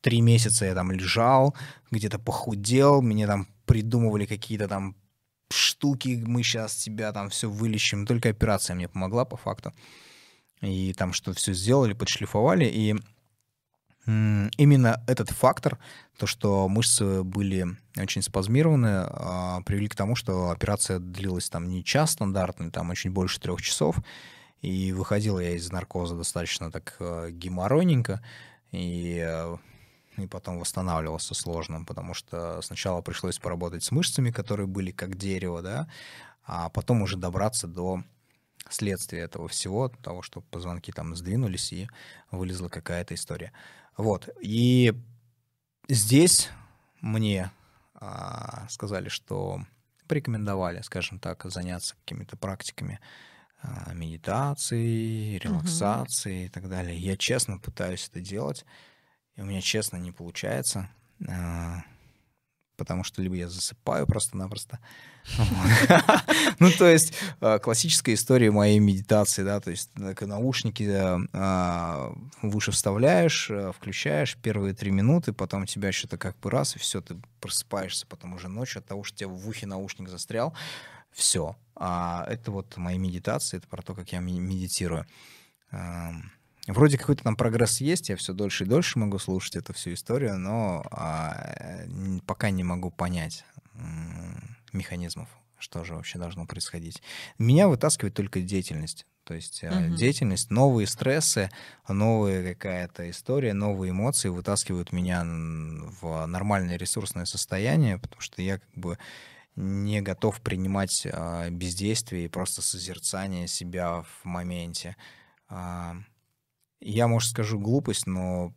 три 0.01 0.21
месяца 0.21 0.65
я 0.65 0.75
там 0.75 0.91
лежал, 0.91 1.55
где-то 1.91 2.19
похудел, 2.19 3.01
мне 3.01 3.27
там 3.27 3.47
придумывали 3.65 4.25
какие-то 4.25 4.67
там 4.67 4.95
штуки, 5.51 6.23
мы 6.25 6.43
сейчас 6.43 6.75
тебя 6.75 7.11
там 7.11 7.29
все 7.29 7.49
вылечим. 7.49 8.05
Только 8.05 8.29
операция 8.29 8.75
мне 8.75 8.87
помогла 8.87 9.25
по 9.25 9.35
факту. 9.35 9.73
И 10.61 10.93
там 10.93 11.13
что 11.13 11.33
все 11.33 11.53
сделали, 11.53 11.93
подшлифовали. 11.93 12.65
И 12.65 12.95
именно 14.57 15.03
этот 15.07 15.29
фактор, 15.29 15.77
то, 16.17 16.25
что 16.25 16.67
мышцы 16.67 17.23
были 17.23 17.65
очень 17.97 18.21
спазмированы, 18.21 19.05
а, 19.07 19.61
привели 19.61 19.87
к 19.87 19.95
тому, 19.95 20.15
что 20.15 20.49
операция 20.51 20.99
длилась 20.99 21.49
там 21.49 21.69
не 21.69 21.83
час 21.83 22.11
стандартный, 22.11 22.71
там 22.71 22.89
очень 22.89 23.11
больше 23.11 23.39
трех 23.39 23.61
часов. 23.61 23.97
И 24.61 24.91
выходил 24.91 25.39
я 25.39 25.51
из 25.51 25.71
наркоза 25.71 26.15
достаточно 26.15 26.69
так 26.69 26.97
э, 26.99 27.29
геморройненько. 27.31 28.21
И 28.71 29.23
э, 29.25 29.57
и 30.17 30.27
потом 30.27 30.59
восстанавливался 30.59 31.33
сложно, 31.33 31.83
потому 31.85 32.13
что 32.13 32.61
сначала 32.61 33.01
пришлось 33.01 33.39
поработать 33.39 33.83
с 33.83 33.91
мышцами, 33.91 34.31
которые 34.31 34.67
были 34.67 34.91
как 34.91 35.15
дерево, 35.15 35.61
да, 35.61 35.87
а 36.43 36.69
потом 36.69 37.01
уже 37.01 37.17
добраться 37.17 37.67
до 37.67 38.03
следствия 38.69 39.21
этого 39.21 39.47
всего, 39.47 39.89
того, 39.89 40.21
что 40.21 40.41
позвонки 40.41 40.91
там 40.91 41.15
сдвинулись 41.15 41.71
и 41.73 41.87
вылезла 42.31 42.69
какая-то 42.69 43.13
история. 43.13 43.51
Вот. 43.99 44.29
И 44.39 44.93
здесь 45.89 46.51
мне 47.01 47.51
а, 47.95 48.65
сказали, 48.69 49.09
что 49.09 49.59
порекомендовали, 50.07 50.79
скажем 50.83 51.19
так, 51.19 51.43
заняться 51.43 51.95
какими-то 51.97 52.37
практиками 52.37 53.01
а, 53.61 53.93
медитации, 53.93 55.37
релаксации 55.39 56.43
угу. 56.43 56.45
и 56.45 56.47
так 56.47 56.69
далее. 56.69 56.97
Я 56.97 57.17
честно 57.17 57.57
пытаюсь 57.57 58.07
это 58.07 58.21
делать. 58.21 58.65
И 59.35 59.41
у 59.41 59.43
меня, 59.43 59.59
честно, 59.59 59.97
не 59.97 60.13
получается, 60.13 60.89
а, 61.27 61.83
потому 62.79 63.03
что 63.03 63.21
либо 63.21 63.35
я 63.35 63.49
засыпаю 63.49 64.07
просто-напросто. 64.07 64.79
Ну, 66.59 66.71
то 66.71 66.87
есть 66.87 67.13
а, 67.39 67.59
классическая 67.59 68.15
история 68.15 68.49
моей 68.49 68.79
медитации, 68.79 69.43
да, 69.43 69.59
то 69.59 69.69
есть 69.69 69.91
наушники 69.95 70.89
а, 71.33 72.13
в 72.41 72.55
уши 72.55 72.71
вставляешь, 72.71 73.51
включаешь 73.75 74.35
первые 74.37 74.73
три 74.73 74.89
минуты, 74.91 75.33
потом 75.33 75.67
тебя 75.67 75.91
что-то 75.91 76.17
как 76.17 76.39
бы 76.39 76.49
раз, 76.49 76.75
и 76.75 76.79
все, 76.79 77.01
ты 77.01 77.17
просыпаешься 77.41 78.07
потом 78.07 78.33
уже 78.33 78.47
ночью 78.47 78.79
от 78.79 78.87
того, 78.87 79.03
что 79.03 79.17
тебе 79.17 79.27
в 79.29 79.47
ухе 79.47 79.67
наушник 79.67 80.09
застрял, 80.09 80.55
все. 81.11 81.55
А 81.75 82.25
это 82.27 82.51
вот 82.51 82.75
мои 82.77 82.97
медитации, 82.97 83.57
это 83.57 83.67
про 83.67 83.81
то, 83.81 83.93
как 83.93 84.11
я 84.11 84.19
медитирую. 84.19 85.05
Вроде 86.69 86.99
какой-то 86.99 87.23
там 87.23 87.35
прогресс 87.35 87.81
есть, 87.81 88.09
я 88.09 88.15
все 88.15 88.31
дольше 88.33 88.63
и 88.63 88.67
дольше 88.67 88.99
могу 88.99 89.17
слушать 89.17 89.55
эту 89.55 89.73
всю 89.73 89.93
историю, 89.93 90.37
но 90.37 90.85
а, 90.91 91.55
пока 92.27 92.51
не 92.51 92.63
могу 92.63 92.91
понять 92.91 93.43
механизмов, 94.71 95.29
что 95.57 95.83
же 95.83 95.95
вообще 95.95 96.19
должно 96.19 96.45
происходить. 96.45 97.01
Меня 97.39 97.67
вытаскивает 97.67 98.13
только 98.13 98.41
деятельность. 98.41 99.07
То 99.23 99.33
есть 99.33 99.63
uh-huh. 99.63 99.95
деятельность, 99.95 100.49
новые 100.49 100.87
стрессы, 100.87 101.51
новая 101.87 102.53
какая-то 102.53 103.09
история, 103.09 103.53
новые 103.53 103.91
эмоции 103.91 104.29
вытаскивают 104.29 104.91
меня 104.91 105.23
в 105.23 106.25
нормальное 106.25 106.77
ресурсное 106.77 107.25
состояние, 107.25 107.97
потому 107.97 108.21
что 108.21 108.41
я 108.41 108.59
как 108.59 108.73
бы 108.75 108.97
не 109.55 110.01
готов 110.01 110.39
принимать 110.41 111.07
а, 111.11 111.49
бездействие 111.49 112.25
и 112.25 112.29
просто 112.29 112.61
созерцание 112.61 113.47
себя 113.47 114.03
в 114.03 114.25
моменте. 114.25 114.95
Я, 116.79 117.07
может, 117.07 117.31
скажу 117.31 117.59
глупость, 117.59 118.07
но... 118.07 118.53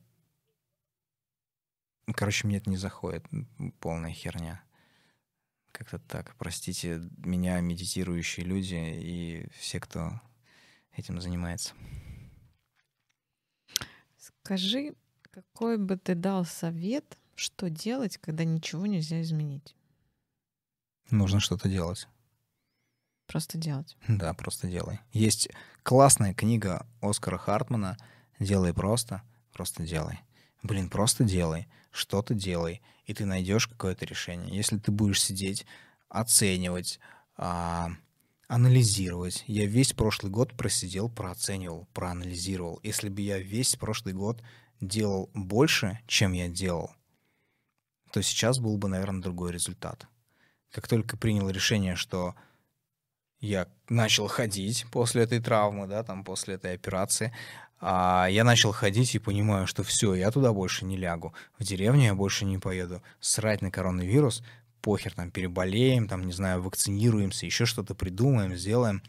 Короче, 2.15 2.47
мне 2.47 2.59
это 2.59 2.70
не 2.70 2.77
заходит. 2.77 3.27
Полная 3.81 4.12
херня. 4.12 4.62
Как-то 5.73 5.99
так. 5.99 6.36
Простите 6.36 7.01
меня, 7.19 7.61
медитирующие 7.61 8.44
люди 8.44 8.74
и 8.74 9.49
все, 9.59 9.81
кто 9.81 10.20
этим 10.93 11.20
занимается. 11.20 11.74
Скажи, 14.16 14.94
какой 15.31 15.78
бы 15.78 15.97
ты 15.97 16.15
дал 16.15 16.44
совет, 16.44 17.19
что 17.35 17.70
делать, 17.70 18.19
когда 18.19 18.44
ничего 18.44 18.86
нельзя 18.86 19.23
изменить? 19.23 19.74
Нужно 21.11 21.40
что-то 21.40 21.69
делать. 21.69 22.07
Просто 23.27 23.57
делать. 23.57 23.97
Да, 24.09 24.35
просто 24.35 24.69
делай. 24.69 25.01
Есть 25.12 25.49
классная 25.83 26.35
книга 26.35 26.87
Оскара 27.01 27.39
Хартмана 27.39 27.97
«Делай 28.39 28.73
просто, 28.73 29.23
просто 29.53 29.83
делай». 29.83 30.21
Блин, 30.63 30.89
просто 30.89 31.25
делай, 31.25 31.67
что-то 31.91 32.35
делай, 32.35 32.81
и 33.05 33.15
ты 33.15 33.27
найдешь 33.27 33.67
какое-то 33.67 34.05
решение. 34.05 34.57
Если 34.57 34.79
ты 34.79 34.93
будешь 34.93 35.21
сидеть, 35.21 35.67
оценивать, 36.09 37.01
а, 37.37 37.91
анализировать. 38.47 39.45
Я 39.47 39.67
весь 39.67 39.93
прошлый 39.93 40.31
год 40.31 40.55
просидел, 40.55 41.09
прооценивал, 41.09 41.89
проанализировал. 41.95 42.79
Если 42.83 43.09
бы 43.09 43.23
я 43.23 43.39
весь 43.39 43.77
прошлый 43.77 44.15
год 44.15 44.43
делал 44.81 45.31
больше, 45.33 45.99
чем 46.07 46.33
я 46.33 46.49
делал, 46.49 46.91
то 48.13 48.23
сейчас 48.23 48.59
был 48.59 48.77
бы, 48.77 48.89
наверное, 48.89 49.23
другой 49.23 49.53
результат. 49.53 50.07
Как 50.71 50.87
только 50.87 51.17
принял 51.17 51.49
решение, 51.49 51.97
что 51.97 52.35
я 53.43 53.66
начал 53.89 54.28
ходить 54.28 54.86
после 54.90 55.24
этой 55.24 55.40
травмы, 55.40 55.86
да, 55.86 56.02
там, 56.05 56.24
после 56.24 56.55
этой 56.55 56.74
операции, 56.74 57.32
а 57.81 58.28
я 58.31 58.44
начал 58.44 58.70
ходить 58.70 59.14
и 59.16 59.19
понимаю, 59.19 59.66
что 59.66 59.82
все, 59.82 60.14
я 60.14 60.31
туда 60.31 60.52
больше 60.52 60.85
не 60.85 60.97
лягу. 60.97 61.35
В 61.59 61.64
деревню 61.64 62.05
я 62.05 62.14
больше 62.14 62.44
не 62.44 62.59
поеду. 62.59 63.02
Срать 63.20 63.60
на 63.60 63.73
коронавирус, 63.73 64.44
похер, 64.81 65.12
там, 65.12 65.32
переболеем, 65.32 66.06
там, 66.06 66.24
не 66.24 66.32
знаю, 66.32 66.62
вакцинируемся, 66.62 67.44
еще 67.44 67.66
что-то 67.66 67.97
придумаем, 67.97 68.55
сделаем. 68.55 69.02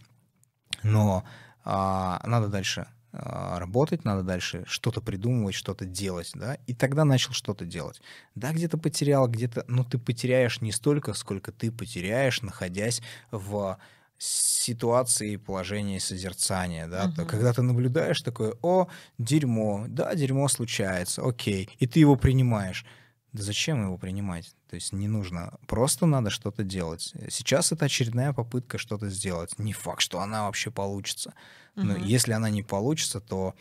Но 0.81 1.23
а, 1.63 2.19
надо 2.25 2.47
дальше 2.47 2.87
а, 3.11 3.59
работать, 3.59 4.03
надо 4.03 4.23
дальше 4.23 4.63
что-то 4.65 4.99
придумывать, 4.99 5.53
что-то 5.53 5.85
делать, 5.85 6.31
да, 6.33 6.57
и 6.65 6.73
тогда 6.73 7.05
начал 7.05 7.33
что-то 7.33 7.65
делать. 7.65 8.01
Да, 8.33 8.51
где-то 8.51 8.79
потерял, 8.79 9.27
где-то, 9.27 9.63
но 9.67 9.83
ты 9.83 9.99
потеряешь 9.99 10.61
не 10.61 10.71
столько, 10.71 11.13
сколько 11.13 11.51
ты 11.51 11.71
потеряешь, 11.71 12.41
находясь 12.41 13.03
в 13.29 13.77
ситуации 14.23 15.35
положения 15.35 15.99
созерцания, 15.99 16.87
да, 16.87 17.07
uh-huh. 17.07 17.25
когда 17.25 17.53
ты 17.53 17.61
наблюдаешь 17.61 18.21
такое, 18.21 18.55
о, 18.61 18.87
дерьмо, 19.17 19.85
да, 19.87 20.15
дерьмо 20.15 20.47
случается, 20.47 21.21
окей, 21.21 21.69
и 21.79 21.87
ты 21.87 21.99
его 21.99 22.15
принимаешь. 22.15 22.85
Да 23.33 23.43
зачем 23.43 23.83
его 23.83 23.97
принимать? 23.97 24.55
То 24.69 24.75
есть 24.75 24.93
не 24.93 25.07
нужно, 25.07 25.57
просто 25.67 26.05
надо 26.05 26.29
что-то 26.29 26.63
делать. 26.63 27.13
Сейчас 27.29 27.71
это 27.71 27.85
очередная 27.85 28.31
попытка 28.31 28.77
что-то 28.77 29.09
сделать. 29.09 29.57
Не 29.57 29.73
факт, 29.73 30.01
что 30.01 30.19
она 30.19 30.43
вообще 30.43 30.69
получится. 30.69 31.33
Но 31.75 31.95
uh-huh. 31.95 32.05
если 32.05 32.31
она 32.31 32.49
не 32.49 32.61
получится, 32.61 33.19
то 33.19 33.55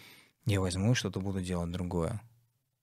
я 0.44 0.60
возьму 0.60 0.92
и 0.92 0.94
что-то 0.94 1.20
буду 1.20 1.40
делать 1.40 1.70
другое. 1.70 2.20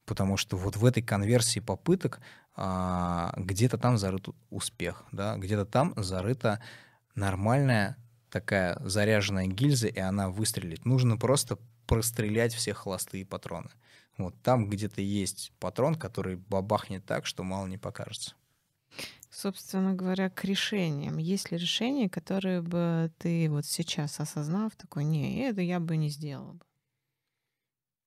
Потому 0.05 0.35
что 0.35 0.57
вот 0.57 0.75
в 0.75 0.85
этой 0.85 1.03
конверсии 1.03 1.59
попыток 1.59 2.19
а, 2.55 3.33
где-то 3.37 3.77
там 3.77 3.97
зарыт 3.97 4.27
успех, 4.49 5.03
да, 5.11 5.37
где-то 5.37 5.65
там 5.65 5.93
зарыта 5.95 6.59
нормальная 7.15 7.97
такая 8.29 8.77
заряженная 8.83 9.47
гильза, 9.47 9.87
и 9.87 9.99
она 9.99 10.29
выстрелит. 10.29 10.85
Нужно 10.85 11.17
просто 11.17 11.57
прострелять 11.87 12.53
все 12.53 12.73
холостые 12.73 13.25
патроны. 13.25 13.69
Вот 14.17 14.35
там 14.43 14.69
где-то 14.69 15.01
есть 15.01 15.51
патрон, 15.59 15.95
который 15.95 16.35
бабахнет 16.35 17.05
так, 17.05 17.25
что 17.25 17.43
мало 17.43 17.67
не 17.67 17.77
покажется. 17.77 18.35
Собственно 19.31 19.93
говоря, 19.93 20.29
к 20.29 20.43
решениям. 20.43 21.17
Есть 21.17 21.51
ли 21.51 21.57
решения, 21.57 22.09
которые 22.09 22.61
бы 22.61 23.11
ты 23.17 23.49
вот 23.49 23.65
сейчас 23.65 24.19
осознав, 24.19 24.75
такой, 24.75 25.03
не, 25.03 25.41
это 25.41 25.61
я 25.61 25.79
бы 25.79 25.97
не 25.97 26.09
сделал 26.09 26.53
бы? 26.53 26.65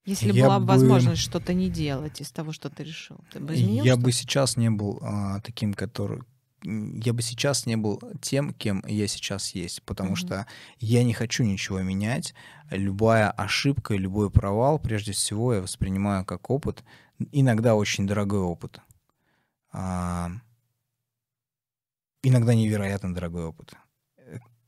Если 0.04 0.32
я 0.32 0.46
была 0.46 0.58
бы 0.58 0.66
возможность 0.66 1.22
что-то 1.22 1.54
не 1.54 1.70
делать 1.70 2.20
из 2.20 2.30
того, 2.32 2.50
что 2.52 2.68
ты 2.70 2.82
решил, 2.82 3.20
ты 3.32 3.38
бы 3.38 3.54
изменил 3.54 3.84
Я 3.84 3.92
что-то? 3.92 4.04
бы 4.04 4.12
сейчас 4.12 4.56
не 4.56 4.68
был 4.68 4.98
а, 5.00 5.40
таким, 5.40 5.74
который, 5.74 6.22
я 6.64 7.12
бы 7.12 7.22
сейчас 7.22 7.66
не 7.66 7.76
был 7.76 8.00
тем, 8.20 8.52
кем 8.54 8.84
я 8.86 9.06
сейчас 9.06 9.50
есть, 9.50 9.82
потому 9.82 10.12
mm-hmm. 10.12 10.16
что 10.16 10.46
я 10.78 11.04
не 11.04 11.14
хочу 11.14 11.44
ничего 11.44 11.80
менять. 11.80 12.34
Любая 12.70 13.30
ошибка, 13.30 13.94
любой 13.94 14.30
провал, 14.30 14.78
прежде 14.78 15.12
всего, 15.12 15.54
я 15.54 15.60
воспринимаю 15.60 16.24
как 16.24 16.50
опыт, 16.50 16.84
иногда 17.32 17.74
очень 17.74 18.06
дорогой 18.06 18.40
опыт. 18.40 18.80
А, 19.72 20.30
иногда 22.22 22.54
невероятно 22.54 23.14
дорогой 23.14 23.44
опыт 23.44 23.74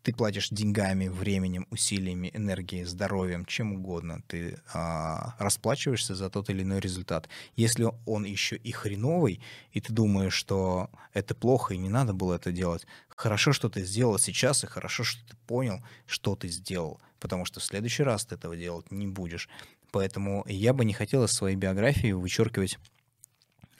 ты 0.05 0.13
платишь 0.13 0.51
деньгами, 0.51 1.09
временем, 1.09 1.67
усилиями, 1.71 2.31
энергией, 2.35 2.85
здоровьем, 2.85 3.47
чем 3.47 3.73
угодно. 3.73 4.23
Ты 4.27 4.61
а, 4.75 5.35
расплачиваешься 5.39 6.15
за 6.15 6.29
тот 6.29 6.51
или 6.51 6.63
иной 6.63 6.79
результат. 6.81 7.31
Если 7.57 7.91
он 8.05 8.25
еще 8.25 8.57
и 8.57 8.71
хреновый, 8.71 9.41
и 9.73 9.81
ты 9.81 9.95
думаешь, 9.95 10.35
что 10.35 10.91
это 11.15 11.35
плохо 11.35 11.73
и 11.73 11.79
не 11.79 11.89
надо 11.89 12.13
было 12.13 12.35
это 12.35 12.53
делать, 12.53 12.87
хорошо, 13.09 13.55
что 13.55 13.71
ты 13.71 13.83
сделал 13.83 14.19
сейчас, 14.19 14.63
и 14.63 14.67
хорошо, 14.67 15.05
что 15.05 15.27
ты 15.27 15.37
понял, 15.47 15.83
что 16.05 16.37
ты 16.37 16.49
сделал, 16.49 17.01
потому 17.19 17.47
что 17.47 17.61
в 17.61 17.65
следующий 17.65 18.03
раз 18.03 18.27
ты 18.27 18.35
этого 18.35 18.59
делать 18.59 18.93
не 18.93 19.07
будешь. 19.07 19.49
Поэтому 19.91 20.45
я 20.47 20.75
бы 20.75 20.85
не 20.85 20.93
хотел 20.93 21.25
из 21.25 21.33
своей 21.33 21.57
биографии 21.57 22.13
вычеркивать 22.13 22.79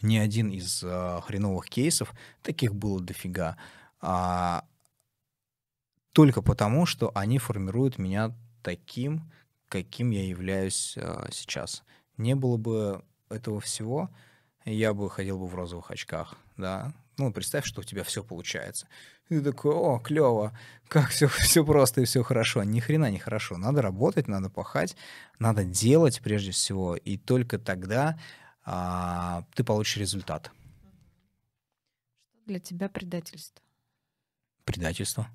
ни 0.01 0.17
один 0.17 0.49
из 0.49 0.83
а, 0.83 1.21
хреновых 1.21 1.69
кейсов, 1.69 2.15
таких 2.43 2.75
было 2.75 2.99
дофига, 3.03 3.59
а, 4.01 4.65
только 6.15 6.43
потому, 6.43 6.87
что 6.87 7.11
они 7.15 7.39
формируют 7.39 7.99
меня 7.99 8.33
таким, 8.63 9.31
каким 9.69 10.11
я 10.11 10.25
являюсь 10.25 10.97
а, 10.97 11.29
сейчас. 11.33 11.83
Не 12.17 12.37
было 12.37 12.57
бы 12.57 13.03
этого 13.29 13.61
всего, 13.61 14.11
я 14.65 14.95
бы 14.95 15.11
ходил 15.11 15.39
бы 15.39 15.49
в 15.49 15.55
розовых 15.57 15.91
очках, 15.91 16.37
да. 16.57 16.95
Ну, 17.19 17.33
представь, 17.33 17.67
что 17.67 17.81
у 17.81 17.85
тебя 17.85 18.05
все 18.05 18.23
получается. 18.23 18.87
И 19.29 19.39
ты 19.39 19.43
такой, 19.43 19.75
о, 19.75 19.99
клево, 19.99 20.57
как 20.87 21.11
все, 21.11 21.27
все 21.29 21.65
просто 21.65 22.03
и 22.03 22.05
все 22.05 22.23
хорошо. 22.23 22.63
Ни 22.63 22.79
хрена 22.79 23.11
не 23.11 23.19
хорошо. 23.19 23.57
Надо 23.57 23.83
работать, 23.83 24.29
надо 24.29 24.49
пахать, 24.51 24.97
надо 25.41 25.65
делать 25.65 26.21
прежде 26.23 26.53
всего. 26.53 26.95
И 26.95 27.17
только 27.17 27.59
тогда 27.59 28.17
а, 28.65 29.45
ты 29.55 29.65
получишь 29.65 29.97
результат. 29.97 30.53
Что 32.31 32.39
для 32.47 32.61
тебя 32.61 32.89
предательство? 32.89 33.65
Предательство. 34.65 35.29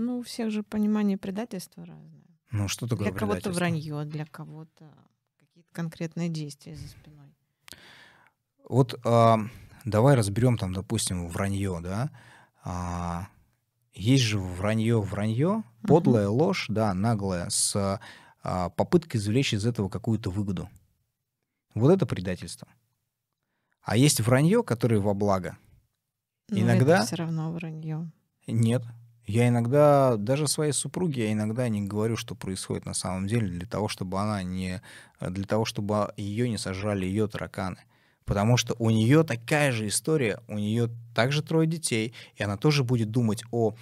Ну, 0.00 0.18
у 0.18 0.22
всех 0.22 0.50
же 0.50 0.62
понимание 0.62 1.18
предательства 1.18 1.84
разное. 1.84 2.24
Ну, 2.50 2.68
что 2.68 2.86
такое 2.86 3.10
Для 3.10 3.18
кого-то 3.18 3.52
вранье, 3.52 4.04
для 4.06 4.24
кого-то 4.24 4.90
какие-то 5.38 5.68
конкретные 5.72 6.30
действия 6.30 6.74
за 6.74 6.88
спиной. 6.88 7.34
Вот 8.66 8.98
а, 9.04 9.40
давай 9.84 10.16
разберем 10.16 10.56
там, 10.56 10.72
допустим, 10.72 11.28
вранье, 11.28 11.80
да. 11.82 12.10
А, 12.64 13.28
есть 13.92 14.24
же 14.24 14.38
вранье, 14.38 15.02
вранье, 15.02 15.64
подлая 15.82 16.28
ложь, 16.28 16.64
да, 16.70 16.94
наглая, 16.94 17.50
с 17.50 18.00
а, 18.42 18.70
попыткой 18.70 19.20
извлечь 19.20 19.52
из 19.52 19.66
этого 19.66 19.90
какую-то 19.90 20.30
выгоду. 20.30 20.70
Вот 21.74 21.90
это 21.90 22.06
предательство. 22.06 22.68
А 23.82 23.98
есть 23.98 24.20
вранье, 24.20 24.64
которое 24.64 24.98
во 24.98 25.12
благо. 25.12 25.58
Но 26.48 26.58
Иногда- 26.58 27.04
все 27.04 27.16
равно 27.16 27.52
вранье. 27.52 28.10
Нет. 28.46 28.82
Я 29.30 29.46
иногда, 29.46 30.16
даже 30.16 30.48
своей 30.48 30.72
супруге, 30.72 31.26
я 31.26 31.32
иногда 31.32 31.68
не 31.68 31.82
говорю, 31.82 32.16
что 32.16 32.34
происходит 32.34 32.84
на 32.84 32.94
самом 32.94 33.28
деле, 33.28 33.46
для 33.46 33.66
того, 33.66 33.86
чтобы 33.86 34.18
она 34.18 34.42
не, 34.42 34.82
для 35.20 35.44
того, 35.44 35.64
чтобы 35.64 36.12
ее 36.16 36.48
не 36.48 36.58
сожрали 36.58 37.06
ее 37.06 37.28
тараканы. 37.28 37.78
Потому 38.24 38.56
что 38.56 38.74
у 38.80 38.90
нее 38.90 39.22
такая 39.22 39.70
же 39.70 39.86
история, 39.86 40.40
у 40.48 40.58
нее 40.58 40.90
также 41.14 41.44
трое 41.44 41.68
детей, 41.68 42.12
и 42.34 42.42
она 42.42 42.56
тоже 42.56 42.82
будет 42.82 43.12
думать 43.12 43.44
о 43.52 43.76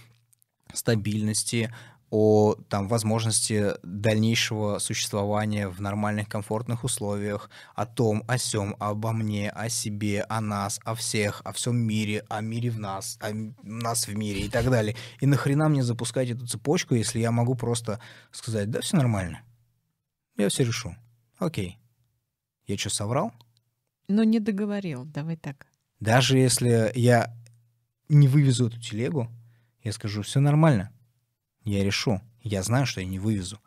стабильности, 0.75 1.73
о 2.11 2.55
там, 2.69 2.89
возможности 2.89 3.75
дальнейшего 3.83 4.79
существования 4.79 5.69
в 5.69 5.81
нормальных, 5.81 6.29
комфортных 6.29 6.85
условиях, 6.85 7.51
о 7.75 7.87
том, 7.87 8.25
о 8.27 8.39
сем, 8.39 8.77
обо 8.79 9.13
мне, 9.13 9.51
о 9.51 9.69
себе, 9.69 10.23
о 10.23 10.41
нас, 10.41 10.81
о 10.85 10.95
всех, 10.95 11.43
о 11.45 11.53
всем 11.53 11.77
мире, 11.77 12.25
о 12.29 12.41
мире 12.41 12.71
в 12.71 12.79
нас, 12.79 13.19
о 13.21 13.31
нас 13.63 14.07
в 14.07 14.15
мире 14.17 14.41
и 14.41 14.49
так 14.49 14.71
далее. 14.71 14.97
И 15.21 15.27
нахрена 15.27 15.69
мне 15.69 15.83
запускать 15.83 16.31
эту 16.31 16.47
цепочку, 16.47 16.95
если 16.95 17.21
я 17.21 17.31
могу 17.31 17.55
просто 17.55 18.01
сказать, 18.31 18.71
да, 18.71 18.81
все 18.81 18.97
нормально, 18.97 19.43
я 20.37 20.49
все 20.49 20.65
решу. 20.65 20.97
Окей. 21.39 21.79
Я 22.67 22.77
что, 22.77 22.91
соврал? 22.91 23.33
Но 24.09 24.25
не 24.25 24.41
договорил, 24.41 25.05
давай 25.05 25.37
так. 25.37 25.67
Даже 26.01 26.39
если 26.39 26.93
я 26.95 27.35
не 28.09 28.29
вывезу 28.29 28.69
эту 28.69 28.81
телегу, 28.81 29.29
я 29.83 29.93
скажу, 29.93 30.23
все 30.23 30.41
нормально, 30.41 30.93
я 31.69 31.85
решу. 31.85 32.21
Я 32.43 32.63
знаю, 32.63 32.87
что 32.87 33.01
я 33.01 33.07
не 33.07 33.19
вывезу. 33.19 33.61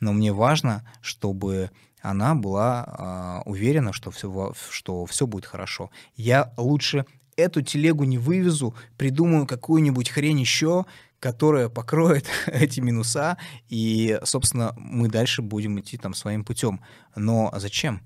Но 0.00 0.12
мне 0.12 0.32
важно, 0.32 0.88
чтобы 1.00 1.70
она 2.00 2.34
была 2.34 2.84
а, 2.86 3.42
уверена, 3.46 3.92
что 3.92 4.10
все, 4.10 4.52
что 4.70 5.06
все 5.06 5.26
будет 5.26 5.46
хорошо. 5.46 5.90
Я 6.16 6.52
лучше 6.56 7.06
эту 7.36 7.62
телегу 7.62 8.04
не 8.04 8.18
вывезу, 8.18 8.74
придумаю 8.96 9.46
какую-нибудь 9.46 10.10
хрень 10.10 10.40
еще, 10.40 10.84
которая 11.18 11.68
покроет 11.68 12.26
эти 12.46 12.80
минуса, 12.80 13.38
и, 13.68 14.20
собственно, 14.24 14.74
мы 14.76 15.08
дальше 15.08 15.42
будем 15.42 15.80
идти 15.80 15.96
там 15.96 16.14
своим 16.14 16.44
путем. 16.44 16.80
Но 17.16 17.52
зачем? 17.56 18.02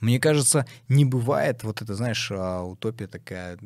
Мне 0.00 0.20
кажется, 0.20 0.66
не 0.88 1.06
бывает 1.06 1.64
вот 1.64 1.80
это, 1.80 1.94
знаешь, 1.94 2.30
а, 2.30 2.62
утопия 2.62 3.06
такая, 3.06 3.58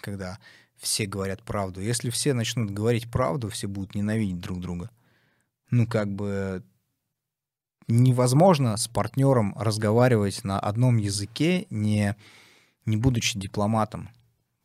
когда 0.00 0.38
все 0.84 1.06
говорят 1.06 1.42
правду. 1.42 1.80
Если 1.80 2.10
все 2.10 2.34
начнут 2.34 2.70
говорить 2.70 3.10
правду, 3.10 3.48
все 3.48 3.66
будут 3.66 3.94
ненавидеть 3.94 4.40
друг 4.40 4.60
друга. 4.60 4.90
Ну, 5.70 5.86
как 5.86 6.12
бы 6.14 6.62
невозможно 7.88 8.76
с 8.76 8.88
партнером 8.88 9.54
разговаривать 9.58 10.44
на 10.44 10.58
одном 10.58 10.96
языке, 10.96 11.66
не, 11.70 12.16
не 12.86 12.96
будучи 12.96 13.38
дипломатом. 13.38 14.10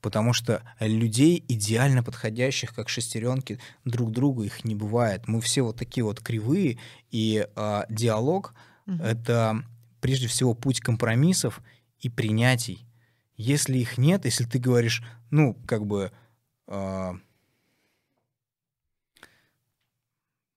Потому 0.02 0.32
что 0.32 0.64
людей, 0.80 1.44
идеально 1.50 2.04
подходящих, 2.04 2.74
как 2.74 2.88
шестеренки, 2.88 3.60
друг 3.84 4.12
другу 4.12 4.44
их 4.44 4.64
не 4.64 4.76
бывает. 4.76 5.28
Мы 5.28 5.41
все 5.41 5.62
вот 5.62 5.76
такие 5.76 6.06
вот 6.06 6.22
кривые, 6.22 6.78
и 7.12 7.48
а, 7.56 7.86
диалог 7.90 8.54
Мгм. 8.86 9.02
это 9.02 9.64
прежде 10.00 10.28
всего 10.28 10.54
путь 10.54 10.80
компромиссов 10.80 11.62
и 12.00 12.10
принятий. 12.10 12.86
Если 13.40 13.78
их 13.78 13.98
нет, 13.98 14.26
если 14.26 14.44
ты 14.44 14.60
говоришь, 14.60 15.02
ну, 15.32 15.57
как 15.66 15.86
бы 15.86 16.11
а, 16.68 17.16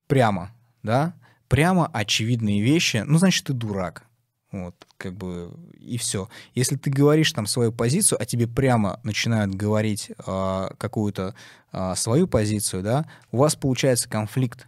прямо, 0.07 0.53
да, 0.83 1.15
прямо 1.47 1.87
очевидные 1.87 2.61
вещи, 2.61 2.97
ну, 3.05 3.17
значит, 3.19 3.45
ты 3.45 3.53
дурак. 3.53 4.03
Вот, 4.51 4.85
как 4.97 5.15
бы, 5.15 5.57
и 5.79 5.97
все. 5.97 6.27
Если 6.55 6.75
ты 6.75 6.91
говоришь 6.91 7.31
там 7.31 7.45
свою 7.45 7.71
позицию, 7.71 8.21
а 8.21 8.25
тебе 8.25 8.49
прямо 8.49 8.99
начинают 9.03 9.55
говорить 9.55 10.11
а, 10.17 10.73
какую-то 10.77 11.35
а, 11.71 11.95
свою 11.95 12.27
позицию, 12.27 12.83
да, 12.83 13.09
у 13.31 13.37
вас 13.37 13.55
получается 13.55 14.09
конфликт. 14.09 14.67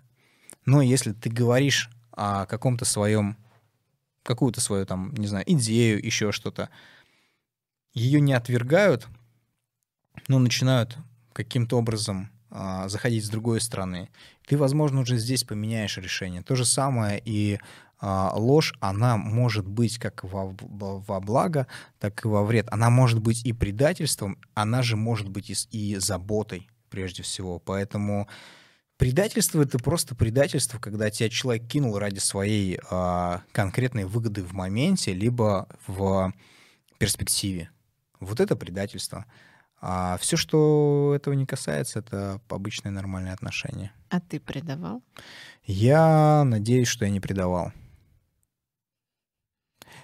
Но 0.65 0.81
если 0.81 1.11
ты 1.11 1.29
говоришь 1.29 1.89
о 2.11 2.45
каком-то 2.45 2.85
своем, 2.85 3.35
какую-то 4.23 4.61
свою 4.61 4.85
там, 4.85 5.13
не 5.15 5.27
знаю, 5.27 5.43
идею, 5.51 6.01
еще 6.01 6.31
что-то, 6.31 6.69
ее 7.95 8.21
не 8.21 8.33
отвергают, 8.33 9.07
но 10.27 10.37
начинают 10.37 10.97
каким-то 11.33 11.77
образом 11.77 12.29
а, 12.51 12.87
заходить 12.87 13.25
с 13.25 13.29
другой 13.29 13.59
стороны, 13.59 14.09
ты, 14.47 14.57
возможно, 14.57 15.01
уже 15.01 15.17
здесь 15.17 15.43
поменяешь 15.43 15.97
решение. 15.97 16.41
То 16.41 16.55
же 16.55 16.63
самое 16.63 17.21
и 17.23 17.59
а, 17.99 18.31
ложь, 18.35 18.73
она 18.79 19.17
может 19.17 19.67
быть 19.67 19.97
как 19.97 20.23
во, 20.23 20.55
во, 20.59 21.19
благо, 21.19 21.67
так 21.99 22.23
и 22.23 22.27
во 22.27 22.43
вред. 22.43 22.67
Она 22.71 22.89
может 22.89 23.19
быть 23.19 23.45
и 23.45 23.51
предательством, 23.51 24.37
она 24.53 24.83
же 24.83 24.95
может 24.95 25.27
быть 25.27 25.49
и, 25.49 25.55
и 25.71 25.95
заботой 25.97 26.69
прежде 26.89 27.23
всего. 27.23 27.59
Поэтому 27.59 28.29
предательство 28.97 29.61
это 29.61 29.77
просто 29.79 30.15
предательство, 30.15 30.79
когда 30.79 31.09
тебя 31.09 31.29
человек 31.29 31.67
кинул 31.67 31.97
ради 31.97 32.19
своей 32.19 32.79
а, 32.89 33.41
конкретной 33.51 34.05
выгоды 34.05 34.43
в 34.43 34.53
моменте, 34.53 35.13
либо 35.13 35.67
в 35.87 36.33
перспективе. 36.99 37.69
Вот 38.19 38.39
это 38.39 38.55
предательство. 38.55 39.25
А 39.81 40.17
все, 40.19 40.37
что 40.37 41.13
этого 41.15 41.33
не 41.33 41.45
касается, 41.45 41.99
это 41.99 42.41
обычные 42.49 42.91
нормальные 42.91 43.33
отношения. 43.33 43.91
А 44.09 44.19
ты 44.19 44.39
предавал? 44.39 45.03
Я 45.63 46.43
надеюсь, 46.45 46.87
что 46.87 47.05
я 47.05 47.11
не 47.11 47.19
предавал. 47.19 47.71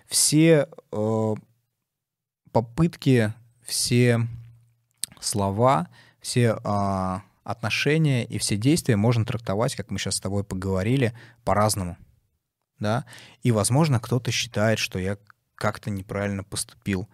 Все 0.07 0.67
э, 0.91 1.35
попытки, 2.51 3.33
все 3.63 4.27
слова, 5.19 5.87
все 6.19 6.57
а, 6.63 7.23
отношения 7.43 8.25
и 8.25 8.37
все 8.37 8.57
действия 8.57 8.95
можно 8.95 9.25
трактовать, 9.25 9.75
как 9.75 9.89
мы 9.89 9.99
сейчас 9.99 10.15
с 10.15 10.21
тобой 10.21 10.43
поговорили, 10.43 11.13
по-разному. 11.43 11.97
Да? 12.79 13.05
И, 13.43 13.51
возможно, 13.51 13.99
кто-то 13.99 14.31
считает, 14.31 14.79
что 14.79 14.99
я 14.99 15.17
как-то 15.55 15.89
неправильно 15.89 16.43
поступил. 16.43 17.07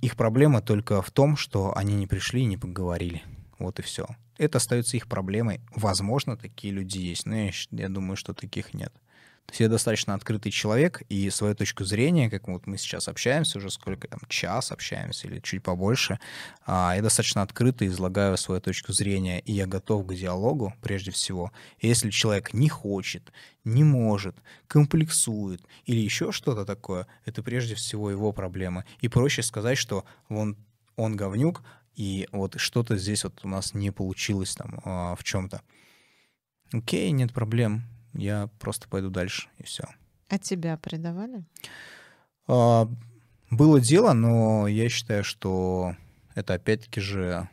Их 0.00 0.16
проблема 0.16 0.62
только 0.62 1.02
в 1.02 1.10
том, 1.10 1.36
что 1.36 1.76
они 1.76 1.94
не 1.94 2.06
пришли 2.06 2.42
и 2.42 2.46
не 2.46 2.56
поговорили. 2.56 3.22
Вот 3.58 3.78
и 3.78 3.82
все. 3.82 4.06
Это 4.38 4.58
остается 4.58 4.96
их 4.96 5.06
проблемой. 5.08 5.60
Возможно, 5.74 6.36
такие 6.36 6.72
люди 6.72 6.98
есть, 6.98 7.26
но 7.26 7.36
я, 7.36 7.50
я 7.70 7.88
думаю, 7.88 8.16
что 8.16 8.34
таких 8.34 8.74
нет. 8.74 8.92
То 9.46 9.52
есть 9.52 9.60
я 9.60 9.68
достаточно 9.68 10.14
открытый 10.14 10.50
человек, 10.50 11.02
и 11.08 11.30
свою 11.30 11.54
точку 11.54 11.84
зрения, 11.84 12.28
как 12.28 12.48
вот 12.48 12.66
мы 12.66 12.78
сейчас 12.78 13.06
общаемся, 13.06 13.58
уже 13.58 13.70
сколько 13.70 14.08
там, 14.08 14.18
час 14.28 14.72
общаемся 14.72 15.28
или 15.28 15.38
чуть 15.38 15.62
побольше, 15.62 16.18
а, 16.66 16.94
я 16.96 17.02
достаточно 17.02 17.42
открыто 17.42 17.86
излагаю 17.86 18.36
свою 18.38 18.60
точку 18.60 18.92
зрения, 18.92 19.38
и 19.38 19.52
я 19.52 19.66
готов 19.66 20.04
к 20.04 20.14
диалогу 20.14 20.74
прежде 20.82 21.12
всего. 21.12 21.52
И 21.78 21.86
если 21.86 22.10
человек 22.10 22.54
не 22.54 22.68
хочет, 22.68 23.32
не 23.62 23.84
может, 23.84 24.36
комплексует 24.66 25.62
или 25.84 26.00
еще 26.00 26.32
что-то 26.32 26.64
такое, 26.64 27.06
это 27.24 27.44
прежде 27.44 27.76
всего 27.76 28.10
его 28.10 28.32
проблема. 28.32 28.84
И 29.00 29.08
проще 29.08 29.42
сказать, 29.42 29.78
что 29.78 30.04
он, 30.28 30.56
он 30.96 31.14
говнюк, 31.14 31.62
и 31.94 32.28
вот 32.32 32.58
что-то 32.58 32.96
здесь 32.96 33.22
вот 33.22 33.44
у 33.44 33.48
нас 33.48 33.74
не 33.74 33.92
получилось 33.92 34.56
там 34.56 34.80
а, 34.84 35.14
в 35.14 35.22
чем-то. 35.22 35.62
Окей, 36.72 37.12
нет 37.12 37.32
проблем. 37.32 37.84
Я 38.16 38.48
просто 38.58 38.88
пойду 38.88 39.10
дальше, 39.10 39.48
и 39.58 39.62
все. 39.62 39.84
А 40.28 40.38
тебя 40.38 40.76
предавали? 40.78 41.44
А, 42.48 42.88
было 43.50 43.80
дело, 43.80 44.12
но 44.12 44.66
я 44.66 44.88
считаю, 44.88 45.22
что 45.22 45.94
это 46.34 46.54
опять-таки 46.54 47.00
же 47.00 47.48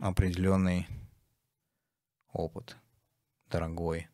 определенный 0.00 0.86
опыт. 2.32 2.76
Дорогой, 3.50 4.08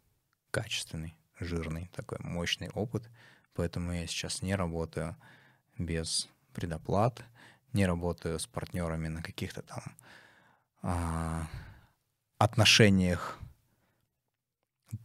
качественный, 0.51 1.15
жирный, 1.39 1.91
такой 1.95 2.19
мощный 2.21 2.71
опыт. 2.71 3.09
Поэтому 3.55 3.93
я 3.93 4.07
сейчас 4.07 4.43
не 4.43 4.55
работаю 4.55 5.15
без 5.79 6.29
предоплат, 6.55 7.23
не 7.73 7.87
работаю 7.87 8.39
с 8.39 8.47
партнерами 8.47 9.09
на 9.09 9.23
каких-то 9.23 9.63
там 9.63 9.83
а, 10.83 11.47
отношениях 12.39 13.39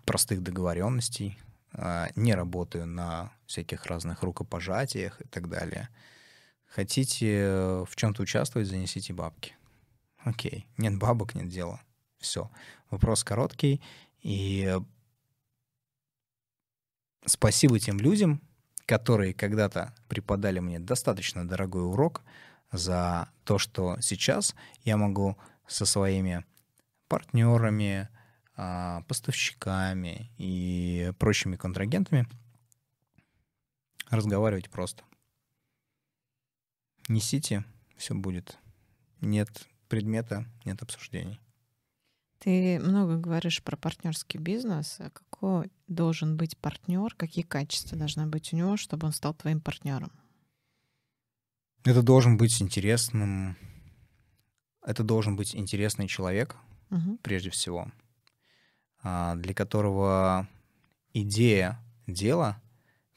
простых 0.06 0.42
договоренностей, 0.42 1.40
а, 1.74 2.10
не 2.16 2.34
работаю 2.34 2.86
на 2.86 3.32
всяких 3.46 3.86
разных 3.86 4.24
рукопожатиях 4.24 5.22
и 5.22 5.28
так 5.28 5.50
далее. 5.50 5.90
Хотите 6.68 7.84
в 7.88 7.96
чем-то 7.96 8.24
участвовать, 8.24 8.68
занесите 8.68 9.14
бабки. 9.14 9.56
Окей, 10.20 10.68
нет 10.78 10.98
бабок, 10.98 11.36
нет 11.36 11.50
дела. 11.50 11.82
Все. 12.20 12.50
Вопрос 12.90 13.24
короткий. 13.24 13.82
И 14.22 14.78
спасибо 17.26 17.80
тем 17.80 18.00
людям, 18.00 18.42
которые 18.86 19.34
когда-то 19.34 19.96
преподали 20.08 20.60
мне 20.60 20.80
достаточно 20.80 21.48
дорогой 21.48 21.86
урок 21.86 22.22
за 22.72 23.30
то, 23.44 23.58
что 23.58 24.00
сейчас 24.02 24.56
я 24.84 24.98
могу 24.98 25.38
со 25.68 25.86
своими 25.86 26.46
партнерами, 27.08 28.10
поставщиками 29.08 30.32
и 30.38 31.12
прочими 31.18 31.56
контрагентами 31.56 32.28
разговаривать 34.10 34.70
просто. 34.70 35.04
Несите, 37.08 37.66
все 37.98 38.14
будет. 38.14 38.58
Нет 39.22 39.68
предмета, 39.88 40.46
нет 40.66 40.82
обсуждений. 40.82 41.40
Ты 42.40 42.80
много 42.80 43.18
говоришь 43.18 43.62
про 43.62 43.78
партнерский 43.78 44.40
бизнес. 44.40 44.96
А 45.00 45.10
какой 45.10 45.72
должен 45.88 46.38
быть 46.38 46.58
партнер, 46.58 47.14
какие 47.16 47.44
качества 47.44 47.98
должны 47.98 48.26
быть 48.26 48.52
у 48.52 48.58
него, 48.58 48.78
чтобы 48.78 49.08
он 49.08 49.14
стал 49.14 49.34
твоим 49.34 49.62
партнером? 49.62 50.12
Это 51.84 52.02
должен 52.02 52.38
быть 52.38 52.62
интересным. 52.62 53.58
Это 54.84 55.04
должен 55.04 55.36
быть 55.36 55.56
интересный 55.56 56.08
человек, 56.08 56.58
угу. 56.90 57.18
прежде 57.22 57.52
всего. 57.52 57.92
А, 59.04 59.36
для 59.36 59.54
которого 59.54 60.48
идея 61.14 61.80
дела 62.08 62.62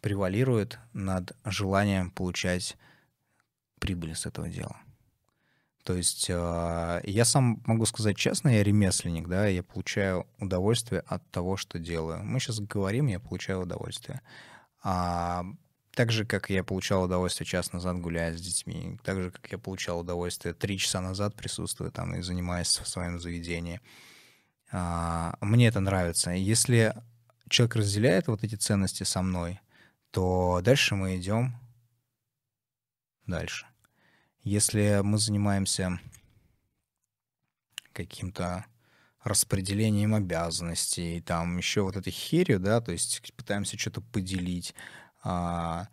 превалирует 0.01 0.79
над 0.93 1.37
желанием 1.45 2.11
получать 2.11 2.77
прибыль 3.79 4.15
с 4.15 4.27
этого 4.27 4.49
дела. 4.49 4.77
То 5.85 5.93
есть 5.95 6.29
а, 6.31 7.01
я 7.05 7.27
сам 7.27 7.63
могу 7.67 7.85
сказать 7.85 8.17
честно, 8.17 8.49
я 8.49 8.63
ремесленник, 8.63 9.29
да, 9.29 9.47
я 9.47 9.63
получаю 9.63 10.27
удовольствие 10.39 11.03
от 11.07 11.31
того, 11.31 11.59
что 11.59 11.79
делаю. 11.79 12.25
Мы 12.25 12.41
сейчас 12.41 12.61
говорим, 12.61 13.07
я 13.07 13.21
получаю 13.21 13.61
удовольствие. 13.61 14.23
А 14.83 15.45
так 15.95 16.11
же, 16.11 16.25
как 16.25 16.49
я 16.49 16.65
получал 16.65 17.05
удовольствие 17.05 17.47
час 17.47 17.73
назад 17.73 18.01
гуляя 18.01 18.35
с 18.35 18.41
детьми, 18.41 18.99
так 19.05 19.21
же, 19.21 19.31
как 19.31 19.53
я 19.53 19.59
получал 19.59 20.01
удовольствие 20.01 20.55
три 20.55 20.79
часа 20.79 21.03
назад 21.03 21.35
присутствуя 21.35 21.91
там 21.91 22.15
и 22.17 22.23
занимаясь 22.23 22.79
в 22.79 22.89
своем 22.89 23.21
заведении. 23.21 23.81
А, 24.77 25.37
мне 25.41 25.69
это 25.69 25.79
нравится. 25.79 26.33
Если 26.33 26.93
человек 27.49 27.77
разделяет 27.77 28.27
вот 28.27 28.43
эти 28.43 28.57
ценности 28.57 29.05
со 29.05 29.23
мной, 29.23 29.61
то 30.11 30.61
дальше 30.65 30.97
мы 30.97 31.17
идем 31.17 31.55
дальше. 33.25 33.67
Если 34.43 35.01
мы 35.05 35.19
занимаемся 35.19 36.01
каким-то 37.93 38.65
распределением 39.23 40.13
обязанностей, 40.13 41.21
там 41.21 41.57
еще 41.59 41.83
вот 41.83 41.95
этой 41.95 42.11
херью, 42.11 42.59
да, 42.59 42.81
то 42.81 42.91
есть 42.91 43.33
пытаемся 43.37 43.79
что-то 43.79 44.01
поделить, 44.01 44.75
а, 45.23 45.87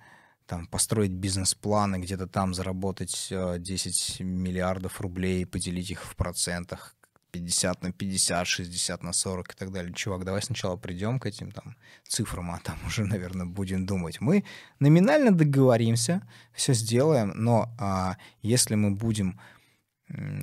там 0.48 0.66
построить 0.66 1.12
бизнес-планы, 1.12 1.98
где-то 2.00 2.26
там 2.26 2.56
заработать 2.56 3.28
10 3.30 4.22
миллиардов 4.22 5.00
рублей, 5.00 5.46
поделить 5.46 5.92
их 5.92 6.04
в 6.04 6.16
процентах, 6.16 6.96
50 7.32 7.84
на 7.84 7.92
50, 7.92 8.48
60 8.48 9.04
на 9.04 9.14
40 9.14 9.54
и 9.54 9.58
так 9.58 9.72
далее. 9.72 9.94
Чувак, 9.94 10.26
давай 10.26 10.42
сначала 10.42 10.78
придем 10.78 11.20
к 11.20 11.26
этим 11.26 11.52
там 11.52 11.76
цифрам, 12.08 12.52
а 12.52 12.60
там 12.60 12.78
уже, 12.86 13.06
наверное, 13.06 13.46
будем 13.46 13.86
думать. 13.86 14.22
Мы 14.22 14.44
номинально 14.80 15.32
договоримся, 15.32 16.22
все 16.54 16.74
сделаем, 16.74 17.32
но 17.36 17.74
а, 17.80 18.18
если 18.42 18.76
мы 18.76 18.92
будем 18.92 19.40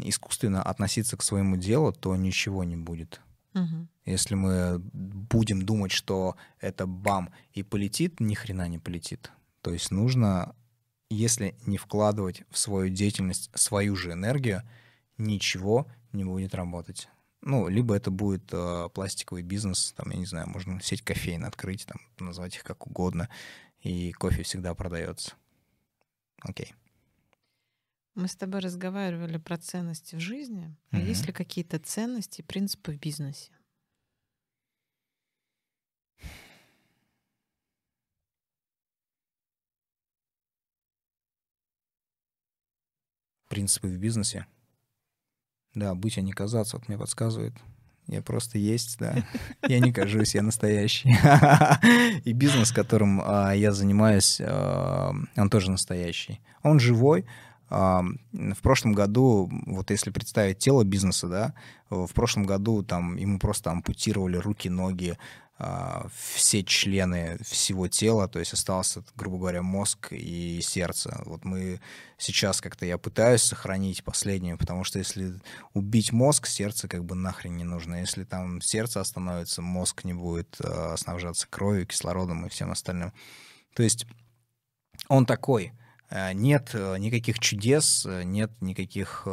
искусственно 0.02 0.62
относиться 0.62 1.16
к 1.16 1.22
своему 1.22 1.56
делу, 1.56 1.92
то 1.92 2.16
ничего 2.16 2.64
не 2.64 2.76
будет. 2.76 3.20
Угу. 3.54 3.88
Если 4.06 4.34
мы 4.34 4.78
будем 4.78 5.62
думать, 5.62 5.92
что 5.92 6.36
это 6.60 6.86
бам 6.86 7.30
и 7.52 7.62
полетит, 7.62 8.20
ни 8.20 8.34
хрена 8.34 8.68
не 8.68 8.78
полетит. 8.78 9.30
То 9.60 9.72
есть 9.72 9.90
нужно, 9.90 10.54
если 11.10 11.54
не 11.66 11.76
вкладывать 11.76 12.42
в 12.50 12.58
свою 12.58 12.88
деятельность 12.88 13.50
свою 13.54 13.96
же 13.96 14.12
энергию, 14.12 14.62
ничего 15.18 15.86
не 16.12 16.24
будет 16.24 16.54
работать. 16.54 17.08
Ну, 17.40 17.68
либо 17.68 17.94
это 17.94 18.10
будет 18.10 18.52
э, 18.52 18.88
пластиковый 18.92 19.42
бизнес, 19.42 19.92
там, 19.96 20.10
я 20.10 20.18
не 20.18 20.26
знаю, 20.26 20.48
можно 20.48 20.80
сеть 20.80 21.02
кофеин 21.02 21.44
открыть, 21.44 21.86
там, 21.86 22.00
назвать 22.18 22.56
их 22.56 22.64
как 22.64 22.86
угодно, 22.86 23.28
и 23.80 24.12
кофе 24.12 24.42
всегда 24.42 24.74
продается. 24.74 25.34
Окей. 26.40 26.74
Мы 28.14 28.26
с 28.26 28.34
тобой 28.34 28.60
разговаривали 28.60 29.36
про 29.38 29.56
ценности 29.56 30.16
в 30.16 30.20
жизни. 30.20 30.74
А 30.90 30.96
mm 30.96 31.04
есть 31.04 31.26
ли 31.26 31.32
какие-то 31.32 31.78
ценности, 31.78 32.42
принципы 32.42 32.92
в 32.92 32.98
бизнесе? 32.98 33.52
Принципы 43.48 43.88
в 43.88 43.96
бизнесе? 43.98 44.46
Да, 45.74 45.94
быть, 45.94 46.18
а 46.18 46.22
не 46.22 46.32
казаться, 46.32 46.76
вот 46.76 46.88
мне 46.88 46.98
подсказывает. 46.98 47.54
Я 48.08 48.22
просто 48.22 48.56
есть, 48.56 48.98
да. 48.98 49.24
Я 49.68 49.80
не 49.80 49.92
кажусь, 49.92 50.34
я 50.34 50.42
настоящий. 50.42 51.14
И 52.24 52.32
бизнес, 52.32 52.72
которым 52.72 53.20
а, 53.22 53.52
я 53.52 53.72
занимаюсь, 53.72 54.40
а, 54.40 55.12
он 55.36 55.50
тоже 55.50 55.70
настоящий. 55.70 56.40
Он 56.62 56.80
живой. 56.80 57.26
А, 57.68 58.02
в 58.32 58.62
прошлом 58.62 58.94
году, 58.94 59.50
вот 59.66 59.90
если 59.90 60.10
представить 60.10 60.58
тело 60.58 60.84
бизнеса, 60.84 61.28
да, 61.28 61.54
в 61.90 62.12
прошлом 62.14 62.44
году 62.44 62.82
там 62.82 63.16
ему 63.16 63.38
просто 63.38 63.70
ампутировали 63.70 64.38
руки, 64.38 64.70
ноги, 64.70 65.18
все 66.14 66.62
члены 66.62 67.36
всего 67.42 67.88
тела, 67.88 68.28
то 68.28 68.38
есть 68.38 68.52
остался, 68.52 69.02
грубо 69.16 69.38
говоря, 69.38 69.62
мозг 69.62 70.12
и 70.12 70.60
сердце. 70.62 71.20
Вот 71.24 71.44
мы 71.44 71.80
сейчас 72.16 72.60
как-то 72.60 72.86
я 72.86 72.96
пытаюсь 72.96 73.42
сохранить 73.42 74.04
последнее, 74.04 74.56
потому 74.56 74.84
что 74.84 75.00
если 75.00 75.34
убить 75.74 76.12
мозг, 76.12 76.46
сердце 76.46 76.86
как 76.86 77.04
бы 77.04 77.16
нахрен 77.16 77.56
не 77.56 77.64
нужно. 77.64 77.96
Если 77.96 78.22
там 78.22 78.60
сердце 78.60 79.00
остановится, 79.00 79.60
мозг 79.60 80.04
не 80.04 80.14
будет 80.14 80.56
э, 80.60 80.96
снабжаться 80.96 81.48
кровью, 81.50 81.86
кислородом 81.86 82.46
и 82.46 82.48
всем 82.48 82.70
остальным. 82.70 83.12
То 83.74 83.82
есть 83.82 84.06
он 85.08 85.26
такой. 85.26 85.72
Э, 86.10 86.32
нет 86.32 86.70
э, 86.74 86.96
никаких 86.98 87.38
чудес, 87.38 88.06
нет 88.06 88.50
никаких 88.60 89.26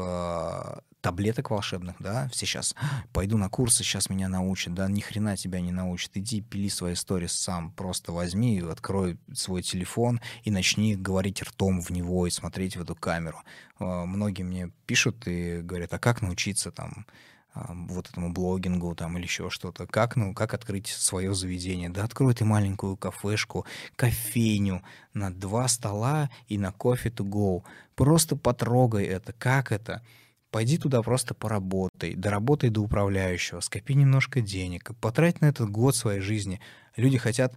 таблеток 1.06 1.52
волшебных, 1.52 1.98
да, 2.00 2.28
все 2.30 2.48
сейчас 2.48 2.74
пойду 3.14 3.38
на 3.38 3.48
курсы, 3.48 3.84
сейчас 3.84 4.10
меня 4.10 4.28
научат, 4.28 4.74
да, 4.74 4.88
ни 4.88 5.02
хрена 5.02 5.38
тебя 5.38 5.62
не 5.62 5.72
научат, 5.72 6.10
иди 6.16 6.42
пили 6.42 6.68
свои 6.68 6.94
истории 6.94 7.28
сам, 7.28 7.70
просто 7.74 8.12
возьми, 8.12 8.60
открой 8.60 9.20
свой 9.32 9.62
телефон 9.62 10.20
и 10.46 10.50
начни 10.50 10.96
говорить 10.96 11.44
ртом 11.44 11.80
в 11.80 11.92
него 11.92 12.26
и 12.26 12.32
смотреть 12.32 12.76
в 12.76 12.82
эту 12.82 12.96
камеру. 12.96 13.44
А, 13.78 14.06
многие 14.06 14.42
мне 14.42 14.72
пишут 14.88 15.28
и 15.28 15.62
говорят, 15.62 15.94
а 15.94 16.00
как 16.00 16.24
научиться 16.24 16.72
там 16.72 17.06
а, 17.06 17.12
вот 17.56 18.10
этому 18.10 18.32
блогингу 18.34 18.94
там 18.96 19.18
или 19.18 19.24
еще 19.24 19.50
что-то. 19.50 19.88
Как, 19.88 20.16
ну, 20.16 20.34
как 20.34 20.54
открыть 20.54 20.88
свое 20.88 21.34
заведение? 21.34 21.90
Да 21.90 22.04
открой 22.04 22.34
ты 22.34 22.44
маленькую 22.44 22.98
кафешку, 22.98 23.66
кофейню 23.96 24.84
на 25.14 25.34
два 25.34 25.68
стола 25.68 26.30
и 26.48 26.58
на 26.58 26.72
кофе 26.72 27.10
to 27.10 27.26
go. 27.26 27.64
Просто 27.96 28.36
потрогай 28.36 29.06
это. 29.06 29.34
Как 29.34 29.72
это? 29.72 30.04
Пойди 30.52 30.78
туда 30.78 31.02
просто 31.02 31.34
поработай, 31.34 32.16
доработай 32.16 32.70
до 32.70 32.82
управляющего, 32.82 33.60
скопи 33.60 33.94
немножко 33.94 34.40
денег, 34.40 34.92
потрать 35.02 35.42
на 35.42 35.48
этот 35.48 35.70
год 35.70 35.96
своей 35.96 36.22
жизни. 36.22 36.62
Люди 36.96 37.18
хотят 37.18 37.54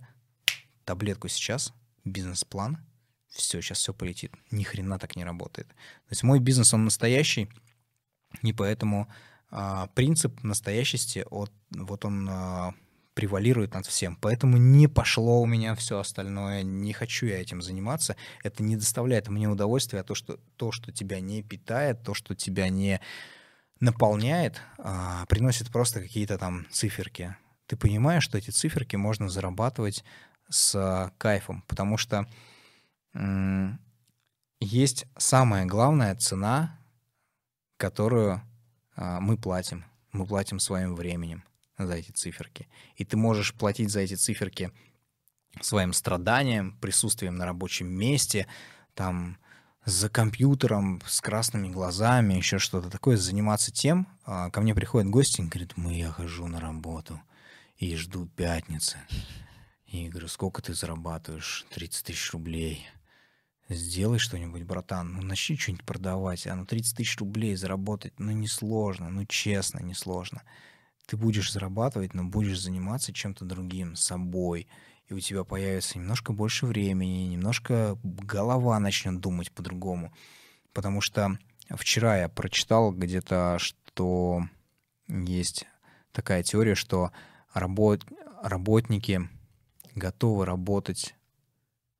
таблетку 0.85 1.29
сейчас, 1.29 1.73
бизнес-план, 2.05 2.79
все, 3.29 3.61
сейчас 3.61 3.79
все 3.79 3.95
полетит. 3.95 4.33
Ни 4.51 4.65
хрена 4.65 4.99
так 4.99 5.15
не 5.15 5.25
работает. 5.25 5.69
То 5.69 6.11
есть 6.11 6.25
мой 6.25 6.41
бизнес, 6.41 6.75
он 6.75 6.85
настоящий, 6.85 7.49
и 8.43 8.53
поэтому 8.53 9.03
а, 9.03 9.15
принцип 9.95 10.43
настоящести, 10.43 11.25
от, 11.31 11.51
вот 11.71 12.05
он 12.05 12.29
а, 12.31 12.75
превалирует 13.15 13.75
над 13.75 13.85
всем. 13.87 14.15
Поэтому 14.15 14.59
не 14.59 14.87
пошло 14.87 15.41
у 15.41 15.47
меня 15.47 15.75
все 15.75 15.99
остальное, 15.99 16.63
не 16.63 16.93
хочу 16.93 17.27
я 17.27 17.41
этим 17.41 17.63
заниматься. 17.63 18.15
Это 18.45 18.63
не 18.63 18.77
доставляет 18.77 19.29
мне 19.29 19.49
удовольствия, 19.49 20.01
а 20.01 20.05
то, 20.05 20.15
что, 20.15 20.39
то, 20.57 20.71
что 20.71 20.93
тебя 20.93 21.19
не 21.19 21.43
питает, 21.43 22.05
то, 22.05 22.15
что 22.15 22.37
тебя 22.37 22.69
не 22.69 23.01
наполняет, 23.81 24.61
а, 24.79 25.27
приносит 25.27 25.73
просто 25.73 26.01
какие-то 26.01 26.39
там 26.39 26.67
циферки. 26.71 27.35
Ты 27.67 27.77
понимаешь, 27.77 28.23
что 28.23 28.39
эти 28.39 28.51
циферки 28.51 28.97
можно 28.97 29.29
зарабатывать 29.29 30.05
с 30.49 31.13
кайфом, 31.19 31.63
потому 31.67 31.97
что 31.97 32.27
м- 33.15 33.81
есть 34.61 35.07
самая 35.17 35.67
главная 35.67 36.15
цена, 36.15 36.79
которую 37.79 38.35
а, 38.35 38.43
мы 38.99 39.37
платим. 39.37 39.85
Мы 40.13 40.27
платим 40.27 40.59
своим 40.59 40.95
временем 40.95 41.45
за 41.79 41.95
эти 41.95 42.11
циферки. 42.11 42.69
И 42.97 43.05
ты 43.05 43.17
можешь 43.17 43.55
платить 43.55 43.91
за 43.91 44.01
эти 44.01 44.15
циферки 44.15 44.73
своим 45.61 45.93
страданием, 45.93 46.77
присутствием 46.81 47.37
на 47.37 47.45
рабочем 47.45 47.89
месте, 47.89 48.47
там, 48.95 49.39
за 49.85 50.11
компьютером, 50.11 51.01
с 51.07 51.21
красными 51.21 51.69
глазами, 51.69 52.35
еще 52.35 52.59
что-то 52.59 52.91
такое, 52.91 53.17
заниматься 53.17 53.73
тем. 53.73 54.07
А, 54.25 54.51
ко 54.51 54.61
мне 54.61 54.75
приходят 54.75 55.09
гости 55.11 55.41
и 55.41 55.45
говорят, 55.45 55.77
мы, 55.77 55.95
я 55.95 56.11
хожу 56.11 56.47
на 56.47 56.61
работу 56.61 57.21
и 57.77 57.95
жду 57.97 58.27
пятницы. 58.27 58.99
И 59.87 60.09
говорю, 60.09 60.29
сколько 60.29 60.61
ты 60.61 60.75
зарабатываешь? 60.75 61.65
30 61.71 62.07
тысяч 62.07 62.33
рублей. 62.33 62.87
Сделай 63.69 64.19
что-нибудь, 64.19 64.63
братан. 64.63 65.13
Ну, 65.13 65.23
начни 65.23 65.57
что-нибудь 65.57 65.85
продавать. 65.85 66.47
А 66.47 66.55
ну 66.55 66.65
30 66.65 66.97
тысяч 66.97 67.19
рублей 67.19 67.55
заработать, 67.55 68.19
ну, 68.19 68.33
несложно. 68.33 69.11
Ну, 69.11 69.27
честно, 69.27 69.81
несложно. 69.81 70.43
Ты 71.07 71.19
будешь 71.19 71.53
зарабатывать, 71.53 72.15
но 72.15 72.25
будешь 72.25 72.61
заниматься 72.61 73.13
чем-то 73.13 73.45
другим, 73.45 73.95
собой. 73.95 74.69
И 75.09 75.15
у 75.15 75.21
тебя 75.21 75.45
появится 75.45 75.99
немножко 75.99 76.33
больше 76.33 76.67
времени, 76.67 77.29
немножко 77.29 77.99
голова 78.03 78.79
начнет 78.79 79.21
думать 79.21 79.53
по-другому. 79.53 80.15
Потому 80.73 81.01
что 81.03 81.39
вчера 81.71 82.19
я 82.19 82.29
прочитал 82.29 82.93
где-то, 82.93 83.59
что 83.59 84.43
есть 85.09 85.67
такая 86.13 86.43
теория, 86.43 86.75
что 86.75 87.13
работ... 87.53 88.05
работники 88.43 89.29
готовы 89.95 90.47
работать 90.47 91.15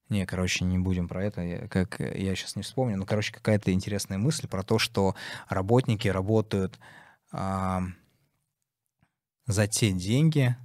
не, 0.09 0.25
короче, 0.27 0.65
не 0.65 0.79
будем 0.79 1.09
про 1.09 1.25
это, 1.25 1.69
как 1.69 2.01
я 2.01 2.35
сейчас 2.35 2.57
не 2.57 2.63
вспомню. 2.63 2.97
Ну, 2.97 3.05
короче, 3.07 3.33
какая-то 3.33 3.73
интересная 3.73 4.19
мысль 4.19 4.49
про 4.49 4.63
то, 4.63 4.79
что 4.79 5.15
работники 5.49 6.09
работают 6.09 6.79
а, 7.31 7.83
за 9.47 9.67
те 9.67 9.93
деньги. 9.93 10.57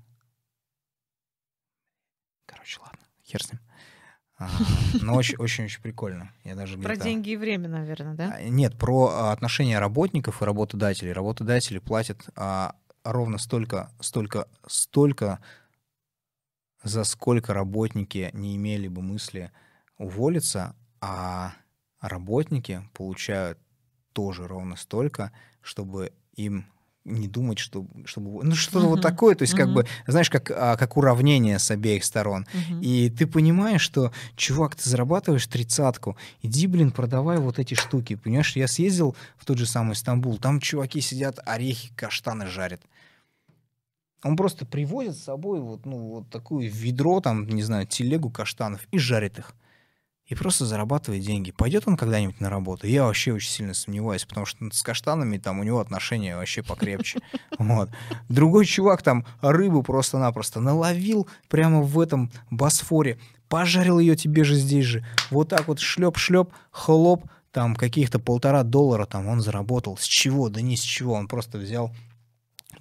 Короче, 2.45 2.80
ладно, 2.82 2.99
хер 3.26 3.44
с 3.44 3.52
ним. 3.52 3.61
А, 4.38 4.49
но 5.02 5.15
очень-очень 5.15 5.68
прикольно. 5.82 6.32
Я 6.44 6.56
даже 6.56 6.78
про 6.78 6.95
деньги 6.95 7.32
и 7.32 7.38
время, 7.38 7.70
наверное, 7.70 8.14
да? 8.14 8.34
А, 8.36 8.44
нет, 8.44 8.78
про 8.78 9.30
отношения 9.32 9.80
работников 9.80 10.41
и 10.41 10.45
работодателей. 10.45 11.11
Работодатели 11.11 11.80
платят 11.80 12.30
а, 12.36 12.76
ровно 13.03 13.38
столько, 13.38 13.91
столько, 13.99 14.48
столько 14.68 15.40
за 16.84 17.04
сколько 17.04 17.54
работники 17.54 18.30
не 18.34 18.56
имели 18.56 18.88
бы 18.88 19.02
мысли 19.02 19.52
уволиться, 19.98 20.76
а 21.02 21.54
работники 22.02 22.88
получают 22.94 23.58
тоже 24.14 24.48
ровно 24.48 24.76
столько, 24.76 25.32
чтобы 25.62 26.14
им 26.36 26.66
не 27.06 27.28
думать, 27.28 27.60
что, 27.60 27.86
чтобы... 28.06 28.44
Ну, 28.44 28.56
что-то 28.56 28.86
uh-huh. 28.86 28.90
вот 28.90 29.02
такое, 29.02 29.36
то 29.36 29.42
есть 29.42 29.54
uh-huh. 29.54 29.58
как 29.58 29.74
бы, 29.74 29.86
знаешь, 30.08 30.30
как, 30.30 30.50
а, 30.52 30.78
как 30.78 30.96
уравнение 30.96 31.60
с 31.60 31.70
обеих 31.70 32.06
сторон. 32.06 32.48
Uh-huh. 32.54 32.82
И 32.82 33.10
ты 33.10 33.28
понимаешь, 33.28 33.82
что, 33.82 34.14
чувак, 34.36 34.76
ты 34.76 34.90
зарабатываешь 34.90 35.46
тридцатку, 35.48 36.18
иди, 36.42 36.66
блин, 36.66 36.92
продавай 36.92 37.40
вот 37.40 37.60
эти 37.60 37.74
штуки. 37.74 38.16
Понимаешь, 38.16 38.56
я 38.56 38.68
съездил 38.68 39.16
в 39.38 39.46
тот 39.46 39.58
же 39.58 39.66
самый 39.66 39.96
Стамбул, 39.96 40.38
там 40.38 40.62
чуваки 40.62 41.02
сидят, 41.02 41.40
орехи, 41.46 41.94
каштаны 41.96 42.48
жарят. 42.48 42.82
Он 44.24 44.38
просто 44.38 44.66
привозит 44.66 45.18
с 45.18 45.24
собой 45.24 45.60
вот, 45.60 45.86
ну, 45.86 45.98
вот 45.98 46.30
такую 46.30 46.72
ведро, 46.72 47.20
там, 47.20 47.48
не 47.48 47.62
знаю, 47.62 47.86
телегу 47.86 48.30
каштанов 48.30 48.82
и 48.91 48.98
жарит 48.98 49.40
их. 49.40 49.54
И 50.26 50.36
просто 50.36 50.66
зарабатывает 50.66 51.22
деньги. 51.22 51.52
Пойдет 51.52 51.84
он 51.86 51.98
когда-нибудь 51.98 52.40
на 52.40 52.50
работу? 52.50 52.88
Я 52.88 53.04
вообще 53.04 53.34
очень 53.34 53.52
сильно 53.52 53.74
сомневаюсь, 53.74 54.24
потому 54.24 54.45
что 54.45 54.66
с 54.72 54.82
каштанами 54.82 55.38
там 55.38 55.60
у 55.60 55.64
него 55.64 55.80
отношения 55.80 56.38
вообще 56.38 56.64
покрепче. 56.64 57.20
Вот. 57.60 57.90
Другой 58.30 58.66
чувак 58.66 59.04
там 59.04 59.26
рыбу 59.41 59.84
просто-напросто 59.84 60.60
наловил 60.60 61.28
прямо 61.50 61.82
в 61.82 62.00
этом 62.00 62.32
Босфоре, 62.50 63.20
пожарил 63.48 64.00
ее 64.00 64.16
тебе 64.16 64.44
же 64.44 64.56
здесь 64.56 64.86
же. 64.86 65.06
Вот 65.30 65.50
так 65.50 65.68
вот 65.68 65.80
шлеп-шлеп, 65.80 66.52
хлоп, 66.72 67.26
там 67.52 67.76
каких-то 67.76 68.18
полтора 68.20 68.64
доллара 68.64 69.06
там 69.06 69.28
он 69.28 69.41
заработал. 69.41 69.98
С 69.98 70.06
чего? 70.06 70.50
Да 70.50 70.62
ни 70.62 70.76
с 70.76 70.82
чего. 70.82 71.14
Он 71.14 71.28
просто 71.28 71.58
взял 71.60 71.94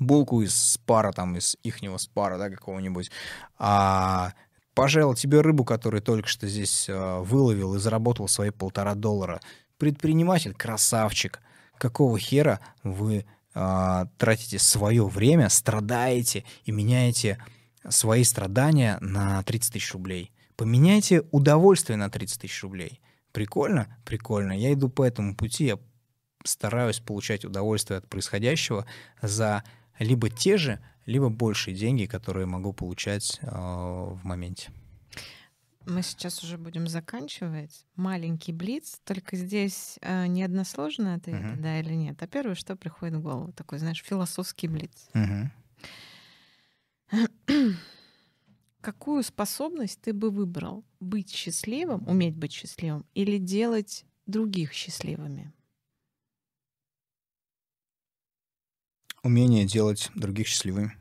булку 0.03 0.43
из 0.43 0.55
спара, 0.55 1.13
там, 1.13 1.37
из 1.37 1.57
ихнего 1.63 1.97
спара, 1.97 2.39
да, 2.39 2.51
какого-нибудь, 2.51 3.11
а 3.59 4.33
пожалел 4.75 5.15
тебе 5.15 5.41
рыбу, 5.41 5.65
которую 5.65 6.03
только 6.03 6.29
что 6.29 6.47
здесь 6.49 6.89
э, 6.89 7.19
выловил 7.21 7.75
и 7.75 7.79
заработал 7.79 8.29
свои 8.29 8.51
полтора 8.51 8.95
доллара. 8.95 9.41
Предприниматель, 9.79 10.55
красавчик. 10.55 11.41
Какого 11.79 12.19
хера 12.19 12.61
вы 12.83 13.25
э, 13.55 14.05
тратите 14.19 14.59
свое 14.59 15.07
время, 15.07 15.49
страдаете 15.49 16.45
и 16.65 16.73
меняете 16.73 17.39
свои 17.89 18.25
страдания 18.25 18.99
на 19.01 19.43
30 19.43 19.73
тысяч 19.73 19.93
рублей? 19.93 20.33
Поменяйте 20.57 21.23
удовольствие 21.33 21.97
на 21.97 22.09
30 22.09 22.43
тысяч 22.43 22.63
рублей. 22.63 23.01
Прикольно? 23.33 23.97
Прикольно. 24.05 24.53
Я 24.53 24.73
иду 24.73 24.89
по 24.89 25.03
этому 25.03 25.35
пути, 25.35 25.65
я 25.65 25.79
стараюсь 26.45 27.01
получать 27.01 27.45
удовольствие 27.45 27.99
от 27.99 28.09
происходящего 28.09 28.87
за 29.21 29.65
либо 29.99 30.29
те 30.31 30.57
же, 30.57 30.81
либо 31.07 31.29
большие 31.29 31.77
деньги, 31.77 32.07
которые 32.07 32.47
могу 32.47 32.73
получать 32.73 33.39
э, 33.43 33.47
в 33.49 34.21
моменте. 34.23 34.71
Мы 35.87 36.03
сейчас 36.03 36.43
уже 36.45 36.59
будем 36.59 36.87
заканчивать. 36.87 37.87
Маленький 37.97 38.53
блиц, 38.53 39.01
только 39.05 39.37
здесь 39.37 39.99
э, 40.01 40.27
не 40.27 40.45
односложный 40.45 41.15
ответ, 41.15 41.43
uh-huh. 41.43 41.61
да 41.61 41.81
или 41.81 41.95
нет. 41.95 42.23
А 42.23 42.27
первое, 42.27 42.55
что 42.55 42.77
приходит 42.77 43.17
в 43.17 43.23
голову, 43.23 43.53
такой, 43.53 43.79
знаешь, 43.79 44.03
философский 44.03 44.69
блиц. 44.69 45.09
Uh-huh. 45.13 45.51
Какую 48.81 49.23
способность 49.23 50.01
ты 50.01 50.13
бы 50.13 50.31
выбрал? 50.31 50.85
Быть 51.01 51.31
счастливым, 51.31 52.07
уметь 52.09 52.37
быть 52.37 52.53
счастливым, 52.53 53.05
или 53.15 53.39
делать 53.39 54.05
других 54.27 54.73
счастливыми? 54.73 55.53
Умение 59.23 59.65
делать 59.65 60.11
других 60.15 60.49
счастливыми. 60.49 60.97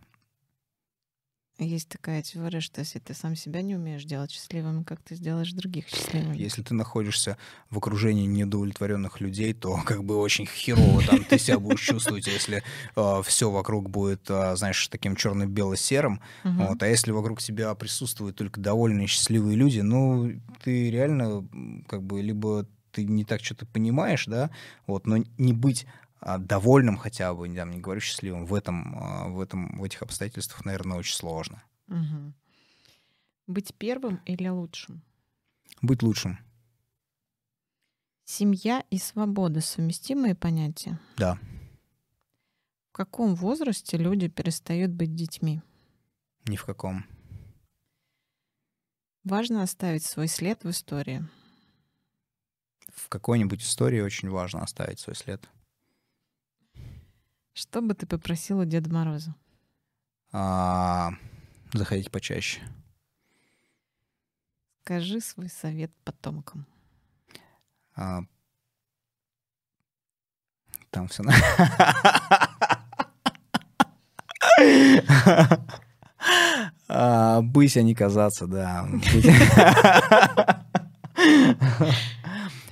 Есть 1.57 1.89
такая 1.89 2.23
теория, 2.23 2.59
что 2.59 2.81
если 2.81 2.97
ты 2.97 3.13
сам 3.13 3.35
себя 3.35 3.61
не 3.61 3.75
умеешь 3.75 4.03
делать 4.03 4.31
счастливым, 4.31 4.83
как 4.83 4.99
ты 5.01 5.13
сделаешь 5.15 5.51
других 5.51 5.87
счастливыми? 5.87 6.35
Если 6.35 6.63
ты 6.63 6.73
находишься 6.73 7.37
в 7.69 7.77
окружении 7.77 8.25
неудовлетворенных 8.25 9.21
людей, 9.21 9.53
то 9.53 9.79
как 9.85 10.03
бы 10.03 10.17
очень 10.17 10.47
херово 10.47 11.03
там 11.03 11.23
ты 11.23 11.37
себя 11.37 11.59
будешь 11.59 11.81
чувствовать, 11.81 12.25
если 12.25 12.57
э, 12.57 12.61
а, 12.95 13.21
все 13.21 13.51
вокруг 13.51 13.91
будет, 13.91 14.27
э, 14.29 14.55
знаешь, 14.55 14.87
таким 14.87 15.15
черно-бело-серым. 15.15 16.19
Угу. 16.43 16.53
Вот, 16.53 16.83
а 16.83 16.87
если 16.87 17.11
вокруг 17.11 17.41
тебя 17.41 17.73
присутствуют 17.75 18.37
только 18.37 18.59
довольные 18.59 19.07
счастливые 19.07 19.55
люди, 19.55 19.81
ну 19.81 20.31
ты 20.63 20.89
реально 20.89 21.47
как 21.87 22.01
бы 22.01 22.21
либо 22.21 22.65
ты 22.91 23.05
не 23.05 23.23
так 23.23 23.43
что-то 23.43 23.65
понимаешь, 23.65 24.25
да, 24.25 24.49
вот, 24.85 25.07
но 25.07 25.17
не 25.37 25.53
быть 25.53 25.85
а, 25.85 26.00
довольным 26.21 26.97
хотя 26.97 27.33
бы, 27.33 27.47
не 27.47 27.79
говорю 27.79 28.01
счастливым, 28.01 28.45
в 28.45 28.53
этом, 28.53 28.95
а, 28.97 29.27
в 29.27 29.39
этом, 29.39 29.77
в 29.77 29.83
этих 29.83 30.01
обстоятельствах, 30.01 30.65
наверное, 30.65 30.97
очень 30.97 31.15
сложно. 31.15 31.63
Угу. 31.87 32.33
Быть 33.47 33.73
первым 33.75 34.21
или 34.25 34.47
лучшим? 34.47 35.03
Быть 35.81 36.03
лучшим. 36.03 36.39
Семья 38.25 38.85
и 38.89 38.97
свобода 38.97 39.61
совместимые 39.61 40.35
понятия? 40.35 40.99
Да. 41.17 41.37
В 42.89 42.93
каком 42.93 43.35
возрасте 43.35 43.97
люди 43.97 44.27
перестают 44.27 44.91
быть 44.91 45.15
детьми? 45.15 45.61
Ни 46.45 46.55
в 46.55 46.65
каком. 46.65 47.05
Важно 49.23 49.63
оставить 49.63 50.03
свой 50.03 50.27
след 50.27 50.63
в 50.63 50.69
истории. 50.69 51.27
В 52.93 53.09
какой-нибудь 53.09 53.61
истории 53.61 54.01
очень 54.01 54.29
важно 54.29 54.61
оставить 54.63 54.99
свой 54.99 55.15
след. 55.15 55.47
Что 57.53 57.81
бы 57.81 57.93
ты 57.93 58.05
попросил 58.05 58.59
у 58.59 58.65
Деда 58.65 58.89
Мороза? 58.89 59.35
А, 60.31 61.11
заходить 61.73 62.09
почаще. 62.09 62.61
Скажи 64.83 65.19
свой 65.19 65.49
совет 65.49 65.91
потомкам. 66.03 66.65
А, 67.95 68.21
там 70.89 71.07
все. 71.07 71.23
Быть, 77.41 77.77
а 77.77 77.81
не 77.81 77.95
казаться, 77.95 78.47
да. 78.47 78.87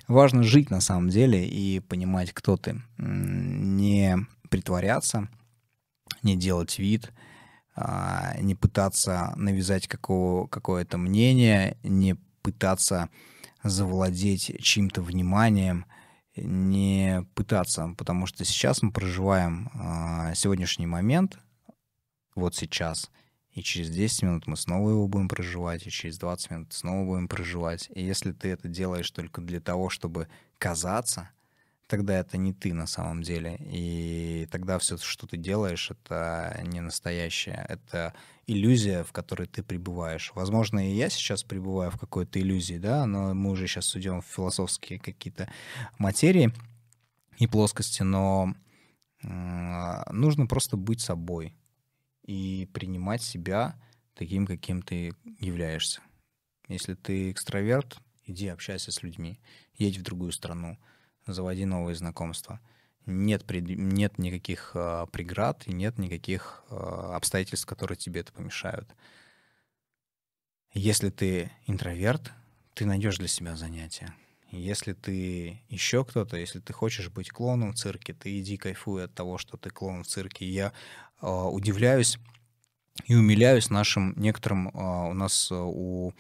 Важно 0.08 0.44
жить 0.44 0.70
на 0.70 0.82
самом 0.82 1.10
деле 1.10 1.48
и 1.48 1.80
понимать, 1.80 2.34
кто 2.34 2.58
ты. 2.58 2.82
Не 2.98 4.28
притворяться, 4.50 5.28
не 6.24 6.36
делать 6.36 6.80
вид, 6.80 7.12
а, 7.76 8.36
не 8.40 8.56
пытаться 8.56 9.34
навязать 9.36 9.88
какого, 9.88 10.48
какое-то 10.48 10.98
мнение, 10.98 11.78
не 11.84 12.16
пытаться 12.42 13.10
завладеть 13.64 14.62
чьим-то 14.62 15.02
вниманием, 15.02 15.86
не 16.36 17.26
пытаться, 17.36 17.94
потому 17.98 18.26
что 18.26 18.46
сейчас 18.46 18.82
мы 18.82 18.92
проживаем 18.92 19.70
э, 19.74 20.36
сегодняшний 20.36 20.88
момент, 20.88 21.38
вот 22.36 22.56
сейчас, 22.56 23.12
и 23.52 23.62
через 23.62 23.90
10 23.90 24.24
минут 24.24 24.48
мы 24.48 24.56
снова 24.56 24.90
его 24.92 25.08
будем 25.08 25.28
проживать, 25.28 25.86
и 25.86 25.90
через 25.90 26.18
20 26.18 26.52
минут 26.52 26.74
снова 26.74 27.06
будем 27.06 27.28
проживать. 27.28 27.90
И 27.94 28.02
если 28.04 28.32
ты 28.32 28.50
это 28.50 28.68
делаешь 28.68 29.12
только 29.12 29.42
для 29.42 29.60
того, 29.60 29.90
чтобы 29.90 30.28
казаться, 30.58 31.30
тогда 31.90 32.20
это 32.20 32.38
не 32.38 32.54
ты 32.54 32.72
на 32.74 32.86
самом 32.86 33.24
деле. 33.24 33.58
И 33.60 34.48
тогда 34.52 34.78
все, 34.78 34.96
что 34.98 35.26
ты 35.26 35.38
делаешь, 35.38 35.90
это 35.90 36.62
не 36.64 36.82
настоящее. 36.82 37.66
Это 37.68 38.14
иллюзия, 38.46 39.04
в 39.04 39.12
которой 39.12 39.48
ты 39.48 39.64
пребываешь. 39.64 40.32
Возможно, 40.36 40.88
и 40.88 40.94
я 40.94 41.10
сейчас 41.10 41.44
пребываю 41.44 41.90
в 41.90 41.98
какой-то 41.98 42.40
иллюзии, 42.40 42.78
да, 42.78 43.08
но 43.08 43.34
мы 43.34 43.50
уже 43.50 43.68
сейчас 43.68 43.86
судим 43.86 44.22
в 44.22 44.28
философские 44.28 45.00
какие-то 45.00 45.52
материи 45.98 46.54
и 47.40 47.48
плоскости, 47.48 48.04
но 48.04 48.54
нужно 49.24 50.46
просто 50.46 50.78
быть 50.78 51.02
собой 51.02 51.56
и 52.24 52.70
принимать 52.72 53.24
себя 53.24 53.82
таким, 54.14 54.46
каким 54.46 54.84
ты 54.84 55.16
являешься. 55.40 56.02
Если 56.68 56.94
ты 56.94 57.32
экстраверт, 57.32 57.98
иди 58.26 58.48
общайся 58.48 58.92
с 58.92 59.02
людьми, 59.02 59.40
едь 59.74 59.98
в 59.98 60.04
другую 60.04 60.32
страну, 60.32 60.78
заводи 61.26 61.66
новые 61.66 61.96
знакомства. 61.96 62.60
Нет, 63.06 63.46
пред... 63.46 63.68
нет 63.68 64.18
никаких 64.18 64.72
э, 64.76 65.08
преград 65.12 65.68
и 65.68 65.74
нет 65.74 65.98
никаких 65.98 66.64
э, 66.70 66.76
обстоятельств, 66.76 67.66
которые 67.66 67.98
тебе 67.98 68.22
это 68.22 68.32
помешают. 68.32 68.94
Если 70.74 71.10
ты 71.10 71.52
интроверт, 71.66 72.32
ты 72.76 72.86
найдешь 72.86 73.18
для 73.18 73.28
себя 73.28 73.56
занятия. 73.56 74.14
Если 74.52 74.94
ты 74.94 75.62
еще 75.70 76.06
кто-то, 76.06 76.38
если 76.38 76.60
ты 76.60 76.74
хочешь 76.74 77.10
быть 77.10 77.30
клоуном 77.30 77.74
в 77.74 77.76
цирке, 77.76 78.14
ты 78.14 78.40
иди 78.40 78.58
кайфуй 78.58 79.06
от 79.06 79.14
того, 79.14 79.38
что 79.38 79.58
ты 79.58 79.70
клоун 79.70 80.04
в 80.04 80.08
цирке. 80.08 80.48
я 80.48 80.74
э, 81.22 81.28
удивляюсь 81.28 82.20
и 83.06 83.16
умиляюсь 83.16 83.70
нашим 83.70 84.14
некоторым... 84.18 84.70
Э, 84.70 85.10
у 85.10 85.14
нас 85.14 85.52
э, 85.52 85.56
у 85.56 86.14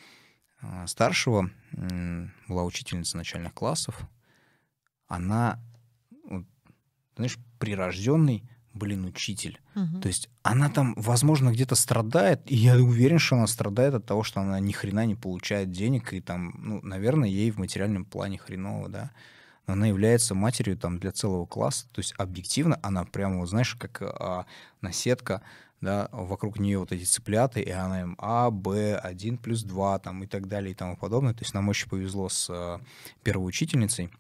старшего 0.88 1.50
э, 1.72 2.28
была 2.48 2.64
учительница 2.64 3.16
начальных 3.18 3.54
классов, 3.54 4.02
она, 5.10 5.60
знаешь, 7.18 7.38
прирожденный, 7.58 8.50
блин, 8.74 9.04
учитель. 9.04 9.60
Угу. 9.76 10.00
То 10.02 10.08
есть 10.08 10.30
она 10.44 10.70
там, 10.70 10.94
возможно, 10.96 11.52
где-то 11.52 11.76
страдает, 11.76 12.42
и 12.46 12.56
я 12.56 12.76
уверен, 12.78 13.20
что 13.20 13.36
она 13.36 13.48
страдает 13.48 13.94
от 13.96 14.06
того, 14.06 14.24
что 14.24 14.40
она 14.40 14.60
ни 14.62 14.72
хрена 14.72 15.06
не 15.06 15.16
получает 15.16 15.72
денег, 15.72 16.14
и 16.14 16.22
там, 16.22 16.54
ну, 16.58 16.82
наверное, 16.84 17.28
ей 17.28 17.52
в 17.52 17.58
материальном 17.58 18.06
плане 18.06 18.38
хреново, 18.38 18.88
да. 18.88 19.12
Но 19.68 19.74
она 19.74 19.88
является 19.88 20.34
матерью 20.34 20.78
там 20.78 21.00
для 21.00 21.12
целого 21.12 21.46
класса, 21.46 21.88
то 21.92 22.00
есть 22.00 22.14
объективно 22.18 22.80
она 22.82 23.04
прямо, 23.04 23.40
вот, 23.40 23.50
знаешь, 23.50 23.76
как 23.76 24.02
а, 24.02 24.46
наседка, 24.82 25.42
да, 25.82 26.10
вокруг 26.12 26.60
нее 26.60 26.80
вот 26.80 26.92
эти 26.92 27.04
цыплята, 27.04 27.60
и 27.60 27.70
она 27.70 28.02
им 28.02 28.16
А, 28.20 28.52
Б, 28.52 28.96
1 28.98 29.38
плюс 29.38 29.64
2, 29.64 30.00
там, 30.00 30.24
и 30.24 30.28
так 30.28 30.48
далее, 30.48 30.72
и 30.72 30.76
тому 30.76 30.98
подобное. 30.98 31.34
То 31.34 31.42
есть 31.42 31.54
нам 31.54 31.70
очень 31.70 31.90
повезло 31.90 32.30
с 32.30 32.50
а, 32.50 32.82
первой 33.24 33.48
учительницей, 33.48 34.12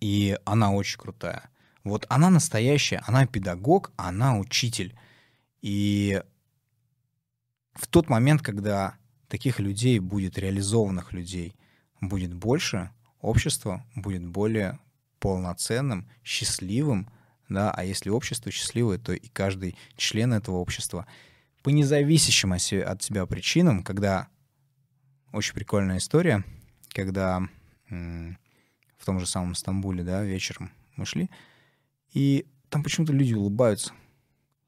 и 0.00 0.38
она 0.44 0.72
очень 0.72 0.98
крутая. 0.98 1.50
Вот 1.84 2.06
она 2.08 2.30
настоящая, 2.30 3.02
она 3.06 3.26
педагог, 3.26 3.92
она 3.96 4.38
учитель. 4.38 4.96
И 5.60 6.22
в 7.74 7.86
тот 7.86 8.08
момент, 8.08 8.42
когда 8.42 8.96
таких 9.28 9.58
людей 9.58 9.98
будет, 9.98 10.38
реализованных 10.38 11.12
людей, 11.12 11.56
будет 12.00 12.34
больше, 12.34 12.90
общество 13.20 13.84
будет 13.94 14.24
более 14.26 14.78
полноценным, 15.18 16.08
счастливым, 16.24 17.08
да, 17.48 17.70
а 17.70 17.84
если 17.84 18.10
общество 18.10 18.50
счастливое, 18.50 18.98
то 18.98 19.12
и 19.12 19.28
каждый 19.28 19.76
член 19.96 20.32
этого 20.32 20.56
общества 20.56 21.06
по 21.62 21.70
независящим 21.70 22.52
от 22.52 23.02
себя 23.02 23.26
причинам, 23.26 23.84
когда 23.84 24.28
очень 25.32 25.54
прикольная 25.54 25.98
история, 25.98 26.44
когда 26.88 27.48
в 29.02 29.04
том 29.04 29.18
же 29.18 29.26
самом 29.26 29.56
Стамбуле, 29.56 30.04
да, 30.04 30.22
вечером 30.22 30.70
мы 30.94 31.04
шли, 31.04 31.28
и 32.12 32.46
там 32.68 32.84
почему-то 32.84 33.12
люди 33.12 33.34
улыбаются. 33.34 33.92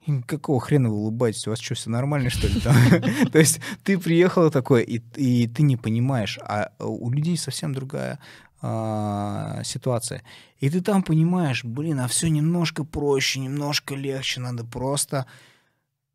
И 0.06 0.20
какого 0.22 0.60
хрена 0.60 0.90
вы 0.90 0.96
улыбаетесь? 0.96 1.46
У 1.46 1.50
вас 1.50 1.60
что, 1.60 1.76
все 1.76 1.88
нормально, 1.88 2.30
что 2.30 2.48
ли? 2.48 2.60
То 3.32 3.38
есть 3.38 3.60
ты 3.84 3.96
приехал 3.96 4.50
такой, 4.50 4.82
и, 4.82 5.00
и 5.14 5.46
ты 5.46 5.62
не 5.62 5.76
понимаешь, 5.76 6.38
а 6.42 6.72
у 6.80 7.10
людей 7.12 7.36
совсем 7.36 7.72
другая 7.72 8.18
а, 8.60 9.62
ситуация. 9.62 10.24
И 10.58 10.68
ты 10.68 10.80
там 10.80 11.04
понимаешь, 11.04 11.62
блин, 11.64 12.00
а 12.00 12.08
все 12.08 12.28
немножко 12.28 12.82
проще, 12.82 13.38
немножко 13.38 13.94
легче, 13.94 14.40
надо 14.40 14.64
просто 14.64 15.26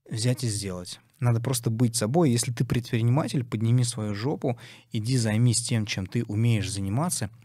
взять 0.10 0.44
и 0.44 0.50
сделать. 0.50 1.00
Надо 1.22 1.40
просто 1.40 1.70
быть 1.70 1.96
собой. 1.96 2.32
Если 2.32 2.52
ты 2.52 2.66
предприниматель, 2.66 3.46
подними 3.46 3.86
свою 3.86 4.14
жопу, 4.14 4.60
иди 4.92 5.18
займись 5.18 5.62
тем, 5.62 5.86
чем 5.86 6.06
ты 6.06 6.26
умеешь 6.26 6.70
заниматься— 6.70 7.30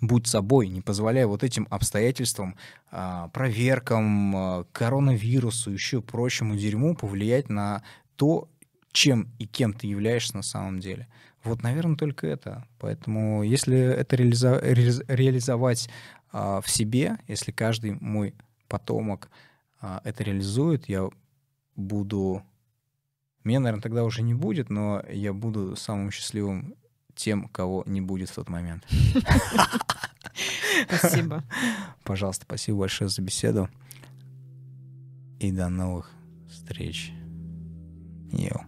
будь 0.00 0.26
собой, 0.26 0.68
не 0.68 0.80
позволяя 0.80 1.26
вот 1.26 1.42
этим 1.42 1.66
обстоятельствам, 1.70 2.56
а, 2.90 3.28
проверкам, 3.28 4.36
а, 4.36 4.64
коронавирусу, 4.72 5.70
еще 5.70 6.00
прочему 6.02 6.56
дерьму 6.56 6.94
повлиять 6.94 7.48
на 7.48 7.82
то, 8.16 8.48
чем 8.92 9.28
и 9.38 9.46
кем 9.46 9.72
ты 9.72 9.86
являешься 9.86 10.36
на 10.36 10.42
самом 10.42 10.80
деле. 10.80 11.08
Вот, 11.42 11.62
наверное, 11.62 11.96
только 11.96 12.26
это. 12.26 12.66
Поэтому 12.78 13.42
если 13.42 13.76
это 13.76 14.16
реализо- 14.16 14.60
реализовать 15.08 15.88
а, 16.32 16.60
в 16.60 16.70
себе, 16.70 17.18
если 17.28 17.52
каждый 17.52 17.92
мой 18.00 18.34
потомок 18.68 19.30
это 20.02 20.24
реализует, 20.24 20.88
я 20.88 21.10
буду... 21.76 22.42
Меня, 23.44 23.60
наверное, 23.60 23.82
тогда 23.82 24.04
уже 24.04 24.22
не 24.22 24.32
будет, 24.32 24.70
но 24.70 25.02
я 25.10 25.34
буду 25.34 25.76
самым 25.76 26.10
счастливым 26.10 26.74
тем, 27.14 27.48
кого 27.48 27.82
не 27.86 28.00
будет 28.00 28.30
в 28.30 28.34
тот 28.34 28.48
момент. 28.48 28.84
Спасибо. 30.88 31.44
Пожалуйста, 32.02 32.44
спасибо 32.44 32.80
большое 32.80 33.08
за 33.08 33.22
беседу. 33.22 33.68
И 35.40 35.52
до 35.52 35.68
новых 35.68 36.10
встреч. 36.48 37.12
Йоу. 38.32 38.62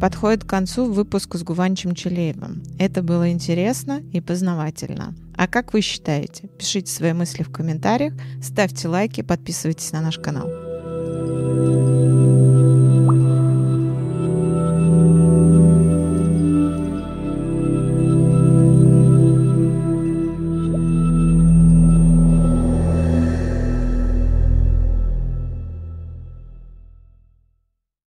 Подходит 0.00 0.44
к 0.44 0.48
концу 0.50 0.92
выпуск 0.92 1.34
с 1.34 1.42
Гуванчем 1.42 1.94
Челеевым. 1.94 2.62
Это 2.78 3.02
было 3.02 3.30
интересно 3.30 4.02
и 4.12 4.20
познавательно. 4.20 5.14
А 5.36 5.46
как 5.46 5.72
вы 5.72 5.80
считаете? 5.80 6.48
Пишите 6.58 6.92
свои 6.92 7.12
мысли 7.12 7.42
в 7.42 7.50
комментариях, 7.50 8.14
ставьте 8.42 8.88
лайки, 8.88 9.22
подписывайтесь 9.22 9.92
на 9.92 10.00
наш 10.00 10.18
канал. 10.18 10.48